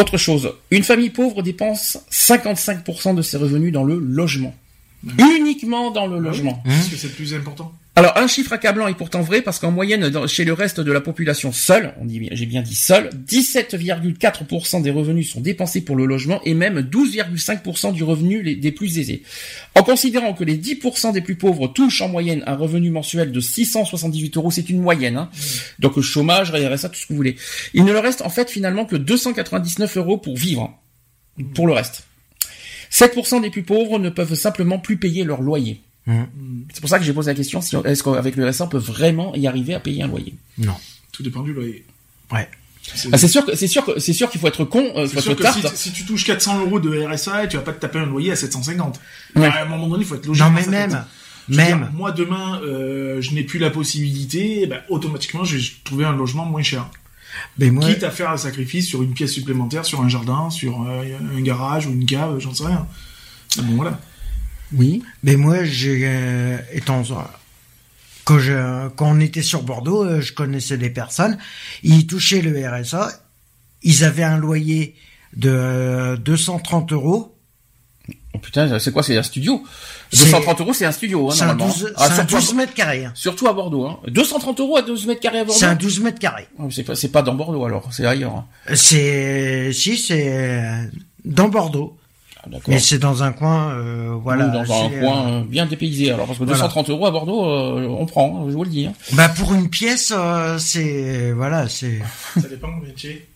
Autre 0.00 0.16
chose, 0.16 0.52
une 0.72 0.82
famille 0.82 1.10
pauvre 1.10 1.42
dépense 1.42 1.98
55% 2.10 3.14
de 3.14 3.22
ses 3.22 3.36
revenus 3.36 3.72
dans 3.72 3.84
le 3.84 3.96
logement. 3.98 4.54
Uniquement 5.18 5.92
dans 5.92 6.06
le 6.08 6.18
logement. 6.18 6.60
Parce 6.64 6.88
que 6.88 6.96
c'est 6.96 7.06
le 7.08 7.12
plus 7.14 7.32
important. 7.34 7.72
Alors 7.98 8.16
un 8.16 8.28
chiffre 8.28 8.52
accablant 8.52 8.86
est 8.86 8.94
pourtant 8.94 9.22
vrai 9.22 9.42
parce 9.42 9.58
qu'en 9.58 9.72
moyenne 9.72 10.08
dans- 10.08 10.28
chez 10.28 10.44
le 10.44 10.52
reste 10.52 10.78
de 10.78 10.92
la 10.92 11.00
population 11.00 11.50
seule, 11.50 11.94
on 12.00 12.04
dit 12.04 12.20
bien- 12.20 12.28
j'ai 12.30 12.46
bien 12.46 12.62
dit 12.62 12.76
seule, 12.76 13.10
17,4% 13.12 14.78
des 14.80 14.92
revenus 14.92 15.32
sont 15.32 15.40
dépensés 15.40 15.80
pour 15.80 15.96
le 15.96 16.06
logement 16.06 16.40
et 16.44 16.54
même 16.54 16.80
12,5% 16.82 17.90
du 17.90 18.04
revenu 18.04 18.40
les- 18.40 18.54
des 18.54 18.70
plus 18.70 19.00
aisés. 19.00 19.24
En 19.74 19.82
considérant 19.82 20.32
que 20.32 20.44
les 20.44 20.56
10% 20.56 21.10
des 21.10 21.22
plus 21.22 21.34
pauvres 21.34 21.66
touchent 21.66 22.00
en 22.00 22.08
moyenne 22.08 22.44
un 22.46 22.54
revenu 22.54 22.90
mensuel 22.90 23.32
de 23.32 23.40
678 23.40 24.36
euros, 24.36 24.52
c'est 24.52 24.70
une 24.70 24.80
moyenne, 24.80 25.16
hein. 25.16 25.28
donc 25.80 26.00
chômage, 26.00 26.52
RSA, 26.52 26.90
tout 26.90 27.00
ce 27.00 27.06
que 27.06 27.12
vous 27.12 27.16
voulez. 27.16 27.34
Il 27.74 27.84
ne 27.84 27.90
leur 27.92 28.04
reste 28.04 28.22
en 28.22 28.30
fait 28.30 28.48
finalement 28.48 28.84
que 28.84 28.94
299 28.94 29.96
euros 29.96 30.18
pour 30.18 30.36
vivre, 30.36 30.72
pour 31.52 31.66
le 31.66 31.72
reste. 31.72 32.04
7% 32.90 33.40
des 33.40 33.50
plus 33.50 33.64
pauvres 33.64 33.98
ne 33.98 34.08
peuvent 34.08 34.34
simplement 34.34 34.78
plus 34.78 34.98
payer 34.98 35.24
leur 35.24 35.42
loyer. 35.42 35.80
C'est 36.72 36.80
pour 36.80 36.90
ça 36.90 36.98
que 36.98 37.04
j'ai 37.04 37.12
posé 37.12 37.30
la 37.30 37.34
question 37.34 37.60
si 37.60 37.76
est-ce 37.76 38.02
qu'avec 38.02 38.36
le 38.36 38.48
RSA 38.48 38.64
on 38.64 38.68
peut 38.68 38.78
vraiment 38.78 39.34
y 39.34 39.46
arriver 39.46 39.74
à 39.74 39.80
payer 39.80 40.02
un 40.02 40.08
loyer? 40.08 40.34
Non. 40.58 40.74
Tout 41.12 41.22
dépend 41.22 41.42
du 41.42 41.52
loyer. 41.52 41.84
Ouais. 42.32 42.48
C'est 42.94 43.08
Ah, 43.12 43.18
c'est 43.18 43.28
sûr 43.28 43.44
que 43.44 43.54
c'est 43.54 43.66
sûr 43.66 43.84
que 43.84 43.98
c'est 43.98 44.12
sûr 44.12 44.30
qu'il 44.30 44.40
faut 44.40 44.48
être 44.48 44.64
con, 44.64 44.90
euh, 44.96 45.06
c'est 45.06 45.16
faut 45.16 45.20
sûr 45.20 45.32
être 45.32 45.62
que 45.62 45.76
si, 45.76 45.92
tu 45.92 46.04
touches 46.04 46.24
400 46.24 46.60
euros 46.60 46.80
de 46.80 47.04
RSA, 47.04 47.46
tu 47.46 47.56
vas 47.56 47.62
pas 47.62 47.72
te 47.72 47.80
taper 47.80 47.98
un 47.98 48.06
loyer 48.06 48.32
à 48.32 48.36
750. 48.36 49.00
Ouais. 49.36 49.46
À 49.46 49.62
un 49.62 49.64
moment 49.66 49.88
donné, 49.88 50.04
il 50.04 50.06
faut 50.06 50.14
être 50.14 50.26
logé. 50.26 50.42
Non, 50.42 50.50
mais 50.50 50.66
même. 50.66 51.04
Je 51.48 51.56
même. 51.56 51.78
dire, 51.78 51.90
moi, 51.94 52.12
demain, 52.12 52.60
euh, 52.62 53.20
je 53.22 53.32
n'ai 53.32 53.42
plus 53.42 53.58
la 53.58 53.70
possibilité, 53.70 54.66
bah, 54.66 54.82
automatiquement, 54.90 55.44
je 55.44 55.56
vais 55.56 55.62
trouver 55.82 56.04
un 56.04 56.14
logement 56.14 56.44
moins 56.44 56.62
cher. 56.62 56.90
Mais 57.58 57.70
moi, 57.70 57.86
Quitte 57.86 58.04
à 58.04 58.10
faire 58.10 58.30
un 58.30 58.36
sacrifice 58.36 58.86
sur 58.86 59.02
une 59.02 59.12
pièce 59.12 59.32
supplémentaire, 59.32 59.84
sur 59.84 60.00
un 60.02 60.08
jardin, 60.08 60.50
sur 60.50 60.82
euh, 60.82 61.04
un 61.36 61.40
garage 61.40 61.86
ou 61.86 61.92
une 61.92 62.04
cave, 62.04 62.38
j'en 62.38 62.54
sais 62.54 62.66
rien. 62.66 62.86
Mais 63.56 63.62
Bon, 63.62 63.76
voilà. 63.76 63.98
Oui. 64.74 65.02
mais 65.22 65.36
moi, 65.36 65.64
j'ai 65.64 66.02
euh, 66.04 66.58
étant 66.72 67.02
quand 68.24 68.38
je 68.38 68.88
quand 68.90 69.10
on 69.10 69.20
était 69.20 69.42
sur 69.42 69.62
Bordeaux, 69.62 70.04
euh, 70.04 70.20
je 70.20 70.32
connaissais 70.34 70.76
des 70.76 70.90
personnes. 70.90 71.38
Ils 71.82 72.06
touchaient 72.06 72.42
le 72.42 72.52
RSA. 72.68 73.10
Ils 73.82 74.04
avaient 74.04 74.24
un 74.24 74.36
loyer 74.38 74.94
de 75.36 75.50
euh, 75.50 76.16
230 76.16 76.92
euros. 76.92 77.34
Oh 78.34 78.38
putain, 78.38 78.78
c'est 78.78 78.92
quoi 78.92 79.02
C'est 79.02 79.16
un 79.16 79.22
studio? 79.22 79.62
C'est- 80.12 80.24
230 80.30 80.60
euros, 80.60 80.72
c'est 80.72 80.84
un 80.84 80.92
studio, 80.92 81.30
hein, 81.30 81.34
C'est 81.34 81.42
un 81.42 81.46
normalement. 81.48 81.72
12, 81.74 81.92
Ah, 81.96 82.06
c'est 82.06 82.12
un 82.12 82.16
surtout, 82.16 82.36
à- 82.36 82.40
12 82.40 82.54
mètres 82.54 82.74
carrés. 82.74 83.04
hein. 83.06 83.12
surtout 83.14 83.48
à 83.48 83.52
Bordeaux. 83.52 83.86
Hein. 83.86 83.98
230 84.08 84.60
euros 84.60 84.76
à 84.76 84.82
12 84.82 85.06
mètres 85.06 85.20
carrés 85.20 85.40
à 85.40 85.44
Bordeaux? 85.44 85.58
C'est 85.58 85.66
un 85.66 85.74
12 85.74 86.00
mètres 86.00 86.18
carrés. 86.18 86.48
Ah, 86.58 86.64
C'est 86.70 86.84
pas 86.84 86.94
pas 87.12 87.22
dans 87.22 87.34
Bordeaux 87.34 87.64
alors, 87.64 87.88
c'est 87.92 88.04
ailleurs. 88.06 88.34
hein. 88.36 88.46
C'est 88.74 89.72
si 89.72 89.96
c'est 89.96 90.28
euh, 90.32 90.84
dans 91.24 91.48
Bordeaux. 91.48 91.97
Mais 92.68 92.78
c'est 92.78 92.98
dans 92.98 93.22
un 93.22 93.32
coin, 93.32 93.70
euh, 93.72 94.14
voilà. 94.22 94.46
Oui, 94.46 94.52
dans 94.52 94.60
un 94.60 94.88
coin 95.00 95.28
euh, 95.28 95.40
euh, 95.40 95.44
bien 95.44 95.66
dépaysé 95.66 96.10
alors 96.10 96.26
parce 96.26 96.38
que 96.38 96.44
voilà. 96.44 96.60
230 96.60 96.90
euros 96.90 97.06
à 97.06 97.10
Bordeaux, 97.10 97.44
euh, 97.46 97.86
on 97.88 98.06
prend, 98.06 98.40
hein, 98.42 98.46
je 98.48 98.54
vous 98.54 98.64
le 98.64 98.70
dis. 98.70 98.86
Hein. 98.86 98.92
Bah 99.12 99.28
pour 99.28 99.54
une 99.54 99.68
pièce, 99.68 100.12
euh, 100.16 100.58
c'est 100.58 101.32
voilà, 101.32 101.68
c'est. 101.68 102.00
Ça 102.40 102.48
dépend 102.48 102.68
combien 102.72 102.92
tu 102.94 103.08
es. 103.08 103.26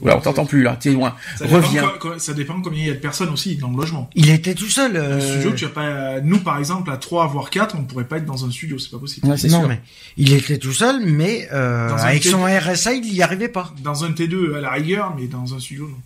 Oula, 0.00 0.16
on 0.16 0.20
t'entend 0.20 0.46
plus 0.46 0.62
là, 0.62 0.74
t'es 0.80 0.90
loin. 0.90 1.14
Ça 1.36 1.44
dépend, 1.44 1.56
Reviens. 1.58 1.84
co- 2.00 2.18
ça 2.18 2.32
dépend 2.32 2.60
combien 2.62 2.80
il 2.80 2.86
y 2.86 2.90
a 2.90 2.94
de 2.94 2.98
personnes 2.98 3.28
aussi 3.28 3.56
dans 3.56 3.68
le 3.70 3.76
logement. 3.76 4.08
Il 4.14 4.30
était 4.30 4.54
tout 4.54 4.66
seul. 4.68 4.96
Un 4.96 5.00
euh, 5.00 5.20
studio, 5.20 5.52
tu 5.52 5.66
vas 5.66 5.70
pas, 5.70 6.20
nous, 6.22 6.38
par 6.40 6.58
exemple, 6.58 6.90
à 6.90 6.96
3 6.96 7.26
voire 7.28 7.50
4, 7.50 7.76
on 7.78 7.84
pourrait 7.84 8.06
pas 8.06 8.16
être 8.16 8.24
dans 8.24 8.44
un 8.46 8.50
studio, 8.50 8.78
c'est 8.78 8.90
pas 8.90 8.98
possible. 8.98 9.28
Ouais, 9.28 9.36
c'est 9.36 9.48
non 9.48 9.60
sûr. 9.60 9.68
mais 9.68 9.80
il 10.16 10.32
était 10.32 10.56
tout 10.58 10.72
seul, 10.72 11.04
mais 11.04 11.46
euh, 11.52 11.90
avec 11.90 12.24
son 12.24 12.42
RSA, 12.44 12.94
il 12.94 13.12
y 13.14 13.22
arrivait 13.22 13.48
pas. 13.50 13.72
Dans 13.84 14.02
un 14.04 14.10
T2 14.12 14.56
à 14.56 14.60
la 14.62 14.70
rigueur, 14.72 15.14
mais 15.16 15.26
dans 15.26 15.54
un 15.54 15.60
studio, 15.60 15.86
non. 15.86 15.96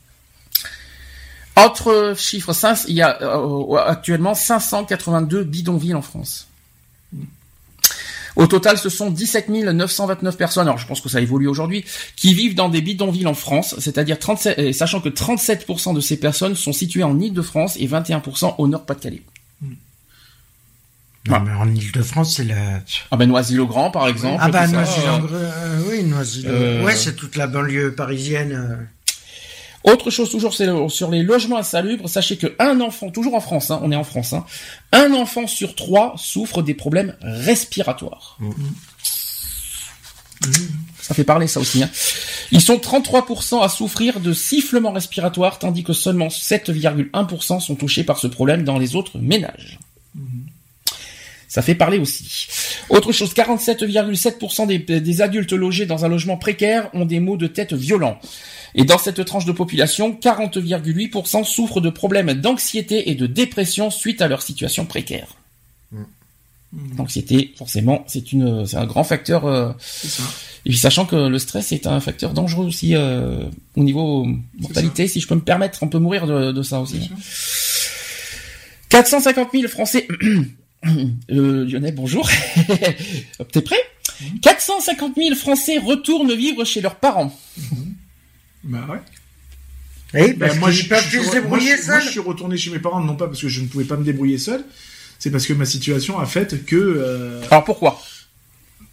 Autre 1.65 2.15
chiffre, 2.19 2.53
cinq- 2.53 2.85
il 2.89 2.95
y 2.95 3.03
a 3.03 3.21
euh, 3.23 3.77
actuellement 3.77 4.35
582 4.35 5.45
bidonvilles 5.45 5.95
en 5.95 6.03
France. 6.03 6.49
Au 8.37 8.47
total, 8.47 8.77
ce 8.77 8.91
sont 8.91 9.11
17 9.11 9.49
929 9.49 10.37
personnes, 10.37 10.67
alors 10.69 10.77
je 10.79 10.87
pense 10.87 11.01
que 11.01 11.09
ça 11.09 11.23
évolue 11.23 11.49
aujourd'hui, 11.49 11.87
qui 12.17 12.35
vivent 12.35 12.55
dans 12.55 12.69
des 12.69 12.83
bidonvilles 12.83 13.27
en 13.27 13.33
France, 13.33 13.75
c'est-à-dire 13.79 14.19
37, 14.19 14.59
et 14.59 14.73
sachant 14.75 15.01
que 15.01 15.09
37% 15.09 15.95
de 15.95 16.01
ces 16.03 16.19
personnes 16.19 16.55
sont 16.55 16.75
situées 16.75 17.03
en 17.03 17.19
Île-de-France 17.19 17.77
et 17.81 17.87
21% 17.87 18.57
au 18.59 18.69
Nord-Pas-de-Calais. 18.69 19.23
Non, 21.29 21.41
mais 21.41 21.53
en 21.55 21.75
Ile-de-France, 21.75 22.37
c'est 22.37 22.45
la. 22.45 22.83
Ah 23.11 23.17
ben 23.17 23.27
Noisy-le-Grand, 23.27 23.91
par 23.91 24.07
exemple. 24.07 24.39
Ah 24.41 24.53
ça, 24.53 24.69
Noisy-le-Grand, 24.69 25.25
euh, 25.33 25.51
euh, 25.55 25.83
oui, 25.89 26.05
Noisy-le. 26.05 26.49
euh, 26.51 26.85
Ouais, 26.85 26.95
c'est 26.95 27.17
toute 27.17 27.35
la 27.37 27.47
banlieue 27.49 27.95
parisienne. 27.95 28.87
Autre 29.87 30.11
chose 30.11 30.31
toujours, 30.31 30.53
sur 30.53 31.11
les 31.11 31.23
logements 31.23 31.59
insalubres. 31.59 32.09
Sachez 32.09 32.37
que 32.37 32.57
un 32.59 32.81
enfant, 32.81 33.11
toujours 33.11 33.35
en 33.35 33.41
France, 33.41 33.71
hein, 33.71 33.81
on 33.83 33.93
est 33.93 33.97
en 33.97 34.05
France, 34.05 34.33
hein, 34.33 34.45
un 34.91 35.13
enfant 35.13 35.47
sur 35.47 35.77
trois 35.77 36.15
souffre 36.17 36.61
des 36.61 36.75
problèmes 36.75 37.15
respiratoires. 37.23 38.37
Ça 41.01 41.15
fait 41.15 41.25
parler 41.25 41.47
ça 41.47 41.61
aussi. 41.61 41.85
Hein. 41.85 41.91
Ils 42.51 42.61
sont 42.61 42.77
33% 42.77 43.63
à 43.63 43.69
souffrir 43.69 44.19
de 44.19 44.33
sifflements 44.33 44.93
respiratoires, 44.93 45.61
tandis 45.61 45.85
que 45.85 45.93
seulement 45.93 46.29
7,1% 46.29 47.61
sont 47.61 47.77
touchés 47.77 48.03
par 48.03 48.19
ce 48.19 48.27
problème 48.27 48.65
dans 48.65 48.79
les 48.79 48.97
autres 48.97 49.19
ménages. 49.19 49.79
Ça 51.47 51.63
fait 51.63 51.77
parler 51.77 51.99
aussi. 51.99 52.49
Autre 52.89 53.13
chose, 53.13 53.35
47,7% 53.35 54.67
des, 54.67 55.01
des 55.01 55.23
adultes 55.23 55.53
logés 55.53 55.87
dans 55.87 56.05
un 56.05 56.09
logement 56.09 56.37
précaire 56.37 56.91
ont 56.93 57.07
des 57.07 57.21
maux 57.21 57.37
de 57.37 57.47
tête 57.47 57.73
violents. 57.73 58.19
Et 58.75 58.85
dans 58.85 58.99
cette 58.99 59.25
tranche 59.25 59.45
de 59.45 59.53
population, 59.53 60.13
40,8% 60.21 61.45
souffrent 61.45 61.81
de 61.81 61.91
problèmes 61.91 62.33
d'anxiété 62.35 63.11
et 63.11 63.15
de 63.15 63.27
dépression 63.27 63.91
suite 63.91 64.21
à 64.23 64.29
leur 64.29 64.43
situation 64.43 64.85
précaire. 64.87 65.29
L'anxiété, 66.99 67.55
forcément, 67.57 68.05
c'est 68.07 68.33
une, 68.33 68.67
c'est 68.67 68.77
un 68.77 68.85
grand 68.87 69.05
facteur. 69.05 69.47
euh, 69.47 69.73
ça. 69.79 70.23
et 70.67 70.71
puis 70.71 70.79
sachant 70.79 71.07
que 71.07 71.17
le 71.17 71.39
stress 71.39 71.73
est 71.73 71.87
un 71.87 72.01
facteur 72.01 72.35
dangereux 72.35 72.67
aussi 72.67 72.95
euh, 72.95 73.45
au 73.77 73.85
niveau 73.85 74.27
mortalité, 74.59 75.09
si 75.09 75.21
je 75.21 75.29
peux 75.29 75.37
me 75.37 75.41
permettre, 75.41 75.83
on 75.83 75.89
peut 75.89 75.99
mourir 76.01 76.27
de, 76.27 76.53
de 76.53 76.63
ça 76.63 76.81
aussi. 76.81 76.99
Bien 76.99 77.07
sûr. 77.07 77.17
450 78.91 79.49
000 79.53 79.69
Français. 79.69 80.07
Euh, 81.31 81.65
Lionel, 81.69 81.95
bonjour. 81.97 82.29
T'es 83.53 83.61
prêt? 83.61 83.81
450 84.43 85.15
000 85.17 85.35
Français 85.35 85.79
retournent 85.79 86.33
vivre 86.35 86.63
chez 86.65 86.81
leurs 86.81 86.95
parents. 86.95 87.37
Bah 88.67 88.87
ouais. 88.91 88.99
Oui, 90.15 90.33
Bah, 90.35 90.47
parce 90.49 90.59
moi, 90.61 90.71
je, 90.71 90.87
peuvent 90.89 91.01
se 91.01 91.33
débrouiller 91.33 91.75
moi, 91.87 92.01
suis 92.01 92.21
retourné 92.21 92.57
chez 92.57 92.71
mes 92.71 92.79
parents, 92.79 93.01
non 93.01 93.17
pas 93.17 93.27
parce 93.27 93.41
que 93.41 93.49
je 93.49 93.61
ne 93.61 93.67
pouvais 93.67 93.85
pas 93.85 93.97
me 93.97 94.05
débrouiller 94.05 94.39
seul, 94.39 94.65
c'est 95.19 95.31
parce 95.31 95.47
que 95.47 95.53
ma 95.53 95.65
situation 95.65 96.19
a 96.19 96.27
fait 96.27 96.65
que. 96.65 96.77
euh, 96.77 97.43
Alors 97.51 97.65
pourquoi? 97.65 98.01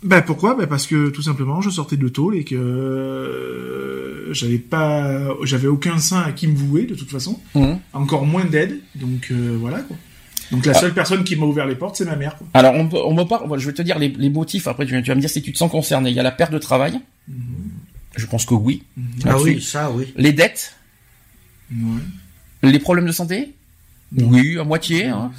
Bah 0.01 0.21
pourquoi? 0.21 0.55
Bah 0.55 0.67
parce 0.67 0.85
que 0.87 1.09
tout 1.09 1.21
simplement, 1.21 1.61
je 1.61 1.69
sortais 1.69 1.97
de 1.97 2.09
tôle 2.09 2.35
et 2.35 2.43
que 2.43 2.55
euh, 2.55 4.33
j'avais 4.33 4.57
pas, 4.57 5.29
j'avais 5.43 5.67
aucun 5.67 5.97
sein 5.97 6.21
à 6.21 6.31
qui 6.31 6.47
me 6.47 6.55
vouer 6.55 6.85
de 6.85 6.95
toute 6.95 7.09
façon, 7.11 7.39
Mhm. 7.55 7.79
encore 7.93 8.25
moins 8.25 8.45
d'aide, 8.45 8.79
donc 8.95 9.27
euh, 9.31 9.55
voilà 9.59 9.79
quoi. 9.79 9.95
Donc 10.51 10.65
la 10.65 10.73
seule 10.73 10.93
personne 10.93 11.23
qui 11.23 11.35
m'a 11.35 11.45
ouvert 11.45 11.65
les 11.65 11.75
portes, 11.75 11.95
c'est 11.95 12.05
ma 12.05 12.15
mère. 12.15 12.35
Quoi. 12.37 12.47
Alors 12.53 12.73
on, 12.75 12.89
on 12.93 13.13
me 13.13 13.23
parle, 13.23 13.57
je 13.59 13.65
vais 13.65 13.73
te 13.73 13.81
dire 13.81 13.97
les, 13.97 14.09
les 14.09 14.29
motifs, 14.29 14.67
après 14.67 14.85
tu, 14.85 14.93
vas- 14.93 15.01
tu 15.01 15.09
vas 15.09 15.15
me 15.15 15.21
dire 15.21 15.29
si 15.29 15.41
tu 15.41 15.51
te 15.53 15.57
sens 15.57 15.71
concerné. 15.71 16.09
Il 16.09 16.15
y 16.15 16.19
a 16.19 16.23
la 16.23 16.31
perte 16.31 16.51
de 16.51 16.59
travail. 16.59 16.99
Je 18.15 18.25
pense 18.25 18.45
que 18.45 18.53
oui. 18.53 18.83
Ah 19.23 19.29
Là-dessus. 19.29 19.43
oui, 19.55 19.61
ça, 19.61 19.91
oui. 19.91 20.13
Les 20.15 20.31
dettes, 20.33 20.75
Ouais. 21.71 21.99
les 22.71 22.79
problèmes 22.79 23.07
de 23.07 23.11
santé 23.11 23.53
Oui, 24.15 24.59
à 24.59 24.63
moitié. 24.63 25.05
hein. 25.07 25.31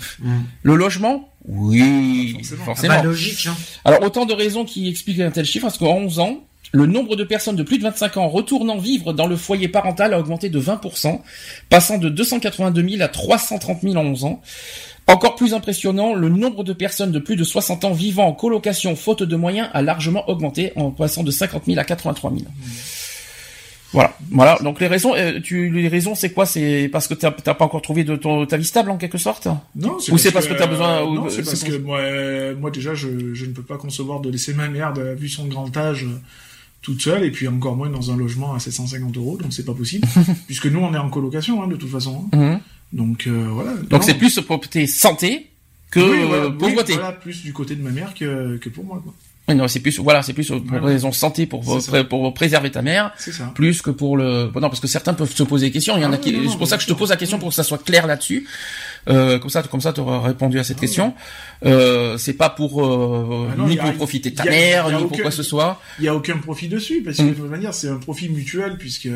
Le 0.62 0.74
logement 0.74 1.30
Oui, 1.46 2.34
Forcément. 2.38 2.64
forcément. 2.64 2.94
Ah 2.94 2.96
bah, 2.98 3.04
logique, 3.04 3.46
hein. 3.46 3.56
Alors 3.84 4.02
autant 4.02 4.26
de 4.26 4.32
raisons 4.32 4.64
qui 4.64 4.88
expliquent 4.88 5.20
un 5.20 5.30
tel 5.30 5.44
chiffre, 5.44 5.66
parce 5.66 5.78
qu'en 5.78 5.96
11 5.98 6.18
ans, 6.18 6.42
le 6.72 6.86
nombre 6.86 7.14
de 7.14 7.22
personnes 7.22 7.54
de 7.54 7.62
plus 7.62 7.78
de 7.78 7.84
25 7.84 8.16
ans 8.16 8.28
retournant 8.28 8.78
vivre 8.78 9.12
dans 9.12 9.28
le 9.28 9.36
foyer 9.36 9.68
parental 9.68 10.12
a 10.12 10.18
augmenté 10.18 10.48
de 10.48 10.58
20%, 10.58 11.22
passant 11.68 11.98
de 11.98 12.08
282 12.08 12.88
000 12.88 13.02
à 13.02 13.08
330 13.08 13.82
000 13.82 13.94
en 13.94 14.00
11 14.06 14.24
ans. 14.24 14.42
Encore 15.06 15.36
plus 15.36 15.52
impressionnant, 15.52 16.14
le 16.14 16.28
nombre 16.30 16.64
de 16.64 16.72
personnes 16.72 17.12
de 17.12 17.18
plus 17.18 17.36
de 17.36 17.44
60 17.44 17.84
ans 17.84 17.92
vivant 17.92 18.26
en 18.26 18.32
colocation 18.32 18.96
faute 18.96 19.22
de 19.22 19.36
moyens 19.36 19.68
a 19.74 19.82
largement 19.82 20.28
augmenté, 20.30 20.72
en 20.76 20.90
passant 20.90 21.22
de 21.22 21.30
50 21.30 21.64
000 21.66 21.78
à 21.78 21.84
83 21.84 22.30
000. 22.30 22.42
Voilà, 23.92 24.16
voilà. 24.32 24.58
Donc 24.64 24.80
les 24.80 24.88
raisons, 24.88 25.14
euh, 25.14 25.38
tu, 25.40 25.70
les 25.70 25.86
raisons, 25.88 26.16
c'est 26.16 26.32
quoi? 26.32 26.46
C'est 26.46 26.88
parce 26.90 27.06
que 27.06 27.14
t'as 27.14 27.30
pas 27.30 27.64
encore 27.64 27.80
trouvé 27.82 28.02
de 28.02 28.16
ton, 28.16 28.44
ta 28.44 28.56
vie 28.56 28.64
stable 28.64 28.90
en 28.90 28.96
quelque 28.96 29.18
sorte? 29.18 29.46
Non, 29.76 29.98
Ou 30.10 30.18
c'est 30.18 30.32
parce 30.32 30.48
que 30.48 30.54
t'as 30.54 30.66
besoin- 30.66 31.02
euh, 31.02 31.04
ou- 31.04 31.14
non, 31.14 31.24
c'est 31.28 31.44
c'est 31.44 31.50
parce 31.50 31.62
que 31.64 31.76
moi, 31.76 31.98
euh, 31.98 32.56
moi 32.56 32.70
déjà, 32.72 32.94
je, 32.94 33.34
je 33.34 33.44
ne 33.46 33.52
peux 33.52 33.62
pas 33.62 33.76
concevoir 33.76 34.20
de 34.20 34.30
laisser 34.30 34.52
ma 34.52 34.68
mère, 34.68 34.94
de- 34.94 35.14
vu 35.14 35.28
son 35.28 35.44
grand 35.46 35.76
âge, 35.76 36.04
euh, 36.04 36.18
toute 36.82 37.00
seule, 37.02 37.22
et 37.24 37.30
puis 37.30 37.46
encore 37.46 37.76
moins 37.76 37.88
dans 37.88 38.10
un 38.10 38.16
logement 38.16 38.54
à 38.54 38.58
750 38.58 39.16
euros, 39.16 39.38
donc 39.40 39.52
c'est 39.52 39.64
pas 39.64 39.74
possible, 39.74 40.08
puisque 40.46 40.66
nous 40.66 40.80
on 40.80 40.92
est 40.92 40.98
en 40.98 41.08
colocation 41.08 41.62
hein, 41.62 41.68
de 41.68 41.76
toute 41.76 41.90
façon. 41.90 42.24
hein. 42.32 42.36
Mhm. 42.36 42.60
Donc 42.94 43.26
euh, 43.26 43.48
voilà. 43.50 43.72
Donc 43.90 44.02
c'est 44.04 44.14
plus 44.14 44.40
pour 44.40 44.60
tes 44.60 44.86
santé 44.86 45.50
que 45.90 46.00
Oui, 46.00 46.26
voilà, 46.26 46.44
euh, 46.44 46.50
oui, 46.60 46.74
voilà, 46.96 47.12
plus 47.12 47.42
du 47.42 47.52
côté 47.52 47.76
de 47.76 47.82
ma 47.82 47.90
mère 47.90 48.14
que, 48.14 48.56
que 48.56 48.68
pour 48.68 48.84
moi. 48.84 49.00
quoi. 49.04 49.12
Oui, 49.46 49.54
non, 49.54 49.68
c'est 49.68 49.80
plus, 49.80 49.98
voilà, 49.98 50.22
c'est 50.22 50.32
plus 50.32 50.48
pour 50.48 50.58
Voilà. 50.64 50.86
raison 50.86 51.12
santé, 51.12 51.44
pour, 51.44 51.62
pour 52.08 52.32
préserver 52.32 52.70
ta 52.70 52.80
mère, 52.80 53.12
C'est 53.18 53.30
ça. 53.30 53.52
plus 53.54 53.82
que 53.82 53.90
pour 53.90 54.16
le, 54.16 54.44
non, 54.46 54.52
parce 54.70 54.80
que 54.80 54.86
certains 54.86 55.12
peuvent 55.12 55.30
se 55.34 55.42
poser 55.42 55.66
des 55.66 55.72
questions. 55.72 55.98
Il 55.98 56.02
y 56.02 56.04
en 56.06 56.12
Ah 56.12 56.14
a 56.14 56.18
qui, 56.18 56.32
non, 56.32 56.40
non, 56.42 56.50
c'est 56.50 56.56
pour 56.56 56.66
ça 56.66 56.76
que 56.78 56.82
je 56.82 56.88
te 56.88 56.94
pose 56.94 57.10
la 57.10 57.16
question 57.16 57.38
pour 57.38 57.50
que 57.50 57.54
ça 57.54 57.62
soit 57.62 57.76
clair 57.84 58.06
là-dessus. 58.06 58.46
Euh, 59.08 59.38
comme 59.38 59.50
ça, 59.50 59.62
comme 59.64 59.82
ça, 59.82 59.92
tu 59.92 60.00
auras 60.00 60.20
répondu 60.22 60.58
à 60.58 60.64
cette 60.64 60.80
question. 60.80 61.12
Euh, 61.66 62.16
c'est 62.16 62.32
pas 62.32 62.48
pour, 62.48 62.82
euh, 62.86 63.48
Ah 63.52 63.56
non, 63.58 63.66
ni 63.68 63.74
y 63.74 63.78
a- 63.78 63.82
pour 63.82 63.92
profiter 63.94 64.30
de 64.30 64.34
ta 64.36 64.44
y 64.46 64.48
a- 64.48 64.50
mère, 64.50 64.88
y 64.88 64.94
ni 64.94 64.98
pour 65.02 65.10
quoi 65.12 65.24
que 65.24 65.30
ce 65.36 65.42
soit. 65.42 65.78
Il 65.98 66.02
n'y 66.02 66.08
a 66.08 66.14
aucun 66.14 66.38
profit 66.38 66.68
dessus, 66.68 67.02
parce 67.04 67.18
que 67.18 67.22
Mm. 67.24 67.28
de 67.28 67.34
toute 67.34 67.50
manière, 67.50 67.74
c'est 67.74 67.88
un 67.88 67.98
profit 67.98 68.30
mutuel, 68.30 68.76
puisque 68.78 69.08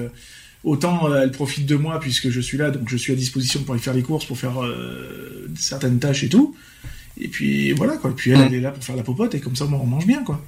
autant 0.65 1.11
euh, 1.11 1.23
elle 1.23 1.31
profite 1.33 1.67
de 1.67 1.77
moi, 1.77 2.01
puisque 2.01 2.31
je 2.31 2.41
suis 2.41 2.59
là, 2.59 2.71
donc 2.71 2.89
je 2.89 2.97
suis 2.97 3.13
à 3.13 3.17
disposition 3.17 3.63
pour 3.63 3.75
aller 3.75 3.83
faire 3.83 3.95
les 3.95 4.03
courses, 4.03 4.25
pour 4.25 4.39
faire 4.39 4.63
euh, 4.63 5.49
certaines 5.59 5.99
tâches 5.99 6.25
et 6.25 6.29
tout. 6.29 6.55
Et 7.21 7.29
puis 7.29 7.73
voilà, 7.73 7.97
quoi. 7.97 8.11
Et 8.11 8.15
puis 8.15 8.31
elle, 8.31 8.39
Mm. 8.39 8.43
elle 8.47 8.55
est 8.55 8.61
là 8.61 8.71
pour 8.71 8.85
faire 8.85 8.97
la 8.97 9.03
popote, 9.03 9.35
et 9.35 9.41
comme 9.41 9.57
ça, 9.57 9.65
moi, 9.65 9.81
on 9.83 9.87
mange 9.87 10.07
bien, 10.07 10.23
quoi. 10.23 10.41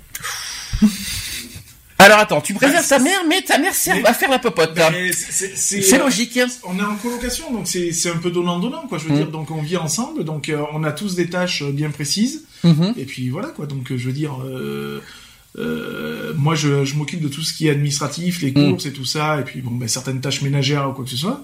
Alors 1.98 2.18
attends, 2.18 2.40
tu 2.40 2.54
préserves 2.54 2.82
Ah, 2.86 2.96
ta 2.96 2.98
mère, 2.98 3.20
mais 3.28 3.42
ta 3.42 3.58
mère 3.58 3.74
sert 3.74 3.94
mais- 3.96 4.06
à 4.06 4.14
faire 4.14 4.30
la 4.30 4.38
popote. 4.38 4.72
hein. 4.78 4.90
C'est- 5.12 5.98
logique. 5.98 6.34
hein. 6.38 6.46
On 6.64 6.78
est 6.78 6.82
en 6.82 6.96
colocation, 6.96 7.52
donc 7.52 7.66
c'est 7.66 7.92
un 8.11 8.16
peu 8.16 8.30
donnant-donnant, 8.30 8.86
quoi. 8.88 8.96
Je 8.96 9.04
veux 9.04 9.12
Mm. 9.12 9.16
dire, 9.16 9.30
donc 9.30 9.50
on 9.50 9.61
vit 9.61 9.76
ensemble, 9.76 10.24
donc 10.24 10.48
euh, 10.48 10.62
on 10.72 10.82
a 10.82 10.92
tous 10.92 11.14
des 11.14 11.28
tâches 11.28 11.62
bien 11.62 11.90
précises. 11.90 12.44
Mhm. 12.64 12.94
Et 12.96 13.04
puis 13.04 13.28
voilà 13.28 13.48
quoi, 13.48 13.66
donc 13.66 13.88
je 13.94 14.06
veux 14.06 14.12
dire, 14.14 14.42
euh, 14.42 15.02
euh, 15.59 16.32
moi 16.36 16.55
je, 16.55 16.84
je 16.84 16.94
m'occupe 16.94 17.20
de 17.20 17.28
tout 17.28 17.42
ce 17.42 17.53
qui 17.53 17.66
est 17.66 17.70
administratif, 17.70 18.40
les 18.42 18.51
Mm. 18.53 18.70
courses 18.70 18.86
et 18.86 18.92
tout 18.92 19.05
ça, 19.05 19.40
et 19.40 19.44
puis 19.44 19.61
bon, 19.62 19.72
ben, 19.72 19.88
certaines 19.88 20.20
tâches 20.20 20.42
ménagères 20.42 20.88
ou 20.88 20.92
quoi 20.92 21.05
que 21.05 21.11
ce 21.11 21.16
soit. 21.16 21.42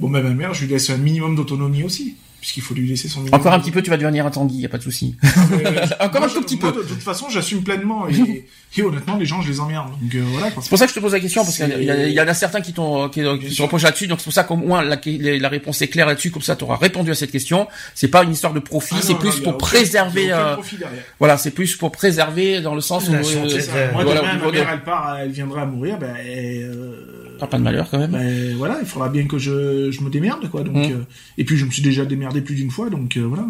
Bon, 0.00 0.08
ben 0.10 0.22
ma 0.22 0.30
mère, 0.30 0.54
je 0.54 0.64
lui 0.64 0.72
laisse 0.72 0.88
un 0.90 0.96
minimum 0.96 1.36
d'autonomie 1.36 1.84
aussi, 1.84 2.16
puisqu'il 2.42 2.60
faut 2.62 2.74
lui 2.74 2.88
laisser 2.88 3.06
son. 3.06 3.24
Encore 3.32 3.52
un 3.52 3.60
petit 3.60 3.70
peu, 3.70 3.82
tu 3.82 3.90
vas 3.90 3.96
devenir 3.96 4.26
un 4.26 4.30
Tanguy, 4.30 4.56
y 4.56 4.66
a 4.66 4.68
pas 4.68 4.78
de 4.78 4.82
souci. 4.82 5.16
Euh, 5.52 5.86
Encore 6.00 6.22
moi, 6.22 6.30
un 6.30 6.32
tout 6.32 6.40
petit 6.42 6.56
moi, 6.56 6.72
peu. 6.72 6.82
De, 6.82 6.88
toute 6.88 7.02
façon, 7.02 7.28
j'assume 7.28 7.62
pleinement, 7.62 8.08
et, 8.08 8.46
et 8.76 8.82
honnêtement, 8.82 9.16
les 9.16 9.26
gens, 9.26 9.40
je 9.42 9.48
les 9.50 9.60
emmerde. 9.60 9.90
Donc 10.00 10.14
euh, 10.14 10.24
voilà. 10.32 10.48
C'est 10.60 10.68
pour 10.68 10.78
ça 10.78 10.86
que 10.86 10.90
je 10.90 10.96
te 10.96 11.00
pose 11.00 11.12
la 11.12 11.20
question, 11.20 11.44
parce 11.44 11.56
qu'il 11.56 11.82
y, 11.82 12.20
en 12.20 12.26
a 12.28 12.34
certains 12.34 12.60
qui, 12.60 12.72
t'ont, 12.72 13.08
qui, 13.08 13.22
qui 13.40 13.54
se 13.54 13.62
reprochent 13.62 13.82
là-dessus, 13.82 14.06
donc 14.08 14.18
c'est 14.18 14.24
pour 14.24 14.32
ça 14.32 14.44
qu'au 14.44 14.56
moins 14.56 14.82
la, 14.82 14.98
la 15.06 15.48
réponse 15.48 15.82
est 15.82 15.88
claire 15.88 16.06
là-dessus, 16.06 16.30
comme 16.30 16.42
ça 16.42 16.56
tu 16.56 16.64
auras 16.64 16.76
répondu 16.76 17.10
à 17.10 17.14
cette 17.14 17.30
question. 17.30 17.68
C'est 17.94 18.08
pas 18.08 18.24
une 18.24 18.32
histoire 18.32 18.52
de 18.52 18.60
profit, 18.60 18.96
Ah 18.98 19.02
c'est 19.02 19.14
plus 19.14 19.36
non, 19.36 19.42
pour 19.44 19.54
aucun- 19.54 19.66
préserver, 19.66 20.22
il 20.22 20.28
y 20.28 20.32
a 20.32 20.54
aucun 20.58 20.62
euh, 20.82 20.86
voilà, 21.18 21.36
c'est 21.38 21.52
plus 21.52 21.76
pour 21.76 21.92
préserver 21.92 22.60
dans 22.60 22.74
le 22.74 22.80
sens 22.80 23.08
où, 23.08 23.12
La 23.12 23.18
euh. 23.20 23.92
Moi, 23.92 24.04
voilà, 24.04 24.20
demain, 24.20 24.38
ma 24.38 24.50
mère, 24.50 24.70
elle 24.72 24.82
part, 24.82 25.18
elle 25.20 25.30
viendra 25.30 25.62
à 25.62 25.66
mourir, 25.66 25.98
ben, 25.98 26.16
euh, 26.24 27.31
t'as 27.42 27.50
pas 27.50 27.58
de 27.58 27.62
malheur 27.62 27.88
quand 27.90 27.98
même. 27.98 28.12
ben, 28.12 28.56
voilà, 28.56 28.78
il 28.80 28.86
faudra 28.86 29.08
bien 29.08 29.26
que 29.26 29.38
je, 29.38 29.90
je 29.90 30.00
me 30.02 30.10
démerde, 30.10 30.48
quoi. 30.50 30.62
Donc, 30.62 30.76
Mm. 30.76 30.92
euh, 30.92 31.04
et 31.38 31.44
puis 31.44 31.56
je 31.56 31.64
me 31.64 31.70
suis 31.70 31.82
déjà 31.82 32.04
démerdé 32.04 32.40
plus 32.40 32.54
d'une 32.54 32.70
fois, 32.70 32.88
donc 32.90 33.16
euh, 33.16 33.22
voilà. 33.22 33.44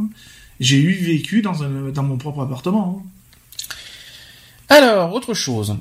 J'ai 0.61 0.79
eu 0.81 0.93
vécu 0.93 1.43
dans 1.43 1.63
un, 1.63 1.91
dans 1.91 2.03
mon 2.03 2.17
propre 2.17 2.41
appartement. 2.43 3.03
hein. 3.05 3.75
Alors, 4.69 5.13
autre 5.15 5.35
chose. 5.35 5.77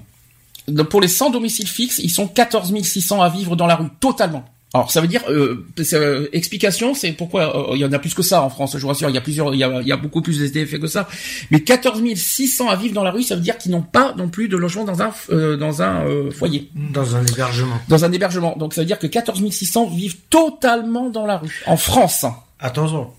Pour 0.89 1.01
les 1.01 1.07
sans 1.07 1.29
domicile 1.29 1.67
fixe, 1.67 1.99
ils 1.99 2.09
sont 2.09 2.27
14 2.27 2.73
600 2.81 3.21
à 3.21 3.29
vivre 3.29 3.55
dans 3.55 3.67
la 3.67 3.75
rue, 3.75 3.87
totalement. 3.99 4.45
Alors, 4.73 4.89
ça 4.89 5.01
veut 5.01 5.07
dire, 5.07 5.21
euh, 5.29 5.65
euh, 5.93 6.29
explication, 6.31 6.93
c'est 6.93 7.11
pourquoi 7.11 7.71
euh, 7.71 7.75
il 7.75 7.81
y 7.81 7.85
en 7.85 7.91
a 7.91 7.99
plus 7.99 8.13
que 8.13 8.23
ça 8.23 8.41
en 8.41 8.49
France. 8.49 8.77
Je 8.77 8.81
vous 8.81 8.87
rassure, 8.87 9.09
il 9.09 9.15
y 9.15 9.17
a 9.17 9.21
plusieurs, 9.21 9.53
il 9.53 9.57
y 9.57 9.63
a, 9.65 9.81
il 9.81 9.87
y 9.87 9.91
a 9.91 9.97
beaucoup 9.97 10.21
plus 10.21 10.39
de 10.39 10.45
SDF 10.45 10.79
que 10.79 10.87
ça. 10.87 11.09
Mais 11.51 11.61
14 11.61 12.01
600 12.15 12.69
à 12.69 12.77
vivre 12.77 12.93
dans 12.93 13.03
la 13.03 13.11
rue, 13.11 13.23
ça 13.23 13.35
veut 13.35 13.41
dire 13.41 13.57
qu'ils 13.57 13.73
n'ont 13.73 13.81
pas 13.81 14.13
non 14.17 14.29
plus 14.29 14.47
de 14.47 14.55
logement 14.55 14.85
dans 14.85 15.01
un, 15.01 15.11
euh, 15.31 15.57
dans 15.57 15.81
un 15.81 16.05
euh, 16.05 16.31
foyer, 16.31 16.69
Dans 16.93 17.17
un 17.17 17.25
hébergement. 17.25 17.79
dans 17.89 18.05
un 18.05 18.11
hébergement. 18.13 18.55
Donc, 18.57 18.73
ça 18.73 18.81
veut 18.81 18.87
dire 18.87 18.97
que 18.97 19.07
14 19.07 19.49
600 19.49 19.89
vivent 19.89 20.17
totalement 20.29 21.09
dans 21.09 21.25
la 21.25 21.37
rue, 21.37 21.63
en 21.65 21.75
France. 21.75 22.25
Attention. 22.57 23.09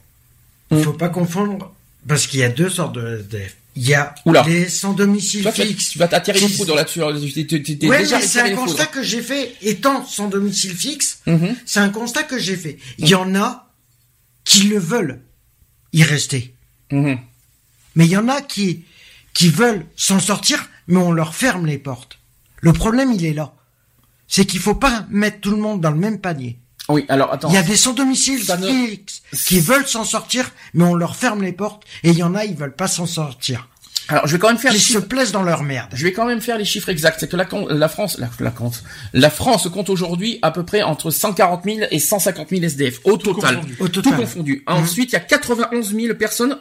Mm. 0.70 0.78
Il 0.78 0.84
faut 0.84 0.92
pas 0.94 1.10
confondre, 1.10 1.70
parce 2.08 2.26
qu'il 2.26 2.40
y 2.40 2.44
a 2.44 2.48
deux 2.48 2.70
sortes 2.70 2.94
de 2.94 3.18
SDF. 3.18 3.56
Il 3.74 3.88
y 3.88 3.94
a 3.94 4.14
Oula. 4.26 4.42
les 4.46 4.68
sans 4.68 4.92
domicile 4.92 5.48
tu 5.54 5.62
fixe. 5.62 5.88
tu 5.90 5.98
vas 5.98 6.06
t'attirer 6.08 6.40
une 6.40 6.48
foudre 6.48 6.74
là-dessus. 6.74 7.02
Ouais, 7.02 7.12
déjà 8.00 8.18
mais 8.18 8.26
c'est 8.26 8.40
un 8.40 8.54
constat 8.54 8.86
que 8.86 9.02
j'ai 9.02 9.22
fait, 9.22 9.54
étant 9.62 10.04
sans 10.06 10.28
domicile 10.28 10.74
fixe, 10.76 11.20
Mhm. 11.26 11.56
c'est 11.64 11.80
un 11.80 11.88
constat 11.88 12.24
que 12.24 12.38
j'ai 12.38 12.56
fait. 12.56 12.78
Il 12.98 13.08
y 13.08 13.14
en 13.14 13.34
a 13.34 13.70
qui 14.44 14.64
le 14.64 14.78
veulent 14.78 15.22
y 15.94 16.02
rester. 16.02 16.54
Mhm. 16.90 17.18
Mais 17.94 18.04
il 18.06 18.10
y 18.10 18.16
en 18.16 18.28
a 18.28 18.42
qui, 18.42 18.84
qui 19.32 19.48
veulent 19.48 19.86
s'en 19.96 20.20
sortir, 20.20 20.68
mais 20.86 20.98
on 20.98 21.12
leur 21.12 21.34
ferme 21.34 21.64
les 21.66 21.78
portes. 21.78 22.18
Le 22.60 22.72
problème, 22.74 23.12
il 23.12 23.24
est 23.24 23.32
là. 23.34 23.54
C'est 24.28 24.44
qu'il 24.44 24.60
faut 24.60 24.74
pas 24.74 25.06
mettre 25.10 25.40
tout 25.40 25.50
le 25.50 25.56
monde 25.58 25.80
dans 25.80 25.90
le 25.90 25.98
même 25.98 26.18
panier. 26.20 26.58
Oui, 26.88 27.04
alors 27.08 27.32
attends. 27.32 27.48
Il 27.48 27.54
y 27.54 27.58
a 27.58 27.62
des 27.62 27.76
sans 27.76 27.92
domicile 27.94 28.42
Ça 28.44 28.56
ne- 28.56 28.66
fixes 28.66 29.22
qui 29.46 29.60
veulent 29.60 29.86
s'en 29.86 30.04
sortir, 30.04 30.50
mais 30.74 30.84
on 30.84 30.94
leur 30.94 31.16
ferme 31.16 31.42
les 31.42 31.52
portes. 31.52 31.84
Et 32.02 32.10
il 32.10 32.18
y 32.18 32.22
en 32.22 32.34
a, 32.34 32.44
ils 32.44 32.56
veulent 32.56 32.74
pas 32.74 32.88
s'en 32.88 33.06
sortir. 33.06 33.68
Alors 34.08 34.26
je 34.26 34.32
vais 34.32 34.38
quand 34.40 34.48
même 34.48 34.58
faire 34.58 34.72
Ils 34.72 34.74
les 34.74 34.80
se 34.80 34.86
chiffres. 34.88 35.00
plaisent 35.02 35.30
dans 35.30 35.44
leur 35.44 35.62
merde. 35.62 35.90
Je 35.94 36.02
vais 36.02 36.12
quand 36.12 36.26
même 36.26 36.40
faire 36.40 36.58
les 36.58 36.64
chiffres 36.64 36.88
exacts. 36.88 37.18
C'est 37.20 37.28
que 37.30 37.36
la, 37.36 37.46
la 37.70 37.88
France, 37.88 38.18
la, 38.18 38.28
la, 38.40 38.50
compte- 38.50 38.82
la 39.12 39.30
France 39.30 39.68
compte 39.72 39.88
aujourd'hui 39.90 40.40
à 40.42 40.50
peu 40.50 40.64
près 40.64 40.82
entre 40.82 41.10
140 41.12 41.62
000 41.64 41.78
et 41.90 41.98
150 42.00 42.48
000 42.50 42.62
SDF 42.64 42.98
au 43.04 43.16
total. 43.16 43.56
confondu. 43.56 43.76
Au 43.78 43.88
Tout 43.88 44.02
confondu. 44.02 44.64
Ensuite, 44.66 45.10
il 45.10 45.12
y 45.12 45.16
a 45.16 45.20
91 45.20 45.94
000 45.94 46.14
personnes 46.16 46.58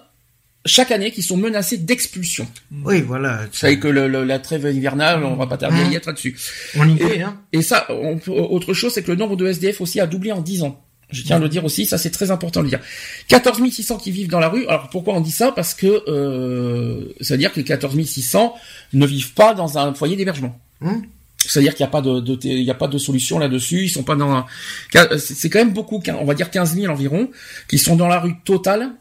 chaque 0.65 0.91
année 0.91 1.11
qui 1.11 1.23
sont 1.23 1.37
menacées 1.37 1.77
d'expulsion. 1.77 2.47
Oui, 2.85 3.01
voilà. 3.01 3.45
Vous 3.51 3.57
savez 3.57 3.79
que 3.79 3.87
le, 3.87 4.07
le- 4.07 4.23
la 4.23 4.39
trêve 4.39 4.65
hivernale, 4.73 5.23
on 5.23 5.35
va 5.35 5.47
pas 5.47 5.57
tarder 5.57 5.81
à 5.81 5.87
y 5.87 5.95
être 5.95 6.05
là-dessus. 6.05 6.37
On 6.77 6.87
y 6.87 6.97
Et, 7.01 7.17
est, 7.17 7.21
hein. 7.23 7.37
et 7.53 7.61
ça, 7.61 7.87
on 7.89 8.19
autre 8.29 8.73
chose, 8.73 8.93
c'est 8.93 9.03
que 9.03 9.11
le 9.11 9.17
nombre 9.17 9.35
de 9.35 9.47
SDF 9.47 9.81
aussi 9.81 9.99
a 9.99 10.05
doublé 10.07 10.31
en 10.31 10.41
10 10.41 10.63
ans. 10.63 10.79
Je 11.09 11.23
tiens 11.23 11.35
à 11.35 11.39
le 11.39 11.49
dire 11.49 11.65
aussi, 11.65 11.85
ça 11.85 11.97
c'est 11.97 12.09
très 12.11 12.31
important 12.31 12.61
de 12.61 12.65
le 12.65 12.69
dire. 12.69 12.79
14 13.27 13.61
600 13.69 13.97
qui 13.97 14.11
vivent 14.11 14.29
dans 14.29 14.39
la 14.39 14.47
rue. 14.47 14.65
Alors 14.67 14.89
pourquoi 14.89 15.13
on 15.15 15.19
dit 15.19 15.31
ça? 15.31 15.51
Parce 15.51 15.73
que 15.73 16.03
euh, 16.09 17.13
ça 17.19 17.33
veut 17.33 17.37
dire 17.37 17.51
que 17.51 17.57
les 17.57 17.65
14 17.65 18.01
600 18.01 18.53
ne 18.93 19.05
vivent 19.05 19.33
pas 19.33 19.53
dans 19.53 19.77
un 19.77 19.93
foyer 19.93 20.15
d'hébergement. 20.15 20.57
Hum. 20.81 21.01
C'est-à-dire 21.37 21.73
qu'il 21.75 21.83
n'y 21.83 21.89
a 21.89 21.91
pas 21.91 22.01
de, 22.01 22.19
de- 22.19 22.37
il 22.43 22.61
y 22.61 22.69
a 22.71 22.75
pas 22.75 22.87
de 22.87 22.97
solution 22.97 23.39
là-dessus. 23.39 23.85
Ils 23.85 23.89
sont 23.89 24.03
pas 24.03 24.15
dans. 24.15 24.31
un- 24.31 24.45
C'est 24.93 25.33
c'est 25.33 25.49
quand 25.49 25.59
même 25.59 25.73
beaucoup. 25.73 26.01
On 26.17 26.23
va 26.23 26.33
dire 26.33 26.49
15 26.51 26.75
000 26.75 26.93
environ 26.93 27.29
qui 27.67 27.77
sont 27.77 27.95
dans 27.97 28.07
la 28.07 28.19
rue 28.19 28.35
totale 28.45 28.91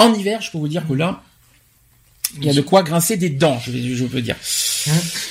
en 0.00 0.12
hiver. 0.14 0.40
Je 0.40 0.50
peux 0.50 0.58
vous 0.58 0.68
dire 0.68 0.86
que 0.86 0.92
là, 0.94 1.22
il 2.36 2.44
y 2.44 2.50
a 2.50 2.52
de 2.54 2.60
quoi 2.60 2.82
grincer 2.82 3.16
des 3.16 3.30
dents. 3.30 3.58
Je, 3.60 3.72
je 3.72 4.04
peux 4.06 4.22
dire. 4.22 4.36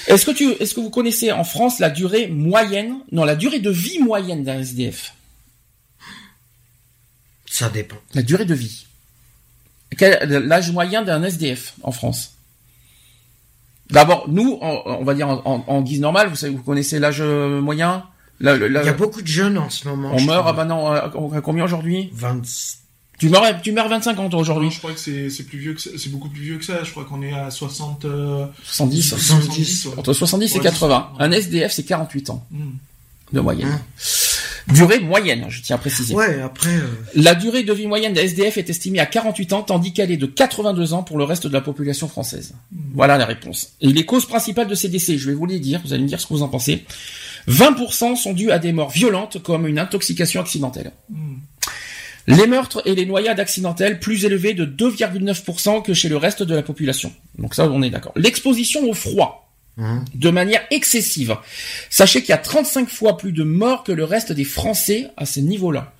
Est-ce 0.07 0.26
que 0.26 0.32
tu, 0.32 0.51
est-ce 0.53 0.74
que 0.76 0.80
vous 0.80 0.89
connaissez 0.89 1.32
en 1.32 1.43
France 1.43 1.80
la 1.80 1.89
durée 1.89 2.28
moyenne, 2.28 2.95
non, 3.11 3.26
la 3.26 3.36
durée 3.36 3.59
de 3.59 3.70
vie 3.72 3.99
moyenne 3.99 4.43
d'un 4.43 4.59
SDF 4.59 5.13
Ça 7.45 7.70
dépend. 7.70 7.97
La 8.13 8.22
durée 8.22 8.45
de 8.45 8.53
vie. 8.53 8.86
L'âge 9.99 10.72
moyen 10.72 11.01
d'un 11.01 11.24
SDF 11.24 11.74
en 11.84 11.91
France? 11.91 12.36
D'abord, 13.89 14.30
nous, 14.30 14.59
on, 14.61 14.82
on 14.86 15.03
va 15.03 15.15
dire 15.15 15.28
en, 15.30 15.41
en- 15.45 15.63
en 15.67 15.82
guise 15.82 15.99
normale, 15.99 16.30
vous 16.30 16.36
savez, 16.36 16.53
vous 16.53 16.61
connaissez 16.61 16.99
l'âge 16.99 17.22
euh, 17.22 17.59
moyen? 17.59 18.03
La- 18.39 18.55
la- 18.55 18.70
la- 18.70 18.84
Il 18.84 18.86
y 18.86 18.89
a 18.89 18.93
beaucoup 18.93 19.22
de 19.24 19.28
jeunes 19.28 19.57
en 19.57 19.70
ce 19.72 19.88
moment. 19.88 20.11
On 20.13 20.22
meurt, 20.22 20.45
ah 20.47 20.53
bah 20.53 20.63
non, 20.65 20.88
à, 20.91 21.11
à 21.36 21.41
combien 21.41 21.63
aujourd'hui? 21.63 22.11
20... 22.13 22.41
Tu 23.20 23.30
meurs, 23.30 23.61
tu 23.61 23.72
meurs 23.74 23.86
à 23.86 23.89
25 23.89 24.17
ans 24.20 24.30
toi, 24.30 24.39
aujourd'hui 24.39 24.67
Non, 24.67 24.72
je 24.72 24.78
crois 24.80 24.93
que 24.93 24.99
c'est 24.99 25.30
c'est 25.30 25.43
plus 25.43 25.59
vieux 25.59 25.74
que 25.74 25.82
ça- 25.82 25.89
c'est 25.97 26.09
beaucoup 26.09 26.30
plus 26.30 26.41
vieux 26.41 26.57
que 26.57 26.65
ça. 26.65 26.84
Je 26.84 26.91
crois 26.91 27.03
qu'on 27.05 27.22
est 27.22 27.34
à 27.34 27.51
60. 27.51 28.05
euh, 28.05 28.45
70 28.63 29.01
70, 29.09 29.86
ouais. 29.88 29.93
Entre 29.97 30.13
70 30.13 30.55
et 30.55 30.57
Ouais, 30.57 30.63
80. 30.63 31.09
c'est- 31.17 31.24
Un 31.24 31.32
SDF, 31.32 31.72
c'est 31.74 31.84
48 31.84 32.30
ans 32.30 32.45
Hmm. 32.49 32.72
de 33.34 33.39
moyenne. 33.41 33.80
Durée 34.70 34.99
moyenne, 34.99 35.47
je 35.49 35.61
tiens 35.63 35.78
à 35.78 35.80
préciser. 35.80 36.13
Ouais, 36.13 36.41
après... 36.41 36.70
euh, 36.70 36.86
La 37.15 37.34
durée 37.34 37.63
de 37.63 37.74
vie 37.74 37.88
moyenne 37.88 38.13
des 38.13 38.22
SDF 38.22 38.57
est 38.59 38.70
estimée 38.70 38.99
à 38.99 39.07
48 39.07 39.51
ans, 39.53 39.63
tandis 39.63 39.93
qu'elle 39.93 40.11
est 40.11 40.17
de 40.17 40.28
82 40.28 40.93
ans 40.93 41.01
pour 41.01 41.17
le 41.17 41.24
reste 41.24 41.47
de 41.47 41.53
la 41.53 41.61
population 41.61 42.07
française. 42.07 42.53
Voilà 42.93 43.17
la 43.17 43.26
réponse. 43.26 43.74
Et 43.82 43.88
les 43.88 44.05
causes 44.05 44.26
principales 44.28 44.67
de 44.67 44.76
ces 44.76 44.88
décès, 44.88 45.17
je 45.17 45.28
vais 45.28 45.34
vous 45.34 45.47
les 45.47 45.59
dire, 45.59 45.82
vous 45.84 45.91
allez 45.93 46.03
me 46.03 46.07
dire 46.07 46.20
ce 46.22 46.28
que 46.28 46.34
vous 46.36 46.43
en 46.43 46.49
pensez. 46.49 46.86
20% 47.47 48.15
sont 48.15 48.34
dus 48.34 48.51
à 48.51 48.59
des 48.59 48.72
morts 48.72 48.91
violentes 48.91 49.41
comme 49.41 49.65
une 49.65 49.80
intoxication 49.80 50.39
accidentelle. 50.41 50.91
Les 52.30 52.47
meurtres 52.47 52.82
et 52.86 52.95
les 52.95 53.05
noyades 53.05 53.39
accidentelles 53.39 53.99
plus 53.99 54.23
élevés 54.25 54.53
de 54.53 54.65
2,9% 54.65 55.82
que 55.84 55.93
chez 55.93 56.09
le 56.09 56.17
reste 56.17 56.43
de 56.43 56.55
la 56.55 56.61
population. 56.61 57.11
Donc 57.38 57.55
ça, 57.55 57.69
on 57.69 57.82
est 57.82 57.89
d'accord. 57.89 58.13
L'exposition 58.15 58.84
au 58.89 58.93
froid, 58.93 59.51
hein. 59.77 60.03
de 60.13 60.30
manière 60.30 60.61
excessive. 60.71 61.36
Sachez 61.89 62.21
qu'il 62.21 62.30
y 62.30 62.34
a 62.34 62.38
35 62.38 62.88
fois 62.89 63.17
plus 63.17 63.32
de 63.32 63.43
morts 63.43 63.84
que 63.84 63.91
le 63.91 64.03
reste 64.03 64.32
des 64.32 64.43
Français 64.43 65.07
à 65.17 65.25
ce 65.25 65.39
niveau-là. 65.39 65.93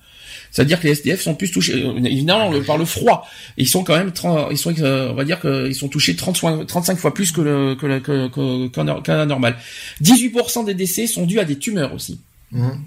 C'est-à-dire 0.52 0.80
que 0.80 0.86
les 0.88 0.92
SDF 0.94 1.20
sont 1.20 1.34
plus 1.36 1.50
touchés, 1.52 1.74
euh, 1.84 1.96
évidemment, 2.04 2.50
par 2.66 2.76
le 2.76 2.84
froid. 2.84 3.24
Ils 3.56 3.68
sont 3.68 3.84
quand 3.84 3.96
même, 3.96 4.10
30 4.12 4.48
ils 4.50 4.58
sont, 4.58 4.74
euh, 4.80 5.10
on 5.10 5.14
va 5.14 5.24
dire 5.24 5.40
qu'ils 5.40 5.74
sont 5.76 5.88
touchés 5.88 6.16
30 6.16 6.36
fois- 6.38 6.64
35 6.66 6.98
fois 6.98 7.14
plus 7.14 7.30
que 7.30 7.40
le, 7.40 7.74
que 7.76 7.86
le- 7.86 8.00
que, 8.00 8.26
que- 8.28 8.66
qu'en 8.68 9.00
qu'en 9.00 9.26
normal. 9.26 9.56
18% 10.02 10.64
des 10.64 10.74
décès 10.74 11.06
sont 11.06 11.24
dus 11.24 11.38
à 11.38 11.44
des 11.44 11.56
tumeurs 11.56 11.94
aussi. 11.94 12.18
Mhm. 12.52 12.80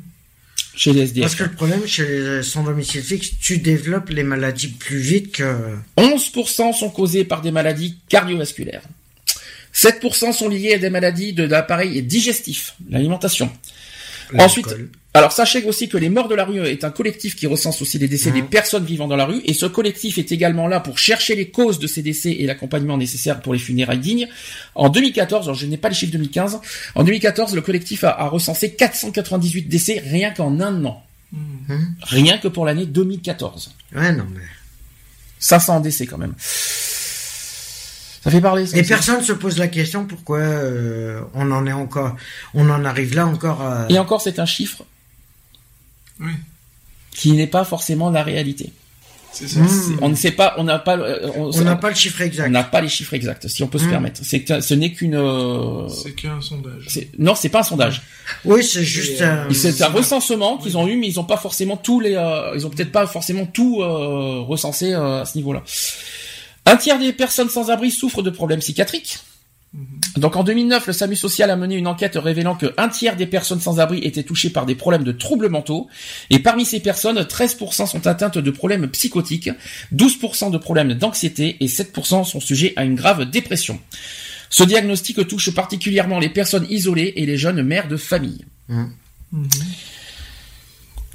Chez 0.76 0.94
les 0.94 1.02
SDF. 1.02 1.24
Parce 1.24 1.36
que 1.36 1.44
le 1.44 1.52
problème, 1.52 1.86
chez 1.86 2.06
les 2.06 2.44
sans 2.44 2.64
domicile 2.64 3.02
fixe, 3.02 3.32
tu 3.40 3.60
développes 3.60 4.10
les 4.10 4.24
maladies 4.24 4.70
plus 4.70 4.98
vite 4.98 5.34
que... 5.34 5.78
11% 5.98 6.74
sont 6.74 6.90
causés 6.90 7.26
par 7.26 7.42
des 7.42 7.52
maladies 7.52 7.98
cardiovasculaires. 8.10 8.84
7% 9.74 10.34
sont 10.34 10.50
liés 10.50 10.76
à 10.76 10.78
des 10.78 10.90
maladies 10.90 11.34
de 11.34 11.44
l'appareil 11.44 12.02
digestif, 12.04 12.76
l'alimentation. 12.90 13.52
Ensuite. 14.38 14.68
Alors 15.16 15.32
sachez 15.32 15.64
aussi 15.66 15.90
que 15.90 15.98
les 15.98 16.10
morts 16.10 16.28
de 16.28 16.34
la 16.34 16.44
rue 16.44 16.66
est 16.66 16.84
un 16.84 16.90
collectif 16.90 17.36
qui 17.36 17.46
recense 17.46 17.82
aussi 17.84 18.00
les 18.00 18.08
décès 18.08 18.32
des 18.32 18.42
personnes 18.42 18.84
vivant 18.84 19.08
dans 19.08 19.16
la 19.16 19.26
rue, 19.26 19.42
et 19.46 19.54
ce 19.54 19.68
collectif 19.68 20.18
est 20.18 20.32
également 20.32 20.68
là 20.68 20.80
pour 20.80 20.98
chercher 20.98 21.36
les 21.36 21.50
causes 21.50 21.78
de 21.78 21.86
ces 21.86 22.02
décès 22.02 22.32
et 22.32 22.48
l'accompagnement 22.48 22.98
nécessaire 22.98 23.42
pour 23.42 23.54
les 23.54 23.60
funérailles 23.60 24.00
dignes. 24.00 24.28
En 24.74 24.90
2014, 24.90 25.46
alors 25.46 25.56
je 25.56 25.68
n'ai 25.68 25.78
pas 25.78 25.90
les 25.90 25.96
chiffres 25.96 26.14
2015, 26.14 26.60
en 26.96 27.04
2014, 27.04 27.54
le 27.54 27.62
collectif 27.62 28.04
a, 28.04 28.10
a 28.10 28.28
recensé 28.28 28.74
498 28.74 29.68
décès 29.68 30.02
rien 30.04 30.32
qu'en 30.32 30.60
un 30.60 30.84
an. 30.86 31.04
Hmm. 31.32 31.38
Mhm. 31.68 31.96
Rien 32.02 32.38
que 32.38 32.48
pour 32.48 32.66
l'année 32.66 32.86
2014. 32.86 33.72
Ouais, 33.96 34.12
non, 34.12 34.26
mais... 34.34 34.42
500 35.40 35.82
décès 35.82 36.06
quand 36.06 36.18
même. 36.18 36.34
Ça 38.24 38.32
fait 38.32 38.40
parler. 38.40 38.66
Ça 38.66 38.78
Et 38.78 38.84
personne 38.84 39.22
se 39.22 39.34
pose 39.34 39.58
la 39.58 39.68
question 39.68 40.06
pourquoi 40.06 40.40
euh, 40.40 41.22
on 41.34 41.52
en 41.52 41.68
est 41.68 41.74
encore... 41.74 42.16
On 42.54 42.70
en 42.70 42.86
arrive 42.86 43.14
là 43.16 43.28
encore 43.28 43.62
à... 43.62 43.86
Et 43.90 44.00
encore, 44.00 44.22
c'est 44.22 44.40
un 44.40 44.46
chiffre 44.46 44.86
Oui, 46.20 46.32
qui 47.12 47.32
n'est 47.34 47.48
pas 47.48 47.64
forcément 47.64 48.10
la 48.10 48.24
réalité. 48.24 48.72
c'est 49.32 49.48
ça. 49.48 49.60
Hmm. 49.62 49.98
On 50.02 50.10
ne 50.10 50.16
sait 50.16 50.32
pas, 50.32 50.54
on 50.58 50.64
n'a 50.64 50.78
pas, 50.78 50.96
euh, 50.98 51.30
on 51.36 51.50
On 51.52 51.62
n'a 51.64 51.76
pas 51.76 51.90
le 51.90 51.96
chiffre 51.96 52.22
on 52.22 52.26
exact. 52.26 52.50
n'a 52.50 52.64
pas 52.64 52.82
les 52.82 52.88
chiffres 52.90 53.14
exacts, 53.16 53.48
si 53.48 53.64
on 53.64 53.68
peut 53.68 53.80
se 53.80 53.86
Hmm. 53.86 53.90
permettre. 53.90 54.22
C'est 54.24 54.62
ce 54.62 54.74
n'est 54.76 54.92
qu'une. 54.94 55.16
euh, 55.16 55.88
C'est 55.90 56.12
qu'un 56.14 56.40
sondage. 56.40 56.84
c'est- 56.88 57.10
non, 57.18 57.34
c'est 57.34 57.50
pas 57.50 57.62
un 57.62 57.64
sondage. 57.64 58.04
Oui, 58.46 58.64
c'est 58.64 58.84
juste 58.84 59.22
euh, 59.22 59.48
un... 59.50 59.54
C'est 59.54 59.82
un 59.82 59.88
recensement 59.88 60.58
qu'ils 60.58 60.78
ont 60.78 60.88
eu, 60.88 60.96
mais 60.98 61.08
ils 61.08 61.20
ont 61.20 61.24
pas 61.24 61.38
forcément 61.38 61.78
tous 61.78 62.00
les, 62.00 62.14
euh, 62.16 62.54
ils 62.56 62.66
ont 62.68 62.70
peut-être 62.70 62.92
pas 62.92 63.08
forcément 63.08 63.46
tout 63.48 63.82
euh, 63.82 64.42
recensé 64.42 64.94
euh, 64.94 65.22
à 65.22 65.26
ce 65.26 65.36
niveau-là. 65.38 65.64
Un 66.66 66.78
tiers 66.78 67.00
des 67.00 67.12
personnes 67.12 67.50
sans 67.50 67.70
abri 67.72 67.90
souffrent 67.92 68.22
de 68.22 68.30
problèmes 68.30 68.60
psychiatriques. 68.60 69.18
Donc 70.18 70.36
en 70.36 70.44
2009, 70.44 70.88
le 70.88 70.94
SAMU 70.94 71.16
social 71.16 71.50
a 71.50 71.56
mené 71.56 71.76
une 71.76 71.88
enquête 71.88 72.16
révélant 72.16 72.56
que 72.56 72.74
un 72.78 72.90
tiers 72.90 73.16
des 73.16 73.26
personnes 73.26 73.60
sans 73.60 73.80
abri 73.80 74.00
étaient 74.00 74.24
touchées 74.24 74.52
par 74.52 74.68
des 74.68 74.76
problèmes 74.76 75.04
de 75.04 75.12
troubles 75.12 75.50
mentaux. 75.50 75.88
Et 76.30 76.40
parmi 76.40 76.66
ces 76.66 76.80
personnes, 76.80 77.20
13% 77.20 77.88
sont 77.88 78.06
atteintes 78.06 78.38
de 78.38 78.52
problèmes 78.52 78.88
psychotiques, 78.90 79.50
12% 79.96 80.52
de 80.52 80.58
problèmes 80.60 80.94
d'anxiété 80.94 81.58
et 81.60 81.66
7% 81.66 82.24
sont 82.26 82.40
sujets 82.40 82.74
à 82.76 82.84
une 82.84 82.96
grave 82.96 83.30
dépression. 83.30 83.80
Ce 84.50 84.64
diagnostic 84.64 85.28
touche 85.28 85.52
particulièrement 85.56 86.20
les 86.20 86.30
personnes 86.30 86.68
isolées 86.70 87.14
et 87.16 87.26
les 87.26 87.38
jeunes 87.38 87.64
mères 87.64 87.88
de 87.88 87.98
famille. 87.98 88.46
Hmm. 88.70 88.86
Mhm. 89.32 89.50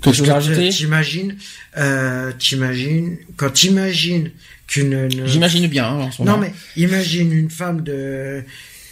Quelque 0.02 0.16
chose 0.16 0.30
à 0.30 0.34
rajouter 0.34 0.68
T'imagines, 0.70 1.36
euh, 1.76 2.32
t'imagines, 2.38 3.18
quand 3.36 3.50
t'imagines 3.50 4.32
qu'une... 4.68 5.08
une- 5.10 5.26
J'imagine 5.26 5.66
bien 5.66 5.86
hein, 5.88 5.94
en 6.02 6.10
ce 6.12 6.22
moment. 6.22 6.36
Non 6.36 6.40
mais 6.42 6.52
imagine 6.76 7.32
une 7.32 7.50
femme 7.50 7.80
de, 7.82 8.44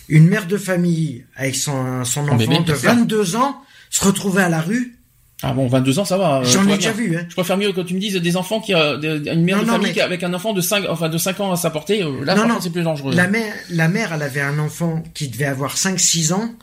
une 0.09 0.27
mère 0.27 0.47
de 0.47 0.57
famille 0.57 1.25
avec 1.37 1.55
son 1.55 2.05
son 2.05 2.23
enfant 2.27 2.37
bébé, 2.37 2.59
de 2.59 2.63
bien 2.65 2.75
sûr. 2.77 2.89
22 2.95 3.37
ans 3.37 3.61
se 3.91 4.05
retrouver 4.05 4.43
à 4.43 4.49
la 4.49 4.61
rue. 4.61 4.95
Ah 5.43 5.53
bon, 5.53 5.67
22 5.69 5.99
ans, 5.99 6.05
ça 6.07 6.17
va. 6.17 6.39
euh, 6.41 6.45
J'en 6.45 6.67
ai 6.67 6.77
déjà 6.77 6.93
vu. 6.93 7.15
Hein. 7.17 7.27
Je 7.29 7.35
préfère 7.35 7.59
mieux 7.59 7.71
que 7.73 7.83
tu 7.83 7.93
me 7.95 8.01
dises 8.01 8.15
des 8.17 8.37
enfants 8.39 8.59
qui 8.59 8.73
a 8.73 8.95
une 8.95 9.45
mère 9.45 9.59
Non, 9.59 9.63
de 9.63 9.67
non, 9.67 9.73
famille 9.75 9.93
mais- 9.95 10.01
avec 10.01 10.23
un 10.23 10.33
enfant 10.33 10.55
de 10.55 10.63
5 10.63 10.87
enfin 10.89 11.11
de 11.11 11.19
5 11.19 11.39
ans 11.41 11.53
à 11.53 11.57
sa 11.57 11.69
portée. 11.69 12.03
euh, 12.03 12.25
Là, 12.25 12.35
c'est 12.63 12.73
plus 12.73 12.83
dangereux. 12.83 13.15
La 13.15 13.29
mère, 13.29 13.53
la 13.69 13.89
mère, 13.89 14.15
elle 14.15 14.23
avait 14.23 14.41
un 14.41 14.59
enfant 14.59 15.03
qui 15.13 15.29
devait 15.29 15.45
avoir 15.45 15.77
5-6 15.77 16.33
ans. 16.33 16.55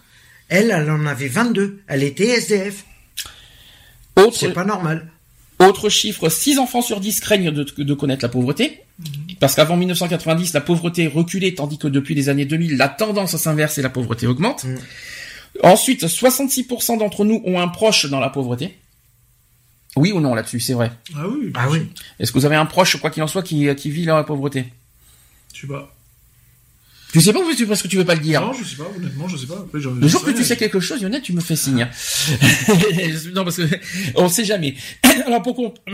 Elle, 0.49 0.71
elle 0.71 0.89
en 0.89 1.05
avait 1.05 1.27
22. 1.27 1.81
Elle 1.87 2.01
était 2.03 2.25
SDF. 2.29 2.83
Autre, 4.15 4.35
C'est 4.37 4.53
pas 4.53 4.65
normal. 4.65 5.07
Autre 5.67 5.89
chiffre, 5.89 6.29
6 6.29 6.59
enfants 6.59 6.81
sur 6.81 6.99
10 6.99 7.19
craignent 7.19 7.51
de, 7.51 7.63
de 7.63 7.93
connaître 7.93 8.23
la 8.23 8.29
pauvreté. 8.29 8.81
Parce 9.39 9.55
qu'avant 9.55 9.75
1990, 9.75 10.53
la 10.53 10.61
pauvreté 10.61 11.07
reculait, 11.07 11.53
tandis 11.53 11.77
que 11.77 11.87
depuis 11.87 12.15
les 12.15 12.29
années 12.29 12.45
2000, 12.45 12.77
la 12.77 12.87
tendance 12.87 13.35
s'inverse 13.35 13.77
et 13.77 13.81
la 13.81 13.89
pauvreté 13.89 14.27
augmente. 14.27 14.63
Mm. 14.63 14.75
Ensuite, 15.63 16.03
66% 16.05 16.97
d'entre 16.97 17.25
nous 17.25 17.41
ont 17.45 17.59
un 17.59 17.67
proche 17.67 18.05
dans 18.09 18.19
la 18.19 18.29
pauvreté. 18.29 18.77
Oui 19.95 20.11
ou 20.11 20.19
non 20.19 20.33
là-dessus, 20.33 20.59
c'est 20.59 20.73
vrai? 20.73 20.91
Ah 21.15 21.27
oui, 21.27 21.51
Ah 21.53 21.69
oui. 21.69 21.87
Est-ce 22.19 22.31
que 22.31 22.39
vous 22.39 22.45
avez 22.45 22.55
un 22.55 22.65
proche, 22.65 22.97
quoi 22.97 23.11
qu'il 23.11 23.21
en 23.21 23.27
soit, 23.27 23.43
qui, 23.43 23.73
qui 23.75 23.91
vit 23.91 24.05
dans 24.05 24.15
la 24.15 24.23
pauvreté? 24.23 24.65
Je 25.53 25.61
sais 25.61 25.67
pas. 25.67 25.92
Tu 27.13 27.21
sais 27.21 27.31
pas 27.31 27.39
ou 27.39 27.53
tu- 27.55 27.65
parce 27.67 27.81
que 27.83 27.87
tu 27.87 27.95
veux 27.97 28.03
pas 28.05 28.15
le 28.15 28.21
dire 28.21 28.41
Non, 28.41 28.51
je 28.53 28.63
sais 28.63 28.75
pas, 28.75 28.89
honnêtement, 28.97 29.27
je 29.27 29.37
sais 29.37 29.45
pas. 29.45 29.53
Après, 29.65 29.79
Le 29.79 30.07
jour 30.07 30.23
que 30.25 30.31
tu 30.31 30.43
sais 30.43 30.57
quelque 30.57 30.79
chose, 30.79 31.01
Lionel, 31.01 31.21
tu 31.21 31.31
me 31.31 31.41
fais 31.41 31.55
signe. 31.55 31.87
non, 33.35 33.43
parce 33.43 33.57
que 33.57 33.63
on 34.15 34.27
sait 34.27 34.43
jamais. 34.43 34.73
Alors 35.27 35.41
pour 35.43 35.55
qu'on... 35.55 35.73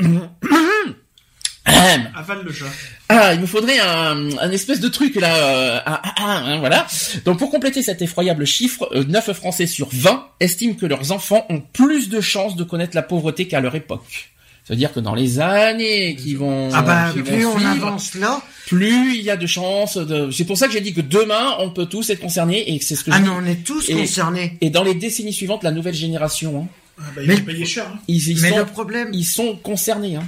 Avale 1.65 2.43
le 2.45 2.51
chat. 2.51 2.65
Ah, 3.09 3.33
il 3.33 3.41
me 3.41 3.45
faudrait 3.45 3.79
un, 3.79 4.37
un 4.39 4.51
espèce 4.51 4.79
de 4.79 4.87
truc 4.87 5.15
là, 5.15 5.35
euh, 5.35 5.79
un- 5.85 6.01
un- 6.17 6.25
un, 6.25 6.45
hein, 6.53 6.59
voilà. 6.59 6.87
Donc 7.25 7.37
pour 7.37 7.51
compléter 7.51 7.81
cet 7.83 8.01
effroyable 8.01 8.45
chiffre, 8.45 8.89
euh, 8.93 9.03
9 9.03 9.33
Français 9.33 9.67
sur 9.67 9.89
20 9.91 10.25
estiment 10.39 10.73
que 10.73 10.85
leurs 10.85 11.11
enfants 11.11 11.45
ont 11.49 11.59
plus 11.61 12.09
de 12.09 12.21
chances 12.21 12.55
de 12.55 12.63
connaître 12.63 12.95
la 12.95 13.03
pauvreté 13.03 13.47
qu'à 13.47 13.59
leur 13.59 13.75
époque. 13.75 14.31
C'est-à-dire 14.69 14.93
que 14.93 14.99
dans 14.99 15.15
les 15.15 15.39
années 15.39 16.15
qui 16.15 16.35
vont, 16.35 16.69
Ah 16.71 16.83
bah, 16.83 17.09
qui 17.11 17.21
vont 17.21 17.25
plus 17.25 17.43
on 17.47 17.57
suivre, 17.57 17.87
avance 17.87 18.13
là, 18.13 18.39
plus 18.67 19.15
il 19.15 19.23
y 19.23 19.31
a 19.31 19.35
de 19.35 19.47
chances 19.47 19.97
de. 19.97 20.29
C'est 20.29 20.45
pour 20.45 20.57
ça 20.59 20.67
que 20.67 20.73
j'ai 20.73 20.79
dit 20.81 20.93
que 20.93 21.01
demain 21.01 21.55
on 21.57 21.71
peut 21.71 21.87
tous 21.87 22.07
être 22.11 22.19
concernés 22.19 22.71
et 22.71 22.77
que 22.77 22.85
c'est 22.85 22.95
ce 22.95 23.03
que 23.03 23.09
ah 23.11 23.17
je 23.17 23.23
dis. 23.23 23.27
non, 23.29 23.37
on 23.41 23.45
est 23.47 23.63
tous 23.65 23.89
Et- 23.89 23.95
concernés. 23.95 24.57
Et 24.61 24.69
dans 24.69 24.83
les 24.83 24.93
décennies 24.93 25.33
suivantes, 25.33 25.63
la 25.63 25.71
nouvelle 25.71 25.95
génération, 25.95 26.61
hein, 26.61 26.67
Ah 26.99 27.03
bah, 27.15 27.21
il 27.23 27.27
Mais- 27.29 27.41
payer 27.41 27.65
cher. 27.65 27.87
Hein. 27.91 27.99
ils, 28.07 28.27
ils 28.29 28.39
Mais 28.41 28.49
sont, 28.51 28.57
le 28.59 28.65
problème, 28.65 29.09
ils 29.11 29.23
sont 29.25 29.55
concernés. 29.55 30.17
Hein. 30.17 30.23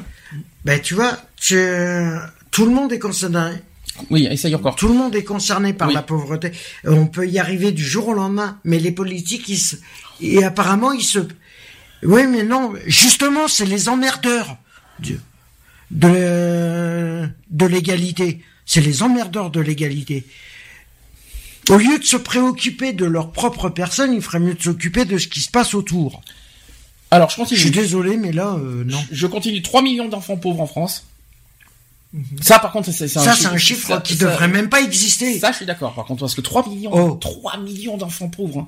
ben 0.65 0.81
tu 0.81 0.95
vois, 0.95 1.19
tu... 1.39 1.55
tout 2.49 2.65
le 2.65 2.72
monde 2.72 2.91
est 2.93 2.97
concerné. 2.99 3.57
Oui, 4.09 4.27
essaye 4.31 4.55
encore. 4.55 4.76
Tout 4.76 4.88
le 4.88 4.95
monde 4.95 5.15
est 5.15 5.23
concerné 5.23 5.73
par 5.73 5.89
Oui. 5.89 5.93
la 5.93 6.01
pauvreté. 6.01 6.51
On 6.85 7.05
peut 7.05 7.27
y 7.27 7.38
arriver 7.38 7.72
du 7.72 7.84
jour 7.84 8.07
au 8.07 8.13
lendemain, 8.13 8.57
mais 8.63 8.80
les 8.80 8.91
politiques, 8.91 9.47
ils 9.49 9.57
se... 9.59 9.76
et 10.19 10.43
apparemment, 10.43 10.93
ils 10.93 11.03
se. 11.03 11.19
Oui, 12.03 12.26
mais 12.28 12.44
non, 12.44 12.73
justement, 12.88 13.48
c'est 13.48 13.65
les 13.65 13.90
emmerdeurs 13.90 14.57
de 14.99 15.19
de, 15.91 17.30
de 17.49 17.65
l'égalité. 17.65 18.41
C'est 18.65 18.82
les 18.82 19.03
emmerdeurs 19.03 19.49
de 19.49 19.60
l'égalité. 19.60 20.26
Au 21.69 21.78
lieu 21.78 21.99
de 21.99 22.03
se 22.03 22.18
préoccuper 22.18 22.94
de 22.94 23.06
leur 23.06 23.32
propre 23.32 23.69
personne, 23.69 24.14
il 24.14 24.22
ferait 24.22 24.40
mieux 24.40 24.53
de 24.53 24.61
s'occuper 24.61 25.06
de 25.06 25.18
ce 25.18 25.28
qui 25.28 25.41
se 25.41 25.52
passe 25.52 25.73
autour. 25.73 26.22
Alors 27.11 27.30
je 27.30 27.36
Je 27.36 27.41
continue. 27.41 27.60
suis 27.60 27.72
désolé, 27.72 28.18
mais 28.18 28.32
là, 28.32 28.56
euh, 28.57 28.84
non. 28.86 29.03
Je 29.11 29.28
continue. 29.28 29.61
3 29.61 29.82
millions 29.82 30.07
d'enfants 30.07 30.38
pauvres 30.38 30.61
en 30.61 30.68
France. 30.68 31.06
Ça, 32.41 32.60
par 32.60 32.72
contre, 32.72 32.91
c'est 32.91 33.07
c'est 33.07 33.19
un 33.19 33.57
chiffre 33.57 33.88
ça- 33.88 34.02
qui 34.02 34.15
ça- 34.15 34.26
devrait 34.26 34.48
même 34.49 34.69
pas 34.69 34.82
exister. 34.82 35.40
Ça, 35.40 35.52
je 35.52 35.57
suis 35.57 35.65
d'accord. 35.65 35.94
Par 35.94 36.06
contre, 36.06 36.22
parce 36.22 36.36
que 36.36 36.41
3 36.41 36.68
millions, 36.68 36.91
Oh. 36.94 37.15
3 37.15 37.57
millions 37.57 37.98
d'enfants 37.98 38.28
pauvres, 38.30 38.60
hein. 38.60 38.68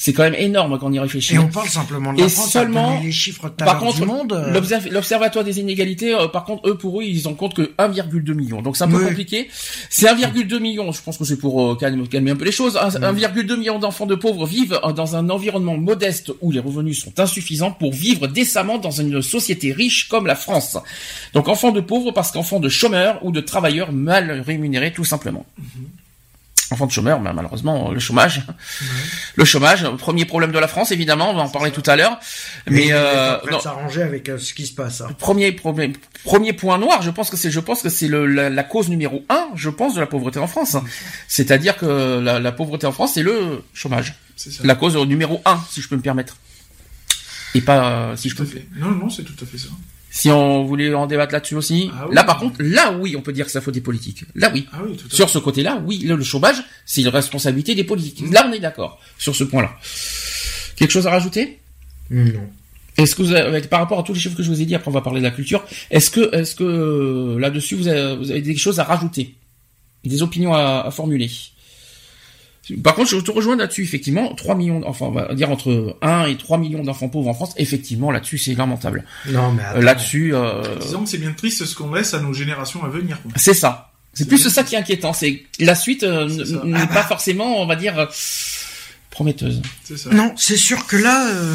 C'est 0.00 0.12
quand 0.14 0.22
même 0.22 0.34
énorme 0.38 0.78
quand 0.78 0.86
on 0.86 0.92
y 0.92 0.98
réfléchit. 0.98 1.34
Et 1.34 1.38
on 1.38 1.48
parle 1.48 1.68
simplement 1.68 2.12
de 2.14 2.20
la 2.20 2.26
Et 2.26 2.28
France. 2.30 2.52
seulement- 2.52 3.00
les 3.02 3.12
chiffres 3.12 3.46
à 3.46 3.50
Par 3.50 3.78
contre, 3.80 3.96
du 4.00 4.06
monde. 4.06 4.32
euh, 4.32 4.52
l'observ- 4.52 4.88
l'observatoire 4.90 5.44
des 5.44 5.58
inégalités, 5.60 6.14
euh, 6.14 6.28
par 6.28 6.44
contre, 6.44 6.66
eux, 6.68 6.78
pour 6.78 7.00
eux, 7.00 7.04
ils 7.04 7.28
en 7.28 7.34
comptent 7.34 7.54
que 7.54 7.72
1,2 7.78 8.32
million. 8.32 8.62
Donc 8.62 8.76
c'est 8.76 8.84
un 8.84 8.88
peu 8.88 8.96
Oui. 8.98 9.04
compliqué. 9.08 9.48
C'est 9.90 10.08
1,2 10.08 10.58
million. 10.60 10.90
Je 10.92 11.02
pense 11.02 11.18
que 11.18 11.24
c'est 11.24 11.36
pour 11.36 11.72
euh, 11.72 11.74
calmer, 11.74 12.06
calmer 12.06 12.30
un 12.30 12.36
peu 12.36 12.44
les 12.44 12.52
choses. 12.52 12.76
Un- 12.78 12.88
1,2 13.02 13.56
million 13.56 13.78
d'enfants 13.78 14.06
de 14.06 14.14
pauvres 14.14 14.46
vivent 14.46 14.80
dans 14.96 15.16
un 15.16 15.28
environnement 15.30 15.76
modeste 15.76 16.32
où 16.40 16.52
les 16.52 16.60
revenus 16.60 17.02
sont 17.02 17.18
insuffisants 17.20 17.72
pour 17.72 17.92
vivre 17.92 18.28
décemment 18.28 18.78
dans 18.78 18.92
une 18.92 19.20
société 19.20 19.72
riche 19.72 20.08
comme 20.08 20.26
la 20.26 20.36
France. 20.36 20.78
Donc 21.34 21.48
enfants 21.48 21.72
de 21.72 21.80
pauvres 21.80 22.12
parce 22.12 22.30
qu'enfants 22.30 22.60
de 22.60 22.68
chômeurs 22.68 23.18
ou 23.24 23.32
de 23.32 23.40
travailleurs 23.40 23.90
mal 23.92 24.42
rémunérés, 24.46 24.92
tout 24.92 25.04
simplement. 25.04 25.44
Enfants 26.70 26.86
de 26.86 26.92
chômeurs, 26.92 27.18
bah, 27.20 27.32
malheureusement, 27.34 27.90
le 27.90 27.98
chômage. 27.98 28.42
Le 29.36 29.44
chômage, 29.46 29.88
premier 29.96 30.26
problème 30.26 30.52
de 30.52 30.58
la 30.58 30.68
France, 30.68 30.92
évidemment, 30.92 31.30
on 31.30 31.34
va 31.34 31.42
en 31.42 31.48
parler 31.48 31.70
tout 31.70 31.82
à 31.86 31.96
l'heure. 31.96 32.18
Mais, 32.66 32.92
euh, 32.92 33.38
s'arranger 33.60 34.02
avec 34.02 34.28
euh, 34.28 34.36
ce 34.38 34.52
qui 34.52 34.66
se 34.66 34.74
passe. 34.74 35.00
hein. 35.00 35.08
premier 35.18 35.52
problème, 35.52 35.94
premier 36.24 36.52
point 36.52 36.76
noir, 36.76 37.00
je 37.00 37.10
pense 37.10 37.30
que 37.30 37.36
c'est, 37.38 37.50
je 37.50 37.60
pense 37.60 37.80
que 37.80 37.88
c'est 37.88 38.08
la, 38.08 38.50
la 38.50 38.62
cause 38.64 38.90
numéro 38.90 39.24
un, 39.30 39.48
je 39.54 39.70
pense, 39.70 39.94
de 39.94 40.00
la 40.00 40.06
pauvreté 40.06 40.38
en 40.40 40.46
France. 40.46 40.76
C'est-à-dire 41.26 41.76
que 41.78 42.20
la, 42.20 42.38
la 42.38 42.52
pauvreté 42.52 42.86
en 42.86 42.92
France, 42.92 43.12
c'est 43.14 43.22
le 43.22 43.62
chômage. 43.72 44.14
Ça. 44.36 44.50
La 44.62 44.74
cause 44.74 44.96
numéro 44.96 45.40
un, 45.46 45.58
si 45.70 45.80
je 45.80 45.88
peux 45.88 45.96
me 45.96 46.02
permettre. 46.02 46.36
Et 47.54 47.62
pas, 47.62 47.90
euh, 48.10 48.16
si 48.16 48.28
je 48.28 48.36
Tout 48.36 48.44
peux. 48.44 48.48
fait. 48.50 48.66
Non, 48.76 48.90
non, 48.90 49.08
c'est 49.08 49.22
tout 49.24 49.34
à 49.42 49.46
fait 49.46 49.56
ça. 49.58 49.68
Si 50.10 50.30
on 50.30 50.64
voulait 50.64 50.92
en 50.94 51.06
débattre 51.06 51.32
là-dessus 51.34 51.54
aussi. 51.54 51.90
Ah 51.94 52.06
oui. 52.08 52.14
Là, 52.14 52.24
par 52.24 52.38
contre, 52.38 52.56
là, 52.62 52.96
oui, 52.98 53.14
on 53.16 53.20
peut 53.20 53.32
dire 53.32 53.44
que 53.44 53.50
ça 53.50 53.60
faute 53.60 53.74
des 53.74 53.80
politiques. 53.80 54.24
Là, 54.34 54.50
oui. 54.52 54.66
Ah 54.72 54.78
oui, 54.84 54.96
tout 54.96 55.08
Sur 55.14 55.28
ce 55.28 55.38
côté-là, 55.38 55.82
oui, 55.84 55.98
le, 55.98 56.16
le 56.16 56.24
chômage, 56.24 56.56
c'est 56.86 57.02
une 57.02 57.08
responsabilité 57.08 57.74
des 57.74 57.84
politiques. 57.84 58.22
Là, 58.32 58.46
on 58.48 58.52
est 58.52 58.58
d'accord 58.58 59.00
sur 59.18 59.36
ce 59.36 59.44
point-là. 59.44 59.76
Quelque 60.76 60.90
chose 60.90 61.06
à 61.06 61.10
rajouter? 61.10 61.58
Non. 62.10 62.48
Est-ce 62.96 63.14
que 63.14 63.22
vous 63.22 63.32
avez, 63.32 63.60
par 63.62 63.80
rapport 63.80 64.00
à 64.00 64.02
tous 64.02 64.12
les 64.12 64.18
chiffres 64.18 64.36
que 64.36 64.42
je 64.42 64.48
vous 64.48 64.60
ai 64.60 64.64
dit, 64.64 64.74
après 64.74 64.88
on 64.88 64.94
va 64.94 65.02
parler 65.02 65.20
de 65.20 65.24
la 65.24 65.30
culture, 65.30 65.64
est-ce 65.90 66.10
que, 66.10 66.34
est-ce 66.34 66.54
que 66.56 66.64
euh, 66.64 67.38
là-dessus 67.38 67.76
vous 67.76 67.86
avez, 67.86 68.16
vous 68.16 68.30
avez 68.30 68.40
des 68.42 68.56
choses 68.56 68.80
à 68.80 68.84
rajouter, 68.84 69.34
des 70.04 70.22
opinions 70.22 70.52
à, 70.54 70.80
à 70.86 70.90
formuler? 70.90 71.30
Par 72.82 72.94
contre, 72.94 73.08
je 73.10 73.16
te 73.18 73.30
rejoins 73.30 73.56
là-dessus, 73.56 73.82
effectivement, 73.82 74.34
3 74.34 74.54
millions, 74.54 74.82
enfin, 74.86 75.06
on 75.06 75.10
va 75.12 75.34
dire 75.34 75.50
entre 75.50 75.96
1 76.02 76.26
et 76.26 76.36
3 76.36 76.58
millions 76.58 76.82
d'enfants 76.82 77.08
pauvres 77.08 77.28
en 77.28 77.34
France, 77.34 77.54
effectivement, 77.56 78.10
là-dessus, 78.10 78.38
c'est 78.38 78.54
lamentable. 78.54 79.04
Non, 79.28 79.52
mais 79.52 79.62
Euh, 79.76 79.80
là-dessus, 79.82 80.34
euh, 80.34 80.62
Disons 80.80 81.04
que 81.04 81.08
c'est 81.08 81.18
bien 81.18 81.32
triste 81.32 81.64
ce 81.64 81.74
qu'on 81.74 81.92
laisse 81.92 82.14
à 82.14 82.20
nos 82.20 82.32
générations 82.32 82.84
à 82.84 82.88
venir. 82.88 83.20
quoi. 83.22 83.32
c'est 83.36 83.54
ça. 83.54 83.92
C'est 84.14 84.26
plus 84.26 84.42
bien. 84.42 84.50
ça 84.50 84.64
qui 84.64 84.74
est 84.74 84.78
inquiétant, 84.78 85.12
c'est 85.12 85.42
la 85.60 85.74
suite 85.74 86.02
euh, 86.02 86.28
n'est 86.64 86.86
pas 86.88 87.04
forcément, 87.04 87.60
on 87.62 87.66
va 87.66 87.76
dire, 87.76 87.98
euh, 87.98 88.06
prometteuse. 89.18 89.60
Ça. 89.96 90.10
Non, 90.10 90.32
c'est 90.36 90.56
sûr 90.56 90.86
que 90.86 90.96
là, 90.96 91.28
euh, 91.30 91.54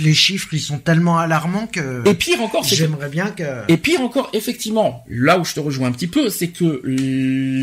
les 0.00 0.12
chiffres, 0.12 0.48
ils 0.52 0.60
sont 0.60 0.78
tellement 0.78 1.16
alarmants 1.18 1.66
que 1.66 2.02
Et 2.06 2.12
pire 2.12 2.42
encore, 2.42 2.66
c'est 2.66 2.76
j'aimerais 2.76 3.08
bien 3.08 3.30
que... 3.30 3.44
Et 3.68 3.78
pire 3.78 4.02
encore, 4.02 4.28
effectivement, 4.34 5.04
là 5.08 5.38
où 5.38 5.44
je 5.46 5.54
te 5.54 5.60
rejoins 5.60 5.88
un 5.88 5.92
petit 5.92 6.06
peu, 6.06 6.28
c'est 6.28 6.48
que 6.48 6.82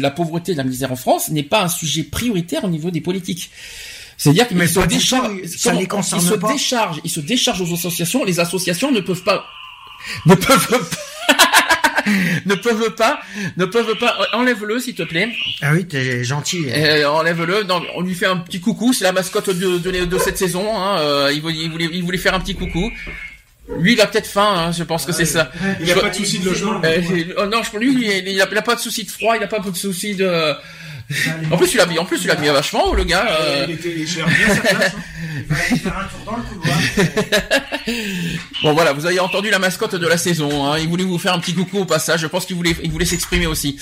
la 0.01 0.09
pauvreté 0.09 0.53
et 0.53 0.55
la 0.55 0.63
misère 0.63 0.91
en 0.91 0.95
France 0.95 1.29
n'est 1.29 1.43
pas 1.43 1.61
un 1.63 1.67
sujet 1.67 2.01
prioritaire 2.01 2.63
au 2.63 2.69
niveau 2.69 2.89
des 2.89 3.01
politiques. 3.01 3.51
C'est-à-dire 4.17 4.47
qu'ils 4.47 4.57
Mais 4.57 4.65
se 4.67 4.79
déchargent, 4.79 5.29
tout, 5.43 5.47
ça 5.57 5.69
comment- 5.69 5.79
les 5.81 5.87
concerne 5.87 6.21
ils 6.23 6.27
se 6.27 6.33
pas. 6.33 6.51
déchargent, 6.51 7.01
ils 7.03 7.11
se 7.11 7.19
déchargent 7.19 7.61
aux 7.61 7.73
associations. 7.75 8.23
Les 8.23 8.39
associations 8.39 8.91
ne 8.91 9.01
peuvent 9.01 9.23
pas, 9.23 9.45
ne 10.25 10.33
peuvent 10.33 10.67
pas, 10.69 10.79
ne 12.45 12.55
peuvent 12.55 12.95
pas, 12.95 13.19
ne 13.57 13.65
peuvent 13.65 13.97
pas. 13.97 14.15
Enlève-le, 14.33 14.79
s'il 14.79 14.95
te 14.95 15.03
plaît. 15.03 15.29
Ah 15.61 15.71
oui, 15.73 15.85
t'es 15.85 16.23
gentil. 16.23 16.65
Euh, 16.69 17.09
enlève-le. 17.09 17.63
Non, 17.63 17.81
on 17.95 18.01
lui 18.01 18.13
fait 18.13 18.25
un 18.25 18.37
petit 18.37 18.59
coucou. 18.59 18.93
C'est 18.93 19.03
la 19.03 19.11
mascotte 19.11 19.49
de, 19.49 19.77
de, 19.77 20.05
de 20.05 20.17
cette 20.17 20.37
saison. 20.37 20.77
Hein. 20.77 20.99
Euh, 20.99 21.31
il, 21.33 21.41
voulait, 21.41 21.55
il, 21.55 21.69
voulait, 21.69 21.89
il 21.91 22.03
voulait 22.03 22.17
faire 22.17 22.33
un 22.33 22.39
petit 22.39 22.55
coucou. 22.55 22.91
Lui, 23.79 23.93
il 23.93 24.01
a 24.01 24.07
peut-être 24.07 24.27
faim. 24.27 24.67
Hein, 24.67 24.71
je 24.71 24.83
pense 24.83 25.05
que 25.05 25.11
c'est 25.11 25.25
ça. 25.25 25.51
Il 25.79 25.85
n'y 25.85 25.91
a 25.91 25.95
pas 25.95 26.09
de 26.09 26.15
souci 26.15 26.39
de 26.39 26.45
logement. 26.45 26.81
Euh, 26.83 27.01
oh 27.37 27.45
non, 27.47 27.61
je 27.63 27.77
lui, 27.77 27.93
il, 27.93 28.27
il, 28.27 28.41
a, 28.41 28.47
il 28.49 28.57
a 28.57 28.61
pas 28.61 28.75
de 28.75 28.79
souci 28.79 29.03
de 29.03 29.09
froid, 29.09 29.35
il 29.35 29.43
a 29.43 29.47
pas 29.47 29.59
de 29.59 29.75
souci 29.75 30.15
de. 30.15 30.53
En 31.51 31.57
plus, 31.57 31.73
il 31.73 31.79
a, 31.79 32.01
en 32.01 32.05
plus, 32.05 32.23
il 32.23 32.31
a 32.31 32.35
bien 32.35 32.51
vachement, 32.51 32.93
le 32.93 33.03
gars. 33.03 33.27
euh. 33.39 33.65
Il 33.69 33.75
était 33.75 33.93
il 33.95 34.07
gère 34.07 34.25
bien 34.27 34.55
sa 34.55 34.61
place. 34.61 34.93
hein. 34.95 35.53
faire 35.77 35.97
un 35.99 36.03
tour 36.05 36.25
dans 36.25 36.37
le 36.37 36.43
couloir. 36.43 36.77
Bon 38.63 38.73
voilà, 38.73 38.93
vous 38.93 39.05
avez 39.05 39.19
entendu 39.19 39.51
la 39.51 39.59
mascotte 39.59 39.93
de 39.95 40.07
la 40.07 40.17
saison. 40.17 40.65
Hein. 40.65 40.79
Il 40.79 40.87
voulait 40.87 41.03
vous 41.03 41.19
faire 41.19 41.33
un 41.33 41.39
petit 41.39 41.53
coucou 41.53 41.79
au 41.79 41.85
passage. 41.85 42.21
Je 42.21 42.27
pense 42.27 42.47
qu'il 42.47 42.55
voulait, 42.55 42.75
il 42.83 42.89
voulait 42.91 43.05
s'exprimer 43.05 43.45
aussi. 43.45 43.77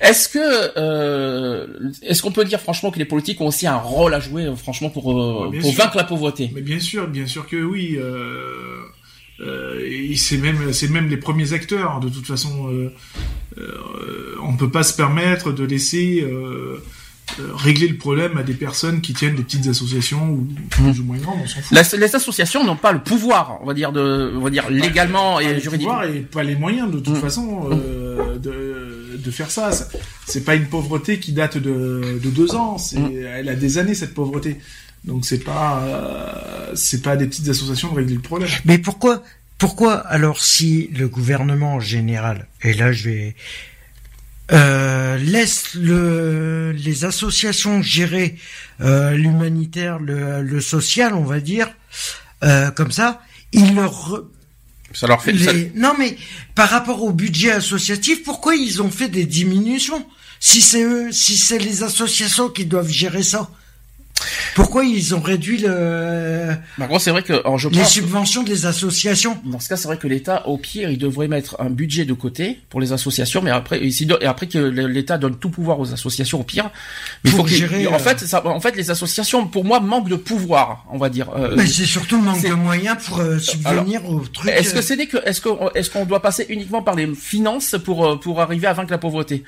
Est-ce 0.00 0.28
que, 0.28 0.72
euh, 0.76 1.66
est-ce 2.02 2.20
qu'on 2.22 2.32
peut 2.32 2.44
dire 2.44 2.60
franchement 2.60 2.90
que 2.90 2.98
les 2.98 3.04
politiques 3.04 3.40
ont 3.40 3.46
aussi 3.46 3.68
un 3.68 3.76
rôle 3.76 4.12
à 4.12 4.18
jouer, 4.18 4.44
euh, 4.46 4.56
franchement, 4.56 4.90
pour 4.90 5.12
euh, 5.12 5.44
Ouais, 5.44 5.50
bien 5.52 5.60
pour 5.60 5.70
sûr. 5.72 5.84
vaincre 5.84 5.96
la 5.96 6.04
pauvreté? 6.04 6.50
Mais 6.52 6.62
bien 6.62 6.80
sûr, 6.80 7.06
bien 7.06 7.26
sûr 7.26 7.46
que 7.46 7.62
oui. 7.62 7.96
Euh, 7.96 8.80
euh, 9.40 9.88
c'est 10.16 10.38
même, 10.38 10.72
c'est 10.72 10.88
même 10.90 11.08
les 11.08 11.16
premiers 11.16 11.52
acteurs. 11.52 12.00
De 12.00 12.08
toute 12.08 12.26
façon, 12.26 12.68
euh, 12.72 12.92
euh, 13.58 14.36
on 14.42 14.56
peut 14.56 14.70
pas 14.70 14.82
se 14.82 14.94
permettre 14.94 15.52
de 15.52 15.64
laisser 15.64 16.20
euh, 16.22 16.82
euh, 17.40 17.50
régler 17.54 17.88
le 17.88 17.96
problème 17.96 18.36
à 18.36 18.42
des 18.42 18.52
personnes 18.54 19.00
qui 19.00 19.14
tiennent 19.14 19.34
des 19.36 19.42
petites 19.42 19.66
associations 19.66 20.28
ou 20.30 20.46
plus 20.70 21.00
ou 21.00 21.04
moins 21.04 21.16
grandes. 21.16 21.38
On 21.42 21.46
s'en 21.46 21.60
fout. 21.60 21.78
Les 21.98 22.14
associations 22.16 22.64
n'ont 22.64 22.76
pas 22.76 22.92
le 22.92 23.02
pouvoir, 23.02 23.58
on 23.62 23.66
va 23.66 23.74
dire 23.74 23.92
de, 23.92 24.32
on 24.36 24.40
va 24.40 24.50
dire 24.50 24.68
légalement 24.70 25.36
Pas 25.36 25.42
et 25.42 25.54
le 25.54 25.60
juridiquement. 25.60 25.94
pouvoir 26.00 26.14
et 26.14 26.20
pas 26.20 26.42
les 26.42 26.56
moyens 26.56 26.90
de 26.90 26.98
toute 27.00 27.16
Mm. 27.16 27.20
façon 27.20 27.68
euh, 27.72 28.36
de, 28.38 29.16
de 29.18 29.30
faire 29.30 29.50
ça. 29.50 29.70
C'est 30.26 30.44
pas 30.44 30.54
une 30.54 30.66
pauvreté 30.66 31.18
qui 31.18 31.32
date 31.32 31.56
de, 31.58 32.18
de 32.22 32.30
deux 32.30 32.54
ans. 32.54 32.76
C'est, 32.78 32.98
elle 32.98 33.48
a 33.48 33.54
des 33.54 33.78
années 33.78 33.94
cette 33.94 34.14
pauvreté. 34.14 34.58
Donc 35.04 35.24
c'est 35.26 35.44
pas, 35.44 35.82
euh, 35.84 36.72
c'est 36.74 37.02
pas 37.02 37.16
des 37.16 37.26
petites 37.26 37.48
associations 37.48 37.90
de 37.92 37.96
régler 37.96 38.14
le 38.14 38.20
problème. 38.20 38.48
Mais 38.64 38.78
pourquoi, 38.78 39.22
pourquoi 39.58 39.94
alors 39.94 40.42
si 40.42 40.88
le 40.92 41.08
gouvernement 41.08 41.74
en 41.74 41.80
général, 41.80 42.46
et 42.62 42.74
là 42.74 42.92
je 42.92 43.08
vais, 43.08 43.36
euh, 44.52 45.16
laisse 45.16 45.74
le, 45.74 46.72
les 46.72 47.04
associations 47.04 47.80
gérer 47.82 48.36
euh, 48.80 49.12
l'humanitaire, 49.12 49.98
le, 49.98 50.42
le 50.42 50.60
social, 50.60 51.14
on 51.14 51.24
va 51.24 51.40
dire, 51.40 51.68
euh, 52.42 52.70
comme 52.70 52.92
ça, 52.92 53.22
il 53.52 53.74
leur 53.74 54.24
Ça 54.92 55.06
leur 55.06 55.22
fait. 55.22 55.36
ça-. 55.38 55.52
Non 55.74 55.94
mais 55.98 56.16
par 56.54 56.68
rapport 56.68 57.02
au 57.02 57.12
budget 57.12 57.52
associatif, 57.52 58.22
pourquoi 58.22 58.54
ils 58.56 58.82
ont 58.82 58.90
fait 58.90 59.08
des 59.08 59.24
diminutions? 59.24 60.06
Si 60.40 60.60
c'est 60.60 60.82
eux, 60.84 61.10
si 61.10 61.38
c'est 61.38 61.58
les 61.58 61.82
associations 61.82 62.50
qui 62.50 62.66
doivent 62.66 62.90
gérer 62.90 63.22
ça. 63.22 63.50
Pourquoi 64.54 64.84
ils 64.84 65.14
ont 65.14 65.20
réduit 65.20 65.58
le 65.58 66.54
Bah, 66.78 66.86
gros, 66.86 66.98
c'est 66.98 67.10
vrai 67.10 67.22
que 67.22 67.32
alors, 67.32 67.58
je 67.58 67.68
les 67.68 67.78
pense- 67.78 67.90
subventions 67.92 68.42
des 68.42 68.66
associations? 68.66 69.38
Dans 69.44 69.60
ce 69.60 69.68
cas, 69.68 69.76
c'est 69.76 69.88
vrai 69.88 69.96
que 69.98 70.06
l'État, 70.06 70.46
au 70.48 70.58
pire, 70.58 70.90
il 70.90 70.98
devrait 70.98 71.28
mettre 71.28 71.56
un 71.60 71.70
budget 71.70 72.04
de 72.04 72.12
côté 72.12 72.60
pour 72.70 72.80
les 72.80 72.92
associations, 72.92 73.42
mais 73.42 73.50
après, 73.50 73.80
et 73.84 74.26
après 74.26 74.46
que 74.46 74.58
l'État 74.58 75.18
donne 75.18 75.36
tout 75.36 75.50
pouvoir 75.50 75.80
aux 75.80 75.92
associations, 75.92 76.40
au 76.40 76.44
pire. 76.44 76.70
Mais 77.24 77.30
faut 77.30 77.44
qu'il- 77.44 77.56
gérer, 77.56 77.86
En 77.86 77.94
euh, 77.94 77.98
fait, 77.98 78.20
ça, 78.20 78.46
en 78.46 78.60
fait, 78.60 78.76
les 78.76 78.90
associations, 78.90 79.46
pour 79.46 79.64
moi, 79.64 79.80
manquent 79.80 80.08
de 80.08 80.16
pouvoir, 80.16 80.84
on 80.90 80.98
va 80.98 81.08
dire. 81.08 81.28
Euh, 81.36 81.54
Mais 81.56 81.66
c'est 81.66 81.84
surtout 81.86 82.16
le 82.16 82.22
manque 82.22 82.42
de 82.42 82.54
moyens 82.54 82.96
pour 83.04 83.18
euh, 83.20 83.38
subvenir 83.38 84.08
aux 84.08 84.20
trucs. 84.20 84.50
Est-ce 84.50 84.74
que 84.74 84.80
c'est 84.82 84.94
que 85.06 85.18
est-ce 85.28 85.40
qu'on 85.40 85.70
est-ce 85.74 85.90
qu'on 85.90 86.04
doit 86.06 86.22
passer 86.22 86.46
uniquement 86.48 86.80
par 86.82 86.94
les 86.94 87.06
finances 87.14 87.74
pour 87.84 88.18
pour 88.20 88.40
arriver 88.40 88.66
à 88.66 88.72
vaincre 88.72 88.90
la 88.92 88.98
pauvreté? 88.98 89.44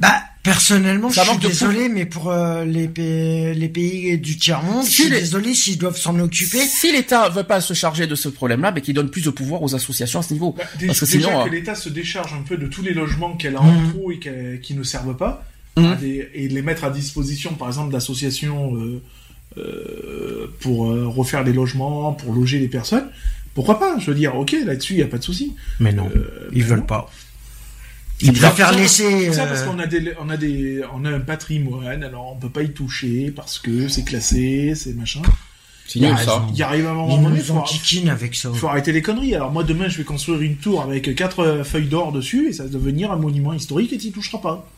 Bah, 0.00 0.14
personnellement, 0.42 1.10
Ça 1.10 1.22
je 1.24 1.30
suis 1.30 1.38
désolé, 1.38 1.88
mais 1.90 2.06
pour 2.06 2.30
euh, 2.30 2.64
les, 2.64 2.88
pays, 2.88 3.54
les 3.54 3.68
pays 3.68 4.16
du 4.18 4.38
tiers-monde, 4.38 4.84
Si 4.84 4.90
je 4.90 5.02
suis 5.02 5.10
les- 5.10 5.20
désolé 5.20 5.54
s'ils 5.54 5.76
doivent 5.78 5.98
s'en 5.98 6.18
occuper. 6.18 6.58
Si 6.60 6.90
l'État 6.92 7.28
veut 7.28 7.44
pas 7.44 7.60
se 7.60 7.74
charger 7.74 8.06
de 8.06 8.14
ce 8.14 8.28
problème-là, 8.30 8.72
mais 8.72 8.80
qu'il 8.80 8.94
donne 8.94 9.10
plus 9.10 9.22
de 9.24 9.30
pouvoir 9.30 9.62
aux 9.62 9.74
associations 9.74 10.20
à 10.20 10.22
ce 10.22 10.32
niveau, 10.32 10.52
Bah, 10.56 10.64
parce 10.86 11.00
que 11.00 11.04
déjà 11.04 11.28
sinon, 11.28 11.44
que 11.44 11.48
euh, 11.48 11.52
l'État 11.52 11.74
se 11.74 11.88
décharge 11.90 12.32
un 12.32 12.42
peu 12.42 12.56
de 12.56 12.66
tous 12.66 12.82
les 12.82 12.94
logements 12.94 13.36
qu'elle 13.36 13.56
a 13.56 13.60
Mhm. 13.62 13.86
en 13.86 13.90
trop 13.90 14.10
et 14.10 14.18
qui 14.62 14.74
ne 14.74 14.82
servent 14.82 15.16
pas, 15.16 15.44
à 15.76 15.94
des- 15.96 16.28
et 16.34 16.48
les 16.48 16.62
mettre 16.62 16.84
à 16.84 16.90
disposition, 16.90 17.54
par 17.54 17.68
exemple, 17.68 17.92
d'associations 17.92 18.74
euh, 18.76 19.02
euh, 19.58 20.46
pour 20.60 20.90
euh, 20.90 21.06
refaire 21.08 21.44
des 21.44 21.52
logements, 21.52 22.12
pour 22.12 22.32
loger 22.32 22.58
les 22.58 22.68
personnes, 22.68 23.08
pourquoi 23.54 23.78
pas? 23.78 23.96
Je 23.98 24.06
veux 24.06 24.14
dire, 24.16 24.34
ok, 24.36 24.54
là-dessus, 24.64 24.94
il 24.94 24.96
n'y 24.96 25.02
a 25.02 25.06
pas 25.08 25.18
de 25.18 25.24
souci. 25.24 25.54
Mais 25.80 25.92
non, 25.92 26.08
Euh, 26.14 26.48
ils 26.52 26.64
veulent 26.64 26.80
non. 26.80 26.86
pas. 26.86 27.10
Préfèrent 28.28 28.70
ça, 28.70 28.76
laisser. 28.76 29.32
Ça 29.32 29.44
euh, 29.44 29.48
parce 29.48 29.62
qu'on 29.62 29.78
a 29.78 29.86
des, 29.86 30.12
on 30.20 30.28
a 30.28 30.36
des, 30.36 30.82
on 30.94 31.04
a 31.04 31.10
un 31.10 31.20
patrimoine, 31.20 32.02
alors 32.04 32.32
on 32.32 32.36
peut 32.36 32.50
pas 32.50 32.62
y 32.62 32.72
toucher 32.72 33.30
parce 33.34 33.58
que 33.58 33.88
c'est 33.88 34.04
classé, 34.04 34.74
c'est 34.74 34.92
machin. 34.94 35.22
c'est 35.86 36.00
nul 36.00 36.16
ça. 36.18 36.44
Il 36.54 36.62
arrive 36.62 36.86
un 36.86 36.94
moment 36.94 37.16
donné, 37.18 37.40
faut, 37.40 37.62
avec 38.08 38.34
ça. 38.34 38.50
faut 38.52 38.68
arrêter 38.68 38.92
les 38.92 39.02
conneries. 39.02 39.34
Alors 39.34 39.50
moi 39.50 39.64
demain 39.64 39.88
je 39.88 39.96
vais 39.98 40.04
construire 40.04 40.40
une 40.42 40.56
tour 40.56 40.82
avec 40.82 41.14
quatre 41.14 41.40
euh, 41.40 41.64
feuilles 41.64 41.88
d'or 41.88 42.12
dessus 42.12 42.48
et 42.48 42.52
ça 42.52 42.64
va 42.64 42.68
devenir 42.68 43.10
un 43.10 43.16
monument 43.16 43.52
historique 43.52 43.92
et 43.92 43.98
t'y 43.98 44.12
toucheras 44.12 44.38
pas. 44.38 44.68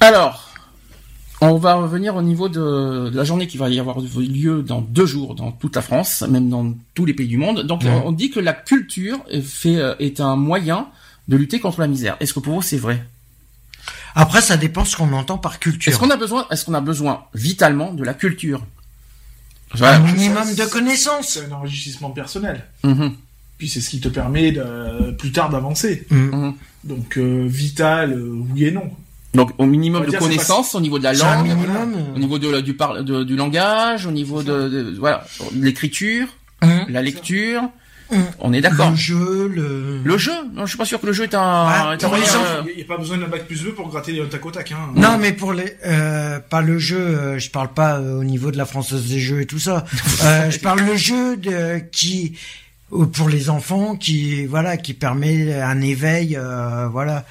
Alors, 0.00 0.48
on 1.40 1.56
va 1.56 1.74
revenir 1.74 2.16
au 2.16 2.22
niveau 2.22 2.48
de, 2.48 3.10
de 3.10 3.16
la 3.16 3.24
journée 3.24 3.46
qui 3.46 3.58
va 3.58 3.68
y 3.68 3.78
avoir 3.78 4.00
lieu 4.00 4.62
dans 4.62 4.80
deux 4.80 5.06
jours 5.06 5.34
dans 5.34 5.52
toute 5.52 5.76
la 5.76 5.82
France, 5.82 6.24
même 6.28 6.48
dans 6.48 6.74
tous 6.94 7.04
les 7.04 7.14
pays 7.14 7.28
du 7.28 7.36
monde. 7.36 7.62
Donc, 7.62 7.82
Ouais. 7.84 8.02
on 8.04 8.12
dit 8.12 8.30
que 8.30 8.40
la 8.40 8.52
culture 8.52 9.18
est, 9.30 9.40
fait, 9.40 9.76
euh, 9.76 9.94
est 10.00 10.20
un 10.20 10.34
moyen 10.36 10.88
de 11.28 11.36
lutter 11.36 11.60
contre 11.60 11.80
la 11.80 11.86
misère. 11.86 12.16
Est-ce 12.20 12.32
que 12.34 12.40
pour 12.40 12.54
vous 12.54 12.62
c'est 12.62 12.76
vrai? 12.78 13.04
Après, 14.14 14.40
ça 14.40 14.56
dépend 14.56 14.84
ce 14.84 14.96
qu'on 14.96 15.12
entend 15.12 15.38
par 15.38 15.58
culture. 15.60 15.90
Est-ce 15.92 15.98
qu'on 15.98 16.10
a 16.10 16.16
besoin, 16.16 16.46
est-ce 16.50 16.64
qu'on 16.64 16.74
a 16.74 16.80
besoin 16.80 17.24
vitalement 17.34 17.92
de 17.92 18.02
la 18.04 18.14
culture? 18.14 18.60
Un 19.74 19.76
Voilà. 19.78 19.98
minimum 20.00 20.54
de 20.54 20.64
connaissances. 20.64 21.28
C'est 21.34 21.44
un 21.46 21.52
enrichissement 21.52 22.10
personnel. 22.10 22.64
Mhm. 22.82 23.12
Puis 23.58 23.68
c'est 23.68 23.80
ce 23.80 23.90
qui 23.90 24.00
te 24.00 24.08
permet 24.08 24.52
de, 24.52 25.10
plus 25.18 25.30
tard 25.32 25.50
d'avancer. 25.50 26.06
Mm. 26.10 26.16
Mhm. 26.16 26.54
Donc 26.84 27.18
euh, 27.18 27.44
vital, 27.48 28.12
euh, 28.12 28.30
oui 28.54 28.64
et 28.66 28.70
non. 28.70 28.90
Donc, 29.34 29.50
au 29.58 29.66
minimum 29.66 30.06
de 30.06 30.16
connaissances, 30.16 30.74
au 30.74 30.80
niveau 30.80 30.98
de 30.98 31.04
la 31.04 31.10
un 31.10 31.12
langue, 31.12 31.46
minimum. 31.48 31.94
au 32.16 32.18
niveau 32.18 32.38
de, 32.38 32.48
la- 32.48 32.62
du, 32.62 32.72
par, 32.74 33.04
de- 33.04 33.24
du 33.24 33.36
langage, 33.36 34.06
au 34.06 34.10
niveau 34.10 34.42
de, 34.42 34.68
de- 34.70 34.96
voilà, 34.98 35.26
de 35.52 35.62
l'écriture, 35.64 36.28
la 36.62 37.02
lecture. 37.02 37.62
Hum. 38.10 38.24
On 38.38 38.52
est 38.52 38.60
d'accord. 38.60 38.90
Le 38.90 38.96
jeu, 38.96 39.48
le. 39.54 40.00
Le 40.02 40.18
jeu 40.18 40.32
Non, 40.54 40.62
je 40.64 40.68
suis 40.70 40.78
pas 40.78 40.84
sûr 40.86 41.00
que 41.00 41.06
le 41.06 41.12
jeu 41.12 41.24
est 41.24 41.34
un, 41.34 41.40
Ah, 41.42 41.94
est 41.98 42.02
un 42.04 42.08
moyen, 42.08 42.24
euh, 42.24 42.62
Il 42.70 42.76
n'y 42.76 42.82
a, 42.82 42.86
pas 42.86 42.96
besoin 42.96 43.18
d'un 43.18 43.26
bac 43.28 43.46
plus 43.46 43.62
2 43.62 43.72
pour 43.72 43.88
gratter 43.88 44.12
les 44.12 44.26
tac 44.28 44.44
au 44.46 44.50
tac. 44.50 44.72
Hein. 44.72 44.92
Non, 44.96 45.18
mais 45.18 45.32
pour 45.32 45.52
les, 45.52 45.76
euh, 45.84 46.38
pas 46.40 46.62
le 46.62 46.78
jeu. 46.78 46.98
euh, 46.98 47.38
je 47.38 47.50
parle 47.50 47.68
pas 47.68 47.98
euh, 47.98 48.18
au 48.20 48.24
niveau 48.24 48.50
de 48.50 48.56
la 48.56 48.64
française 48.66 49.06
des 49.08 49.18
jeux 49.20 49.40
et 49.42 49.46
tout 49.46 49.58
ça. 49.58 49.84
Euh, 50.24 50.50
je 50.50 50.58
parle 50.58 50.80
le 50.80 50.96
jeu 50.96 51.36
de 51.36 51.78
qui 51.92 52.36
pour 53.12 53.28
les 53.28 53.50
enfants 53.50 53.94
qui 53.96 54.46
voilà 54.46 54.76
qui 54.78 54.94
permet 54.94 55.54
un 55.60 55.80
éveil 55.80 56.36
euh, 56.36 56.88
voilà. 56.88 57.24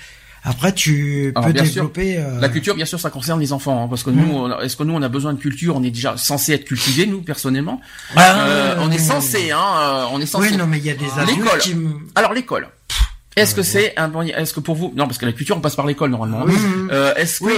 Après, 0.49 0.73
tu 0.73 1.33
Alors, 1.35 1.47
peux 1.47 1.53
bien 1.53 1.65
sûr, 1.65 1.73
développer. 1.73 2.17
euh, 2.17 2.39
La 2.39 2.47
culture, 2.49 2.73
bien 2.73 2.85
sûr, 2.85 2.99
ça 2.99 3.09
concerne 3.09 3.39
les 3.39 3.51
enfants, 3.51 3.83
hein, 3.83 3.87
parce 3.89 4.03
que 4.03 4.09
nous, 4.11 4.47
est-ce 4.61 4.75
que 4.77 4.83
nous, 4.83 4.93
on 4.93 5.01
a 5.01 5.09
besoin 5.09 5.33
de 5.33 5.39
culture? 5.39 5.75
On 5.75 5.83
est 5.83 5.91
déjà 5.91 6.15
censé 6.15 6.53
être 6.53 6.63
cultivé, 6.63 7.05
nous, 7.05 7.21
personnellement. 7.21 7.81
Ah, 8.15 8.45
Euh, 8.47 8.75
on 8.79 8.89
est 8.89 8.95
oui, 8.95 8.99
censé, 8.99 9.51
hein, 9.51 9.59
euh, 9.59 10.05
on 10.13 10.21
est 10.21 10.25
censé. 10.25 10.51
Oui, 10.51 10.57
non, 10.57 10.65
mais 10.67 10.77
il 10.77 10.85
y 10.85 10.89
a 10.89 10.95
des 10.95 11.09
adultes 11.19 11.39
l'école. 11.43 11.59
qui. 11.59 11.75
Alors 12.15 12.33
l'école. 12.33 12.69
Est-ce 13.35 13.53
que 13.53 13.61
c'est 13.61 13.95
un 13.97 14.07
bon 14.07 14.21
Est-ce 14.23 14.53
que 14.53 14.59
pour 14.61 14.75
vous 14.75 14.93
Non, 14.95 15.05
parce 15.05 15.17
que 15.17 15.25
la 15.25 15.33
culture, 15.33 15.57
on 15.57 15.61
passe 15.61 15.75
par 15.75 15.85
l'école 15.85 16.09
normalement. 16.11 16.45
hein. 16.47 16.87
Euh, 16.91 17.13
est-ce 17.15 17.39
que 17.39 17.45
Oui. 17.45 17.53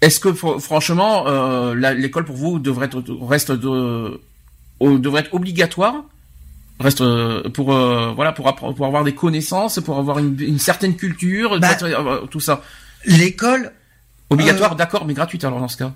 Est-ce 0.00 0.18
que 0.18 0.30
fr- 0.30 0.58
franchement, 0.58 1.24
euh, 1.28 1.74
l'école 1.94 2.24
pour 2.24 2.34
vous 2.36 2.58
devrait 2.58 2.86
être 2.86 3.00
reste 3.26 3.52
de 3.52 4.20
au- 4.80 4.98
devrait 4.98 5.20
être 5.20 5.32
obligatoire 5.32 5.94
reste 6.80 7.00
euh, 7.00 7.48
pour 7.50 7.74
euh, 7.74 8.12
voilà 8.14 8.32
pour 8.32 8.52
pour 8.54 8.86
avoir 8.86 9.04
des 9.04 9.14
connaissances 9.14 9.78
pour 9.80 9.98
avoir 9.98 10.18
une, 10.18 10.36
une 10.40 10.58
certaine 10.58 10.96
culture 10.96 11.58
Bah, 11.60 11.76
euh, 11.82 12.26
tout 12.26 12.40
ça 12.40 12.62
L'école. 13.04 13.72
obligatoire 14.30 14.72
Euh, 14.72 14.76
d'accord 14.76 15.04
mais 15.06 15.14
gratuite 15.14 15.44
alors 15.44 15.60
dans 15.60 15.68
ce 15.68 15.76
cas 15.76 15.92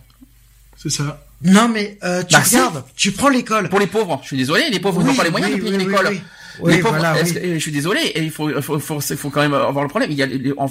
C'est 0.77 0.90
ça. 0.90 1.23
Non, 1.43 1.69
mais 1.69 1.98
euh, 2.03 2.23
tu 2.23 2.32
Bah, 2.35 2.43
regardes. 2.44 2.85
Tu 2.97 3.12
prends 3.12 3.28
l'école. 3.28 3.69
pour 3.69 3.78
les 3.81 3.86
pauvres 3.86 4.19
je 4.23 4.28
suis 4.28 4.36
désolé 4.36 4.70
les 4.70 4.81
pauvres 4.81 5.03
n'ont 5.03 5.11
Oui, 5.11 5.16
pas 5.16 5.24
les 5.24 5.31
moyens 5.31 5.53
oui, 5.53 5.59
de 5.59 5.65
payer 5.65 5.77
oui, 5.78 5.85
l'école 5.85 6.19
oui, 6.61 6.78
pauvres, 6.78 6.97
voilà, 6.97 7.15
oui. 7.23 7.33
que- 7.35 7.55
je 7.55 7.59
suis 7.59 7.73
désolé, 7.73 8.01
et 8.01 8.23
il 8.23 8.31
faut, 8.31 8.51
faut, 8.62 8.78
faut, 8.78 9.01
faut 9.01 9.31
quand 9.31 9.41
même 9.41 9.55
avoir 9.55 9.83
le 9.85 9.89
problème. 9.89 10.11
Il 10.11 10.16
y 10.16 10.23
a 10.23 10.28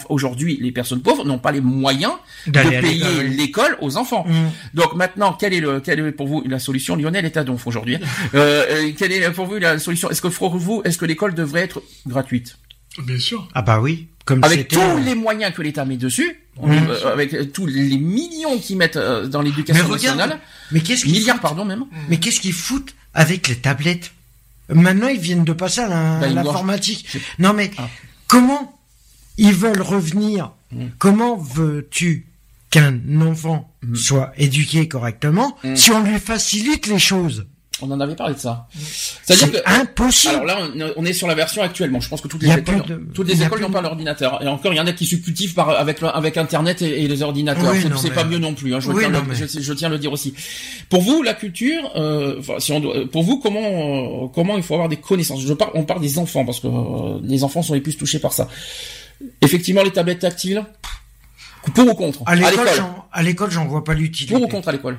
aujourd'hui, 0.09 0.57
les 0.61 0.71
personnes 0.71 1.01
pauvres 1.01 1.25
n'ont 1.25 1.39
pas 1.39 1.51
les 1.51 1.61
moyens 1.61 2.13
de 2.47 2.59
payer 2.81 3.23
l'école, 3.27 3.77
aux 3.81 3.97
enfants. 3.97 4.25
Mm. 4.27 4.49
Donc 4.77 4.95
maintenant, 4.95 5.33
quelle 5.33 5.53
est 5.53 5.59
le, 5.59 5.79
quelle 5.79 5.99
est 5.99 6.11
pour 6.11 6.27
vous 6.27 6.43
la 6.47 6.59
solution 6.59 6.95
Lionel 6.95 7.25
est 7.25 7.37
à 7.37 7.43
donf 7.43 7.65
aujourd'hui. 7.67 7.97
euh, 8.33 8.65
euh, 8.69 8.91
quelle 8.97 9.11
est 9.11 9.31
pour 9.31 9.45
vous 9.45 9.57
la 9.57 9.79
solution? 9.79 10.09
Est-ce 10.09 10.21
que 10.21 10.27
pour 10.27 10.55
vous, 10.57 10.81
est-ce 10.85 10.97
que 10.97 11.05
l'école 11.05 11.33
devrait 11.33 11.61
être 11.61 11.81
gratuite? 12.07 12.57
Bien 13.05 13.19
sûr. 13.19 13.47
Ah 13.53 13.61
bah 13.61 13.79
oui. 13.81 14.07
Comme 14.25 14.43
avec 14.43 14.69
tous 14.69 14.79
les 15.05 15.13
moyens 15.15 15.53
que 15.53 15.61
l'État 15.61 15.85
met 15.85 15.97
dessus, 15.97 16.39
Mm. 16.61 16.71
euh, 16.71 17.11
avec 17.11 17.33
euh, 17.33 17.43
tous 17.43 17.65
les 17.65 17.97
millions 17.97 18.57
qu'ils 18.57 18.77
mettent 18.77 18.95
euh, 18.95 19.27
dans 19.27 19.41
l'éducation 19.41 19.89
nationale, 19.89 20.39
Mais 20.71 20.79
qu'est-ce 20.79 21.03
qu'ils 21.03 21.11
milliards 21.11 21.35
foutent 21.35 21.41
pardon 21.41 21.65
même. 21.65 21.83
Mais 22.07 22.15
qu'est-ce 22.17 22.39
qu'ils 22.39 22.53
foutent 22.53 22.95
avec 23.13 23.49
les 23.49 23.55
tablettes? 23.57 24.13
Maintenant, 24.69 25.07
ils 25.07 25.19
viennent 25.19 25.43
de 25.43 25.53
passer 25.53 25.81
à 25.81 26.19
Bah, 26.19 26.27
l'informatique. 26.27 27.17
Non, 27.39 27.53
mais 27.53 27.71
Ah. 27.77 27.87
comment 28.27 28.79
ils 29.37 29.53
veulent 29.53 29.81
revenir? 29.81 30.51
Mm. 30.71 30.85
Comment 30.97 31.35
veux-tu 31.37 32.27
qu'un 32.71 32.99
enfant 33.21 33.71
Mm. 33.83 33.95
soit 33.95 34.31
éduqué 34.37 34.87
correctement 34.87 35.55
Mm. 35.63 35.75
si 35.75 35.91
on 35.91 36.01
lui 36.03 36.19
facilite 36.19 36.87
les 36.87 36.99
choses? 36.99 37.45
On 37.81 37.91
en 37.91 37.99
avait 37.99 38.15
parlé 38.15 38.35
de 38.35 38.39
ça. 38.39 38.67
C'est-à-dire 39.23 39.49
C'est 39.53 39.63
que 39.63 39.69
impossible. 39.81 40.33
Alors 40.35 40.45
là, 40.45 40.59
on- 40.73 40.93
on 40.95 41.05
est 41.05 41.11
sur 41.11 41.27
la 41.27 41.35
version 41.35 41.61
actuellement. 41.61 41.99
Je 41.99 42.07
pense 42.07 42.21
que 42.21 42.29
toutes 42.29 42.41
les 42.43 42.49
écoles, 42.53 42.83
de- 42.87 43.05
toutes 43.13 43.27
les 43.27 43.43
écoles 43.43 43.59
n'ont 43.59 43.67
de- 43.67 43.73
pas 43.73 43.81
l'ordinateur. 43.81 44.41
Et 44.41 44.47
encore, 44.47 44.71
il 44.71 44.77
y 44.77 44.79
en 44.79 44.87
a 44.87 44.93
qui 44.93 45.05
se 45.05 45.17
cultivent 45.17 45.53
par, 45.53 45.71
avec, 45.71 45.97
avec 46.01 46.37
Internet 46.37 46.81
et, 46.81 47.03
et 47.03 47.07
les 47.09 47.21
ordinateurs. 47.21 47.69
Oui, 47.73 47.79
c'est 47.81 48.09
mais- 48.09 48.15
pas 48.15 48.23
mieux 48.23 48.37
non 48.37 48.53
plus. 48.53 48.73
Hein. 48.73 48.79
Je, 48.79 48.89
Oui, 48.89 49.01
tiens 49.01 49.09
non, 49.09 49.19
le, 49.19 49.27
mais- 49.27 49.35
je, 49.35 49.59
je 49.59 49.73
tiens 49.73 49.89
à 49.89 49.91
le 49.91 49.99
dire 49.99 50.13
aussi. 50.13 50.33
Pour 50.89 51.01
vous, 51.01 51.21
la 51.21 51.33
culture, 51.33 51.91
euh, 51.97 52.41
si 52.59 52.71
on 52.71 52.79
doit, 52.79 52.95
pour 53.11 53.23
vous, 53.23 53.39
comment, 53.39 53.59
euh, 54.23 54.27
comment 54.33 54.55
il 54.55 54.63
faut 54.63 54.75
avoir 54.75 54.87
des 54.87 54.95
connaissances? 54.97 55.41
Je 55.41 55.53
parle, 55.53 55.71
on 55.73 55.83
parle 55.83 55.99
des 55.99 56.17
enfants 56.17 56.45
parce 56.45 56.61
que 56.61 56.67
euh, 56.67 57.19
les 57.23 57.43
enfants 57.43 57.61
sont 57.61 57.73
les 57.73 57.81
plus 57.81 57.97
touchés 57.97 58.19
par 58.19 58.31
ça. 58.31 58.47
Effectivement, 59.41 59.83
les 59.83 59.91
tablettes 59.91 60.19
tactiles? 60.19 60.63
Pour 61.73 61.87
ou 61.87 61.93
contre? 61.93 62.21
À 62.25 62.35
l'école, 62.35 62.67
j'en- 62.77 63.05
à 63.11 63.21
l'école, 63.21 63.51
j'en 63.51 63.65
vois 63.65 63.83
pas 63.83 63.95
l'utilité. 63.95 64.33
Pour 64.33 64.43
ou 64.43 64.47
contre 64.47 64.69
à 64.69 64.71
l'école? 64.71 64.97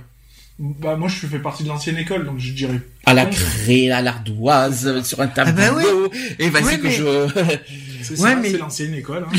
Bah 0.59 0.97
moi 0.97 1.09
je 1.09 1.27
fais 1.27 1.39
partie 1.39 1.65
de 1.65 1.69
l'ancienne 1.69 1.99
école 1.99 2.25
donc 2.25 2.39
je 2.39 2.53
dirais. 2.53 2.81
À 3.05 3.13
la 3.13 3.27
craie, 3.27 3.91
à 3.91 4.01
l'ardoise, 4.01 5.03
sur 5.05 5.21
un 5.21 5.27
tableau. 5.29 5.55
bah 5.55 5.71
oui. 5.75 6.19
Et 6.39 6.49
vas-y 6.49 6.65
Oui, 6.65 6.79
que 6.79 6.85
mais- 6.85 6.91
je. 6.93 7.59
C'est 8.07 8.21
Ouais, 8.21 8.31
ça, 8.31 8.37
mais- 8.37 8.51
c'est 8.51 8.59
l'ancienne 8.59 8.95
école. 8.95 9.27
hein. 9.29 9.37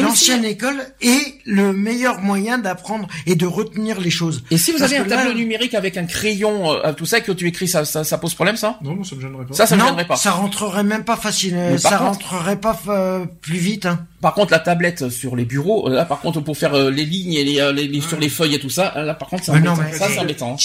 L'ancienne 0.00 0.40
oui, 0.42 0.46
école 0.48 0.76
est 1.00 1.34
le 1.44 1.72
meilleur 1.72 2.20
moyen 2.20 2.58
d'apprendre 2.58 3.06
et 3.26 3.34
de 3.36 3.46
retenir 3.46 4.00
les 4.00 4.10
choses. 4.10 4.42
Et 4.50 4.58
si 4.58 4.72
vous 4.72 4.78
Parce 4.78 4.92
avez 4.92 5.00
un 5.02 5.06
là- 5.06 5.16
tableau 5.24 5.34
numérique 5.34 5.74
avec 5.74 5.96
un 5.96 6.06
crayon, 6.06 6.72
euh, 6.72 6.92
tout 6.92 7.06
ça, 7.06 7.20
que 7.20 7.32
tu 7.32 7.46
écris, 7.46 7.68
ça, 7.68 7.84
ça, 7.84 8.04
ça 8.04 8.18
pose 8.18 8.34
problème, 8.34 8.56
ça? 8.56 8.78
Non, 8.82 9.02
ça 9.04 9.14
me 9.16 9.20
gênerait 9.20 9.44
pas. 9.46 9.54
Ça, 9.54 9.66
ça 9.66 9.74
ne 9.76 9.80
non, 9.80 9.86
viendrait 9.88 10.06
pas. 10.06 10.16
ça 10.16 10.30
rentrerait 10.32 10.84
même 10.84 11.04
pas 11.04 11.16
facile. 11.16 11.54
Par 11.82 11.92
Ça 11.92 11.98
contre- 11.98 12.04
rentrerait 12.32 12.60
pas 12.60 12.80
euh, 12.88 13.24
plus 13.42 13.58
vite. 13.58 13.86
Hein. 13.86 14.06
Par 14.20 14.34
contre, 14.34 14.52
la 14.52 14.58
tablette 14.58 15.08
sur 15.10 15.36
les 15.36 15.44
bureaux, 15.44 15.88
euh, 15.88 15.94
là, 15.94 16.04
par 16.04 16.20
contre, 16.20 16.40
pour 16.40 16.56
faire 16.56 16.74
euh, 16.74 16.90
les 16.90 17.04
lignes 17.04 17.34
et 17.34 17.44
les, 17.44 17.60
euh, 17.60 17.72
les- 17.72 17.86
les- 17.88 18.00
sur 18.00 18.18
les 18.18 18.28
feuilles 18.28 18.54
et 18.54 18.58
tout 18.58 18.70
ça, 18.70 18.94
euh, 18.96 19.02
là, 19.02 19.14
par 19.14 19.28
contre, 19.28 19.44
c'est 19.44 19.52
Mais 19.52 19.60
non, 19.60 19.74
mais- 19.76 19.92
ça, 19.96 20.08
c'est 20.08 20.18
embêtant. 20.18 20.56
de 20.56 20.60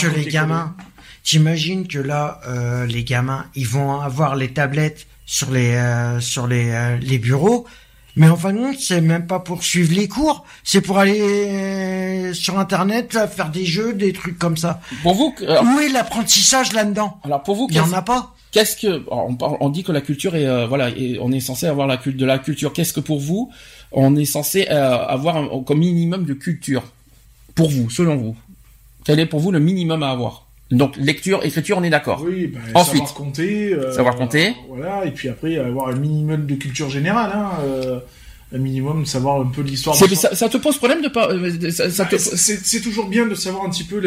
que 0.00 0.06
les 0.14 0.24
gamins, 0.26 0.74
t'imagines 1.22 1.86
que 1.88 1.98
là, 1.98 2.40
euh, 2.48 2.86
les 2.86 3.02
gamins, 3.04 3.46
ils 3.54 3.66
vont 3.66 4.00
avoir 4.00 4.36
les 4.36 4.48
tablettes 4.52 5.06
sur 5.26 5.50
les 5.50 5.74
euh, 5.74 6.20
sur 6.20 6.46
les 6.46 6.70
euh, 6.70 6.96
les 6.98 7.18
bureaux. 7.18 7.66
Mais 8.16 8.28
en 8.28 8.36
fin 8.36 8.52
de 8.52 8.58
compte, 8.58 8.78
c'est 8.78 9.00
même 9.00 9.26
pas 9.26 9.40
pour 9.40 9.64
suivre 9.64 9.92
les 9.92 10.06
cours, 10.06 10.44
c'est 10.62 10.80
pour 10.80 10.98
aller 10.98 11.20
euh, 11.20 12.32
sur 12.32 12.58
Internet 12.60 13.12
là, 13.12 13.26
faire 13.26 13.50
des 13.50 13.64
jeux, 13.64 13.92
des 13.92 14.12
trucs 14.12 14.38
comme 14.38 14.56
ça. 14.56 14.80
Pour 15.02 15.14
vous, 15.14 15.34
alors, 15.46 15.64
Où 15.64 15.80
est 15.80 15.88
l'apprentissage 15.88 16.72
là-dedans? 16.72 17.18
Alors, 17.24 17.42
pour 17.42 17.56
vous, 17.56 17.66
Il 17.70 17.76
y 17.76 17.80
en 17.80 17.92
a 17.92 18.02
pas. 18.02 18.32
qu'est-ce 18.52 18.76
que, 18.76 19.02
on, 19.10 19.34
parle- 19.34 19.56
on 19.58 19.68
dit 19.68 19.82
que 19.82 19.90
la 19.90 20.00
culture 20.00 20.36
est, 20.36 20.46
euh, 20.46 20.68
voilà, 20.68 20.90
et 20.90 21.18
on 21.20 21.32
est 21.32 21.40
censé 21.40 21.66
avoir 21.66 21.88
la 21.88 21.96
culte 21.96 22.16
de 22.16 22.24
la 22.24 22.38
culture. 22.38 22.72
Qu'est-ce 22.72 22.92
que 22.92 23.00
pour 23.00 23.18
vous, 23.18 23.50
on 23.90 24.14
est 24.14 24.24
censé 24.26 24.68
euh, 24.70 24.96
avoir 25.06 25.36
un- 25.36 25.64
comme 25.64 25.78
minimum 25.80 26.24
de 26.24 26.34
culture? 26.34 26.84
Pour 27.56 27.68
vous, 27.68 27.90
selon 27.90 28.14
vous? 28.16 28.36
Quel 29.04 29.18
est 29.18 29.26
pour 29.26 29.40
vous 29.40 29.50
le 29.50 29.58
minimum 29.58 30.04
à 30.04 30.10
avoir? 30.10 30.43
Donc 30.70 30.96
lecture, 30.96 31.44
écriture, 31.44 31.76
on 31.78 31.82
est 31.84 31.90
d'accord. 31.90 32.22
Oui, 32.26 32.46
bah, 32.48 32.58
Ensuite. 32.74 32.94
savoir 32.94 33.14
compter. 33.14 33.74
euh, 33.74 33.92
Savoir 33.92 34.16
compter. 34.16 34.54
Voilà, 34.68 35.04
et 35.04 35.10
puis 35.10 35.28
après 35.28 35.56
avoir 35.58 35.88
un 35.88 35.96
minimum 35.96 36.46
de 36.46 36.54
culture 36.54 36.88
générale, 36.90 37.30
hein, 37.34 37.50
euh, 37.64 37.98
un 38.54 38.58
minimum 38.58 39.04
savoir 39.04 39.40
un 39.40 39.46
peu 39.46 39.60
l'histoire. 39.62 39.96
De- 40.00 40.14
ça, 40.14 40.34
ça 40.34 40.48
te 40.48 40.56
pose 40.56 40.78
problème 40.78 41.02
de 41.02 41.08
pas 41.08 41.28
euh, 41.30 41.70
ça, 41.70 41.90
ça 41.90 42.04
te... 42.06 42.16
Bah, 42.16 42.22
c'est 42.22 42.80
toujours 42.80 43.08
bien 43.08 43.26
de 43.26 43.34
savoir 43.34 43.64
un 43.64 43.70
petit 43.70 43.84
peu 43.84 44.00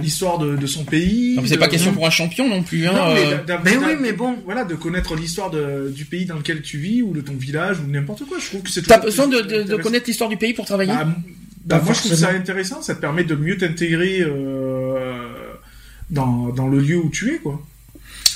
l'histoire 0.00 0.38
de, 0.38 0.56
de 0.56 0.66
son 0.66 0.84
pays. 0.84 1.34
Non, 1.36 1.42
mais 1.42 1.48
c'est 1.48 1.54
de- 1.56 1.60
pas 1.60 1.68
question 1.68 1.92
pour 1.92 2.06
un 2.06 2.10
champion 2.10 2.48
non 2.48 2.62
plus. 2.62 2.86
Hein, 2.86 2.92
Non, 2.94 3.14
mais, 3.14 3.26
euh. 3.52 3.58
Mais 3.64 3.76
oui, 3.76 3.92
mais 4.00 4.12
bon. 4.12 4.36
Voilà, 4.44 4.64
de 4.64 4.74
connaître 4.74 5.14
l'histoire 5.14 5.50
du 5.50 6.04
pays 6.06 6.24
dans 6.24 6.36
lequel 6.36 6.62
tu 6.62 6.78
vis 6.78 7.02
ou 7.02 7.12
de 7.12 7.20
ton 7.20 7.34
village 7.34 7.78
ou 7.80 7.90
n'importe 7.90 8.24
quoi. 8.26 8.38
Je 8.40 8.46
trouve 8.46 8.62
que 8.62 8.70
c'est. 8.70 8.82
T'as 8.82 8.98
besoin 8.98 9.28
de, 9.28 9.76
connaître 9.76 10.06
l'histoire 10.06 10.30
du 10.30 10.36
pays 10.38 10.54
pour 10.54 10.64
travailler 10.64 10.92
Bah, 10.92 11.06
bah, 11.64 11.80
moi, 11.84 11.94
je 11.94 12.00
trouve 12.00 12.14
ça 12.14 12.30
intéressant. 12.30 12.82
Ça 12.82 12.94
te 12.96 13.00
permet 13.00 13.22
de 13.22 13.36
mieux 13.36 13.56
t'intégrer 13.56 14.20
euh, 14.20 14.81
dans, 16.12 16.50
dans 16.50 16.68
le 16.68 16.78
lieu 16.78 16.98
où 16.98 17.10
tu 17.10 17.34
es, 17.34 17.38
quoi. 17.38 17.60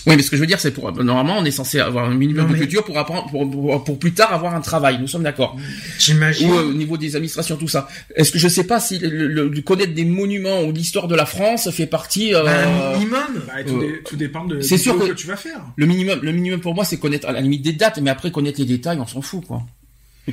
Oui, 0.09 0.15
mais 0.17 0.23
ce 0.23 0.31
que 0.31 0.37
je 0.37 0.41
veux 0.41 0.47
dire, 0.47 0.61
c'est 0.61 0.71
pour 0.71 0.93
normalement, 1.03 1.37
on 1.39 1.45
est 1.45 1.51
censé 1.51 1.81
avoir 1.81 2.09
un 2.09 2.15
minimum 2.15 2.47
Non, 2.47 2.53
de 2.53 2.59
culture 2.59 2.85
pour 2.85 2.97
apprendre, 2.97 3.29
pour, 3.29 3.51
pour, 3.51 3.83
pour 3.83 3.99
plus 3.99 4.13
tard 4.13 4.33
avoir 4.33 4.55
un 4.55 4.61
travail. 4.61 4.99
Nous 5.01 5.09
sommes 5.09 5.25
d'accord. 5.25 5.57
J'imagine. 5.99 6.49
Ou 6.49 6.55
euh, 6.55 6.63
au 6.69 6.73
niveau 6.75 6.97
des 6.97 7.17
administrations, 7.17 7.57
tout 7.57 7.67
ça. 7.67 7.89
Est-ce 8.15 8.31
que 8.31 8.39
je 8.39 8.47
sais 8.47 8.63
pas 8.63 8.79
si 8.79 9.01
le, 9.01 9.09
le- 9.27 9.49
le- 9.49 9.61
connaître 9.63 9.95
des 9.95 10.05
monuments 10.05 10.63
ou 10.63 10.71
l'histoire 10.71 11.09
de 11.09 11.17
la 11.17 11.27
France 11.27 11.69
fait 11.73 11.87
partie 11.89 12.35
euh, 12.35 12.45
Un 12.47 12.93
minimum. 12.99 13.19
Bah, 13.49 13.65
tout, 13.67 13.79
Euh, 13.79 13.81
dé- 13.81 14.03
tout 14.05 14.15
dépend 14.15 14.45
de 14.45 14.61
c'est 14.61 14.79
sûr 14.79 14.97
que- 14.97 15.09
que 15.09 15.13
tu 15.13 15.27
vas 15.27 15.35
faire. 15.37 15.61
le 15.75 15.87
minimum. 15.87 16.21
Le 16.23 16.31
minimum 16.31 16.61
pour 16.61 16.77
moi, 16.77 16.85
c'est 16.85 16.99
connaître 16.99 17.27
à 17.29 17.33
la 17.33 17.41
limite 17.41 17.63
des 17.63 17.73
dates, 17.73 17.99
mais 18.01 18.11
après 18.11 18.31
connaître 18.31 18.61
les 18.61 18.67
détails, 18.67 18.99
on 19.01 19.07
s'en 19.09 19.23
fout, 19.23 19.45
quoi. 19.45 19.63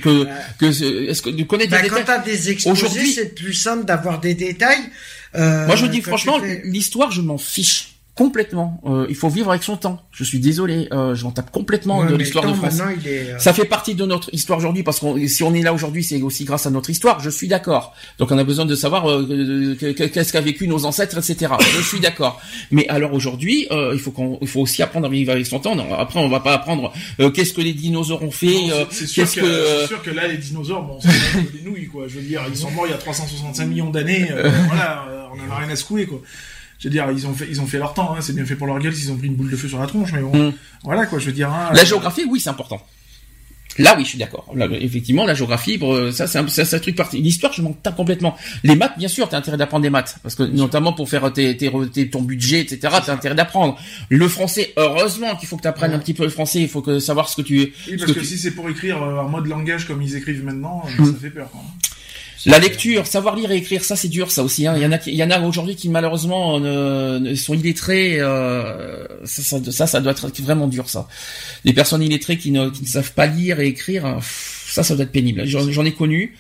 Que, 0.03 0.26
que 0.60 0.72
c'est- 0.72 0.86
est-ce 0.86 1.22
que 1.24 1.30
de 1.32 1.44
connaître 1.44 1.72
Bah, 1.72 1.82
les 1.82 1.90
quand 1.90 1.98
détails? 1.98 2.18
t'as 2.24 2.24
des 2.24 2.52
exposés, 2.52 2.72
Aujourd'hui- 2.86 3.11
c'est 3.11 3.34
plus 3.34 3.53
simple 3.53 3.86
d'avoir 3.86 4.20
des 4.20 4.36
détails. 4.36 4.82
Euh, 5.36 5.66
Moi, 5.68 5.76
je 5.76 5.86
dis 5.86 6.02
franchement, 6.02 6.38
l'histoire, 6.64 7.12
je 7.12 7.22
m'en 7.22 7.38
fiche 7.38 7.93
complètement. 8.15 8.80
Euh, 8.85 9.07
il 9.10 9.15
faut 9.15 9.30
vivre 9.30 9.49
avec 9.49 9.64
son 9.64 9.76
temps. 9.76 10.02
Je 10.11 10.23
suis 10.23 10.40
désolé, 10.40 10.88
euh, 10.94 11.15
je 11.15 11.23
m'en 11.23 11.31
tape 11.31 11.49
complètement 11.52 11.99
Ouais, 11.99 12.07
de 12.07 12.15
l'histoire 12.15 12.45
de 12.45 12.53
France. 12.53 12.80
est, 12.80 13.07
euh, 13.31 13.40
Ça 13.40 13.53
fait 13.53 13.65
partie 13.65 13.95
de 13.95 14.06
notre 14.06 14.30
histoire 14.34 14.60
aujourd'hui 14.60 14.84
parce 14.84 14.99
qu'on 14.99 15.18
si 15.27 15.41
on 15.41 15.53
est 15.56 15.61
là 15.64 15.73
aujourd'hui, 15.73 16.03
c'est 16.03 16.22
aussi 16.22 16.45
grâce 16.45 16.65
à 16.68 16.69
notre 16.69 16.90
histoire. 16.91 17.19
Je 17.22 17.30
suis 17.31 17.48
d'accord. 17.48 17.95
Donc 18.19 18.31
on 18.31 18.38
a 18.38 18.44
besoin 18.44 18.65
de 18.65 18.76
savoir 18.76 19.10
euh, 19.10 19.76
que- 19.80 19.91
que- 19.94 20.03
qu'est-ce 20.03 20.31
qu'a 20.31 20.41
vécu 20.41 20.68
nos 20.68 20.85
ancêtres, 20.85 21.18
etc. 21.18 21.53
Je 21.76 21.81
suis 21.81 21.99
d'accord. 21.99 22.40
Mais 22.69 22.88
alors 22.88 23.14
aujourd'hui, 23.14 23.68
euh, 23.72 23.91
il 23.94 23.99
faut 23.99 24.11
qu'on, 24.11 24.38
il 24.41 24.48
faut 24.48 24.61
aussi 24.61 24.84
apprendre 24.84 25.07
à 25.07 25.10
vivre 25.10 25.31
avec 25.31 25.45
son 25.48 25.60
temps. 25.60 25.76
Non, 25.76 25.94
après, 25.95 26.19
on 26.19 26.30
va 26.30 26.40
pas 26.40 26.53
apprendre 26.53 26.94
euh, 27.19 27.31
qu'est-ce 27.31 27.53
que 27.53 27.61
les 27.61 27.73
dinosaures 27.73 28.22
ont 28.22 28.30
fait. 28.31 28.69
Euh, 28.72 28.85
c'est- 28.91 29.07
sûr, 29.07 29.23
qu'est-ce 29.23 29.35
que, 29.38 29.81
que 29.81 29.88
sûr 29.88 30.02
que 30.03 30.11
là, 30.11 30.27
les 30.27 30.38
dinosaures, 30.38 30.84
bon, 30.84 30.99
c'est 31.02 31.52
des 31.52 31.68
nouilles, 31.68 31.88
quoi. 31.88 32.07
Je 32.07 32.15
veux 32.19 32.22
dire, 32.26 32.41
ils 32.48 32.56
sont 32.57 32.69
morts 32.72 32.85
il 32.85 32.91
y 32.91 32.94
a 32.94 32.98
365 32.98 33.65
millions 33.65 33.90
d'années. 33.90 34.27
euh, 34.31 34.49
voilà, 34.68 35.06
on 35.34 35.52
en 35.52 35.56
a 35.56 35.57
rien 35.60 35.69
à 35.69 35.76
secouer, 35.76 36.06
quoi. 36.06 36.22
Je 36.80 36.88
veux 36.88 36.91
dire, 36.91 37.08
ils 37.12 37.26
ont 37.28 37.34
fait, 37.34 37.48
ils 37.50 37.62
ont 37.62 37.66
fait 37.68 37.78
leur 37.80 37.94
temps. 37.94 38.14
Hein, 38.16 38.20
c'est 38.22 38.34
bien 38.36 38.45
fait 38.45 38.56
pour 38.56 38.68
leur 38.68 38.80
gueule 38.80 38.94
s'ils 38.95 39.12
ont 39.12 39.18
pris 39.18 39.28
une 39.28 39.36
boule 39.36 39.50
de 39.52 39.56
feu 39.56 39.68
sur 39.70 39.80
la 39.80 39.88
tronche, 39.88 40.12
mais 40.14 40.22
bon, 40.22 40.50
Mm. 40.50 40.54
voilà, 40.84 41.06
quoi. 41.06 41.20
Je 41.20 41.28
veux 41.28 41.32
dire. 41.32 41.50
hein, 41.50 41.70
la 41.74 41.82
euh, 41.82 41.86
géographie, 41.86 42.24
oui, 42.30 42.40
c'est 42.40 42.50
important. 42.50 42.82
Là, 43.80 43.95
oui, 43.98 44.04
je 44.04 44.10
suis 44.10 44.20
d'accord. 44.20 44.54
Effectivement, 44.82 45.26
la 45.26 45.34
géographie, 45.34 45.80
euh, 45.82 46.12
ça, 46.12 46.28
c'est 46.28 46.38
un, 46.38 46.48
ça, 46.48 46.64
c'est 46.64 46.76
un 46.76 46.80
truc 46.80 46.95
parti. 46.95 47.18
L'histoire, 47.20 47.52
je 47.54 47.64
m'en 47.64 47.74
tape 47.74 47.95
complètement. 47.95 48.36
Les 48.64 48.76
maths, 48.76 48.94
bien 49.00 49.08
sûr, 49.08 49.28
t'as 49.28 49.38
intérêt 49.38 49.58
d'apprendre 49.58 49.82
des 49.82 49.90
maths, 49.90 50.18
parce 50.22 50.36
que 50.36 50.44
notamment 50.44 50.94
pour 50.94 51.10
faire 51.10 51.34
tes, 51.34 51.58
tes, 51.58 51.72
tes- 51.91 52.08
ton 52.08 52.22
budget, 52.22 52.60
etc. 52.60 52.94
T'as 53.04 53.14
intérêt 53.14 53.34
d'apprendre. 53.34 53.76
Le 54.10 54.28
français, 54.28 54.74
heureusement 54.78 55.36
qu'il 55.38 55.48
faut 55.48 55.58
que 55.58 55.64
tu 55.64 55.68
apprennes 55.68 55.94
un 55.94 55.98
petit 55.98 56.14
peu 56.14 56.22
le 56.24 56.30
français. 56.30 56.60
Il 56.62 56.70
faut 56.70 56.84
que 56.84 57.00
savoir 57.00 57.28
ce 57.30 57.36
que 57.38 57.41
tu. 57.41 57.56
Oui, 57.58 57.74
ce 57.88 57.90
parce 57.95 58.06
que 58.06 58.12
que, 58.12 58.20
tu- 58.20 58.26
si 58.28 58.38
c'est 58.38 58.52
pour 58.52 58.70
écrire 58.70 59.02
euh, 59.02 59.18
en 59.22 59.30
mode 59.30 59.48
langage 59.48 59.88
comme 59.88 60.04
ils 60.04 60.16
écrivent 60.18 60.44
maintenant, 60.45 60.84
Mm. 61.00 61.06
ça 61.06 61.14
fait 61.20 61.30
peur. 61.32 61.50
Quoi. 61.50 61.62
La 62.45 62.60
lecture, 62.60 63.07
savoir 63.07 63.36
lire 63.38 63.52
et 63.52 63.57
écrire, 63.57 63.84
ça 63.86 63.95
c'est 63.95 64.10
dur, 64.10 64.30
ça 64.32 64.44
aussi. 64.44 64.68
Hein. 64.68 64.74
Il 64.76 64.84
y 64.84 64.86
en 64.86 64.91
a, 64.91 64.98
il 65.07 65.15
y 65.15 65.24
en 65.24 65.32
a 65.32 65.40
aujourd'hui 65.40 65.76
qui 65.76 65.88
malheureusement 65.90 66.60
ne, 66.60 67.20
ne 67.20 67.36
sont 67.36 67.53
illettrés. 67.53 68.18
Euh, 68.20 69.06
ça, 69.24 69.60
ça, 69.72 69.88
ça, 69.88 70.02
doit 70.02 70.11
être 70.11 70.41
vraiment 70.41 70.68
dur, 70.68 70.90
ça. 70.90 71.07
Les 71.64 71.72
personnes 71.74 72.03
illettrées 72.03 72.38
qui 72.38 72.52
ne, 72.52 72.70
qui 72.70 72.82
ne 72.82 72.88
savent 72.88 73.14
pas 73.14 73.28
lire 73.28 73.60
et 73.61 73.68
écrire, 73.68 74.15
pff, 74.18 74.70
ça, 74.74 74.84
ça 74.84 74.95
doit 74.95 75.03
être 75.06 75.11
pénible. 75.11 75.44
J'en 75.45 75.86
ai 75.86 75.94
connu. 75.94 76.36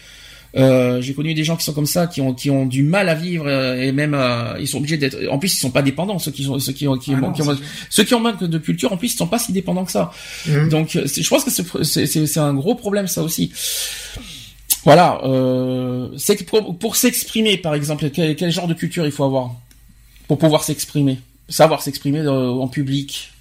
Euh, 0.55 1.01
j'ai 1.01 1.15
connu 1.15 1.33
des 1.33 1.43
gens 1.43 1.55
qui 1.55 1.63
sont 1.63 1.73
comme 1.73 1.87
ça, 1.87 2.05
qui 2.05 2.21
ont 2.21 2.31
qui 2.35 2.51
ont 2.51 2.67
du 2.67 2.83
mal 2.83 3.09
à 3.09 3.15
vivre 3.15 3.45
euh, 3.47 3.81
et 3.81 3.91
même 3.91 4.13
euh, 4.13 4.53
ils 4.59 4.67
sont 4.67 4.77
obligés 4.77 4.97
d'être. 4.97 5.17
En 5.31 5.39
plus, 5.39 5.51
ils 5.55 5.59
sont 5.59 5.71
pas 5.71 5.81
dépendants. 5.81 6.19
Ceux 6.19 6.29
qui 6.29 6.43
sont 6.43 6.59
ceux 6.59 6.73
qui 6.73 6.87
ont 6.87 6.95
qui, 6.95 7.11
Ah 7.13 7.17
ont- 7.17 7.21
non, 7.21 7.31
qui 7.31 7.41
ont- 7.41 7.45
c'est 7.45 7.55
sûr. 7.57 7.65
ceux 7.89 8.03
qui 8.03 8.13
ont 8.13 8.19
manque 8.19 8.43
de 8.43 8.57
culture, 8.59 8.93
en 8.93 8.97
plus, 8.97 9.13
ils 9.13 9.17
sont 9.17 9.25
pas 9.25 9.39
si 9.39 9.51
dépendants 9.51 9.83
que 9.83 9.91
ça. 9.91 10.11
Mhm. 10.45 10.69
Donc, 10.69 10.95
euh, 10.95 11.05
je 11.07 11.27
pense 11.27 11.43
que 11.43 11.49
c'est- 11.49 11.65
c'est 11.83 12.05
c'est- 12.05 12.27
c'est 12.27 12.39
un 12.39 12.53
gros 12.53 12.75
problème 12.75 13.07
ça 13.07 13.23
aussi. 13.23 13.51
Voilà. 14.85 15.21
Euh, 15.23 16.09
pour, 16.47 16.77
pour 16.77 16.95
s'exprimer, 16.95 17.57
par 17.57 17.73
exemple, 17.75 18.09
quel, 18.09 18.35
quel 18.35 18.51
genre 18.51 18.67
de 18.67 18.73
culture 18.73 19.05
il 19.05 19.11
faut 19.11 19.23
avoir 19.23 19.51
pour 20.27 20.37
pouvoir 20.37 20.63
s'exprimer, 20.63 21.19
savoir 21.49 21.81
s'exprimer 21.81 22.19
euh, 22.19 22.49
en 22.49 22.67
public? 22.67 23.31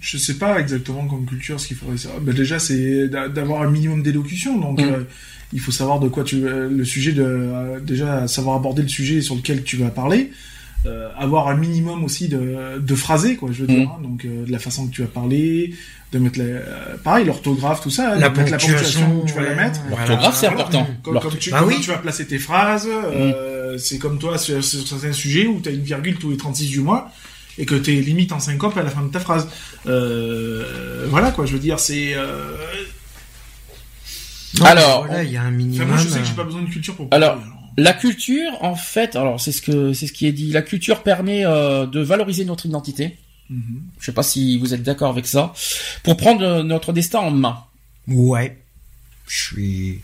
Je 0.00 0.16
sais 0.16 0.34
pas 0.38 0.60
exactement 0.60 1.06
comme 1.08 1.26
culture 1.26 1.58
ce 1.58 1.66
qu'il 1.66 1.76
faudrait 1.76 1.98
savoir. 1.98 2.20
Ben 2.20 2.34
déjà, 2.34 2.58
c'est 2.58 3.08
d'a- 3.08 3.28
d'avoir 3.28 3.62
un 3.62 3.70
minimum 3.70 4.02
d'élocution. 4.02 4.56
Donc, 4.58 4.80
Mm. 4.80 4.84
euh, 4.84 5.04
il 5.52 5.60
faut 5.60 5.72
savoir 5.72 5.98
de 5.98 6.08
quoi 6.08 6.22
tu 6.24 6.46
euh, 6.46 6.68
le 6.70 6.84
sujet 6.84 7.12
de 7.12 7.80
déjà 7.82 8.28
savoir 8.28 8.56
aborder 8.56 8.82
le 8.82 8.88
sujet 8.88 9.20
sur 9.22 9.34
lequel 9.34 9.64
tu 9.64 9.76
vas 9.76 9.90
parler. 9.90 10.30
Euh, 10.86 11.08
avoir 11.18 11.48
un 11.48 11.56
minimum 11.56 12.04
aussi 12.04 12.28
de, 12.28 12.78
de 12.78 12.94
phrasé, 12.94 13.34
quoi. 13.36 13.48
Je 13.52 13.62
veux 13.62 13.66
dire. 13.66 13.88
Mm. 13.88 13.90
hein. 13.92 13.98
donc, 14.02 14.24
euh, 14.24 14.44
de 14.46 14.52
la 14.52 14.60
façon 14.60 14.86
que 14.86 14.92
tu 14.94 15.02
vas 15.02 15.08
parler, 15.08 15.74
de 16.12 16.18
mettre 16.20 16.38
la, 16.38 16.44
euh, 16.44 16.96
pareil 17.02 17.24
l'orthographe, 17.26 17.80
tout 17.82 17.90
ça, 17.90 18.12
hein, 18.12 18.16
La 18.16 18.28
de 18.28 18.38
mettre 18.38 18.52
la 18.52 18.58
ponctuation, 18.58 19.00
ponctuation 19.00 19.20
où 19.22 19.26
tu 19.26 19.34
vas 19.34 19.42
la 19.42 19.54
mettre. 19.56 19.80
L'orthographe, 19.90 20.36
c'est 20.36 20.46
important. 20.46 20.86
Comme, 21.02 21.18
tu, 21.38 21.50
Bah 21.50 21.64
oui. 21.66 21.80
tu 21.80 21.90
vas 21.90 21.98
placer 21.98 22.26
tes 22.28 22.38
phrases, 22.38 22.88
euh, 22.88 23.76
c'est 23.76 23.98
comme 23.98 24.18
toi 24.20 24.38
sur, 24.38 24.62
sur 24.62 24.86
certains 24.86 25.12
sujets 25.12 25.46
où 25.48 25.60
tu 25.60 25.68
as 25.68 25.72
une 25.72 25.82
virgule 25.82 26.16
tous 26.16 26.30
les 26.30 26.36
36 26.36 26.68
du 26.68 26.80
mois 26.80 27.10
et 27.58 27.66
que 27.66 27.74
tu 27.74 27.98
es 27.98 28.00
limite 28.00 28.30
en 28.30 28.38
syncope 28.38 28.76
à 28.78 28.84
la 28.84 28.90
fin 28.90 29.02
de 29.02 29.10
ta 29.10 29.18
phrase. 29.18 29.48
Euh, 29.88 31.06
voilà 31.10 31.32
quoi, 31.32 31.44
je 31.44 31.54
veux 31.54 31.58
dire, 31.58 31.80
c'est. 31.80 32.14
Euh... 32.14 32.54
Alors, 34.64 35.04
voilà, 35.06 35.22
il 35.24 35.32
y 35.32 35.36
a 35.36 35.42
un 35.42 35.46
Enfin, 35.48 35.50
minimum. 35.56 35.88
moi 35.88 35.96
je 35.98 36.08
sais 36.08 36.20
que 36.20 36.24
j'ai 36.24 36.32
pas 36.34 36.44
besoin 36.44 36.62
de 36.62 36.68
culture 36.70 36.94
pour 36.94 37.08
Alors, 37.10 37.34
parler, 37.36 37.50
La 37.80 37.92
culture, 37.92 38.50
en 38.60 38.74
fait, 38.74 39.14
alors 39.14 39.40
c'est 39.40 39.52
ce 39.52 39.62
que 39.62 39.92
c'est 39.92 40.06
ce 40.08 40.12
qui 40.12 40.26
est 40.26 40.32
dit. 40.32 40.50
La 40.50 40.62
culture 40.62 41.02
permet 41.04 41.44
euh, 41.46 41.86
de 41.86 42.00
valoriser 42.00 42.44
notre 42.44 42.66
identité. 42.66 43.16
Mhm. 43.50 43.82
Je 44.00 44.04
sais 44.06 44.12
pas 44.12 44.24
si 44.24 44.58
vous 44.58 44.74
êtes 44.74 44.82
d'accord 44.82 45.10
avec 45.10 45.26
ça, 45.26 45.52
pour 46.02 46.16
prendre 46.16 46.42
euh, 46.44 46.62
notre 46.64 46.92
destin 46.92 47.20
en 47.20 47.30
main. 47.30 47.56
Ouais. 48.08 48.58
Je 49.28 49.36
suis. 49.44 50.00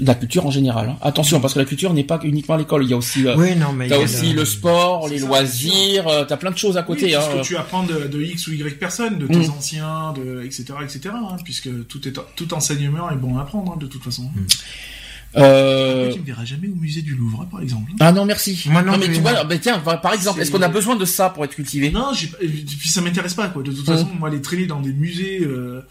La 0.00 0.14
culture 0.14 0.44
en 0.44 0.50
général. 0.50 0.90
hein. 0.90 0.98
Attention, 1.00 1.40
parce 1.40 1.54
que 1.54 1.60
la 1.60 1.64
culture 1.64 1.94
n'est 1.94 2.04
pas 2.04 2.20
uniquement 2.22 2.56
à 2.56 2.58
l'école. 2.58 2.84
Il 2.84 2.90
y 2.90 2.92
a 2.92 2.96
aussi, 2.98 3.26
euh, 3.26 3.34
Oui, 3.38 3.56
non, 3.56 3.72
mais. 3.72 3.86
il 3.86 3.88
y 3.88 3.90
t'as 3.90 3.96
a 3.96 4.00
aussi 4.00 4.34
le 4.34 4.44
sport, 4.44 5.08
les 5.08 5.20
ça, 5.20 5.26
loisirs. 5.26 6.06
euh, 6.08 6.24
T'as 6.26 6.36
plein 6.36 6.50
de 6.50 6.58
choses 6.58 6.76
à 6.76 6.80
Oui, 6.80 6.86
côté. 6.88 7.12
tout 7.12 7.16
hein. 7.18 7.22
ce 7.32 7.36
que 7.40 7.46
tu 7.46 7.56
apprends 7.56 7.84
de, 7.84 8.06
de 8.06 8.20
X 8.22 8.48
ou 8.48 8.52
Y 8.52 8.78
personnes, 8.78 9.18
de 9.18 9.26
tes 9.26 9.36
Mm. 9.46 9.50
anciens, 9.56 10.12
de, 10.12 10.42
etc., 10.44 10.64
etc., 10.82 11.00
hein, 11.14 11.36
puisque 11.42 11.70
tout, 11.88 12.06
est, 12.06 12.12
tout 12.36 12.52
enseignement 12.52 13.10
est 13.10 13.16
bon 13.16 13.38
à 13.38 13.42
apprendre, 13.42 13.72
hein, 13.72 13.78
de 13.80 13.86
toute 13.86 14.02
façon. 14.04 14.28
Euh, 15.36 16.10
tu 16.12 16.20
me 16.20 16.24
verras 16.24 16.44
jamais 16.46 16.68
au 16.68 16.74
musée 16.74 17.02
du 17.02 17.14
Louvre, 17.14 17.46
par 17.50 17.60
exemple. 17.60 17.92
Ah 18.00 18.12
non, 18.12 18.24
merci. 18.24 18.64
Moi 18.70 18.82
non 18.82 18.96
mais 18.98 19.12
tu 19.12 19.20
vois, 19.20 19.44
tiens, 19.60 19.78
par 19.78 20.00
par 20.00 20.14
exemple, 20.14 20.40
est-ce 20.40 20.50
qu'on 20.50 20.62
a 20.62 20.68
besoin 20.68 20.96
de 20.96 21.04
ça 21.04 21.28
pour 21.30 21.44
être 21.44 21.54
cultivé? 21.54 21.90
Non, 21.90 22.12
puis 22.14 22.88
ça 22.88 23.00
m'intéresse 23.02 23.34
pas 23.34 23.48
quoi. 23.48 23.62
De 23.62 23.70
toute 23.70 23.82
Mm. 23.86 23.92
façon, 23.92 24.08
moi 24.18 24.30
les 24.30 24.40
traîner 24.40 24.66
dans 24.66 24.80
des 24.80 24.92
musées, 24.92 25.40
euh, 25.42 25.82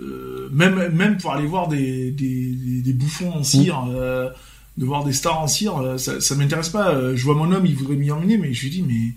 euh, 0.00 0.48
même 0.52 0.88
même 0.92 1.18
pour 1.18 1.32
aller 1.32 1.46
voir 1.46 1.68
des 1.68 2.10
des, 2.10 2.46
des, 2.52 2.80
des 2.82 2.92
bouffons 2.92 3.32
en 3.32 3.42
cire, 3.44 3.84
euh, 3.90 4.28
de 4.76 4.84
voir 4.84 5.04
des 5.04 5.12
stars 5.12 5.40
en 5.40 5.46
cire, 5.46 5.94
ça 5.98 6.20
ça 6.20 6.34
m'intéresse 6.34 6.70
pas. 6.70 7.14
Je 7.14 7.22
vois 7.24 7.34
mon 7.36 7.50
homme, 7.52 7.66
il 7.66 7.76
voudrait 7.76 7.96
m'y 7.96 8.10
emmener, 8.10 8.38
mais 8.38 8.52
je 8.52 8.62
lui 8.62 8.70
dis 8.70 8.82
mais 8.86 9.14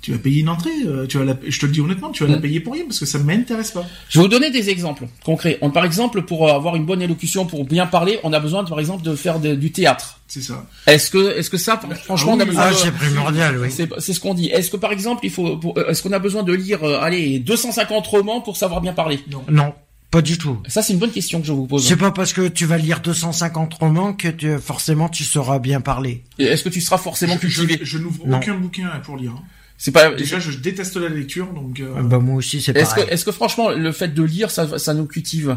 tu 0.00 0.12
vas 0.12 0.18
payer 0.18 0.40
une 0.42 0.48
entrée, 0.48 0.70
euh, 0.86 1.06
tu 1.06 1.18
vas 1.18 1.24
la, 1.24 1.36
je 1.46 1.58
te 1.58 1.66
le 1.66 1.72
dis 1.72 1.80
honnêtement, 1.80 2.10
tu 2.10 2.22
vas 2.24 2.30
la 2.30 2.38
Mm. 2.38 2.40
payer 2.42 2.60
pour 2.60 2.72
rien 2.74 2.84
parce 2.84 3.00
que 3.00 3.06
ça 3.06 3.18
m'intéresse 3.18 3.72
pas. 3.72 3.84
Je 4.08 4.18
vais 4.18 4.22
vous 4.22 4.28
donner 4.28 4.50
des 4.50 4.70
exemples 4.70 5.06
concrets. 5.24 5.58
On, 5.60 5.70
par 5.70 5.84
exemple, 5.84 6.22
pour 6.22 6.48
avoir 6.50 6.76
une 6.76 6.84
bonne 6.86 7.02
élocution, 7.02 7.46
pour 7.46 7.64
bien 7.64 7.86
parler, 7.86 8.20
on 8.22 8.32
a 8.32 8.38
besoin, 8.40 8.64
par 8.64 8.78
exemple, 8.78 9.02
de 9.02 9.14
faire 9.16 9.40
de- 9.40 9.54
du 9.56 9.72
théâtre. 9.72 10.20
C'est 10.28 10.42
ça. 10.42 10.66
Est-ce 10.86 11.10
que, 11.10 11.36
est-ce 11.38 11.50
que 11.50 11.56
ça, 11.56 11.80
franchement, 12.04 12.32
on 12.34 12.40
a 12.40 12.44
besoin 12.44 12.64
Ah, 12.68 12.72
c'est 12.74 12.92
primordial, 12.92 13.58
oui. 13.58 13.68
C'est 13.70 13.88
c'est 13.98 14.12
ce 14.12 14.20
qu'on 14.20 14.34
dit. 14.34 14.46
Est-ce 14.48 14.70
que 14.70 14.76
par 14.76 14.92
exemple, 14.92 15.20
il 15.24 15.30
faut, 15.30 15.56
pour- 15.56 15.76
euh, 15.78 15.88
est-ce 15.88 16.02
qu'on 16.02 16.12
a 16.12 16.18
besoin 16.18 16.42
de 16.42 16.52
lire, 16.52 16.84
euh, 16.84 17.00
allez, 17.00 17.38
250 17.40 18.06
romans 18.06 18.40
pour 18.40 18.56
savoir 18.56 18.80
bien 18.80 18.92
parler? 18.92 19.20
Non. 19.30 19.42
Non, 19.50 19.72
pas 20.10 20.22
du 20.22 20.38
tout. 20.38 20.58
Ça, 20.68 20.82
c'est 20.82 20.92
une 20.92 20.98
bonne 20.98 21.10
question 21.10 21.40
que 21.40 21.46
je 21.46 21.52
vous 21.52 21.66
pose. 21.66 21.84
C'est 21.86 21.96
pas 21.96 22.10
parce 22.12 22.32
que 22.32 22.46
tu 22.46 22.66
vas 22.66 22.76
lire 22.78 23.00
250 23.00 23.74
romans 23.74 24.12
que 24.12 24.28
tu, 24.28 24.58
forcément 24.58 25.08
tu 25.08 25.24
sauras 25.24 25.58
bien 25.58 25.80
parler. 25.80 26.22
Et 26.38 26.44
Est-ce 26.44 26.62
que 26.62 26.68
tu 26.68 26.80
seras 26.80 26.98
forcément 26.98 27.34
Je, 27.34 27.40
cultivé 27.40 27.78
je, 27.80 27.84
je 27.84 27.98
n'ouvre 27.98 28.26
Non. 28.26 28.36
aucun 28.36 28.54
bouquin 28.54 28.88
pour 29.04 29.16
lire. 29.16 29.32
C'est 29.80 29.92
pas. 29.92 30.10
Déjà, 30.12 30.38
je 30.40 30.50
déteste 30.58 30.96
la 30.96 31.08
lecture, 31.08 31.46
donc. 31.52 31.78
euh, 31.80 31.94
Ah 31.96 32.02
Bah 32.02 32.18
moi 32.18 32.34
aussi 32.36 32.60
c'est 32.60 32.76
Est-ce 32.76 32.94
que, 32.94 33.00
est-ce 33.00 33.24
que 33.24 33.32
franchement, 33.32 33.70
le 33.70 33.92
fait 33.92 34.08
de 34.08 34.22
lire, 34.24 34.50
ça, 34.50 34.78
ça 34.78 34.92
nous 34.92 35.06
cultive? 35.06 35.56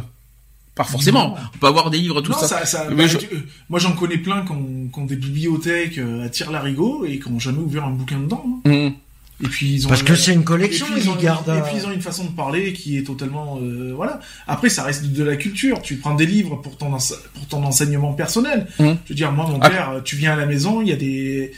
Pas 0.76 0.84
forcément. 0.85 1.30
Non. 1.30 1.35
On 1.53 1.57
peut 1.57 1.68
avoir 1.68 1.89
des 1.89 1.98
livres, 1.98 2.22
tout 2.22 2.31
non, 2.31 2.38
ça. 2.38 2.65
ça, 2.65 2.88
bah, 2.89 3.06
je- 3.06 3.18
tu- 3.18 3.26
euh, 3.35 3.39
moi 3.69 3.77
j'en 3.80 3.91
connais 3.91 4.18
plein 4.18 4.45
qui 4.45 4.53
ont, 4.53 4.88
qui 4.93 4.99
ont 4.99 5.06
des 5.06 5.18
bibliothèques 5.18 5.98
euh, 5.98 6.23
à 6.26 6.30
tire 6.30 6.49
larigot 6.49 7.03
et 7.06 7.19
qui 7.19 7.27
ont 7.27 7.39
jamais 7.39 7.57
ouvert 7.60 7.84
un 7.84 7.91
bouquin 7.91 8.19
dedans. 8.19 8.45
hein. 8.65 8.69
Hum. 8.72 8.93
Et 9.43 9.48
puis 9.48 9.73
ils 9.73 9.85
ont 9.88 9.89
Parce 9.89 10.03
que 10.03 10.15
c'est 10.15 10.34
une 10.34 10.43
collection, 10.43 10.85
et 10.85 10.91
puis, 10.91 11.02
ils 11.02 11.10
ont, 11.10 11.15
gardent. 11.15 11.49
et 11.49 11.61
puis 11.68 11.73
ils 11.76 11.85
ont 11.88 11.91
une 11.91 12.02
façon 12.02 12.23
de 12.26 12.30
parler 12.30 12.73
qui 12.73 12.95
est 12.98 13.02
totalement 13.03 13.57
euh, 13.61 13.91
voilà. 13.95 14.19
Après 14.48 14.69
ça 14.69 14.84
reste 14.84 15.07
de 15.07 15.23
la 15.23 15.35
culture. 15.35 15.81
Tu 15.81 15.95
prends 15.98 16.14
des 16.14 16.27
livres 16.27 16.57
pour 16.57 16.77
ton 16.77 16.93
ense- 16.93 17.15
pour 17.34 17.48
ton 17.48 17.64
enseignement 17.65 18.14
personnel. 18.14 18.68
Mhm. 18.80 18.98
Je 19.06 19.10
veux 19.10 19.15
dire 19.15 19.31
moi 19.34 19.48
mon 19.49 19.60
Ah. 19.60 19.69
père, 19.69 20.02
tu 20.06 20.15
viens 20.15 20.34
à 20.34 20.35
la 20.38 20.45
maison, 20.45 20.81
il 20.81 20.88
y 20.89 20.91
a 20.93 20.95
des 20.95 21.52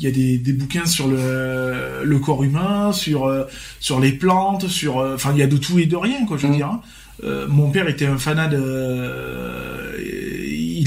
il 0.00 0.04
y 0.04 0.08
a 0.08 0.10
des, 0.10 0.38
des 0.38 0.52
bouquins 0.54 0.86
sur 0.86 1.06
le, 1.08 2.02
le 2.02 2.18
corps 2.18 2.42
humain, 2.42 2.90
sur 2.92 3.26
euh, 3.26 3.44
sur 3.80 4.00
les 4.00 4.12
plantes, 4.12 4.66
sur 4.66 4.98
euh, 4.98 5.14
enfin 5.14 5.30
il 5.34 5.38
y 5.38 5.42
a 5.42 5.46
de 5.46 5.58
tout 5.58 5.78
et 5.78 5.84
de 5.86 5.94
rien 5.96 6.24
quoi. 6.26 6.36
Je 6.38 6.42
veux 6.46 6.52
Mhm. 6.52 6.56
dire. 6.56 6.66
hein. 6.68 6.80
Euh, 7.22 7.46
mon 7.48 7.70
père 7.70 7.86
était 7.86 8.06
un 8.06 8.16
fanat 8.16 8.48
de 8.48 9.89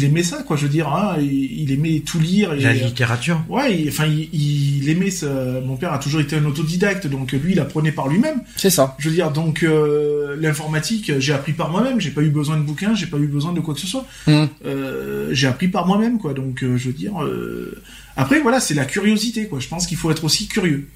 il 0.03 0.09
aimait 0.09 0.23
ça 0.23 0.43
quoi. 0.43 0.55
Je 0.57 0.63
veux 0.63 0.69
dire. 0.69 0.87
Hein, 0.89 1.15
il, 1.19 1.61
il 1.61 1.71
aimait 1.71 1.99
tout 2.05 2.19
lire 2.19 2.53
et 2.53 2.59
La 2.59 2.73
littérature. 2.73 3.41
Ouais, 3.49 3.77
il- 3.79 3.89
enfin, 3.89 4.05
il, 4.05 4.29
il 4.33 4.89
aimait 4.89 5.11
ce... 5.11 5.61
Mon 5.61 5.75
père 5.77 5.93
a 5.93 5.99
toujours 5.99 6.21
été 6.21 6.35
un 6.35 6.45
autodidacte, 6.45 7.07
donc 7.07 7.31
lui, 7.31 7.53
il 7.53 7.59
apprenait 7.59 7.91
par 7.91 8.07
lui-même. 8.07 8.41
C'est 8.55 8.69
ça. 8.69 8.95
Je 8.99 9.09
veux 9.09 9.15
dire, 9.15 9.31
donc 9.31 9.63
euh, 9.63 10.35
l'informatique, 10.39 11.11
j'ai 11.19 11.33
appris 11.33 11.53
par 11.53 11.69
moi-même. 11.69 11.99
J'ai 11.99 12.11
pas 12.11 12.21
eu 12.21 12.29
besoin 12.29 12.57
de 12.57 12.63
bouquins, 12.63 12.95
j'ai 12.95 13.07
pas 13.07 13.17
eu 13.17 13.27
besoin 13.27 13.53
de 13.53 13.59
quoi 13.59 13.73
que 13.73 13.79
ce 13.79 13.87
soit. 13.87 14.05
Mhm. 14.27 14.49
Euh, 14.65 15.29
j'ai 15.33 15.47
appris 15.47 15.67
par 15.67 15.87
moi-même, 15.87 16.19
quoi. 16.19 16.33
Donc, 16.33 16.63
euh, 16.63 16.77
je 16.77 16.87
veux 16.87 16.93
dire. 16.93 17.23
euh, 17.23 17.81
Après, 18.17 18.39
voilà, 18.39 18.59
c'est 18.59 18.73
la 18.73 18.85
curiosité, 18.85 19.47
quoi. 19.47 19.59
Je 19.59 19.67
pense 19.67 19.87
qu'il 19.87 19.97
faut 19.97 20.11
être 20.11 20.23
aussi 20.23 20.47
curieux. 20.47 20.87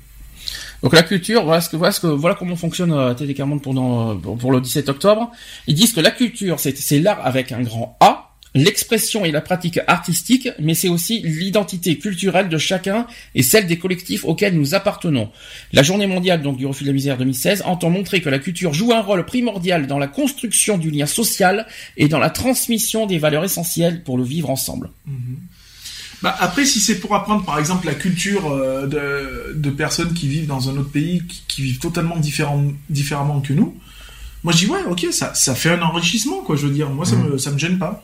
Donc 0.83 0.93
la 0.93 1.01
culture, 1.01 1.43
voilà 1.43 1.59
ce 1.59 1.69
que 1.69 1.75
voilà 1.75 1.91
ce 1.91 1.99
que 1.99 2.07
voilà 2.07 2.35
comment 2.35 2.55
fonctionne 2.55 2.91
euh, 2.93 3.13
Télécarmonde 3.15 3.63
pendant 3.63 4.11
euh, 4.11 4.13
pour 4.15 4.37
pour 4.37 4.51
le 4.51 4.61
17 4.61 4.87
octobre. 4.89 5.31
Ils 5.65 5.73
disent 5.73 5.91
que 5.91 5.99
la 6.01 6.11
culture 6.11 6.59
c'est 6.59 6.77
c'est 6.77 6.99
l'art 6.99 7.19
avec 7.25 7.51
un 7.51 7.61
grand 7.63 7.97
A, 7.99 8.26
l'expression 8.63 9.25
et 9.25 9.31
la 9.31 9.41
pratique 9.41 9.79
artistique, 9.87 10.49
mais 10.59 10.73
c'est 10.73 10.89
aussi 10.89 11.19
l'identité 11.21 11.97
culturelle 11.97 12.49
de 12.49 12.57
chacun 12.57 13.07
et 13.35 13.43
celle 13.43 13.67
des 13.67 13.77
collectifs 13.77 14.25
auxquels 14.25 14.55
nous 14.55 14.75
appartenons. 14.75 15.29
La 15.73 15.83
Journée 15.83 16.07
mondiale 16.07 16.41
donc 16.41 16.57
du 16.57 16.65
refus 16.65 16.83
de 16.83 16.89
la 16.89 16.93
misère 16.93 17.17
2016 17.17 17.63
entend 17.65 17.89
montrer 17.89 18.21
que 18.21 18.29
la 18.29 18.39
culture 18.39 18.73
joue 18.73 18.93
un 18.93 19.01
rôle 19.01 19.25
primordial 19.25 19.87
dans 19.87 19.99
la 19.99 20.07
construction 20.07 20.77
du 20.77 20.91
lien 20.91 21.05
social 21.05 21.65
et 21.97 22.07
dans 22.07 22.19
la 22.19 22.29
transmission 22.29 23.05
des 23.05 23.17
valeurs 23.17 23.43
essentielles 23.43 24.03
pour 24.03 24.17
le 24.17 24.23
vivre 24.23 24.49
ensemble. 24.49 24.89
Bah, 26.23 26.35
après, 26.39 26.65
si 26.65 26.79
c'est 26.79 26.99
pour 26.99 27.13
apprendre, 27.13 27.45
par 27.45 27.59
exemple, 27.59 27.85
la 27.85 27.93
culture 27.93 28.47
euh, 28.51 28.87
de, 28.87 29.53
de 29.53 29.69
personnes 29.69 30.13
qui 30.13 30.27
vivent 30.27 30.47
dans 30.47 30.67
un 30.69 30.77
autre 30.77 30.89
pays, 30.89 31.21
qui, 31.27 31.43
qui 31.47 31.61
vivent 31.61 31.77
totalement 31.79 32.17
différent, 32.17 32.63
différemment 32.89 33.39
que 33.39 33.53
nous, 33.53 33.77
moi 34.43 34.51
je 34.53 34.59
dis 34.59 34.65
ouais, 34.67 34.83
ok, 34.89 35.07
ça, 35.11 35.33
ça 35.35 35.53
fait 35.53 35.69
un 35.69 35.81
enrichissement, 35.81 36.37
quoi. 36.41 36.55
Je 36.55 36.65
veux 36.65 36.73
dire, 36.73 36.89
moi 36.89 37.05
ça 37.05 37.15
Mhm. 37.15 37.29
me 37.33 37.37
ça 37.37 37.51
me 37.51 37.57
gêne 37.59 37.77
pas. 37.77 38.03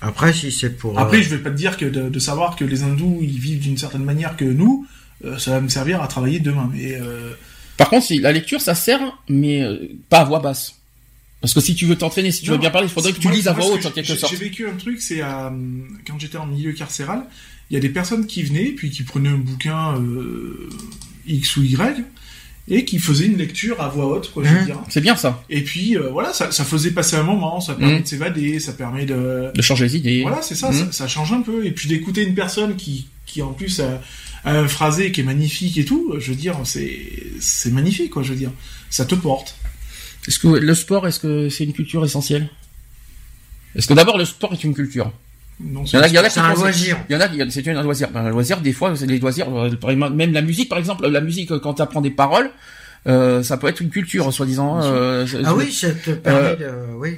Après, 0.00 0.32
si 0.32 0.52
c'est 0.52 0.76
pour. 0.76 0.98
Après, 0.98 1.18
euh, 1.18 1.22
je 1.22 1.28
vais 1.30 1.38
pas 1.38 1.50
te 1.50 1.56
dire 1.56 1.76
que 1.76 1.84
de, 1.84 2.08
de 2.08 2.18
savoir 2.18 2.56
que 2.56 2.64
les 2.64 2.82
hindous 2.82 3.18
ils 3.22 3.38
vivent 3.38 3.58
d'une 3.60 3.76
certaine 3.78 4.04
manière 4.04 4.36
que 4.36 4.44
nous, 4.44 4.86
euh, 5.24 5.38
ça 5.38 5.50
va 5.52 5.60
me 5.60 5.68
servir 5.68 6.00
à 6.02 6.06
travailler 6.08 6.38
demain. 6.40 6.70
Mais 6.72 6.94
euh, 7.00 7.32
Par 7.76 7.88
contre, 7.90 8.06
si 8.06 8.18
la 8.20 8.32
lecture 8.32 8.60
ça 8.60 8.74
sert, 8.74 9.00
mais 9.28 9.62
euh, 9.62 9.76
pas 10.08 10.20
à 10.20 10.24
voix 10.24 10.38
basse. 10.40 10.74
Parce 11.40 11.54
que 11.54 11.60
si 11.60 11.74
tu 11.76 11.86
veux 11.86 11.96
t'entraîner, 11.96 12.32
si 12.32 12.42
tu 12.42 12.50
veux 12.50 12.58
bien 12.58 12.70
parler, 12.70 12.88
il 12.88 12.92
faudrait 12.92 13.12
que 13.12 13.18
tu 13.18 13.28
moi- 13.28 13.36
lises 13.36 13.46
à 13.48 13.52
voix 13.52 13.66
haute 13.66 13.86
en 13.86 13.90
quelque 13.90 14.06
j'ai- 14.08 14.16
sorte. 14.16 14.32
J'ai 14.32 14.38
vécu 14.38 14.68
un 14.68 14.74
truc, 14.74 15.00
c'est 15.00 15.20
à, 15.20 15.52
quand 16.06 16.18
j'étais 16.18 16.36
en 16.38 16.46
milieu 16.46 16.72
carcéral, 16.72 17.24
il 17.70 17.74
y 17.74 17.76
a 17.76 17.80
des 17.80 17.88
personnes 17.90 18.26
qui 18.26 18.42
venaient 18.42 18.70
puis 18.72 18.90
qui 18.90 19.02
prenaient 19.04 19.28
un 19.28 19.38
bouquin 19.38 19.96
euh, 20.00 20.68
X 21.28 21.56
ou 21.56 21.62
Y 21.62 22.04
et 22.70 22.84
qui 22.84 22.98
faisaient 22.98 23.26
une 23.26 23.38
lecture 23.38 23.80
à 23.80 23.88
voix 23.88 24.06
haute, 24.06 24.30
quoi, 24.32 24.44
je 24.44 24.50
veux 24.50 24.58
Mhm. 24.60 24.64
dire. 24.66 24.80
C'est 24.88 25.00
bien 25.00 25.16
ça, 25.16 25.42
Et 25.48 25.62
puis 25.62 25.96
euh, 25.96 26.10
voilà, 26.10 26.32
ça, 26.32 26.50
ça 26.52 26.64
faisait 26.64 26.90
passer 26.90 27.16
un 27.16 27.22
moment, 27.22 27.60
ça 27.60 27.74
permet 27.74 27.94
Mhm. 27.96 28.02
de 28.02 28.06
s'évader, 28.08 28.60
ça 28.60 28.72
permet 28.72 29.06
de 29.06 29.50
de 29.54 29.62
changer 29.62 29.84
les 29.86 29.96
idées. 29.96 30.22
voilà, 30.22 30.42
c'est 30.42 30.54
ça, 30.54 30.70
Mhm. 30.70 30.86
ça, 30.86 30.92
ça 30.92 31.08
change 31.08 31.32
un 31.32 31.40
peu. 31.42 31.64
Et 31.66 31.70
puis 31.72 31.88
d'écouter 31.88 32.22
une 32.24 32.34
personne 32.34 32.76
qui, 32.76 33.08
qui 33.26 33.40
en 33.42 33.52
plus 33.52 33.80
a, 33.80 34.02
a 34.44 34.52
un 34.58 34.68
phrasé 34.68 35.12
qui 35.12 35.20
est 35.20 35.24
magnifique 35.24 35.76
et 35.78 35.84
tout, 35.84 36.14
je 36.18 36.30
veux 36.30 36.36
dire, 36.36 36.56
c'est, 36.64 36.98
c'est 37.40 37.70
magnifique, 37.72 38.10
quoi, 38.10 38.22
je 38.22 38.30
veux 38.30 38.38
dire. 38.38 38.52
Ça 38.90 39.04
te 39.04 39.14
porte. 39.14 39.56
Est-ce 40.26 40.38
que 40.38 40.48
le 40.48 40.74
sport, 40.74 41.06
est-ce 41.08 41.20
que 41.20 41.48
c'est 41.48 41.64
une 41.64 41.72
culture 41.72 42.04
essentielle? 42.04 42.48
Est-ce 43.74 43.86
que 43.86 43.94
d'abord 43.94 44.18
le 44.18 44.24
sport 44.24 44.52
est 44.52 44.62
une 44.64 44.74
culture? 44.74 45.12
Non, 45.60 45.82
Il 45.84 45.92
y 45.92 45.96
en 45.98 46.02
a, 46.02 46.08
il 46.08 46.14
y 46.14 46.18
en 46.18 46.22
a 46.22 46.28
qui 46.28 46.34
C'est 46.34 46.40
un 46.40 46.54
loisir. 46.54 46.96
Il 47.08 47.12
y 47.12 47.16
en 47.16 47.20
a, 47.20 47.28
qui- 47.28 47.50
c'est 47.50 47.68
un 47.68 47.82
loisir. 47.82 48.08
Ben, 48.12 48.26
Un 48.26 48.30
loisir, 48.30 48.60
des 48.60 48.72
fois, 48.72 48.94
c'est 48.96 49.06
les 49.06 49.18
loisirs. 49.18 49.46
euh, 49.54 49.70
Même 50.10 50.32
la 50.32 50.42
musique, 50.42 50.68
par 50.68 50.78
exemple, 50.78 51.06
la 51.08 51.20
musique 51.20 51.50
euh, 51.50 51.58
quand 51.58 51.74
tu 51.74 51.82
apprends 51.82 52.00
des 52.00 52.10
paroles, 52.10 52.50
euh, 53.06 53.42
ça 53.42 53.56
peut 53.56 53.66
être 53.68 53.80
une 53.80 53.90
culture, 53.90 54.32
soi-disant. 54.32 54.80
euh, 54.82 55.26
Ah 55.44 55.54
oui, 55.54 55.72
ça 55.72 55.90
te 55.92 56.10
permet 56.12 56.56
de. 56.56 56.70
Oui. 56.96 57.16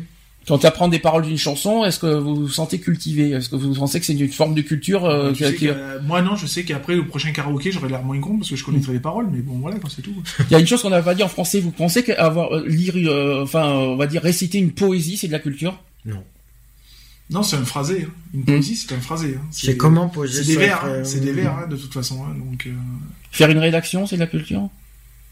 Quand 0.49 0.57
tu 0.59 0.67
apprends 0.67 0.89
des 0.89 0.99
paroles 0.99 1.25
d'une 1.27 1.37
chanson, 1.37 1.85
est-ce 1.85 1.99
que 2.01 2.07
vous 2.19 2.35
vous 2.35 2.49
sentez 2.49 2.81
cultivé? 2.81 3.31
Est-ce 3.33 3.51
que 3.51 3.57
vous 3.57 3.75
pensez 3.75 4.01
que 4.01 4.07
c'est 4.07 4.15
une 4.15 4.29
forme 4.33 4.55
de 4.55 4.63
culture 4.63 5.05
euh, 5.05 5.33
qui- 5.33 5.45
que, 5.55 5.67
euh, 5.67 5.99
moi 6.03 6.23
non, 6.23 6.35
je 6.35 6.47
sais 6.47 6.65
qu'après 6.65 6.97
au 6.97 7.05
prochain 7.05 7.31
karaoké, 7.31 7.71
j'aurai 7.71 7.89
l'air 7.91 8.03
moins 8.03 8.19
con 8.21 8.39
parce 8.39 8.49
que 8.49 8.57
je 8.57 8.65
connaîtrai 8.65 8.95
les 8.95 9.01
paroles, 9.01 9.29
mais 9.31 9.41
bon 9.43 9.59
voilà, 9.61 9.77
c'est 9.95 10.01
tout. 10.03 10.15
Il 10.51 10.53
y 10.53 10.55
a 10.55 10.59
une 10.59 10.67
chose 10.67 10.81
qu'on 10.81 10.89
n'a 10.91 11.03
pas 11.03 11.15
dit 11.15 11.23
en 11.23 11.29
français. 11.29 11.61
Vous 11.61 11.71
pensez 11.71 12.03
qu'avoir 12.03 12.55
euh, 12.57 12.65
lire, 12.67 12.95
euh, 12.97 13.43
enfin, 13.43 13.67
on 13.69 13.97
va 13.97 14.07
dire 14.07 14.23
réciter 14.23 14.59
une 14.59 14.73
poésie, 14.73 15.19
c'est 15.19 15.27
de 15.27 15.33
la 15.33 15.41
culture? 15.41 15.79
Non, 16.07 16.23
c'est 17.43 17.57
un 17.57 17.65
phrasé. 17.65 18.07
hein. 18.09 18.13
Une 18.35 18.45
poésie, 18.45 18.77
c'est 18.77 18.95
un 18.95 19.01
phrasé. 19.01 19.37
hein. 19.39 19.47
C'est 19.51 19.77
comment 19.77 20.09
poser 20.09 20.43
C'est 20.43 20.53
des 20.53 20.57
vers, 20.59 20.85
hein. 20.85 21.05
c'est 21.05 21.21
des 21.21 21.33
vers 21.33 21.57
hein, 21.57 21.67
de 21.69 21.77
toute 21.77 21.93
façon. 21.95 22.25
hein, 22.25 22.35
donc 22.37 22.67
euh, 22.67 22.73
Faire 23.31 23.51
une 23.51 23.59
rédaction, 23.59 24.07
c'est 24.07 24.17
de 24.17 24.21
la 24.21 24.27
culture? 24.27 24.69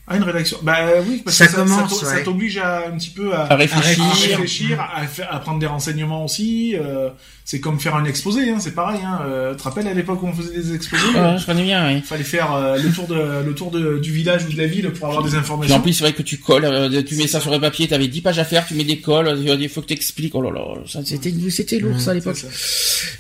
Ah 0.09 0.17
une 0.17 0.23
rédaction. 0.23 0.59
Bah 0.63 0.79
oui, 1.07 1.23
parce 1.25 1.37
Ça 1.37 1.47
que 1.47 1.55
commence, 1.57 2.01
ça, 2.01 2.07
ouais. 2.07 2.15
ça 2.19 2.21
t'oblige 2.23 2.57
à 2.59 2.87
un 2.89 2.97
petit 2.99 3.11
peu 3.11 3.35
à, 3.35 3.43
À 3.53 3.57
réfléchir. 3.57 4.03
à 4.05 4.13
réfléchir, 4.13 4.81
à, 4.81 5.07
faire- 5.07 5.33
à 5.35 5.39
prendre 5.41 5.59
des 5.59 5.67
renseignements 5.67 6.25
aussi. 6.25 6.75
euh, 6.77 7.11
c'est 7.45 7.61
comme 7.61 7.81
faire 7.81 7.97
un 7.97 8.05
exposé, 8.05 8.51
hein, 8.51 8.57
c'est 8.61 8.75
pareil. 8.75 9.01
Hein. 9.03 9.21
Euh, 9.27 9.53
tu 9.53 9.59
te 9.59 9.63
rappelles 9.63 9.89
à 9.89 9.95
l'époque 9.95 10.23
où 10.23 10.27
on 10.27 10.33
faisait 10.35 10.55
des 10.55 10.75
exposés? 10.75 11.03
Ouais, 11.15 11.39
je 11.39 11.47
connais 11.47 11.63
bien. 11.65 11.89
Oui. 11.95 12.03
Fallait 12.03 12.23
faire 12.25 12.53
euh, 12.55 12.77
le 12.77 12.91
tour 12.93 13.07
de 13.07 13.43
le 13.45 13.55
tour 13.55 13.71
de, 13.71 13.99
du 13.99 14.13
village 14.13 14.45
ou 14.45 14.53
de 14.53 14.59
la 14.59 14.67
ville 14.67 14.91
pour 14.91 15.07
avoir 15.09 15.23
des 15.23 15.31
Puis 15.31 15.39
en 15.39 15.41
informations. 15.41 15.81
plus, 15.81 15.93
c'est 15.95 16.05
vrai 16.05 16.13
que 16.13 16.23
tu 16.23 16.37
colles, 16.39 16.67
euh, 16.67 17.03
tu 17.03 17.17
mets 17.17 17.27
ça 17.27 17.41
sur 17.41 17.51
le 17.51 17.59
papier, 17.59 17.89
t'avais 17.89 18.09
10 18.09 18.21
pages 18.21 18.39
à 18.39 18.45
faire, 18.45 18.67
tu 18.67 18.75
mets 18.75 18.85
des 18.85 18.99
colles, 18.99 19.29
euh, 19.29 19.57
il 19.59 19.69
faut 19.71 19.81
que 19.81 19.87
t'expliques. 19.87 20.35
Oh 20.35 20.43
là 20.43 20.51
là, 20.51 20.63
ça, 20.87 21.01
c'était, 21.05 21.33
c'était 21.51 21.79
lourd, 21.79 21.99
ça, 22.01 22.11
à 22.11 22.15
l'époque. 22.15 22.37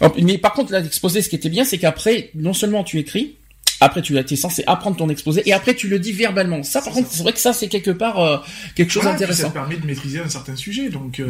En- 0.01 0.13
Mais 0.23 0.37
par 0.39 0.53
contre, 0.53 0.73
là, 0.73 0.81
l'exposé, 0.81 1.23
ce 1.23 1.29
qui 1.31 1.37
était 1.37 1.49
bien, 1.49 1.65
c'est 1.65 1.79
qu'après, 1.79 2.31
non 2.35 2.53
seulement 2.53 2.85
tu 2.85 2.99
écris, 2.99 3.37
après 3.81 4.03
tu 4.03 4.17
es 4.17 4.37
censé 4.37 4.65
apprendre 4.67 4.97
ton 4.97 5.09
exposé, 5.09 5.43
et 5.47 5.53
après 5.53 5.75
tu 5.75 5.89
le 5.89 5.99
dis 5.99 6.13
verbalement. 6.13 6.63
Ça, 6.63 6.83
par 6.83 6.93
contre, 6.93 7.09
c'est 7.11 7.23
vrai 7.23 7.33
que 7.33 7.39
ça, 7.41 7.53
c'est 7.53 7.69
quelque 7.69 7.91
part 7.91 8.19
euh, 8.21 8.39
quelque 8.75 8.91
chose 8.91 9.03
Voilà, 9.03 9.17
d'intéressant. 9.19 9.43
Ça 9.45 9.49
te 9.49 9.55
permet 9.55 9.77
de 9.77 9.87
maîtriser 9.87 10.19
un 10.21 10.29
certain 10.29 10.57
sujet, 10.57 10.89
donc 10.89 11.21
euh, 11.21 11.27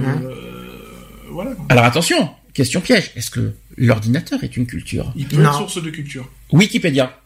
voilà. 1.31 1.53
Alors 1.69 1.85
attention, 1.85 2.31
question 2.55 2.81
piège. 2.81 3.11
Est-ce 3.16 3.31
que 3.31 3.53
l'ordinateur 3.77 4.43
est 4.45 4.57
une 4.57 4.66
culture? 4.66 5.12
Il 5.16 5.27
peut 5.27 5.37
Non. 5.37 5.51
être 5.51 5.59
source 5.59 5.83
de 5.83 5.91
culture. 5.91 6.29
Wikipédia. 6.53 7.19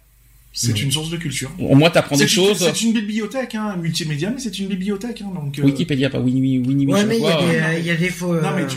C'est 0.54 0.82
une 0.82 0.92
source 0.92 1.08
de 1.08 1.16
culture. 1.16 1.50
Au 1.58 1.74
moins, 1.74 1.88
t'apprends 1.88 2.16
des 2.16 2.28
choses. 2.28 2.58
C'est 2.58 2.82
une 2.82 2.92
bibliothèque, 2.92 3.54
hein, 3.54 3.74
multimédia, 3.80 4.30
mais 4.30 4.38
c'est 4.38 4.58
une 4.58 4.68
bibliothèque, 4.68 5.22
hein, 5.22 5.32
donc. 5.34 5.58
euh, 5.58 5.62
Wikipédia, 5.62 6.10
pas 6.10 6.18
Winnie, 6.20 6.58
Winnie, 6.58 6.86
Ouais, 6.86 7.06
mais 7.06 7.16
il 7.16 7.22
y, 7.22 7.26
a 7.26 7.32
quoi. 7.32 7.46
des- 7.46 7.56
euh, 7.56 7.78
il 7.78 7.86
y 7.86 7.90
a 7.90 7.96
des 7.96 8.10
faux. 8.10 8.34
Non 8.34 8.50
mais 8.54 8.66
tu- 8.66 8.76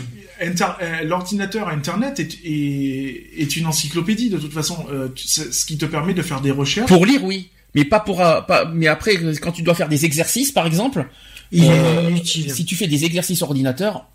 l'ordinateur 1.04 1.68
Internet 1.68 2.20
est, 2.20 2.34
est, 2.44 3.30
est 3.38 3.56
une 3.56 3.66
encyclopédie 3.66 4.30
de 4.30 4.38
toute 4.38 4.52
façon. 4.52 4.86
Euh, 4.90 5.08
ce 5.16 5.64
qui 5.64 5.76
te 5.78 5.86
permet 5.86 6.14
de 6.14 6.22
faire 6.22 6.40
des 6.40 6.50
recherches. 6.50 6.88
Pour 6.88 7.06
lire, 7.06 7.24
oui. 7.24 7.50
Mais 7.74 7.84
pas 7.84 8.00
pour, 8.00 8.20
euh, 8.22 8.40
pas, 8.40 8.64
mais 8.64 8.86
après, 8.86 9.16
quand 9.40 9.52
tu 9.52 9.62
dois 9.62 9.74
faire 9.74 9.88
des 9.88 10.04
exercices, 10.06 10.50
par 10.52 10.66
exemple, 10.66 11.06
Il 11.52 11.64
euh, 11.64 12.00
est 12.08 12.10
inutile. 12.10 12.50
si 12.54 12.64
tu 12.64 12.74
fais 12.74 12.86
des 12.86 13.04
exercices 13.04 13.42
ordinateur, 13.42 14.06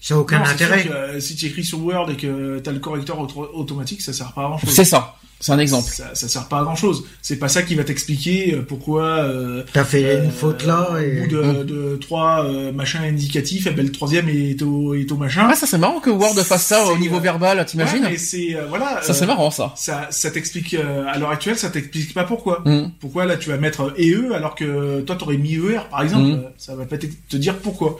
Ça 0.00 0.14
n'a 0.14 0.20
aucun 0.20 0.38
Non, 0.38 0.46
intérêt. 0.46 0.82
sûr 0.82 0.90
que, 0.90 0.96
euh, 0.96 1.20
si 1.20 1.36
tu 1.36 1.46
écris 1.46 1.64
sur 1.64 1.84
Word 1.84 2.10
et 2.12 2.16
que 2.16 2.60
tu 2.60 2.68
as 2.70 2.72
le 2.72 2.78
correcteur 2.78 3.18
auto- 3.18 3.50
automatique, 3.52 4.00
ça 4.00 4.12
sert 4.12 4.32
pas 4.32 4.42
à 4.42 4.44
grand 4.48 4.58
chose. 4.58 4.70
c'est 4.70 4.84
ça. 4.84 5.16
C'est 5.40 5.52
un 5.52 5.58
exemple. 5.60 5.88
Ça, 5.92 6.14
ça 6.16 6.26
sert 6.26 6.48
pas 6.48 6.58
à 6.58 6.62
grand 6.64 6.74
chose. 6.74 7.04
C'est 7.22 7.36
pas 7.36 7.48
ça 7.48 7.62
qui 7.62 7.76
va 7.76 7.84
t'expliquer 7.84 8.54
euh, 8.54 8.62
pourquoi. 8.66 9.04
Euh, 9.20 9.62
T'as 9.72 9.84
fait 9.84 10.04
euh, 10.04 10.24
une 10.24 10.32
faute 10.32 10.64
là 10.64 10.90
Au 10.92 10.96
et. 10.96 11.10
bout 11.12 11.26
de, 11.28 11.62
de 11.62 11.96
trois 11.96 12.44
euh, 12.44 12.72
machins 12.72 13.02
indicatifs, 13.02 13.68
eh 13.70 13.70
ben, 13.70 13.86
le 13.86 13.92
troisième 13.92 14.28
est 14.28 14.60
au, 14.62 14.94
est 14.94 15.10
au 15.12 15.16
machin. 15.16 15.46
Ah, 15.48 15.54
ça 15.54 15.66
c'est 15.68 15.78
marrant 15.78 16.00
que 16.00 16.10
Word 16.10 16.34
fasse 16.42 16.66
ça 16.66 16.84
au 16.86 16.98
niveau 16.98 17.18
euh, 17.18 17.20
verbal, 17.20 17.64
t'imagines 17.66 18.02
Ouais, 18.02 18.10
mais 18.10 18.16
c'est 18.16 18.56
euh, 18.56 18.66
voilà. 18.68 19.00
Ça 19.02 19.14
c'est 19.14 19.24
euh, 19.24 19.26
marrant 19.28 19.52
ça. 19.52 19.72
Ça, 19.76 20.08
ça 20.10 20.30
t'explique 20.32 20.74
euh, 20.74 21.04
à 21.06 21.18
l'heure 21.18 21.30
actuelle, 21.30 21.56
ça 21.56 21.70
t'explique 21.70 22.14
pas 22.14 22.24
pourquoi. 22.24 22.62
Hum. 22.66 22.90
Pourquoi 22.98 23.24
là 23.24 23.36
tu 23.36 23.48
vas 23.48 23.58
mettre 23.58 23.94
EE 23.96 24.32
alors 24.34 24.56
que 24.56 25.02
toi 25.02 25.14
t'aurais 25.14 25.36
mis 25.36 25.54
ER 25.54 25.82
par 25.88 26.02
exemple. 26.02 26.30
Euh, 26.30 26.48
Ça 26.58 26.74
va 26.74 26.84
pas 26.84 26.98
te 26.98 27.36
dire 27.36 27.56
pourquoi. 27.58 27.98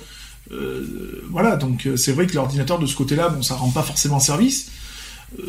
Euh, 0.51 1.23
voilà, 1.31 1.55
donc 1.57 1.87
euh, 1.87 1.97
c'est 1.97 2.11
vrai 2.13 2.27
que 2.27 2.35
l'ordinateur 2.35 2.79
de 2.81 2.87
ce 2.87 2.97
côté-là, 2.97 3.29
bon, 3.29 3.43
ça 3.43 3.55
rend 3.55 3.71
pas 3.71 3.83
forcément 3.83 4.19
service. 4.19 4.71
Euh, 5.39 5.45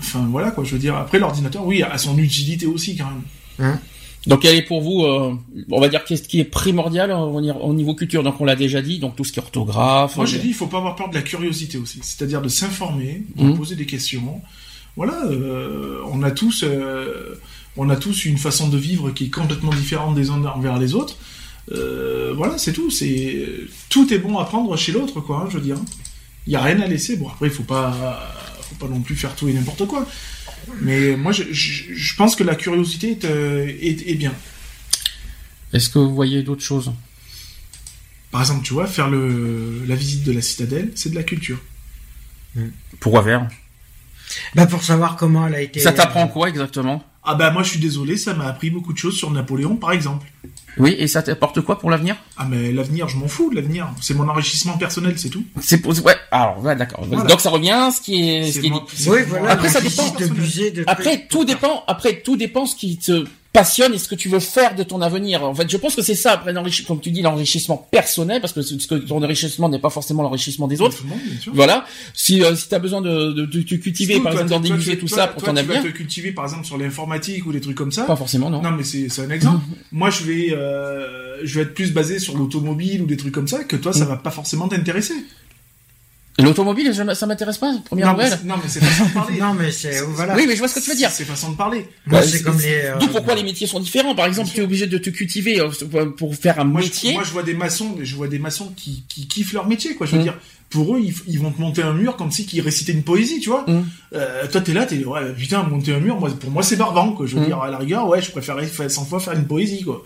Enfin 0.00 0.26
voilà 0.30 0.50
quoi, 0.50 0.64
je 0.64 0.72
veux 0.72 0.78
dire. 0.78 0.96
Après 0.96 1.18
l'ordinateur, 1.18 1.64
oui, 1.64 1.82
a 1.82 1.96
son 1.98 2.18
utilité 2.18 2.66
aussi 2.66 2.96
quand 2.96 3.06
même. 3.58 3.78
Donc 4.26 4.40
quel 4.42 4.54
est 4.54 4.62
pour 4.62 4.82
vous, 4.82 5.04
euh, 5.04 5.34
on 5.70 5.80
va 5.80 5.88
dire 5.88 6.04
qu'est-ce 6.04 6.24
qui 6.24 6.40
est 6.40 6.44
primordial 6.44 7.10
on 7.12 7.40
dire, 7.40 7.62
au 7.64 7.72
niveau 7.72 7.94
culture? 7.94 8.22
Donc 8.22 8.38
on 8.40 8.44
l'a 8.44 8.56
déjà 8.56 8.82
dit, 8.82 8.98
donc 8.98 9.16
tout 9.16 9.24
ce 9.24 9.32
qui 9.32 9.38
est 9.38 9.42
orthographe. 9.42 10.16
Moi 10.16 10.24
euh, 10.24 10.28
j'ai 10.28 10.38
dit, 10.38 10.48
il 10.48 10.54
faut 10.54 10.66
pas 10.66 10.76
avoir 10.78 10.94
peur 10.96 11.08
de 11.08 11.14
la 11.14 11.22
curiosité 11.22 11.78
aussi, 11.78 12.00
c'est-à-dire 12.02 12.42
de 12.42 12.48
s'informer, 12.48 13.22
de 13.36 13.44
Mhm. 13.44 13.56
poser 13.56 13.76
des 13.76 13.86
questions. 13.86 14.40
Voilà, 14.96 15.24
euh, 15.26 16.00
on 16.12 16.22
a 16.22 16.30
tous, 16.32 16.64
euh, 16.64 17.40
on 17.78 17.88
a 17.88 17.96
tous 17.96 18.24
une 18.26 18.36
façon 18.36 18.68
de 18.68 18.76
vivre 18.76 19.10
qui 19.12 19.24
est 19.26 19.30
complètement 19.30 19.72
différente 19.72 20.14
des 20.14 20.28
uns 20.28 20.44
envers 20.44 20.78
les 20.78 20.94
autres. 20.94 21.16
Euh, 21.72 22.34
voilà, 22.36 22.58
c'est 22.58 22.72
tout. 22.72 22.90
C'est 22.90 23.46
tout 23.88 24.12
est 24.12 24.18
bon 24.18 24.38
à 24.38 24.44
prendre 24.44 24.76
chez 24.76 24.92
l'autre, 24.92 25.20
quoi. 25.20 25.42
hein, 25.44 25.46
je 25.48 25.56
veux 25.58 25.64
dire. 25.64 25.76
Il 26.46 26.52
y 26.52 26.56
a 26.56 26.62
rien 26.62 26.80
à 26.80 26.86
laisser. 26.86 27.16
Bon 27.16 27.28
après, 27.28 27.46
il 27.46 27.52
faut 27.52 27.62
pas, 27.62 28.18
faut 28.70 28.76
pas 28.76 28.88
non 28.88 29.02
plus 29.02 29.16
faire 29.16 29.34
tout 29.36 29.48
et 29.48 29.52
n'importe 29.52 29.86
quoi. 29.86 30.08
Mais 30.80 31.16
moi, 31.16 31.32
je, 31.32 31.42
je, 31.50 31.94
je 31.94 32.16
pense 32.16 32.36
que 32.36 32.44
la 32.44 32.54
curiosité 32.54 33.10
est, 33.10 33.24
euh, 33.24 33.66
est, 33.68 34.08
est 34.08 34.14
bien. 34.14 34.32
Est-ce 35.72 35.90
que 35.90 35.98
vous 35.98 36.14
voyez 36.14 36.42
d'autres 36.42 36.62
choses? 36.62 36.92
Par 38.30 38.40
exemple, 38.40 38.64
tu 38.64 38.72
vois, 38.72 38.86
faire 38.86 39.10
le, 39.10 39.84
la 39.86 39.96
visite 39.96 40.22
de 40.24 40.32
la 40.32 40.40
citadelle, 40.40 40.92
c'est 40.94 41.10
de 41.10 41.16
la 41.16 41.24
culture. 41.24 41.60
Pourquoi 43.00 43.24
faire? 43.24 43.48
Bah 44.54 44.66
pour 44.66 44.82
savoir 44.84 45.16
comment 45.16 45.46
elle 45.48 45.54
a 45.54 45.60
été. 45.60 45.80
Ça 45.80 45.92
t'apprend 45.92 46.28
quoi 46.28 46.48
exactement? 46.48 47.04
Ah 47.22 47.34
bah 47.34 47.50
moi, 47.50 47.62
je 47.62 47.70
suis 47.70 47.80
désolé, 47.80 48.16
ça 48.16 48.32
m'a 48.34 48.46
appris 48.46 48.70
beaucoup 48.70 48.92
de 48.92 48.98
choses 48.98 49.16
sur 49.16 49.30
Napoléon, 49.30 49.76
par 49.76 49.92
exemple. 49.92 50.26
Oui, 50.78 50.94
et 50.98 51.06
ça 51.06 51.22
t'apporte 51.22 51.60
quoi 51.60 51.78
pour 51.78 51.90
l'avenir? 51.90 52.16
Ah 52.38 52.46
mais 52.48 52.72
l'avenir, 52.72 53.08
je 53.08 53.16
m'en 53.16 53.28
fous 53.28 53.50
de 53.50 53.56
l'avenir. 53.56 53.88
C'est 54.00 54.14
mon 54.14 54.26
enrichissement 54.28 54.78
personnel, 54.78 55.18
c'est 55.18 55.28
tout. 55.28 55.44
C'est 55.60 55.78
pour... 55.78 55.92
ouais. 56.04 56.14
Alors, 56.30 56.62
ouais, 56.64 56.76
d'accord. 56.76 57.04
Voilà. 57.06 57.24
Donc 57.28 57.40
ça 57.40 57.50
revient 57.50 57.70
à 57.72 57.90
ce 57.90 58.00
qui 58.00 58.28
est, 58.28 58.46
ce 58.46 58.52
C'est 58.52 58.60
qui 58.60 58.66
est 58.68 58.70
mon- 58.70 58.84
Oui, 59.08 59.18
voilà. 59.26 59.50
Après, 59.50 59.68
ça 59.68 59.80
dépend. 59.80 60.08
de 60.12 60.26
de 60.70 60.84
Après, 60.86 61.26
tout 61.28 61.44
dépend. 61.44 61.82
Après, 61.88 62.20
tout 62.22 62.36
dépend 62.36 62.66
ce 62.66 62.76
qui 62.76 62.96
te 62.96 63.24
passionne 63.52 63.92
et 63.94 63.98
ce 63.98 64.06
que 64.08 64.14
tu 64.14 64.28
veux 64.28 64.38
faire 64.38 64.76
de 64.76 64.82
ton 64.84 65.00
avenir. 65.00 65.42
En 65.42 65.54
fait, 65.54 65.68
je 65.68 65.76
pense 65.76 65.96
que 65.96 66.02
c'est 66.02 66.14
ça. 66.14 66.32
Après, 66.32 66.54
comme 66.86 67.00
tu 67.00 67.10
dis, 67.10 67.20
l'enrichissement 67.22 67.76
personnel, 67.90 68.40
parce 68.40 68.52
que 68.52 68.62
ce 68.62 68.74
que 68.86 68.94
ton 68.94 69.22
enrichissement 69.22 69.68
n'est 69.68 69.78
pas 69.80 69.90
forcément 69.90 70.22
l'enrichissement 70.22 70.68
des 70.68 70.80
autres. 70.80 71.02
Bien 71.04 71.16
sûr. 71.40 71.52
Voilà. 71.54 71.84
Si 72.14 72.42
euh, 72.44 72.54
si 72.54 72.68
t'as 72.68 72.78
besoin 72.78 73.00
de, 73.00 73.32
de, 73.32 73.46
de 73.46 73.62
te 73.62 73.74
cultiver, 73.74 74.14
Surtout, 74.14 74.24
par 74.24 74.32
toi, 74.34 74.42
exemple, 74.42 74.66
tu- 74.68 74.98
tout 74.98 75.06
toi- 75.08 75.16
ça, 75.18 75.26
pour 75.26 75.42
toi, 75.42 75.52
ton 75.52 75.60
tu 75.60 75.66
vas 75.66 75.74
avenir, 75.74 75.90
te 75.92 75.96
cultiver, 75.96 76.32
par 76.32 76.44
exemple, 76.44 76.64
sur 76.64 76.78
l'informatique 76.78 77.44
ou 77.46 77.52
des 77.52 77.60
trucs 77.60 77.76
comme 77.76 77.90
ça. 77.92 78.04
pas 78.04 78.16
forcément, 78.16 78.50
non. 78.50 78.62
Non, 78.62 78.70
mais 78.70 78.84
c'est 78.84 79.08
un 79.20 79.30
exemple. 79.30 79.64
Moi, 79.92 80.10
je 80.10 80.22
vais, 80.24 80.52
euh, 80.52 81.38
je 81.42 81.54
vais 81.56 81.62
être 81.62 81.74
plus 81.74 81.92
basé 81.92 82.18
sur 82.20 82.36
l'automobile 82.36 83.02
ou 83.02 83.06
des 83.06 83.16
trucs 83.16 83.34
comme 83.34 83.48
ça, 83.48 83.64
que 83.64 83.76
toi, 83.76 83.92
ça 83.92 84.04
Mm. 84.04 84.08
va 84.08 84.16
pas 84.16 84.30
forcément 84.30 84.68
t'intéresser. 84.68 85.14
L'automobile, 86.42 86.94
ça 87.14 87.26
m'intéresse 87.26 87.58
pas. 87.58 87.74
Première 87.84 88.06
Non, 88.08 88.16
mais 88.16 88.24
nouvelle. 88.24 88.38
c'est- 88.40 88.46
non, 88.46 88.54
mais 88.62 88.68
c'est 88.68 88.80
façon 88.80 89.04
de 89.06 89.10
parler. 89.14 89.38
Non, 89.40 89.54
mais 89.54 89.70
c'est 89.72 90.00
voilà. 90.02 90.34
Oui, 90.36 90.44
mais 90.46 90.54
je 90.54 90.58
vois 90.58 90.68
ce 90.68 90.74
que 90.74 90.80
tu 90.80 90.90
veux 90.90 90.96
dire. 90.96 91.10
C'est 91.10 91.24
façon 91.24 91.50
de 91.52 91.56
parler. 91.56 91.88
Moi, 92.06 92.20
Bah, 92.20 92.26
c'est 92.26 92.42
comme 92.42 92.58
les. 92.60 92.82
euh, 92.84 92.98
D'où 92.98 93.08
pourquoi 93.08 93.34
les 93.34 93.42
métiers 93.42 93.66
sont 93.66 93.80
différents. 93.80 94.14
Par 94.14 94.26
exemple, 94.26 94.50
tu 94.52 94.60
es 94.60 94.64
obligé 94.64 94.86
de 94.86 94.98
te 94.98 95.10
cultiver 95.10 95.60
euh, 95.60 96.06
pour 96.16 96.34
faire 96.34 96.58
un 96.60 96.64
Moi, 96.64 96.80
métier. 96.80 97.10
je, 97.10 97.14
moi, 97.14 97.24
je 97.24 97.30
vois 97.32 97.42
des 97.42 97.54
maçons, 97.54 97.96
je 98.02 98.16
vois 98.16 98.28
des 98.28 98.38
maçons 98.38 98.72
qui, 98.76 99.04
qui 99.08 99.26
kiffent 99.28 99.52
leur 99.52 99.66
métier, 99.66 99.94
quoi. 99.94 100.06
Je 100.06 100.12
veux 100.12 100.18
Mm. 100.20 100.24
dire, 100.24 100.38
pour 100.70 100.94
eux, 100.96 101.00
ils, 101.26 101.38
vont 101.40 101.50
te 101.50 101.60
monter 101.60 101.82
un 101.82 101.92
mur 101.94 102.16
comme 102.16 102.30
si 102.30 102.46
qu'ils 102.46 102.60
récitaient 102.60 102.92
une 102.92 103.02
poésie, 103.02 103.40
tu 103.40 103.48
vois. 103.50 103.64
Mm. 103.66 103.82
Euh, 104.14 104.46
toi, 104.46 104.60
t'es 104.60 104.72
là, 104.72 104.86
t'es, 104.86 105.04
ouais, 105.04 105.32
putain, 105.36 105.62
monter 105.64 105.92
un 105.94 105.98
mur, 106.00 106.18
moi, 106.20 106.30
pour 106.38 106.50
moi, 106.50 106.62
c'est 106.62 106.76
barbant, 106.76 107.12
quoi. 107.12 107.26
Je 107.26 107.34
veux 107.36 107.42
Mm. 107.42 107.46
dire, 107.46 107.58
à 107.60 107.70
la 107.70 107.78
rigueur, 107.78 108.06
ouais, 108.08 108.22
je 108.22 108.30
préférerais 108.30 108.66
faire 108.66 108.90
100 108.90 109.04
fois 109.04 109.18
faire 109.20 109.32
une 109.34 109.46
poésie, 109.46 109.82
quoi. 109.82 110.04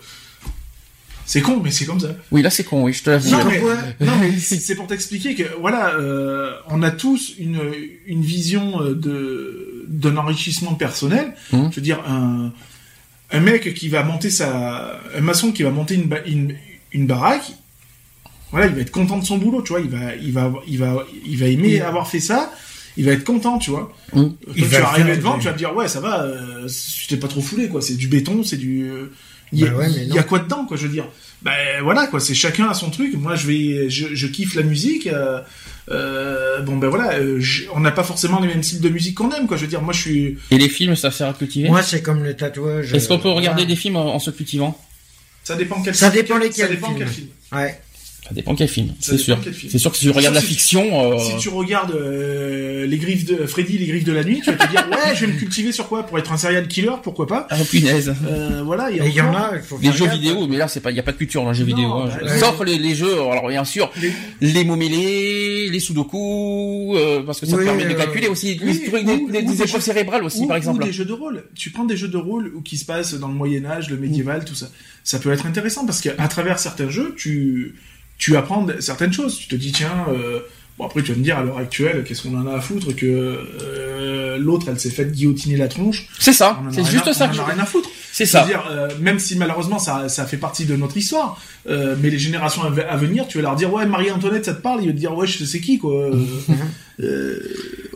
C'est 1.25 1.41
con, 1.41 1.59
mais 1.63 1.71
c'est 1.71 1.85
comme 1.85 1.99
ça. 1.99 2.09
Oui, 2.31 2.41
là 2.43 2.49
c'est 2.51 2.63
con. 2.63 2.83
Oui, 2.83 2.93
je 2.93 3.03
te 3.03 3.09
l'avoue. 3.09 3.29
Non, 3.31 3.39
mais, 3.45 3.59
non, 4.05 4.13
mais 4.19 4.31
c'est 4.39 4.75
pour 4.75 4.85
t'expliquer 4.87 5.33
que 5.33 5.43
voilà, 5.59 5.95
euh, 5.95 6.51
on 6.69 6.83
a 6.83 6.91
tous 6.91 7.33
une, 7.39 7.59
une 8.05 8.21
vision 8.21 8.81
euh, 8.81 8.93
de 8.93 9.85
d'un 9.87 10.17
enrichissement 10.17 10.75
personnel. 10.75 11.33
Mhm. 11.51 11.69
Je 11.71 11.75
veux 11.77 11.81
dire, 11.81 11.99
un, 12.07 12.51
un 13.31 13.39
mec 13.39 13.73
qui 13.73 13.89
va 13.89 14.03
monter 14.03 14.29
sa, 14.29 14.99
un 15.17 15.21
maçon 15.21 15.51
qui 15.51 15.63
va 15.63 15.71
monter 15.71 15.95
une, 15.95 16.09
une, 16.27 16.55
une 16.91 17.07
baraque, 17.07 17.53
voilà, 18.51 18.67
il 18.67 18.73
va 18.75 18.81
être 18.81 18.91
content 18.91 19.17
de 19.17 19.25
son 19.25 19.37
boulot, 19.37 19.61
tu 19.63 19.69
vois. 19.73 19.81
Il 19.81 19.89
va, 19.89 20.15
il 20.15 20.31
va, 20.31 20.53
il 20.67 20.77
va, 20.77 21.05
il 21.25 21.37
va 21.37 21.47
aimer 21.47 21.75
Il- 21.75 21.81
avoir 21.81 22.07
fait 22.07 22.19
ça. 22.19 22.51
Il 22.97 23.05
va 23.05 23.11
être 23.11 23.25
content, 23.25 23.57
tu 23.57 23.71
vois. 23.71 23.91
Toi, 24.13 24.29
Il 24.55 24.63
tu 24.63 24.69
va 24.69 24.79
vas 24.79 24.87
arriver 24.89 25.17
devant, 25.17 25.37
tu 25.37 25.45
vas 25.45 25.51
te 25.53 25.57
dire 25.57 25.75
ouais, 25.75 25.87
ça 25.89 25.99
va, 25.99 26.21
euh, 26.23 26.67
tu 26.69 27.07
t'es 27.07 27.17
pas 27.17 27.27
trop 27.27 27.41
foulé, 27.41 27.67
quoi. 27.67 27.81
C'est 27.81 27.95
du 27.95 28.07
béton, 28.07 28.43
c'est 28.43 28.55
du. 28.57 28.89
Il 29.53 29.59
y, 29.59 29.63
a- 29.65 29.69
Bah 29.69 29.77
ouais, 29.77 29.87
mais 29.89 30.03
il 30.03 30.09
non. 30.09 30.15
y 30.15 30.19
a 30.19 30.23
quoi 30.23 30.39
dedans, 30.39 30.65
quoi, 30.65 30.75
je 30.77 30.83
veux 30.83 30.93
dire? 30.93 31.07
Ben 31.41 31.81
voilà, 31.83 32.07
quoi, 32.07 32.19
c'est 32.19 32.33
chacun 32.33 32.67
à 32.69 32.73
son 32.73 32.89
truc. 32.89 33.13
Moi, 33.15 33.35
je 33.35 33.45
vais, 33.47 33.89
je, 33.89 34.07
je 34.15 34.27
kiffe 34.27 34.55
la 34.55 34.63
musique. 34.63 35.07
euh, 35.07 35.39
euh, 35.89 36.61
bon, 36.61 36.77
ben 36.77 36.87
voilà, 36.87 37.13
euh, 37.19 37.37
je- 37.39 37.65
on 37.73 37.79
n'a 37.79 37.91
pas 37.91 38.03
forcément 38.03 38.39
les 38.39 38.47
mêmes 38.47 38.63
styles 38.63 38.81
de 38.81 38.89
musique 38.89 39.15
qu'on 39.15 39.29
aime, 39.31 39.45
quoi. 39.45 39.55
Je 39.57 39.61
veux 39.63 39.67
dire, 39.67 39.81
moi, 39.83 39.93
je 39.93 40.01
suis. 40.01 40.37
Et 40.51 40.57
les 40.57 40.69
films, 40.69 40.95
ça 40.95 41.11
sert 41.11 41.27
à 41.29 41.33
cultiver? 41.33 41.67
Moi, 41.69 41.83
c'est 41.83 42.01
comme 42.01 42.23
le 42.23 42.35
tatouage. 42.35 42.93
Est-ce 42.93 43.07
qu'on 43.07 43.19
peut 43.19 43.29
regarder 43.29 43.61
voilà. 43.63 43.75
des 43.75 43.79
films 43.79 43.97
en, 43.97 44.15
en 44.15 44.19
se 44.19 44.31
cultivant? 44.31 44.79
Ça 45.43 45.55
dépend 45.55 45.81
quel. 45.83 45.93
Ça 45.93 46.09
dépend 46.09 46.35
quel- 46.39 46.43
lesquels 46.47 46.65
Ça 46.67 46.71
dépend 46.73 46.87
films. 46.87 46.97
quel 46.99 47.07
film. 47.07 47.27
Ouais. 47.51 47.79
Ça 48.27 48.33
dépend 48.33 48.55
quel 48.55 48.67
film, 48.67 48.89
c'est 48.99 49.19
sûr. 49.19 49.37
C'est 49.69 49.77
sûr 49.77 49.91
que 49.91 49.97
si 49.97 50.05
tu 50.05 50.09
regardes 50.11 50.33
la 50.33 50.41
Si 50.41 50.47
tu- 50.47 50.53
fiction, 50.53 51.13
euh, 51.13 51.19
Si 51.19 51.37
tu 51.37 51.49
regardes 51.49 51.91
euh, 51.91 52.87
les 52.87 52.97
griffes 52.97 53.25
de 53.25 53.45
Freddy, 53.45 53.77
les 53.77 53.85
griffes 53.85 54.03
de 54.03 54.13
la 54.13 54.23
nuit, 54.23 54.41
tu 54.43 54.49
vas 54.51 54.57
te 54.65 54.71
dire 54.71 54.83
ouais, 54.91 55.15
je 55.15 55.25
vais 55.27 55.33
me 55.33 55.37
cultiver 55.37 55.71
sur 55.71 55.87
quoi? 55.87 56.07
Pour 56.07 56.17
être 56.17 56.31
un 56.31 56.37
serial 56.37 56.67
killer, 56.67 56.89
pourquoi 57.03 57.27
pas? 57.27 57.45
Ah, 57.51 57.57
punaise. 57.69 58.15
euh, 58.27 58.63
Voilà, 58.65 58.89
il 58.89 58.97
y 59.05 59.09
il 59.13 59.21
en 59.21 59.31
a, 59.35 59.51
il 59.55 59.61
faut 59.61 59.77
Les 59.79 59.91
jeux 59.91 60.07
vidéo, 60.07 60.47
mais 60.47 60.57
là 60.57 60.67
c'est 60.67 60.79
pas, 60.79 60.89
y 60.89 60.99
a 60.99 61.03
pas 61.03 61.11
de 61.11 61.17
culture 61.17 61.43
dans 61.43 61.51
les 61.51 61.55
jeux 61.57 61.65
Non, 61.65 61.75
vidéo. 61.75 61.93
hein. 61.93 62.09
bah. 62.19 62.37
Sauf 62.39 62.59
les, 62.65 62.79
les 62.79 62.95
jeux, 62.95 63.13
alors 63.13 63.47
bien 63.47 63.63
sûr, 63.63 63.91
Les- 64.01 64.11
les 64.53 64.63
mots 64.63 64.75
mêlés, 64.75 65.69
les 65.69 65.79
sudoku, 65.79 66.95
euh, 66.97 67.21
parce 67.23 67.39
que 67.39 67.45
ça 67.45 67.55
Oui, 67.57 67.61
te 67.63 67.65
permet 67.69 67.85
de 67.85 67.89
euh, 67.91 67.93
calculer 67.93 68.27
aussi, 68.27 68.59
oui, 68.63 68.79
des, 68.79 68.87
ou- 68.89 69.03
des, 69.03 69.13
ou 69.23 69.31
des 69.31 69.41
des 69.43 69.53
épreuves 69.61 69.67
jeux- 69.73 69.79
cérébrales 69.81 70.23
aussi 70.23 70.39
ou, 70.41 70.47
par 70.47 70.55
ou 70.55 70.57
exemple. 70.57 70.83
des 70.83 70.91
jeux 70.91 71.05
de 71.05 71.13
rôle. 71.13 71.43
Tu 71.55 71.69
prends 71.69 71.85
des 71.85 71.95
jeux 71.97 72.07
de 72.07 72.17
rôle 72.17 72.51
ou 72.55 72.61
qui 72.61 72.77
se 72.77 72.85
passent 72.85 73.13
dans 73.13 73.27
le 73.27 73.35
Moyen 73.35 73.65
Âge, 73.65 73.89
le 73.91 73.97
médiéval, 73.97 74.45
tout 74.45 74.55
ça. 74.55 74.69
Ça 75.03 75.19
peut 75.19 75.31
être 75.31 75.45
intéressant 75.45 75.85
parce 75.85 76.01
qu'à 76.01 76.27
travers 76.27 76.57
certains 76.57 76.89
jeux, 76.89 77.13
tu 77.15 77.75
tu 78.17 78.35
apprends 78.37 78.65
certaines 78.79 79.13
choses. 79.13 79.37
Tu 79.37 79.47
te 79.47 79.55
dis 79.55 79.71
tiens, 79.71 80.05
euh, 80.09 80.39
bon 80.77 80.85
après 80.85 81.01
tu 81.03 81.11
vas 81.11 81.17
me 81.17 81.23
dire 81.23 81.37
à 81.37 81.43
l'heure 81.43 81.57
actuelle, 81.57 82.03
qu'est-ce 82.07 82.23
qu'on 82.23 82.37
en 82.37 82.47
a 82.47 82.55
à 82.55 82.61
foutre 82.61 82.95
que 82.95 83.05
euh, 83.05 84.37
l'autre 84.37 84.67
elle 84.69 84.79
s'est 84.79 84.89
faite 84.89 85.11
guillotiner 85.11 85.57
la 85.57 85.67
tronche. 85.67 86.07
C'est 86.19 86.33
ça, 86.33 86.59
c'est 86.71 86.83
juste 86.85 87.07
à- 87.07 87.13
ça. 87.13 87.25
On 87.29 87.33
que 87.35 87.39
en 87.39 87.43
a 87.43 87.45
rien 87.53 87.59
à 87.63 87.65
foutre. 87.65 87.89
C'est 88.11 88.25
Je 88.25 88.31
ça. 88.31 88.41
veux 88.43 88.47
dire, 88.47 88.65
euh, 88.71 88.87
même 89.01 89.19
si 89.19 89.35
malheureusement 89.37 89.77
ça, 89.79 90.07
ça 90.07 90.25
fait 90.25 90.37
partie 90.37 90.63
de 90.65 90.75
notre 90.77 90.95
histoire, 90.95 91.37
euh, 91.69 91.95
mais 92.01 92.09
les 92.09 92.17
générations 92.19 92.63
à, 92.63 92.67
à 92.67 92.95
venir, 92.97 93.27
tu 93.27 93.37
vas 93.37 93.41
leur 93.43 93.55
dire 93.57 93.73
ouais 93.73 93.85
Marie-Antoinette 93.85 94.45
ça 94.45 94.53
te 94.53 94.61
parle, 94.61 94.81
ils 94.83 94.87
vont 94.87 94.93
te 94.93 94.97
dire 94.99 95.13
ouais 95.15 95.27
je 95.27 95.43
sais 95.43 95.59
qui 95.59 95.77
quoi. 95.79 96.09
Euh, 97.01 97.37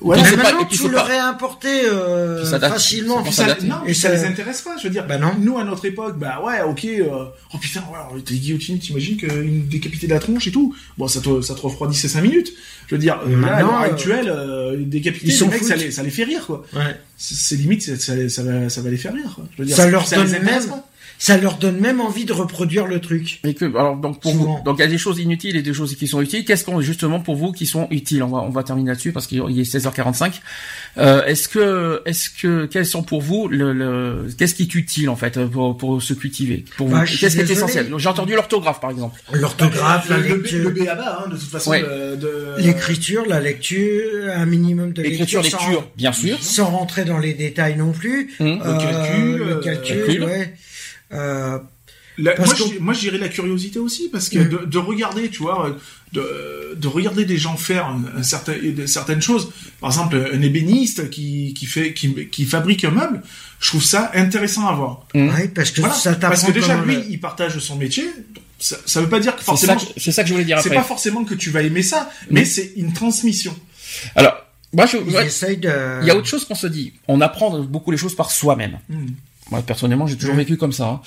ouais, 0.01 0.17
Mais 0.17 0.23
c'est 0.25 0.35
pas- 0.35 0.43
maintenant, 0.43 0.65
tu 0.65 0.77
pas- 0.83 0.87
l'aurais 0.89 1.17
importé 1.19 1.69
euh, 1.85 2.39
Puis 2.41 2.49
ça 2.49 2.59
date- 2.59 2.73
facilement. 2.73 3.23
Puis 3.23 3.31
ça 3.33 3.47
ça, 3.47 3.57
non, 3.63 3.75
Et 3.87 3.93
ça 3.93 4.09
ça- 4.09 4.13
les 4.15 4.23
intéresse 4.25 4.61
pas. 4.61 4.75
Je 4.77 4.83
veux 4.83 4.89
dire, 4.89 5.05
Bah 5.07 5.17
non. 5.17 5.31
nous 5.39 5.57
à 5.57 5.63
notre 5.63 5.85
époque, 5.85 6.17
bah 6.19 6.41
ouais, 6.45 6.61
ok. 6.61 6.83
euh, 6.85 7.07
oh 7.53 7.57
putain, 7.59 7.79
ouais, 8.13 8.21
t'es 8.21 8.33
guillotiné, 8.35 8.77
t'imagines 8.79 9.15
qu'une 9.17 9.67
décapité 9.67 10.07
de 10.07 10.13
la 10.13 10.19
tronche 10.19 10.47
et 10.47 10.51
tout. 10.51 10.75
Bon, 10.97 11.07
ça 11.07 11.21
te, 11.21 11.41
ça 11.41 11.55
te 11.55 11.61
refroidissait 11.61 12.09
5 12.09 12.21
minutes. 12.21 12.51
Je 12.87 12.95
veux 12.95 12.99
dire, 12.99 13.21
euh, 13.25 13.29
là, 13.29 13.35
à 13.35 13.51
Maintenant, 13.51 13.71
l'heure 13.71 13.81
euh, 13.81 13.85
actuelle, 13.85 14.29
euh, 14.29 14.75
décapité, 14.79 15.27
ils 15.27 15.39
les 15.39 15.47
mecs, 15.47 15.63
ça 15.63 15.75
les, 15.75 15.91
ça 15.91 16.03
les 16.03 16.09
fait 16.09 16.23
rire, 16.25 16.45
quoi. 16.45 16.65
Ouais. 16.73 16.97
C'est 17.17 17.55
limite, 17.55 17.81
ça, 17.81 17.97
ça, 17.97 18.13
ça 18.29 18.43
va, 18.43 18.69
ça 18.69 18.81
va 18.81 18.89
les 18.89 18.97
faire 18.97 19.13
rire. 19.13 19.31
Quoi. 19.35 19.45
Je 19.55 19.61
veux 19.61 19.65
dire, 19.67 19.75
Ça 19.77 19.89
leur 19.89 20.03
les 20.03 20.09
donne 20.17 20.25
intéresse 20.35 20.63
même- 20.63 20.69
pas. 20.69 20.88
Ça 21.21 21.35
leur 21.37 21.57
donne 21.57 21.77
même 21.81 21.99
envie 21.99 22.23
de 22.23 22.31
reproduire 22.31 22.87
le 22.87 23.01
truc. 23.01 23.41
Et 23.43 23.53
que, 23.53 23.65
alors, 23.65 23.97
donc, 23.97 24.21
pour 24.21 24.31
Souvent. 24.31 24.57
vous, 24.59 24.63
donc, 24.63 24.77
il 24.77 24.81
y 24.81 24.85
a 24.85 24.87
des 24.87 24.97
choses 24.97 25.19
inutiles 25.19 25.57
et 25.57 25.61
des 25.61 25.73
choses 25.73 25.93
qui 25.97 26.07
sont 26.07 26.21
utiles. 26.21 26.45
Qu'est-ce 26.45 26.63
qu'on, 26.63 26.79
justement, 26.79 27.19
pour 27.19 27.35
vous, 27.35 27.51
qui 27.51 27.65
sont 27.65 27.87
utiles? 27.91 28.23
On 28.23 28.27
va, 28.29 28.37
on 28.37 28.49
va 28.51 28.63
terminer 28.63 28.91
là-dessus 28.91 29.11
parce 29.11 29.27
qu'il 29.27 29.39
est 29.39 29.63
16h45. 29.75 30.35
Euh, 30.97 31.25
est-ce 31.25 31.49
que, 31.49 32.01
est-ce 32.05 32.29
que, 32.29 32.67
quels 32.67 32.85
sont 32.85 33.03
pour 33.03 33.21
vous 33.21 33.49
le, 33.49 33.73
le 33.73 34.27
qu'est-ce 34.37 34.55
qui 34.55 34.63
est 34.63 34.75
utile, 34.75 35.09
en 35.09 35.17
fait, 35.17 35.37
pour, 35.47 35.77
pour 35.77 36.01
se 36.01 36.13
cultiver? 36.13 36.63
Pour 36.77 36.87
vous? 36.87 36.93
Bah, 36.95 37.03
Qu'est-ce 37.05 37.35
qui 37.35 37.41
est 37.41 37.51
essentiel? 37.51 37.89
Donc, 37.89 37.99
J'ai 37.99 38.07
entendu 38.09 38.33
l'orthographe, 38.33 38.79
par 38.79 38.91
exemple. 38.91 39.19
L'orthographe, 39.33 40.07
la 40.07 40.17
le, 40.19 40.23
le, 40.23 40.35
lecture, 40.37 40.59
le 40.63 40.69
BABA, 40.69 41.19
hein, 41.25 41.29
de 41.29 41.35
toute 41.35 41.49
façon, 41.49 41.71
Ouais. 41.71 41.83
euh, 41.85 42.15
de, 42.15 42.61
l'écriture, 42.61 43.25
la 43.27 43.41
lecture, 43.41 44.31
un 44.33 44.45
minimum 44.45 44.93
de 44.93 45.01
L'écriture, 45.01 45.41
lecture, 45.41 45.59
lecture, 45.59 45.81
sans, 45.81 45.91
bien 45.97 46.13
sûr. 46.13 46.37
sans 46.41 46.65
rentrer 46.67 47.03
dans 47.03 47.19
les 47.19 47.33
détails 47.33 47.75
non 47.77 47.91
plus. 47.91 48.31
Hum. 48.39 48.61
Euh, 48.65 48.77
calcul, 48.77 49.35
le 49.37 49.45
euh, 49.57 49.61
calcul, 49.61 49.97
calcul. 50.05 50.23
ouais. 50.23 50.53
Euh, 51.11 51.57
La- 52.17 52.35
moi, 52.37 52.53
que- 52.53 52.57
je, 52.73 52.79
moi, 52.79 52.93
je 52.93 52.99
dirais 52.99 53.17
la 53.17 53.29
curiosité 53.29 53.79
aussi, 53.79 54.09
parce 54.09 54.27
que 54.27 54.39
Mm. 54.39 54.49
de, 54.49 54.57
de 54.65 54.77
regarder, 54.77 55.29
tu 55.29 55.37
vois, 55.43 55.73
de, 56.11 56.75
de 56.75 56.87
regarder 56.89 57.23
des 57.23 57.37
gens 57.37 57.55
faire 57.55 57.85
un, 57.85 58.01
un 58.17 58.23
certain, 58.23 58.55
de- 58.61 58.85
certaines 58.87 59.21
choses. 59.21 59.51
Par 59.79 59.89
exemple, 59.91 60.29
un 60.33 60.41
ébéniste 60.41 61.09
qui, 61.09 61.53
qui 61.57 61.65
fait, 61.65 61.93
qui, 61.93 62.27
qui 62.27 62.43
fabrique 62.43 62.83
un 62.83 62.91
meuble, 62.91 63.21
je 63.61 63.69
trouve 63.69 63.83
ça 63.83 64.11
intéressant 64.13 64.67
à 64.67 64.73
voir. 64.73 65.07
Hum. 65.15 65.29
ouais, 65.29 65.47
parce 65.47 65.71
que 65.71 65.79
Voilà. 65.79 65.95
ça 65.95 66.13
Parce 66.15 66.43
que 66.43 66.51
déjà, 66.51 66.81
lui, 66.83 66.95
le- 66.95 67.05
il 67.09 67.19
partage 67.21 67.57
son 67.59 67.77
métier. 67.77 68.05
Ça, 68.61 68.75
ça 68.85 68.99
veut 68.99 69.07
pas 69.07 69.21
dire 69.21 69.33
que 69.35 69.39
C'est 69.39 69.45
forcément, 69.45 69.77
c'est 69.95 70.11
ça 70.11 70.23
que 70.23 70.27
je 70.27 70.33
voulais 70.33 70.43
dire 70.45 70.59
c'est 70.59 70.67
après. 70.67 70.81
pas 70.81 70.83
forcément 70.87 71.23
que 71.23 71.35
tu 71.35 71.49
vas 71.51 71.61
aimer 71.61 71.83
ça, 71.83 72.09
mais 72.29 72.43
c'est 72.43 72.73
une 72.75 72.91
transmission. 72.91 73.55
Alors, 74.15 74.35
moi, 74.73 74.85
je, 74.85 74.97
de... 74.97 76.01
il 76.01 76.07
y 76.07 76.11
a 76.11 76.17
autre 76.17 76.27
chose 76.27 76.43
qu'on 76.43 76.55
se 76.55 76.67
dit. 76.67 76.91
On 77.07 77.21
apprend 77.21 77.57
beaucoup 77.61 77.91
les 77.91 77.97
choses 77.97 78.13
par 78.15 78.29
soi-même. 78.31 78.79
Mm. 78.89 79.05
Moi, 79.51 79.61
personnellement, 79.61 80.07
j'ai 80.07 80.17
toujours 80.17 80.35
vécu 80.35 80.57
comme 80.57 80.73
ça. 80.73 80.87
hein. 80.87 81.01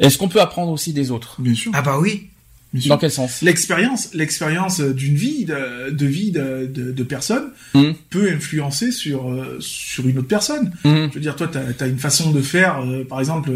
Est-ce 0.00 0.18
qu'on 0.18 0.28
peut 0.28 0.40
apprendre 0.40 0.72
aussi 0.72 0.92
des 0.92 1.10
autres? 1.10 1.40
Bien 1.40 1.54
sûr. 1.54 1.70
Ah 1.74 1.82
bah 1.82 1.98
oui. 2.00 2.28
Bien 2.72 2.82
sûr. 2.82 2.88
Dans 2.88 2.98
quel 2.98 3.10
sens? 3.12 3.40
L'expérience, 3.42 4.14
l'expérience 4.14 4.80
d'une 4.80 5.14
vie, 5.14 5.44
de, 5.44 5.90
de 5.90 6.06
vie 6.06 6.32
de, 6.32 6.66
de, 6.72 6.90
de 6.90 7.02
personne 7.04 7.44
Mm. 7.74 7.92
peut 8.10 8.32
influencer 8.32 8.90
sur 8.92 9.30
euh, 9.30 9.58
sur 9.60 10.08
une 10.08 10.18
autre 10.18 10.28
personne. 10.28 10.72
Hum. 10.84 11.08
Je 11.10 11.14
veux 11.14 11.20
dire, 11.20 11.36
toi, 11.36 11.48
tu 11.48 11.58
as, 11.58 11.86
une 11.86 11.98
façon 11.98 12.30
de 12.32 12.42
faire, 12.42 12.80
euh, 12.84 13.04
par 13.04 13.20
exemple, 13.20 13.50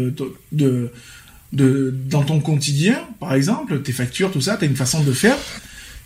de, 0.53 0.91
de, 1.51 1.93
dans 2.09 2.23
ton 2.23 2.39
quotidien, 2.39 2.99
par 3.19 3.33
exemple, 3.33 3.81
tes 3.81 3.91
factures, 3.91 4.31
tout 4.31 4.41
ça, 4.41 4.55
tu 4.57 4.63
as 4.65 4.67
une 4.67 4.75
façon 4.75 5.03
de 5.03 5.11
faire 5.11 5.37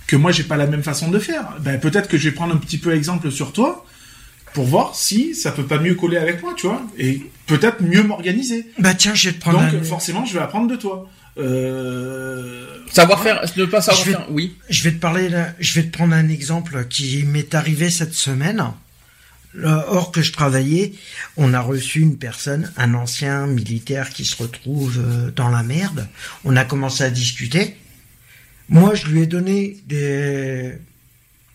que 0.07 0.15
moi, 0.15 0.31
j'ai 0.31 0.43
pas 0.43 0.57
la 0.57 0.67
même 0.67 0.83
façon 0.83 1.09
de 1.09 1.19
faire. 1.19 1.45
Ben, 1.61 1.79
peut-être 1.79 2.07
que 2.09 2.17
je 2.17 2.29
vais 2.29 2.35
prendre 2.35 2.53
un 2.53 2.57
petit 2.57 2.77
peu 2.77 2.93
exemple 2.95 3.31
sur 3.31 3.51
toi 3.53 3.85
pour 4.53 4.65
voir 4.65 4.95
si 4.95 5.35
ça 5.35 5.51
peut 5.51 5.65
pas 5.65 5.79
mieux 5.79 5.95
coller 5.95 6.17
avec 6.17 6.41
moi, 6.41 6.53
tu 6.55 6.67
vois, 6.67 6.81
et 6.97 7.21
peut-être 7.47 7.81
mieux 7.81 8.03
m'organiser. 8.03 8.65
Bah 8.79 8.93
tiens, 8.93 9.13
je 9.15 9.29
vais 9.29 9.35
te 9.35 9.39
prendre 9.41 9.59
Donc, 9.59 9.81
un... 9.81 9.83
forcément, 9.83 10.25
je 10.25 10.33
vais 10.33 10.39
apprendre 10.43 10.67
de 10.69 10.75
toi. 10.75 11.09
Euh... 11.37 12.67
Savoir 12.91 13.21
faire, 13.23 13.41
ne 13.57 13.65
pas 13.65 13.81
savoir 13.81 14.03
Je 14.05 14.09
vais- 14.11 14.17
faire, 14.17 14.27
oui. 14.31 14.55
Je 14.69 14.83
vais 14.83 14.91
te 14.91 14.99
parler, 14.99 15.29
là- 15.29 15.53
je 15.59 15.73
vais 15.79 15.83
te 15.87 15.91
prendre 15.91 16.13
un 16.13 16.29
exemple 16.29 16.85
qui 16.89 17.23
m'est 17.23 17.55
arrivé 17.55 17.89
cette 17.89 18.13
semaine. 18.13 18.63
là, 19.55 19.85
hors 19.89 20.11
que 20.11 20.21
je 20.23 20.31
travaillais, 20.31 20.93
on 21.37 21.53
a 21.53 21.59
reçu 21.61 22.01
une 22.01 22.17
personne, 22.17 22.71
un 22.77 22.93
ancien 22.95 23.45
militaire 23.45 24.09
qui 24.09 24.25
se 24.25 24.35
retrouve 24.41 24.97
euh, 24.99 25.31
dans 25.31 25.49
la 25.49 25.61
merde. 25.63 26.07
On 26.43 26.55
a 26.55 26.65
commencé 26.65 27.03
à 27.03 27.09
discuter. 27.11 27.75
Moi, 28.69 28.95
je 28.95 29.07
lui 29.07 29.21
ai 29.21 29.27
donné 29.27 29.77
des, 29.87 30.73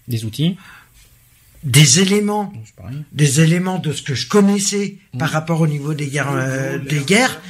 Des 0.07 0.25
outils. 0.25 0.57
Des 1.69 2.01
éléments 2.01 2.53
des 3.13 3.41
éléments 3.41 3.79
de 3.79 3.93
ce 3.93 4.03
que 4.03 4.15
je 4.15 4.27
connaissais 4.29 4.97
par 5.19 5.31
rapport 5.31 5.61
au 5.61 5.67
niveau 5.67 5.95
des 5.95 6.07
guerres, 6.07 6.31
euh, 6.33 6.79
des 6.79 7.01
guerres 7.01 7.41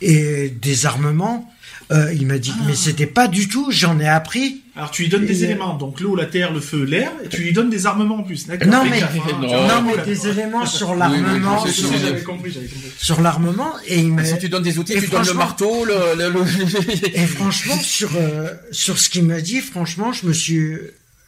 et 0.00 0.48
des 0.50 0.86
armements. 0.86 1.50
Euh, 1.92 2.12
il 2.14 2.26
m'a 2.26 2.38
dit 2.38 2.50
que 2.50 2.64
mais 2.66 2.74
c'était 2.74 3.06
pas 3.06 3.28
du 3.28 3.46
tout. 3.46 3.66
J'en 3.70 3.98
ai 4.00 4.08
appris. 4.08 4.62
Alors 4.76 4.90
tu 4.90 5.02
lui 5.02 5.08
donnes 5.10 5.26
des 5.26 5.42
Et- 5.42 5.44
éléments, 5.46 5.74
donc 5.74 6.00
l'eau, 6.00 6.16
la 6.16 6.24
terre, 6.26 6.50
le 6.52 6.60
feu, 6.60 6.82
l'air, 6.84 7.12
et 7.24 7.28
tu 7.28 7.42
lui 7.42 7.52
donnes 7.52 7.68
des 7.70 7.84
armements 7.86 8.16
en 8.16 8.22
plus. 8.22 8.46
D'accord 8.46 8.68
Non, 8.68 8.84
mais- 8.90 9.02
hein, 9.02 9.08
Non, 9.68 9.82
mais 9.82 10.02
des 10.04 10.26
éléments 10.28 10.64
sur 10.66 10.94
l'armement, 10.94 11.64
J'avais 11.66 12.22
compris, 12.22 12.50
j'avais 12.52 12.66
compris. 12.66 12.90
sur 12.98 13.20
l'armement 13.20 13.72
et 13.86 13.98
il 14.00 14.12
m'a 14.12 14.24
Si 14.24 14.38
tu 14.38 14.48
donnes 14.48 14.62
des 14.62 14.78
outils, 14.78 14.94
Et 14.94 15.00
tu 15.02 15.08
donnes 15.08 15.26
le 15.26 15.34
marteau, 15.34 15.84
le, 15.84 15.94
le, 16.16 16.30
le- 16.32 17.16
Et 17.18 17.26
franchement, 17.26 17.76
sur 17.78 18.10
euh, 18.16 18.48
sur 18.72 18.98
ce 18.98 19.08
qu'il 19.10 19.24
m'a 19.24 19.40
dit, 19.42 19.60
franchement, 19.60 20.12
je 20.12 20.26
me 20.26 20.32
suis, 20.32 20.72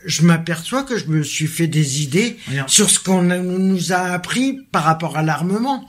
je 0.07 0.23
m'aperçois 0.23 0.83
que 0.85 0.97
je 0.97 1.07
me 1.07 1.23
suis 1.23 1.47
fait 1.47 1.67
des 1.67 2.03
idées 2.03 2.37
sur 2.67 2.89
ce 2.91 2.99
qu'on 2.99 3.23
nous 3.23 3.93
a 3.93 3.99
appris 3.99 4.61
par 4.73 4.85
rapport 4.85 5.17
à 5.17 5.23
l'armement. 5.23 5.89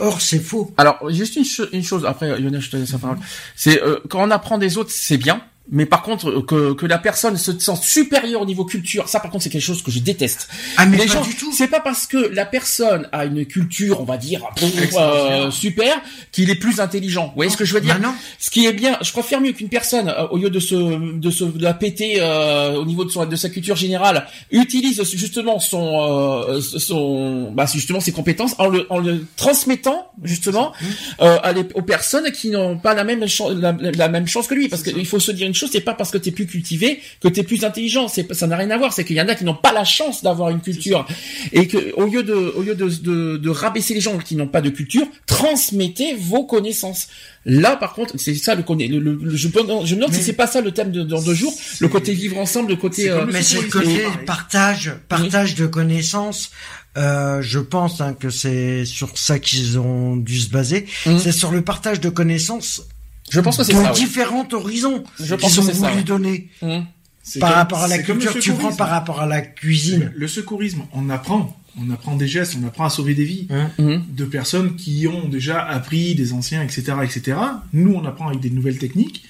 Or, 0.00 0.20
c'est 0.20 0.38
faux. 0.38 0.72
Alors, 0.76 0.98
juste 1.10 1.36
une, 1.36 1.44
cho- 1.44 1.68
une 1.72 1.82
chose, 1.82 2.04
après, 2.06 2.38
Lionel, 2.38 2.60
je 2.60 2.70
te 2.70 2.76
laisse 2.76 2.92
la 2.92 2.98
parole. 2.98 3.18
C'est, 3.56 3.82
euh, 3.82 3.98
quand 4.08 4.22
on 4.26 4.30
apprend 4.30 4.56
des 4.58 4.78
autres, 4.78 4.90
c'est 4.92 5.16
bien. 5.16 5.40
Mais 5.70 5.84
par 5.86 6.02
contre, 6.02 6.40
que, 6.46 6.72
que 6.72 6.86
la 6.86 6.96
personne 6.98 7.36
se 7.36 7.58
sent 7.58 7.72
supérieure 7.82 8.40
au 8.40 8.46
niveau 8.46 8.64
culture, 8.64 9.08
ça 9.08 9.20
par 9.20 9.30
contre 9.30 9.44
c'est 9.44 9.50
quelque 9.50 9.60
chose 9.62 9.82
que 9.82 9.90
je 9.90 9.98
déteste. 9.98 10.48
Ah, 10.78 10.86
mais 10.86 10.96
les 10.96 11.06
pas 11.06 11.12
gens, 11.12 11.22
du 11.22 11.34
tout. 11.34 11.52
c'est 11.52 11.68
pas 11.68 11.80
parce 11.80 12.06
que 12.06 12.16
la 12.16 12.46
personne 12.46 13.06
a 13.12 13.26
une 13.26 13.44
culture, 13.44 14.00
on 14.00 14.04
va 14.04 14.16
dire, 14.16 14.40
euh, 14.96 15.50
super, 15.50 16.00
qu'il 16.32 16.48
est 16.50 16.54
plus 16.54 16.80
intelligent. 16.80 17.26
Vous 17.26 17.32
voyez 17.36 17.50
ce 17.50 17.56
que 17.58 17.64
je 17.66 17.74
veux 17.74 17.80
dire? 17.82 17.98
Bah 17.98 18.08
non. 18.08 18.14
Ce 18.38 18.48
qui 18.50 18.64
est 18.66 18.72
bien, 18.72 18.96
je 19.02 19.12
préfère 19.12 19.40
mieux 19.42 19.52
qu'une 19.52 19.68
personne, 19.68 20.08
euh, 20.08 20.26
au 20.30 20.38
lieu 20.38 20.48
de 20.50 20.58
se, 20.60 20.74
de 20.74 21.30
se 21.30 21.44
de 21.44 21.62
la 21.62 21.74
péter 21.74 22.16
euh, 22.20 22.74
au 22.76 22.84
niveau 22.86 23.04
de, 23.04 23.10
son, 23.10 23.26
de 23.26 23.36
sa 23.36 23.50
culture 23.50 23.76
générale, 23.76 24.26
utilise 24.50 25.02
justement 25.14 25.60
son, 25.60 26.46
euh, 26.48 26.60
son, 26.60 27.52
bah, 27.52 27.66
justement 27.72 28.00
ses 28.00 28.12
compétences 28.12 28.54
en 28.58 28.68
le, 28.68 28.86
en 28.90 28.98
le 29.00 29.26
transmettant 29.36 30.10
justement 30.22 30.72
euh, 31.20 31.36
à 31.42 31.52
les- 31.52 31.66
aux 31.74 31.82
personnes 31.82 32.30
qui 32.32 32.48
n'ont 32.50 32.78
pas 32.78 32.94
la 32.94 33.04
même 33.04 33.24
la, 33.56 33.72
la 33.72 34.08
même 34.08 34.26
chance 34.26 34.46
que 34.46 34.54
lui. 34.54 34.68
Parce 34.68 34.82
qu'il 34.82 35.06
faut 35.06 35.20
se 35.20 35.30
dire 35.32 35.46
une 35.46 35.54
chose, 35.58 35.70
c'est 35.72 35.80
pas 35.80 35.94
parce 35.94 36.10
que 36.10 36.18
t'es 36.18 36.30
plus 36.30 36.46
cultivé 36.46 37.00
que 37.22 37.28
t'es 37.28 37.42
plus 37.42 37.64
intelligent. 37.64 38.08
C'est 38.08 38.24
pas- 38.24 38.34
ça 38.34 38.46
n'a 38.46 38.56
rien 38.56 38.70
à 38.70 38.78
voir. 38.78 38.92
C'est 38.92 39.04
qu'il 39.04 39.16
y 39.16 39.20
en 39.20 39.28
a 39.28 39.34
qui 39.34 39.44
n'ont 39.44 39.54
pas 39.54 39.72
la 39.72 39.84
chance 39.84 40.22
d'avoir 40.22 40.50
une 40.50 40.60
culture 40.60 41.06
et 41.52 41.66
que 41.66 41.92
au 41.94 42.06
lieu 42.06 42.22
de 42.22 42.34
au 42.34 42.62
lieu 42.62 42.74
de, 42.74 42.88
de, 42.88 43.36
de 43.36 43.50
rabaisser 43.50 43.94
les 43.94 44.00
gens 44.00 44.16
qui 44.18 44.36
n'ont 44.36 44.48
pas 44.48 44.60
de 44.60 44.70
culture, 44.70 45.06
transmettez 45.26 46.14
vos 46.14 46.44
connaissances. 46.44 47.08
Là, 47.44 47.76
par 47.76 47.94
contre, 47.94 48.14
c'est 48.18 48.34
ça 48.34 48.54
le 48.54 48.62
connaît. 48.62 48.88
Le, 48.88 48.98
le- 48.98 49.14
le- 49.22 49.30
je, 49.36 49.48
je 49.48 49.48
me 49.48 49.94
demande 50.00 50.12
si 50.14 50.22
c'est 50.22 50.32
pas 50.32 50.46
ça 50.46 50.60
le 50.60 50.72
thème 50.72 50.90
de 50.92 51.02
dans 51.02 51.22
deux 51.22 51.34
jours. 51.34 51.54
Le 51.80 51.88
côté 51.88 52.12
vivre 52.12 52.38
ensemble, 52.38 52.70
le 52.70 52.76
côté. 52.76 53.08
euh, 53.10 53.24
Mais 53.32 53.42
c'est 53.42 53.60
le 53.62 53.68
côté 53.68 54.04
partage, 54.26 54.92
partage 55.08 55.54
de 55.54 55.66
connaissances. 55.66 56.50
Euh, 56.96 57.40
je 57.42 57.58
pense 57.60 58.00
hein, 58.00 58.14
que 58.18 58.28
c'est 58.30 58.84
sur 58.84 59.16
ça 59.16 59.38
qu'ils 59.38 59.78
ont 59.78 60.16
dû 60.16 60.38
se 60.40 60.50
baser. 60.50 60.86
Mhm. 61.06 61.18
C'est 61.18 61.32
sur 61.32 61.50
le 61.52 61.62
partage 61.62 62.00
de 62.00 62.08
connaissances 62.08 62.82
je 63.30 63.40
pense 63.40 63.56
que 63.56 63.64
c'est 63.64 63.72
ça. 63.72 63.92
différents 63.92 64.46
horizons 64.52 65.04
Je 65.20 65.34
pense 65.34 65.52
qu'ils 65.52 65.60
que 65.62 65.64
ont 65.66 65.68
c'est 65.72 65.74
ça, 65.78 65.88
voulu 65.88 65.98
ouais. 65.98 66.04
donner. 66.04 66.48
C'est 67.22 67.40
par 67.40 67.50
comme- 67.50 67.58
rapport 67.58 67.78
à 67.82 67.88
la 67.88 67.98
culture. 67.98 68.38
Tu 68.38 68.52
prends 68.52 68.72
par 68.74 68.88
rapport 68.88 69.20
à 69.20 69.26
la 69.26 69.40
cuisine. 69.42 70.12
Le 70.16 70.28
secourisme, 70.28 70.82
on 70.92 71.10
apprend. 71.10 71.54
On 71.80 71.90
apprend 71.90 72.16
des 72.16 72.26
gestes, 72.26 72.56
on 72.60 72.66
apprend 72.66 72.86
à 72.86 72.90
sauver 72.90 73.14
des 73.14 73.24
vies. 73.24 73.46
Hum. 73.78 74.02
de 74.08 74.24
personnes 74.24 74.74
qui 74.76 75.06
ont 75.06 75.28
déjà 75.28 75.62
appris, 75.62 76.14
des 76.14 76.32
anciens, 76.32 76.62
etc., 76.62 76.82
etc. 77.04 77.36
Nous, 77.72 77.92
on 77.94 78.04
apprend 78.04 78.28
avec 78.28 78.40
des 78.40 78.50
nouvelles 78.50 78.78
techniques. 78.78 79.24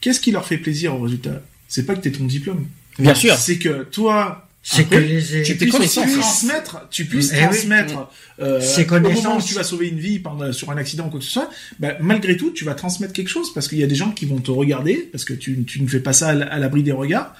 Qu'est-ce 0.00 0.20
qui 0.20 0.30
leur 0.30 0.44
fait 0.46 0.58
plaisir 0.58 0.94
au 0.94 1.00
résultat? 1.00 1.40
C'est 1.66 1.84
pas 1.86 1.94
que 1.96 2.00
t'aies 2.00 2.12
ton 2.12 2.24
diplôme. 2.24 2.66
Bien 2.98 3.14
sûr. 3.14 3.34
C'est 3.36 3.58
que 3.58 3.82
toi, 3.84 4.47
C'est 4.70 4.84
que 4.84 4.96
les 4.96 5.42
tu 5.44 5.54
puisses 5.56 5.94
transmettre, 5.94 6.86
tu 6.90 7.06
puisses 7.06 7.30
Eh 7.32 7.36
oui. 7.36 7.42
transmettre 7.44 8.10
euh, 8.40 8.60
Ces 8.60 8.86
au 8.86 9.00
moment 9.00 9.38
où 9.38 9.42
tu 9.42 9.54
vas 9.54 9.64
sauver 9.64 9.88
une 9.88 9.98
vie 9.98 10.18
pendant, 10.18 10.52
sur 10.52 10.70
un 10.70 10.76
accident 10.76 11.06
ou 11.06 11.10
quoi 11.10 11.20
que 11.20 11.24
ce 11.24 11.32
soit, 11.32 11.50
bah, 11.78 11.94
malgré 12.00 12.36
tout, 12.36 12.50
tu 12.50 12.64
vas 12.64 12.74
transmettre 12.74 13.14
quelque 13.14 13.30
chose 13.30 13.52
parce 13.54 13.66
qu'il 13.66 13.78
y 13.78 13.82
a 13.82 13.86
des 13.86 13.94
gens 13.94 14.10
qui 14.10 14.26
vont 14.26 14.38
te 14.40 14.50
regarder 14.50 15.08
parce 15.10 15.24
que 15.24 15.32
tu, 15.32 15.64
tu 15.64 15.80
ne 15.82 15.88
fais 15.88 16.00
pas 16.00 16.12
ça 16.12 16.28
à 16.28 16.58
l'abri 16.58 16.82
des 16.82 16.92
regards. 16.92 17.34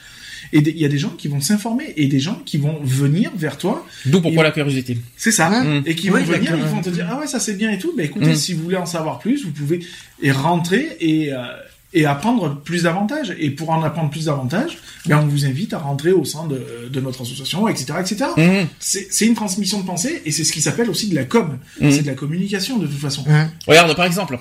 Et 0.54 0.60
il 0.60 0.78
y 0.78 0.84
a 0.86 0.88
des 0.88 0.96
gens 0.98 1.10
qui 1.10 1.28
vont 1.28 1.40
s'informer 1.42 1.92
et 1.96 2.06
des 2.06 2.20
gens 2.20 2.40
qui 2.46 2.56
vont 2.56 2.80
venir 2.82 3.30
vers 3.36 3.58
toi 3.58 3.84
D'où 4.06 4.22
pourquoi 4.22 4.44
Et- 4.44 4.46
la 4.46 4.50
curiosité. 4.52 4.96
c'est 5.16 5.32
ça. 5.32 5.50
Mm. 5.50 5.82
Et 5.84 5.94
qui 5.94 6.10
Oui, 6.10 6.20
vont 6.20 6.32
venir, 6.32 6.56
ils 6.56 6.62
vont 6.64 6.80
te 6.80 6.88
dire 6.88 7.06
ah 7.10 7.18
ouais 7.20 7.26
ça 7.26 7.40
c'est 7.40 7.54
bien 7.54 7.70
et 7.70 7.78
tout. 7.78 7.92
Mais 7.96 8.06
écoutez, 8.06 8.30
Mm. 8.30 8.36
si 8.36 8.54
vous 8.54 8.62
voulez 8.62 8.76
en 8.76 8.86
savoir 8.86 9.18
plus, 9.18 9.44
vous 9.44 9.50
pouvez 9.50 9.80
et 10.22 10.30
rentrer 10.32 10.96
et 11.00 11.32
euh, 11.34 11.38
et 11.94 12.04
apprendre 12.06 12.60
plus 12.62 12.82
d'avantages. 12.82 13.34
Et 13.38 13.50
pour 13.50 13.70
en 13.70 13.82
apprendre 13.82 14.10
plus 14.10 14.26
d'avantages, 14.26 14.78
ben 15.06 15.20
on 15.22 15.26
vous 15.26 15.46
invite 15.46 15.72
à 15.72 15.78
rentrer 15.78 16.12
au 16.12 16.24
sein 16.24 16.46
de, 16.46 16.88
de 16.90 17.00
notre 17.00 17.22
association, 17.22 17.66
etc., 17.68 17.94
etc. 18.00 18.24
Hum. 18.36 18.66
C'est 18.78 19.26
une 19.26 19.34
transmission 19.34 19.80
de 19.80 19.86
pensée 19.86 20.22
et 20.24 20.32
c'est 20.32 20.44
ce 20.44 20.52
qui 20.52 20.60
s'appelle 20.60 20.90
aussi 20.90 21.08
de 21.08 21.14
la 21.14 21.24
com. 21.24 21.58
Mm. 21.80 21.90
C'est 21.90 22.02
de 22.02 22.06
la 22.06 22.14
communication 22.14 22.78
de 22.78 22.86
toute 22.86 22.98
façon. 23.00 23.24
Regarde, 23.66 23.94
par 23.96 24.04
exemple. 24.04 24.38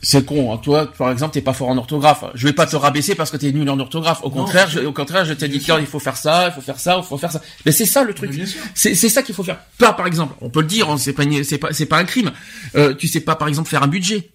C'est 0.00 0.24
con, 0.24 0.52
hein. 0.52 0.58
toi, 0.58 0.86
par 0.96 1.10
exemple, 1.10 1.34
t'es 1.34 1.40
pas 1.40 1.52
fort 1.52 1.68
en 1.70 1.76
orthographe. 1.76 2.22
Je 2.34 2.46
vais 2.46 2.52
pas 2.52 2.66
te 2.66 2.76
rabaisser 2.76 3.16
parce 3.16 3.32
que 3.32 3.36
t'es 3.36 3.50
nul 3.50 3.68
en 3.68 3.80
orthographe. 3.80 4.20
Au 4.22 4.30
contraire, 4.30 4.70
je, 4.70 4.78
au 4.78 4.92
contraire, 4.92 5.24
je 5.24 5.32
t'ai 5.32 5.48
dit 5.48 5.56
Bien 5.58 5.64
sûr. 5.64 5.78
qu'il 5.78 5.86
faut 5.86 5.98
faire 5.98 6.16
ça, 6.16 6.46
il 6.48 6.52
faut 6.54 6.60
faire 6.60 6.78
ça, 6.78 6.98
il 6.98 7.04
faut 7.04 7.18
faire 7.18 7.32
ça. 7.32 7.42
Mais 7.66 7.72
c'est 7.72 7.84
ça 7.84 8.04
le 8.04 8.14
truc. 8.14 8.30
bien 8.30 8.46
sûr. 8.46 8.60
C'est 8.74 8.94
ça 8.94 9.22
qu'il 9.22 9.34
faut 9.34 9.42
faire. 9.42 9.58
Pas 9.76 9.92
par 9.94 10.06
exemple, 10.06 10.34
on 10.40 10.50
peut 10.50 10.60
le 10.60 10.68
dire, 10.68 10.88
hein, 10.88 10.98
c'est 10.98 11.12
pas 11.14 11.24
une- 11.24 11.42
c'est 11.42 11.58
pas 11.58 11.72
c'est 11.72 11.86
pas 11.86 11.98
un 11.98 12.04
crime. 12.04 12.30
Euh, 12.76 12.94
tu 12.94 13.08
sais 13.08 13.20
pas 13.20 13.34
par 13.34 13.48
exemple 13.48 13.68
faire 13.68 13.82
un 13.82 13.88
budget. 13.88 14.30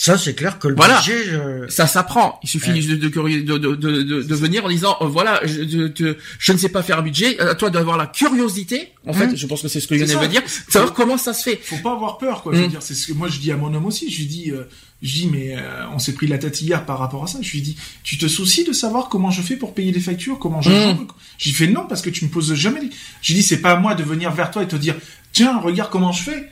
Ça, 0.00 0.16
c'est 0.16 0.34
clair 0.34 0.60
que 0.60 0.68
le 0.68 0.76
Voilà. 0.76 0.98
budget, 0.98 1.24
je- 1.24 1.68
Ça 1.68 1.88
s'apprend. 1.88 2.38
Il 2.44 2.48
suffit 2.48 2.70
Ouais. 2.70 2.80
de, 2.80 2.94
de, 2.94 3.08
de, 3.08 3.56
de, 3.56 3.74
de, 3.74 4.02
de- 4.02 4.22
de 4.22 4.34
venir 4.36 4.64
en 4.64 4.68
disant 4.68 4.96
euh, 5.00 5.06
voilà, 5.06 5.40
je, 5.44 5.62
de- 5.62 5.88
de- 5.88 6.16
je 6.38 6.52
ne 6.52 6.56
sais 6.56 6.68
pas 6.68 6.84
faire 6.84 7.00
un 7.00 7.02
budget. 7.02 7.36
À 7.40 7.56
toi 7.56 7.68
d'avoir 7.68 7.96
la 7.96 8.06
curiosité. 8.06 8.92
En 9.08 9.12
fait, 9.12 9.26
Mhm. 9.26 9.36
je 9.36 9.46
pense 9.48 9.60
que 9.60 9.66
c'est 9.66 9.80
ce 9.80 9.88
que 9.88 9.94
Lionel 9.96 10.18
veut 10.18 10.28
dire. 10.28 10.42
Savoir 10.68 10.92
comment 10.94 11.18
ça 11.18 11.32
se 11.34 11.42
fait. 11.42 11.56
Faut 11.60 11.78
pas 11.78 11.92
avoir 11.92 12.16
peur, 12.18 12.42
quoi. 12.44 12.54
Je 12.54 12.60
veux 12.60 12.68
dire, 12.68 12.80
c'est 12.80 12.94
ce 12.94 13.08
que 13.08 13.12
moi 13.12 13.26
je 13.28 13.40
dis 13.40 13.50
à 13.50 13.56
mon 13.56 13.74
homme 13.74 13.86
aussi. 13.86 14.08
Je 14.08 14.18
lui 14.18 14.26
dis, 14.26 14.52
euh, 14.52 14.62
je 15.02 15.12
dis, 15.14 15.26
mais 15.32 15.56
euh, 15.56 15.62
on 15.92 15.98
s'est 15.98 16.12
pris 16.12 16.28
la 16.28 16.38
tête 16.38 16.60
hier 16.62 16.86
par 16.86 17.00
rapport 17.00 17.24
à 17.24 17.26
ça. 17.26 17.38
Je 17.42 17.50
lui 17.50 17.60
dis, 17.62 17.76
tu 18.04 18.18
te 18.18 18.28
soucies 18.28 18.62
de 18.64 18.72
savoir 18.72 19.08
comment 19.08 19.32
je 19.32 19.42
fais 19.42 19.56
pour 19.56 19.74
payer 19.74 19.90
les 19.90 20.00
factures, 20.00 20.38
comment 20.38 20.62
je. 20.62 20.70
Mm. 20.70 21.08
J'ai 21.38 21.50
fait 21.52 21.66
non 21.66 21.86
parce 21.88 22.02
que 22.02 22.10
tu 22.10 22.24
me 22.24 22.30
poses 22.30 22.54
jamais. 22.54 22.82
J'ai 23.20 23.34
dit, 23.34 23.42
c'est 23.42 23.60
pas 23.60 23.72
à 23.72 23.76
moi 23.76 23.96
de 23.96 24.04
venir 24.04 24.30
vers 24.30 24.52
toi 24.52 24.62
et 24.62 24.68
te 24.68 24.76
dire, 24.76 24.94
tiens, 25.32 25.58
regarde 25.58 25.90
comment 25.90 26.12
je 26.12 26.22
fais. 26.22 26.48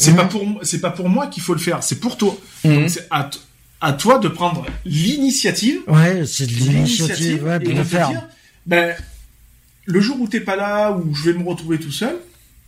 C'est 0.00 0.12
Mm. 0.12 0.16
pas 0.16 0.24
pour 0.26 0.46
moi- 0.46 0.60
c'est 0.62 0.80
pas 0.80 0.90
pour 0.90 1.08
moi 1.08 1.26
qu'il 1.26 1.42
faut 1.42 1.54
le 1.54 1.60
faire, 1.60 1.82
c'est 1.82 1.98
pour 1.98 2.16
toi. 2.16 2.38
Donc 2.64 2.88
c'est 2.88 3.08
à, 3.10 3.92
toi 3.92 4.18
de 4.20 4.28
prendre 4.28 4.64
l'initiative 4.84 5.80
ouais, 5.88 6.24
c'est 6.24 6.46
de 6.46 6.52
l'initiative, 6.52 7.44
ouais, 7.44 7.58
de 7.58 7.68
le 7.70 7.74
te 7.78 7.84
faire. 7.84 8.08
dire, 8.08 8.28
ben, 8.66 8.94
le 9.86 10.00
jour 10.00 10.20
où 10.20 10.28
t'es 10.28 10.40
pas 10.40 10.54
là, 10.56 10.92
où 10.92 11.14
je 11.14 11.30
vais 11.30 11.36
me 11.38 11.42
retrouver 11.44 11.78
tout 11.78 11.90
seul, 11.90 12.16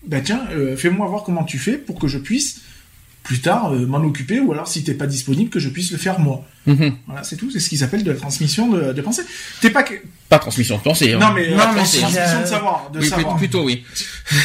ben 0.07 0.23
tiens, 0.23 0.43
euh, 0.53 0.77
fais-moi 0.77 1.07
voir 1.07 1.23
comment 1.23 1.45
tu 1.45 1.59
fais 1.59 1.79
pour 1.79 1.99
que 2.01 2.09
je 2.09 2.19
puisse 2.19 2.63
plus 3.23 3.41
tard 3.41 3.73
euh, 3.75 3.87
m'en 3.87 3.99
occuper, 3.99 4.41
ou 4.41 4.53
alors 4.53 4.67
si 4.67 4.83
t'es 4.83 4.95
pas 4.95 5.07
disponible, 5.07 5.51
que 5.51 5.61
je 5.61 5.69
puisse 5.69 5.93
le 5.93 5.99
faire 5.99 6.19
moi. 6.19 6.45
Mhm. 6.67 6.95
Voilà, 7.07 7.23
c'est 7.23 7.37
tout. 7.37 7.51
C'est 7.51 7.59
ce 7.61 7.69
qu'ils 7.71 7.83
appellent 7.83 8.05
de 8.05 8.11
la 8.13 8.19
transmission 8.19 8.69
de, 8.69 8.93
de 8.93 9.01
pensée. 9.03 9.23
T'es 9.61 9.71
pas 9.71 9.83
que... 9.83 9.95
Pas 10.29 10.39
transmission 10.39 10.77
de 10.77 10.83
pensée. 10.83 11.13
hein. 11.15 11.19
Non 11.19 11.33
mais, 11.35 11.51
Non, 11.51 11.57
la 11.57 11.69
mais 11.69 11.75
transmission 11.77 12.09
de 12.11 12.17
euh, 12.17 12.47
savoir, 12.47 12.91
de 12.93 13.01
Oui, 13.01 13.09
savoir. 13.09 13.37
plutôt 13.37 13.65
oui. 13.65 13.83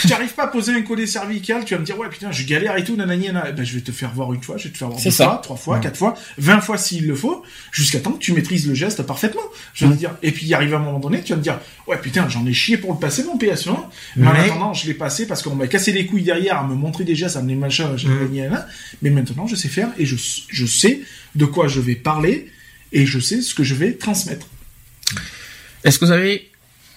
tu 0.08 0.14
arrives 0.14 0.34
pas 0.34 0.46
à 0.46 0.48
poser 0.48 0.74
un 0.74 0.82
collet 0.82 1.06
cervical, 1.06 1.64
tu 1.64 1.76
vas 1.76 1.80
me 1.80 1.86
dire 1.86 2.00
ouais 2.00 2.10
putain 2.10 2.32
je 2.32 2.44
galère 2.44 2.76
et 2.78 2.84
tout 2.84 2.96
nanani 2.96 3.28
nanana. 3.28 3.52
Ben, 3.52 3.64
je 3.64 3.76
vais 3.76 3.82
te 3.82 3.92
faire 3.92 4.12
voir 4.12 4.34
une 4.34 4.42
fois, 4.42 4.58
je 4.58 4.64
vais 4.64 4.70
te 4.72 4.78
faire 4.80 4.88
voir 4.90 5.00
deux 5.00 5.12
ça. 5.12 5.26
fois, 5.26 5.40
trois 5.44 5.56
fois, 5.58 5.76
Ouais. 5.76 5.84
quatre 5.84 5.98
fois, 5.98 6.16
vingt 6.40 6.60
fois 6.62 6.78
s'il 6.80 7.06
le 7.06 7.14
faut, 7.14 7.44
jusqu'à 7.72 8.00
temps 8.00 8.14
que 8.14 8.18
tu 8.20 8.34
maîtrises 8.34 8.68
le 8.68 8.74
geste 8.74 9.04
parfaitement. 9.04 9.42
Je 9.76 9.86
Mm. 9.86 9.90
veux 9.92 9.96
dire. 9.96 10.12
Et 10.24 10.32
puis 10.32 10.48
il 10.48 10.54
arrive 10.56 10.74
à 10.74 10.78
un 10.78 10.80
moment 10.82 11.00
donné, 11.00 11.22
tu 11.22 11.34
vas 11.34 11.38
me 11.38 11.44
dire 11.44 11.60
ouais 11.88 11.98
putain 12.02 12.28
j'en 12.30 12.46
ai 12.48 12.54
chié 12.54 12.78
pour 12.78 12.92
le 12.94 12.98
passer 13.00 13.24
mon 13.24 13.38
PSE1, 13.38 13.76
mais 14.16 14.26
en 14.28 14.34
Mais- 14.34 14.40
attendant 14.40 14.74
je 14.74 14.88
l'ai 14.88 14.96
passé 14.96 15.28
parce 15.28 15.44
qu'on 15.44 15.54
m'a 15.54 15.68
cassé 15.68 15.92
les 15.92 16.08
couilles 16.08 16.24
derrière 16.24 16.58
à 16.60 16.64
me 16.66 16.74
montrer 16.74 17.04
des 17.04 17.14
gestes, 17.16 17.36
à 17.38 17.44
me 17.44 17.50
les 17.50 17.56
machins, 17.56 17.90
Mm. 17.94 18.10
nanani, 18.10 18.38
nanana. 18.40 18.66
mais 19.04 19.12
maintenant 19.12 19.46
je 19.46 19.56
sais 19.56 19.68
faire 19.70 19.90
et 20.00 20.06
je 20.08 20.16
je 20.50 20.66
sais 20.66 21.02
de 21.36 21.46
quoi 21.46 21.68
je 21.68 21.80
vais 21.80 21.96
parler 21.96 22.48
et 22.92 23.06
je 23.06 23.20
sais 23.20 23.42
ce 23.42 23.54
que 23.56 23.64
je 23.64 23.76
vais 23.76 23.94
transmettre. 23.94 24.48
Est-ce 25.84 26.00
que 26.00 26.06
vous 26.06 26.12
avez 26.12 26.50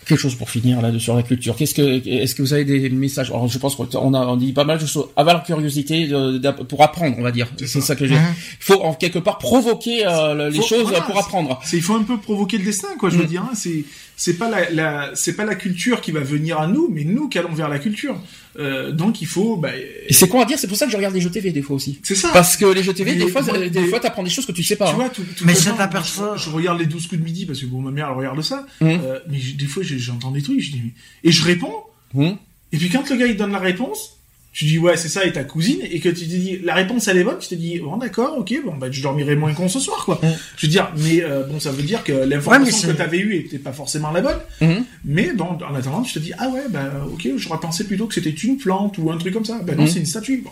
quelque 0.07 0.21
chose 0.21 0.35
pour 0.37 0.49
finir 0.49 0.81
là 0.81 0.97
sur 0.99 1.15
la 1.15 1.23
culture? 1.23 1.55
Qu'est-ce 1.57 1.75
que 1.75 2.09
est-ce 2.09 2.35
que 2.35 2.41
vous 2.43 2.55
avez 2.55 2.65
des 2.65 2.89
messages? 2.89 3.29
Alors 3.31 3.47
je 3.49 3.59
pense 3.59 3.75
qu'on 3.77 3.85
a 4.15 4.19
on 4.27 4.37
dit 4.37 4.53
pas 4.53 4.65
mal 4.65 4.79
de 4.79 4.87
choses. 4.87 5.09
Avoir 5.17 5.37
la 5.37 5.41
curiosité 5.43 6.07
de- 6.07 6.51
pour 6.65 6.83
apprendre, 6.83 7.17
on 7.19 7.23
va 7.23 7.31
dire. 7.33 7.49
C'est 7.59 7.67
ça. 7.67 7.81
ça 7.83 7.97
que. 7.97 8.05
Mhm. 8.05 8.13
Il 8.13 8.65
faut 8.65 8.81
en 8.83 8.95
quelque 8.95 9.19
part 9.19 9.39
provoquer 9.39 10.07
euh, 10.07 10.35
le- 10.35 10.49
les 10.49 10.59
Faut- 10.61 10.67
choses 10.69 10.83
voilà, 10.85 11.03
pour 11.03 11.19
apprendre. 11.19 11.61
Il 11.73 11.83
faut 11.83 11.95
un 11.97 12.03
peu 12.05 12.17
provoquer 12.19 12.57
le 12.59 12.65
destin 12.65 12.89
quoi, 12.99 13.11
je 13.11 13.17
veux 13.19 13.25
Mm. 13.25 13.29
dire 13.29 13.43
hein, 13.43 13.55
c'est 13.55 13.85
c'est 14.19 14.37
pas 14.37 14.51
la, 14.51 14.69
la 14.71 15.11
c'est 15.15 15.35
pas 15.37 15.45
la 15.47 15.55
culture 15.55 16.01
qui 16.03 16.11
va 16.11 16.21
venir 16.21 16.59
à 16.61 16.67
nous 16.67 16.89
mais 16.93 17.05
nous 17.05 17.29
qui 17.31 17.39
allons 17.39 17.55
vers 17.55 17.69
la 17.71 17.79
culture. 17.79 18.21
Euh, 18.59 18.91
donc 18.91 19.23
il 19.23 19.27
faut 19.29 19.57
bah 19.57 19.71
Et 19.77 20.13
c'est 20.13 20.29
con 20.29 20.41
à 20.41 20.45
dire? 20.45 20.59
C'est 20.59 20.67
pour 20.67 20.77
ça 20.77 20.87
que 20.87 20.91
je 20.93 20.97
regarde 20.97 21.15
les 21.15 21.21
jeux 21.21 21.31
TV 21.31 21.53
des 21.53 21.63
fois 21.63 21.77
aussi. 21.77 22.01
c'est 22.03 22.17
ça. 22.17 22.31
Parce 22.33 22.57
que 22.57 22.67
les 22.67 22.83
jeux 22.83 22.93
TV, 22.93 23.13
Mais 23.13 23.25
des 23.25 23.31
fois, 23.31 23.43
moi, 23.43 23.57
des 23.69 23.87
fois, 23.87 24.01
t'apprends 24.01 24.25
des 24.25 24.31
choses 24.31 24.45
que 24.47 24.53
tu 24.53 24.65
sais 24.65 24.75
pas. 24.75 24.87
tu 24.87 24.93
hein. 24.93 24.97
vois, 24.97 25.09
tout, 25.11 25.23
tout 25.37 25.45
Mais 25.47 25.55
ça 25.55 25.71
t'aperçoit- 25.73 26.37
Je, 26.37 26.45
je 26.45 26.51
regarde 26.51 26.81
les 26.81 26.87
12 26.87 27.07
coups 27.07 27.21
de 27.21 27.25
midi 27.25 27.47
parce 27.47 27.61
que 27.61 27.67
bon, 27.67 27.81
ma 27.81 27.93
mère 27.93 28.09
elle 28.11 28.17
regarde 28.17 28.43
ça. 28.43 28.67
Mm. 28.81 28.87
Euh, 28.89 29.21
mais 29.31 29.39
des 29.57 29.67
fois 29.67 29.85
j'entends 29.85 30.33
des 30.33 30.43
trucs, 30.43 30.61
je 30.61 30.73
dis 30.73 30.83
mais- 30.85 30.93
et 31.23 31.31
je 31.33 31.45
réponds. 31.45 31.75
Hum. 32.17 32.37
Et 32.73 32.77
puis 32.77 32.89
quand 32.91 33.09
le 33.09 33.17
gars 33.17 33.27
il 33.27 33.37
donne 33.37 33.53
la 33.53 33.59
réponse, 33.61 34.18
tu 34.59 34.65
dis 34.65 34.77
ouais 34.79 34.97
c'est 34.97 35.09
ça 35.09 35.25
et 35.25 35.33
ta 35.33 35.45
cousine 35.45 35.79
et 35.89 36.01
que 36.01 36.09
tu 36.09 36.23
te 36.23 36.35
dis 36.35 36.59
la 36.65 36.75
réponse 36.75 37.07
elle 37.07 37.19
est 37.19 37.23
bonne, 37.23 37.39
tu 37.39 37.47
te 37.49 37.55
dis 37.55 37.79
bon 37.79 37.97
d'accord 37.97 38.37
ok 38.39 38.53
bon 38.65 38.75
bah 38.77 38.89
je 38.91 39.01
dormirai 39.01 39.37
moins 39.37 39.55
con 39.55 39.69
ce 39.69 39.79
soir 39.79 40.05
quoi. 40.05 40.19
Mm. 40.21 40.27
Je 40.57 40.67
veux 40.67 40.71
dire 40.73 40.91
mais 40.97 41.23
euh, 41.23 41.45
bon 41.45 41.61
ça 41.61 41.71
veut 41.71 41.85
dire 41.85 42.03
que 42.03 42.11
Ouais, 42.13 42.27
l'information 42.27 42.77
c'est- 42.77 42.89
que 42.89 42.93
t'avais 42.99 43.19
eue 43.21 43.37
était 43.37 43.59
pas 43.61 43.73
forcément 43.73 44.11
la 44.11 44.21
bonne, 44.21 44.41
Mhm. 44.61 44.85
mais 45.05 45.33
bon 45.33 45.57
en 45.65 45.75
attendant 45.77 46.03
tu 46.03 46.13
te 46.13 46.19
dis 46.19 46.33
ah 46.39 46.49
ouais 46.49 46.65
bah 46.71 46.91
ok 47.13 47.29
j'aurais 47.37 47.61
pensé 47.61 47.85
plutôt 47.85 48.09
que 48.09 48.15
c'était 48.15 48.31
une 48.31 48.57
plante 48.59 48.99
ou 48.99 49.13
un 49.13 49.19
truc 49.19 49.33
comme 49.33 49.45
ça. 49.45 49.61
Bah 49.63 49.75
non 49.77 49.85
Mhm. 49.85 49.89
c'est 49.91 50.01
une 50.01 50.07
statue. 50.07 50.39
Bon, 50.45 50.51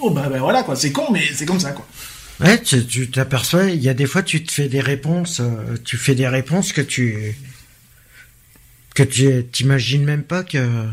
oh 0.00 0.08
bah, 0.10 0.28
bah 0.30 0.38
voilà 0.38 0.62
quoi 0.62 0.74
c'est 0.74 0.92
con 0.92 1.08
mais 1.12 1.24
c'est 1.34 1.44
comme 1.44 1.60
ça 1.60 1.72
quoi. 1.72 1.86
Ouais, 2.40 2.60
tu 2.62 2.84
tu 2.86 3.10
t'aperçois, 3.10 3.64
il 3.66 3.82
y 3.82 3.90
a 3.90 3.94
des 3.94 4.06
fois 4.06 4.22
tu 4.22 4.42
te 4.42 4.50
fais 4.52 4.68
des 4.68 4.80
réponses, 4.80 5.40
euh, 5.40 5.76
tu 5.84 5.96
fais 5.98 6.14
des 6.14 6.26
réponses 6.28 6.72
que 6.72 6.80
tu 6.80 7.36
que 8.94 9.02
tu 9.02 9.44
t'imagines 9.52 10.04
même 10.04 10.22
pas 10.22 10.42
que 10.44 10.86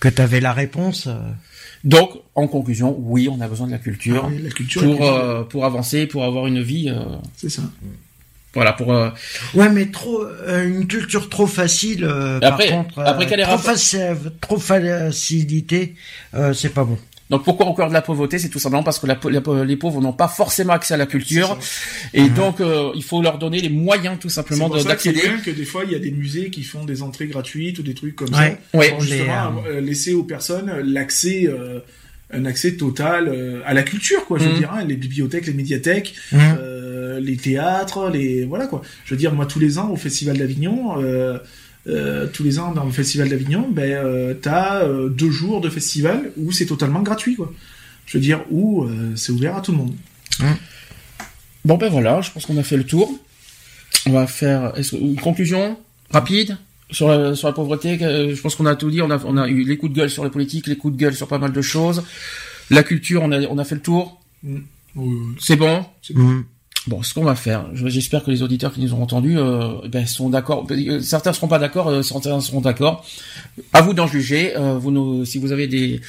que 0.00 0.08
t'avais 0.08 0.40
la 0.40 0.52
réponse. 0.52 1.06
euh. 1.08 1.18
Donc, 1.88 2.10
en 2.34 2.46
conclusion, 2.46 2.94
oui, 2.98 3.28
on 3.28 3.40
a 3.40 3.48
besoin 3.48 3.66
de 3.66 3.72
la 3.72 3.78
culture 3.78 4.22
Ah 4.26 4.28
oui, 4.30 4.42
la 4.42 4.50
culture 4.50 4.82
pour 4.82 5.06
euh, 5.08 5.42
pour 5.44 5.64
avancer, 5.64 6.06
pour 6.06 6.22
avoir 6.24 6.46
une 6.46 6.62
vie. 6.62 6.88
euh, 6.90 7.16
c'est 7.36 7.48
ça. 7.48 7.62
voilà, 8.54 8.72
pour. 8.74 8.92
euh, 8.92 9.10
Ouais, 9.54 9.68
mais 9.70 9.86
trop 9.90 10.22
une 10.48 10.86
culture 10.86 11.28
trop 11.30 11.46
facile. 11.46 12.04
Après- 12.42 12.68
par 12.68 12.84
contre, 12.84 12.98
après, 13.00 13.26
quel 13.26 13.40
est 13.40 13.44
trop, 13.44 13.56
faci- 13.56 13.98
trop 14.40 14.58
facilité, 14.58 15.94
c'est 16.52 16.74
pas 16.74 16.84
bon. 16.84 16.98
Donc 17.30 17.44
pourquoi 17.44 17.66
encore 17.66 17.88
de 17.88 17.92
la 17.94 18.00
pauvreté? 18.02 18.38
C'est 18.38 18.48
tout 18.48 18.58
simplement 18.58 18.82
parce 18.82 18.98
que 18.98 19.06
la, 19.06 19.18
la 19.30 19.64
les 19.64 19.76
pauvres 19.76 20.00
n'ont 20.00 20.12
pas 20.14 20.28
forcément 20.28 20.72
accès 20.72 20.94
à 20.94 20.96
la 20.96 21.06
culture 21.06 21.58
et 22.14 22.28
donc 22.30 22.60
euh, 22.60 22.90
il 22.94 23.02
faut 23.04 23.20
leur 23.20 23.38
donner 23.38 23.60
les 23.60 23.68
moyens 23.68 24.16
tout 24.18 24.30
simplement 24.30 24.70
que 24.70 24.78
c'est 24.78 24.88
d'accéder. 24.88 25.20
bien 25.20 25.38
que 25.38 25.50
des 25.50 25.64
fois 25.66 25.82
il 25.84 25.92
y 25.92 25.94
a 25.94 25.98
des 25.98 26.10
musées 26.10 26.48
qui 26.50 26.62
font 26.62 26.84
des 26.84 27.02
entrées 27.02 27.26
gratuites 27.26 27.78
ou 27.78 27.82
des 27.82 27.94
trucs 27.94 28.16
comme 28.16 28.28
Ouais. 28.34 28.58
ça 28.72 28.78
Ouais. 28.78 28.90
pour 28.90 29.00
justement 29.02 29.62
Les, 29.66 29.70
euh, 29.70 29.80
laisser 29.80 30.14
aux 30.14 30.22
personnes 30.24 30.72
l'accès 30.84 31.46
euh, 31.46 31.80
un 32.32 32.44
accès 32.46 32.76
total 32.76 33.28
euh, 33.28 33.60
à 33.66 33.74
la 33.74 33.82
culture 33.82 34.24
quoi 34.26 34.38
je 34.38 34.44
veux 34.44 34.50
Mhm. 34.52 34.58
dire 34.58 34.72
hein, 34.72 34.84
les 34.84 34.96
bibliothèques 34.96 35.46
les 35.46 35.54
médiathèques 35.54 36.14
Mhm. 36.32 36.40
euh, 36.60 37.20
les 37.20 37.36
théâtres 37.36 38.10
les 38.10 38.44
voilà 38.44 38.66
quoi 38.66 38.80
je 39.04 39.10
veux 39.14 39.18
dire 39.18 39.34
moi 39.34 39.44
tous 39.46 39.58
les 39.58 39.78
ans 39.78 39.90
au 39.90 39.96
festival 39.96 40.38
d'Avignon 40.38 40.94
euh, 41.88 42.26
tous 42.26 42.44
les 42.44 42.58
ans 42.58 42.72
dans 42.72 42.84
le 42.84 42.92
festival 42.92 43.28
d'Avignon 43.28 43.68
ben 43.70 43.90
euh, 43.90 44.34
t'as 44.34 44.82
euh, 44.82 45.08
deux 45.08 45.30
jours 45.30 45.60
de 45.60 45.70
festival 45.70 46.32
où 46.36 46.52
c'est 46.52 46.66
totalement 46.66 47.00
gratuit 47.02 47.36
quoi 47.36 47.52
je 48.06 48.18
veux 48.18 48.22
dire 48.22 48.44
où 48.50 48.84
euh, 48.84 49.12
c'est 49.16 49.32
ouvert 49.32 49.56
à 49.56 49.60
tout 49.60 49.72
le 49.72 49.78
monde 49.78 49.94
Bon 51.64 51.76
ben 51.76 51.90
voilà, 51.90 52.20
je 52.20 52.30
pense 52.30 52.46
qu'on 52.46 52.56
a 52.56 52.62
fait 52.62 52.76
le 52.76 52.84
tour. 52.84 53.12
On 54.06 54.12
va 54.12 54.26
faire 54.26 54.72
une 54.92 55.20
conclusion 55.20 55.76
rapide 56.10 56.56
sur 56.90 57.08
la, 57.08 57.34
sur 57.34 57.48
la 57.48 57.52
pauvreté. 57.52 57.98
Je 57.98 58.40
pense 58.40 58.54
qu'on 58.54 58.66
a 58.66 58.76
tout 58.76 58.90
dit. 58.90 59.02
On 59.02 59.10
a, 59.10 59.22
on 59.24 59.36
a 59.36 59.48
eu 59.48 59.64
les 59.64 59.76
coups 59.76 59.92
de 59.92 59.98
gueule 59.98 60.10
sur 60.10 60.24
la 60.24 60.30
politique, 60.30 60.66
les 60.66 60.76
coups 60.76 60.94
de 60.94 60.98
gueule 60.98 61.14
sur 61.14 61.28
pas 61.28 61.38
mal 61.38 61.52
de 61.52 61.60
choses. 61.60 62.04
La 62.70 62.82
culture, 62.82 63.22
on 63.22 63.32
a, 63.32 63.40
on 63.48 63.58
a 63.58 63.64
fait 63.64 63.74
le 63.74 63.80
tour. 63.80 64.20
Oui, 64.44 64.62
oui. 64.96 65.16
C'est 65.40 65.56
bon? 65.56 65.84
Mhm. 66.14 66.14
Bon, 66.16 66.44
ce 67.02 67.12
qu'on 67.14 67.24
va 67.24 67.34
faire, 67.34 67.66
je- 67.74 67.88
j'espère 67.88 68.24
que 68.24 68.30
les 68.30 68.42
auditeurs 68.42 68.72
qui 68.72 68.80
nous 68.80 68.94
ont 68.94 69.02
entendus 69.02 69.36
euh, 69.38 69.74
ben, 69.88 70.06
sont 70.06 70.30
d'accord. 70.30 70.66
Euh, 70.70 71.00
Certains 71.00 71.32
seront 71.32 71.48
pas 71.48 71.58
d'accord, 71.58 71.88
euh, 71.88 72.02
certains 72.02 72.40
seront 72.40 72.60
d'accord. 72.60 73.04
À 73.72 73.82
vous 73.82 73.92
d'en 73.94 74.06
juger. 74.06 74.56
Euh, 74.56 74.78
vous 74.78 74.90
nous, 74.90 75.24
si 75.24 75.38
vous 75.38 75.52
avez 75.52 75.66
des, 75.66 76.00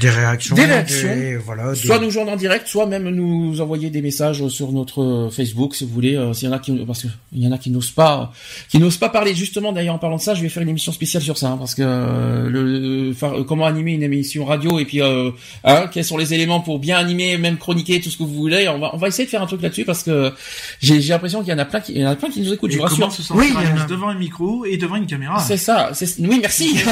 Des 0.00 0.10
réactions. 0.10 0.54
Des 0.54 0.64
réactions. 0.64 1.08
voilà. 1.44 1.72
des- 1.72 1.78
soit 1.78 1.98
nous 1.98 2.10
joindre 2.10 2.32
en 2.32 2.36
direct, 2.36 2.66
soit 2.68 2.86
même 2.86 3.08
nous 3.10 3.60
envoyer 3.60 3.90
des 3.90 4.02
messages 4.02 4.46
sur 4.48 4.72
notre 4.72 5.02
euh, 5.02 5.30
Facebook, 5.30 5.74
si 5.74 5.84
vous 5.84 5.90
voulez. 5.92 6.16
euh, 6.16 6.32
S'il 6.32 6.48
y 6.48 6.52
en 6.52 6.54
a 6.54 6.58
qui, 6.58 6.72
parce 6.86 7.02
que 7.02 7.08
il 7.32 7.42
y 7.44 7.46
en 7.46 7.52
a 7.52 7.58
qui 7.58 7.70
n'osent 7.70 7.90
pas, 7.90 8.32
qui 8.68 8.78
n'osent 8.78 8.96
pas 8.96 9.08
parler. 9.08 9.34
Justement, 9.34 9.72
d'ailleurs, 9.72 9.94
en 9.94 9.98
parlant 9.98 10.16
de 10.16 10.20
ça, 10.22 10.34
je 10.34 10.42
vais 10.42 10.48
faire 10.48 10.62
une 10.62 10.68
émission 10.70 10.92
spéciale 10.92 11.22
sur 11.22 11.38
ça, 11.38 11.48
hein, 11.48 11.56
parce 11.58 11.74
que 11.74 11.82
euh, 11.84 12.48
le, 12.48 13.12
faire- 13.12 13.40
euh, 13.40 13.44
comment 13.44 13.66
animer 13.66 13.92
une 13.92 14.02
émission 14.02 14.44
radio 14.44 14.78
et 14.78 14.84
puis 14.84 15.00
euh, 15.02 15.30
hein, 15.64 15.88
quels 15.92 16.04
sont 16.04 16.16
les 16.16 16.34
éléments 16.34 16.60
pour 16.60 16.78
bien 16.78 16.96
animer, 16.98 17.38
même 17.38 17.56
chroniquer 17.58 18.00
tout 18.00 18.10
ce 18.10 18.16
que 18.18 18.22
vous 18.24 18.34
voulez. 18.34 18.68
On 18.68 18.78
va, 18.78 18.90
on 18.94 18.98
va 18.98 19.08
essayer 19.08 19.24
de 19.24 19.30
faire 19.30 19.42
un 19.42 19.46
truc 19.46 19.62
là-dessus 19.62 19.84
parce 19.84 20.02
que 20.02 20.32
j'ai 20.80 21.00
j'ai 21.00 21.10
l'impression 21.12 21.40
qu'il 21.40 21.50
y 21.50 21.54
en 21.54 21.58
a 21.58 21.64
plein 21.64 21.80
qui, 21.80 21.92
il 21.92 22.00
y 22.02 22.06
en 22.06 22.10
a 22.10 22.16
plein 22.16 22.30
qui 22.30 22.40
nous 22.40 22.52
écoutent. 22.52 22.70
Je 22.70 22.76
Et 22.76 22.78
vous 22.78 22.84
rassure. 22.84 23.12
se 23.12 23.32
Oui, 23.32 23.46
il 23.48 23.54
y 23.54 23.56
en 23.56 23.60
l'aise 23.74 23.82
a. 23.82 23.86
devant 23.86 24.08
un 24.08 24.14
micro 24.18 24.64
et 24.64 24.76
devant 24.76 24.96
une 24.96 25.06
caméra? 25.06 25.38
C'est 25.40 25.56
ça. 25.56 25.90
c'est- 25.94 26.18
Oui, 26.20 26.38
merci. 26.40 26.76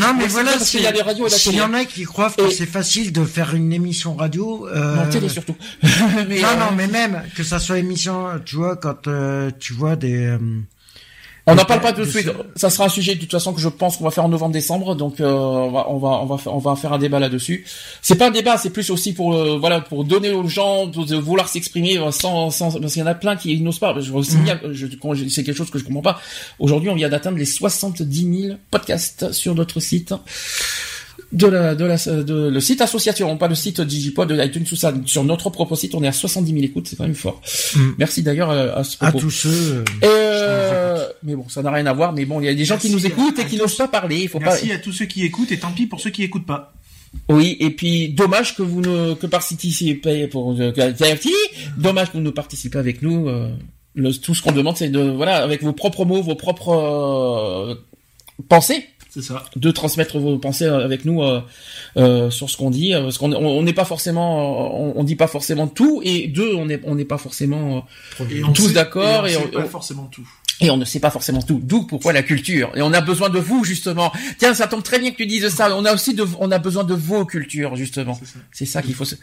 Non, 0.00 0.14
mais 0.16 0.24
c'est 0.24 0.28
voilà, 0.30 0.52
parce 0.52 0.70
qu'il 0.70 0.80
y 0.80 0.86
a 0.86 0.88
c'est- 0.88 0.94
des 0.96 1.02
radios 1.02 1.26
et 1.26 1.30
la 1.30 1.36
s'il 1.52 1.58
y 1.58 1.62
en 1.62 1.74
a 1.74 1.84
qui 1.84 2.04
croient 2.04 2.30
que 2.30 2.50
c'est 2.50 2.66
facile 2.66 3.12
de 3.12 3.24
faire 3.24 3.54
une 3.54 3.72
émission 3.72 4.14
radio. 4.14 4.66
Euh... 4.68 4.96
Non, 4.96 5.10
télé 5.10 5.28
surtout. 5.28 5.54
Mais, 5.82 6.40
non, 6.40 6.48
euh, 6.48 6.56
non, 6.58 6.72
mais 6.76 6.86
même 6.86 7.22
que 7.36 7.42
ça 7.42 7.58
soit 7.58 7.78
émission, 7.78 8.26
tu 8.44 8.56
vois, 8.56 8.76
quand 8.76 9.06
euh, 9.08 9.50
tu 9.58 9.72
vois 9.72 9.96
des. 9.96 10.14
euh, 10.26 10.38
On 11.46 11.54
n'en 11.56 11.64
parle 11.64 11.80
pas 11.80 11.92
tout 11.92 12.02
de 12.02 12.06
suite. 12.06 12.30
Ça 12.56 12.70
sera 12.70 12.84
un 12.84 12.88
sujet 12.88 13.14
de 13.16 13.20
toute 13.20 13.30
façon 13.32 13.52
que 13.52 13.60
je 13.60 13.68
pense 13.68 13.96
qu'on 13.96 14.04
va 14.04 14.10
faire 14.12 14.24
en 14.24 14.28
novembre-décembre, 14.28 14.94
donc 14.94 15.20
euh, 15.20 15.26
on 15.32 15.70
va 15.72 15.86
on 15.88 15.98
va 15.98 16.08
on 16.22 16.26
va 16.26 16.38
faire, 16.38 16.54
on 16.54 16.58
va 16.58 16.76
faire 16.76 16.92
un 16.92 16.98
débat 16.98 17.18
là-dessus. 17.18 17.64
C'est 18.00 18.14
pas 18.14 18.28
un 18.28 18.30
débat, 18.30 18.56
c'est 18.58 18.70
plus 18.70 18.90
aussi 18.90 19.12
pour 19.12 19.34
euh, 19.34 19.58
voilà 19.58 19.80
pour 19.80 20.04
donner 20.04 20.30
aux 20.30 20.46
gens 20.46 20.86
de, 20.86 21.16
vouloir 21.16 21.48
s'exprimer 21.48 21.98
sans 22.12 22.50
sans 22.50 22.78
parce 22.80 22.92
qu'il 22.92 23.00
y 23.00 23.04
en 23.04 23.08
a 23.08 23.14
plein 23.14 23.36
qui 23.36 23.60
n'osent 23.60 23.80
pas. 23.80 23.94
Je 23.98 24.22
signale, 24.22 24.60
je, 24.72 24.86
je- 24.86 25.28
c'est 25.28 25.42
quelque 25.42 25.56
chose 25.56 25.70
que 25.70 25.78
je 25.80 25.84
comprends 25.84 26.02
pas. 26.02 26.20
Aujourd'hui, 26.60 26.90
on 26.90 26.94
vient 26.94 27.08
d'atteindre 27.08 27.38
les 27.38 27.44
70 27.44 28.42
000 28.46 28.56
podcasts 28.70 29.32
sur 29.32 29.54
notre 29.56 29.80
site. 29.80 30.14
De 31.32 31.46
la, 31.46 31.74
de 31.74 31.84
la, 31.86 31.96
de, 31.96 32.48
le 32.50 32.60
site 32.60 32.82
association, 32.82 33.36
pas 33.38 33.48
le 33.48 33.54
site 33.54 33.80
Digipod 33.80 34.28
de 34.28 34.44
iTunes, 34.44 34.64
tout 34.64 34.76
ça. 34.76 34.92
Sur 35.06 35.24
notre 35.24 35.48
propre 35.48 35.74
site, 35.76 35.94
on 35.94 36.02
est 36.02 36.06
à 36.08 36.12
70 36.12 36.52
000 36.52 36.62
écoutes, 36.64 36.86
c'est 36.88 36.96
quand 36.96 37.04
même 37.04 37.14
fort. 37.14 37.40
Mm. 37.74 37.80
Merci 37.98 38.22
d'ailleurs 38.22 38.50
euh, 38.50 38.74
à 38.76 38.84
ce 38.84 38.96
à 39.00 39.10
tous 39.12 39.30
ceux. 39.30 39.48
euh, 39.48 39.84
Euh, 40.04 41.06
mais 41.22 41.34
bon, 41.34 41.48
ça 41.48 41.62
n'a 41.62 41.70
rien 41.70 41.86
à 41.86 41.92
voir. 41.94 42.12
Mais 42.12 42.26
bon, 42.26 42.40
il 42.40 42.44
y 42.44 42.48
a 42.48 42.54
des 42.54 42.64
gens 42.66 42.76
qui 42.76 42.90
nous 42.90 43.06
écoutent 43.06 43.38
à- 43.38 43.42
et 43.42 43.46
qui 43.46 43.56
à 43.56 43.60
n'osent 43.60 43.76
pas 43.76 43.88
parler. 43.88 44.20
Il 44.22 44.28
faut 44.28 44.40
Merci 44.40 44.68
pas. 44.68 44.74
à 44.74 44.78
tous 44.78 44.92
ceux 44.92 45.06
qui 45.06 45.24
écoutent 45.24 45.52
et 45.52 45.58
tant 45.58 45.72
pis 45.72 45.86
pour 45.86 46.00
ceux 46.00 46.10
qui 46.10 46.22
écoutent 46.22 46.44
pas. 46.46 46.74
Oui, 47.28 47.56
et 47.60 47.70
puis 47.70 48.10
dommage 48.10 48.54
que 48.56 48.62
vous 48.62 48.80
ne 48.80 49.14
que 49.14 49.26
participez 49.26 50.26
pour 50.28 50.52
euh, 50.58 50.72
dommage 51.78 52.08
que 52.08 52.12
vous 52.18 52.22
ne 52.22 52.30
participez 52.30 52.78
avec 52.78 53.00
nous. 53.02 53.28
euh, 53.28 53.48
le- 53.94 54.12
tout 54.12 54.34
ce 54.34 54.42
qu'on 54.42 54.52
demande, 54.52 54.76
c'est 54.76 54.88
de 54.88 55.00
voilà, 55.00 55.36
avec 55.42 55.62
vos 55.62 55.72
propres 55.74 56.04
mots, 56.06 56.22
vos 56.22 56.34
propres 56.34 56.70
euh, 56.74 57.74
pensées, 58.48 58.86
C'est 59.14 59.22
ça. 59.22 59.44
de 59.56 59.70
transmettre 59.70 60.18
vos 60.18 60.38
pensées 60.38 60.64
euh, 60.64 60.84
avec 60.84 61.04
nous 61.04 61.22
euh, 61.22 61.42
euh, 61.98 62.30
sur 62.30 62.48
ce 62.48 62.56
qu'on 62.56 62.70
dit, 62.70 62.92
parce 62.94 63.18
qu'on 63.18 63.32
on 63.32 63.62
n'est 63.62 63.74
pas 63.74 63.84
forcément, 63.84 64.80
on, 64.80 64.98
on 64.98 65.04
dit 65.04 65.16
pas 65.16 65.26
forcément 65.26 65.66
tout, 65.68 66.00
et 66.02 66.28
deux, 66.28 66.54
on 66.54 66.66
n'est 66.66 66.80
on 66.84 66.94
n'est 66.94 67.04
pas 67.04 67.18
forcément 67.18 67.84
euh, 68.20 68.24
Et 68.30 68.42
on 68.42 68.52
tous 68.52 68.68
sait- 68.68 68.72
d'accord, 68.72 69.26
et 69.26 69.32
et 69.32 69.36
on 69.36 69.40
on- 69.40 69.44
sait 69.44 69.50
pas 69.50 69.64
on- 69.64 69.68
forcément 69.68 70.04
tout. 70.06 70.26
Et 70.60 70.70
on 70.70 70.76
ne 70.76 70.84
sait 70.84 71.00
pas 71.00 71.10
forcément 71.10 71.42
tout. 71.42 71.60
D'où 71.62 71.82
pourquoi 71.86 72.12
la 72.12 72.22
culture. 72.22 72.70
Et 72.76 72.82
on 72.82 72.92
a 72.92 73.00
besoin 73.00 73.28
de 73.30 73.38
vous 73.40 73.64
justement. 73.64 74.12
Tiens, 74.38 74.54
ça 74.54 74.68
tombe 74.68 74.82
très 74.84 74.98
bien 75.00 75.10
que 75.10 75.16
tu 75.16 75.26
dises 75.26 75.48
ça. 75.48 75.76
On 75.76 75.84
a 75.84 75.92
aussi 75.92 76.14
de, 76.14 76.24
on 76.38 76.50
a 76.52 76.58
besoin 76.58 76.84
de 76.84 76.94
vos 76.94 77.24
cultures 77.26 77.74
justement. 77.74 78.14
C'est 78.14 78.26
ça. 78.26 78.38
C'est 78.52 78.66
ça 78.66 78.82
qu'il 78.82 78.94
faut 78.94 79.04
se. 79.04 79.16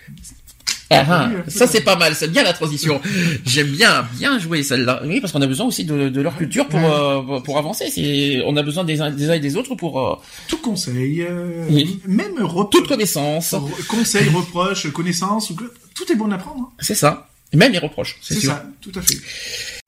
Ah, 0.92 1.06
ah, 1.08 1.30
ça 1.48 1.68
c'est 1.68 1.82
pas 1.82 1.96
mal, 1.96 2.16
c'est 2.16 2.30
bien 2.30 2.42
la 2.44 2.52
transition. 2.54 3.00
J'aime 3.46 3.68
bien, 3.68 4.08
bien 4.18 4.40
jouer 4.40 4.64
celle-là. 4.64 5.02
Oui, 5.06 5.22
parce 5.22 5.32
qu'on 5.34 5.42
a 5.42 5.46
besoin 5.48 5.68
aussi 5.68 5.84
de, 5.86 6.10
de 6.10 6.22
leur 6.22 6.36
culture 6.36 6.68
pour 6.68 6.80
euh, 6.84 7.40
pour 7.42 7.58
avancer. 7.60 7.90
C'est, 7.94 8.42
on 8.46 8.58
a 8.58 8.64
besoin 8.64 8.84
des 8.84 9.00
uns, 9.00 9.12
des 9.12 9.30
uns 9.30 9.34
et 9.34 9.40
des 9.40 9.56
autres 9.56 9.76
pour 9.76 10.00
euh, 10.00 10.16
Tout 10.48 10.58
conseil, 10.58 11.22
euh, 11.22 11.64
Oui. 11.70 12.00
même 12.08 12.34
re- 12.40 12.70
toute 12.72 12.88
connaissance. 12.88 13.54
re- 13.54 13.86
conseil, 13.88 14.30
reproche, 14.30 14.92
connaissance, 14.92 15.52
ou 15.52 15.56
que- 15.56 15.72
tout 15.96 16.12
est 16.12 16.16
bon 16.16 16.32
à 16.32 16.38
prendre. 16.40 16.62
hein. 16.64 16.70
C'est 16.80 16.96
ça. 16.96 17.28
Même 17.54 17.72
les 17.72 17.80
reproches, 17.80 18.18
c'est 18.22 18.34
C'est 18.36 18.40
sûr. 18.42 18.52
ça, 18.52 18.64
tout 18.82 18.92
à 18.96 19.02
fait. 19.02 19.18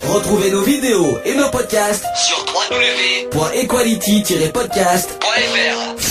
Retrouvez 0.04 0.50
nos 0.52 0.64
vidéos 0.64 1.18
et 1.26 1.36
nos 1.36 1.50
podcasts 1.52 2.06
Sur 2.16 2.44
www.equality-podcast.fr. 3.34 6.11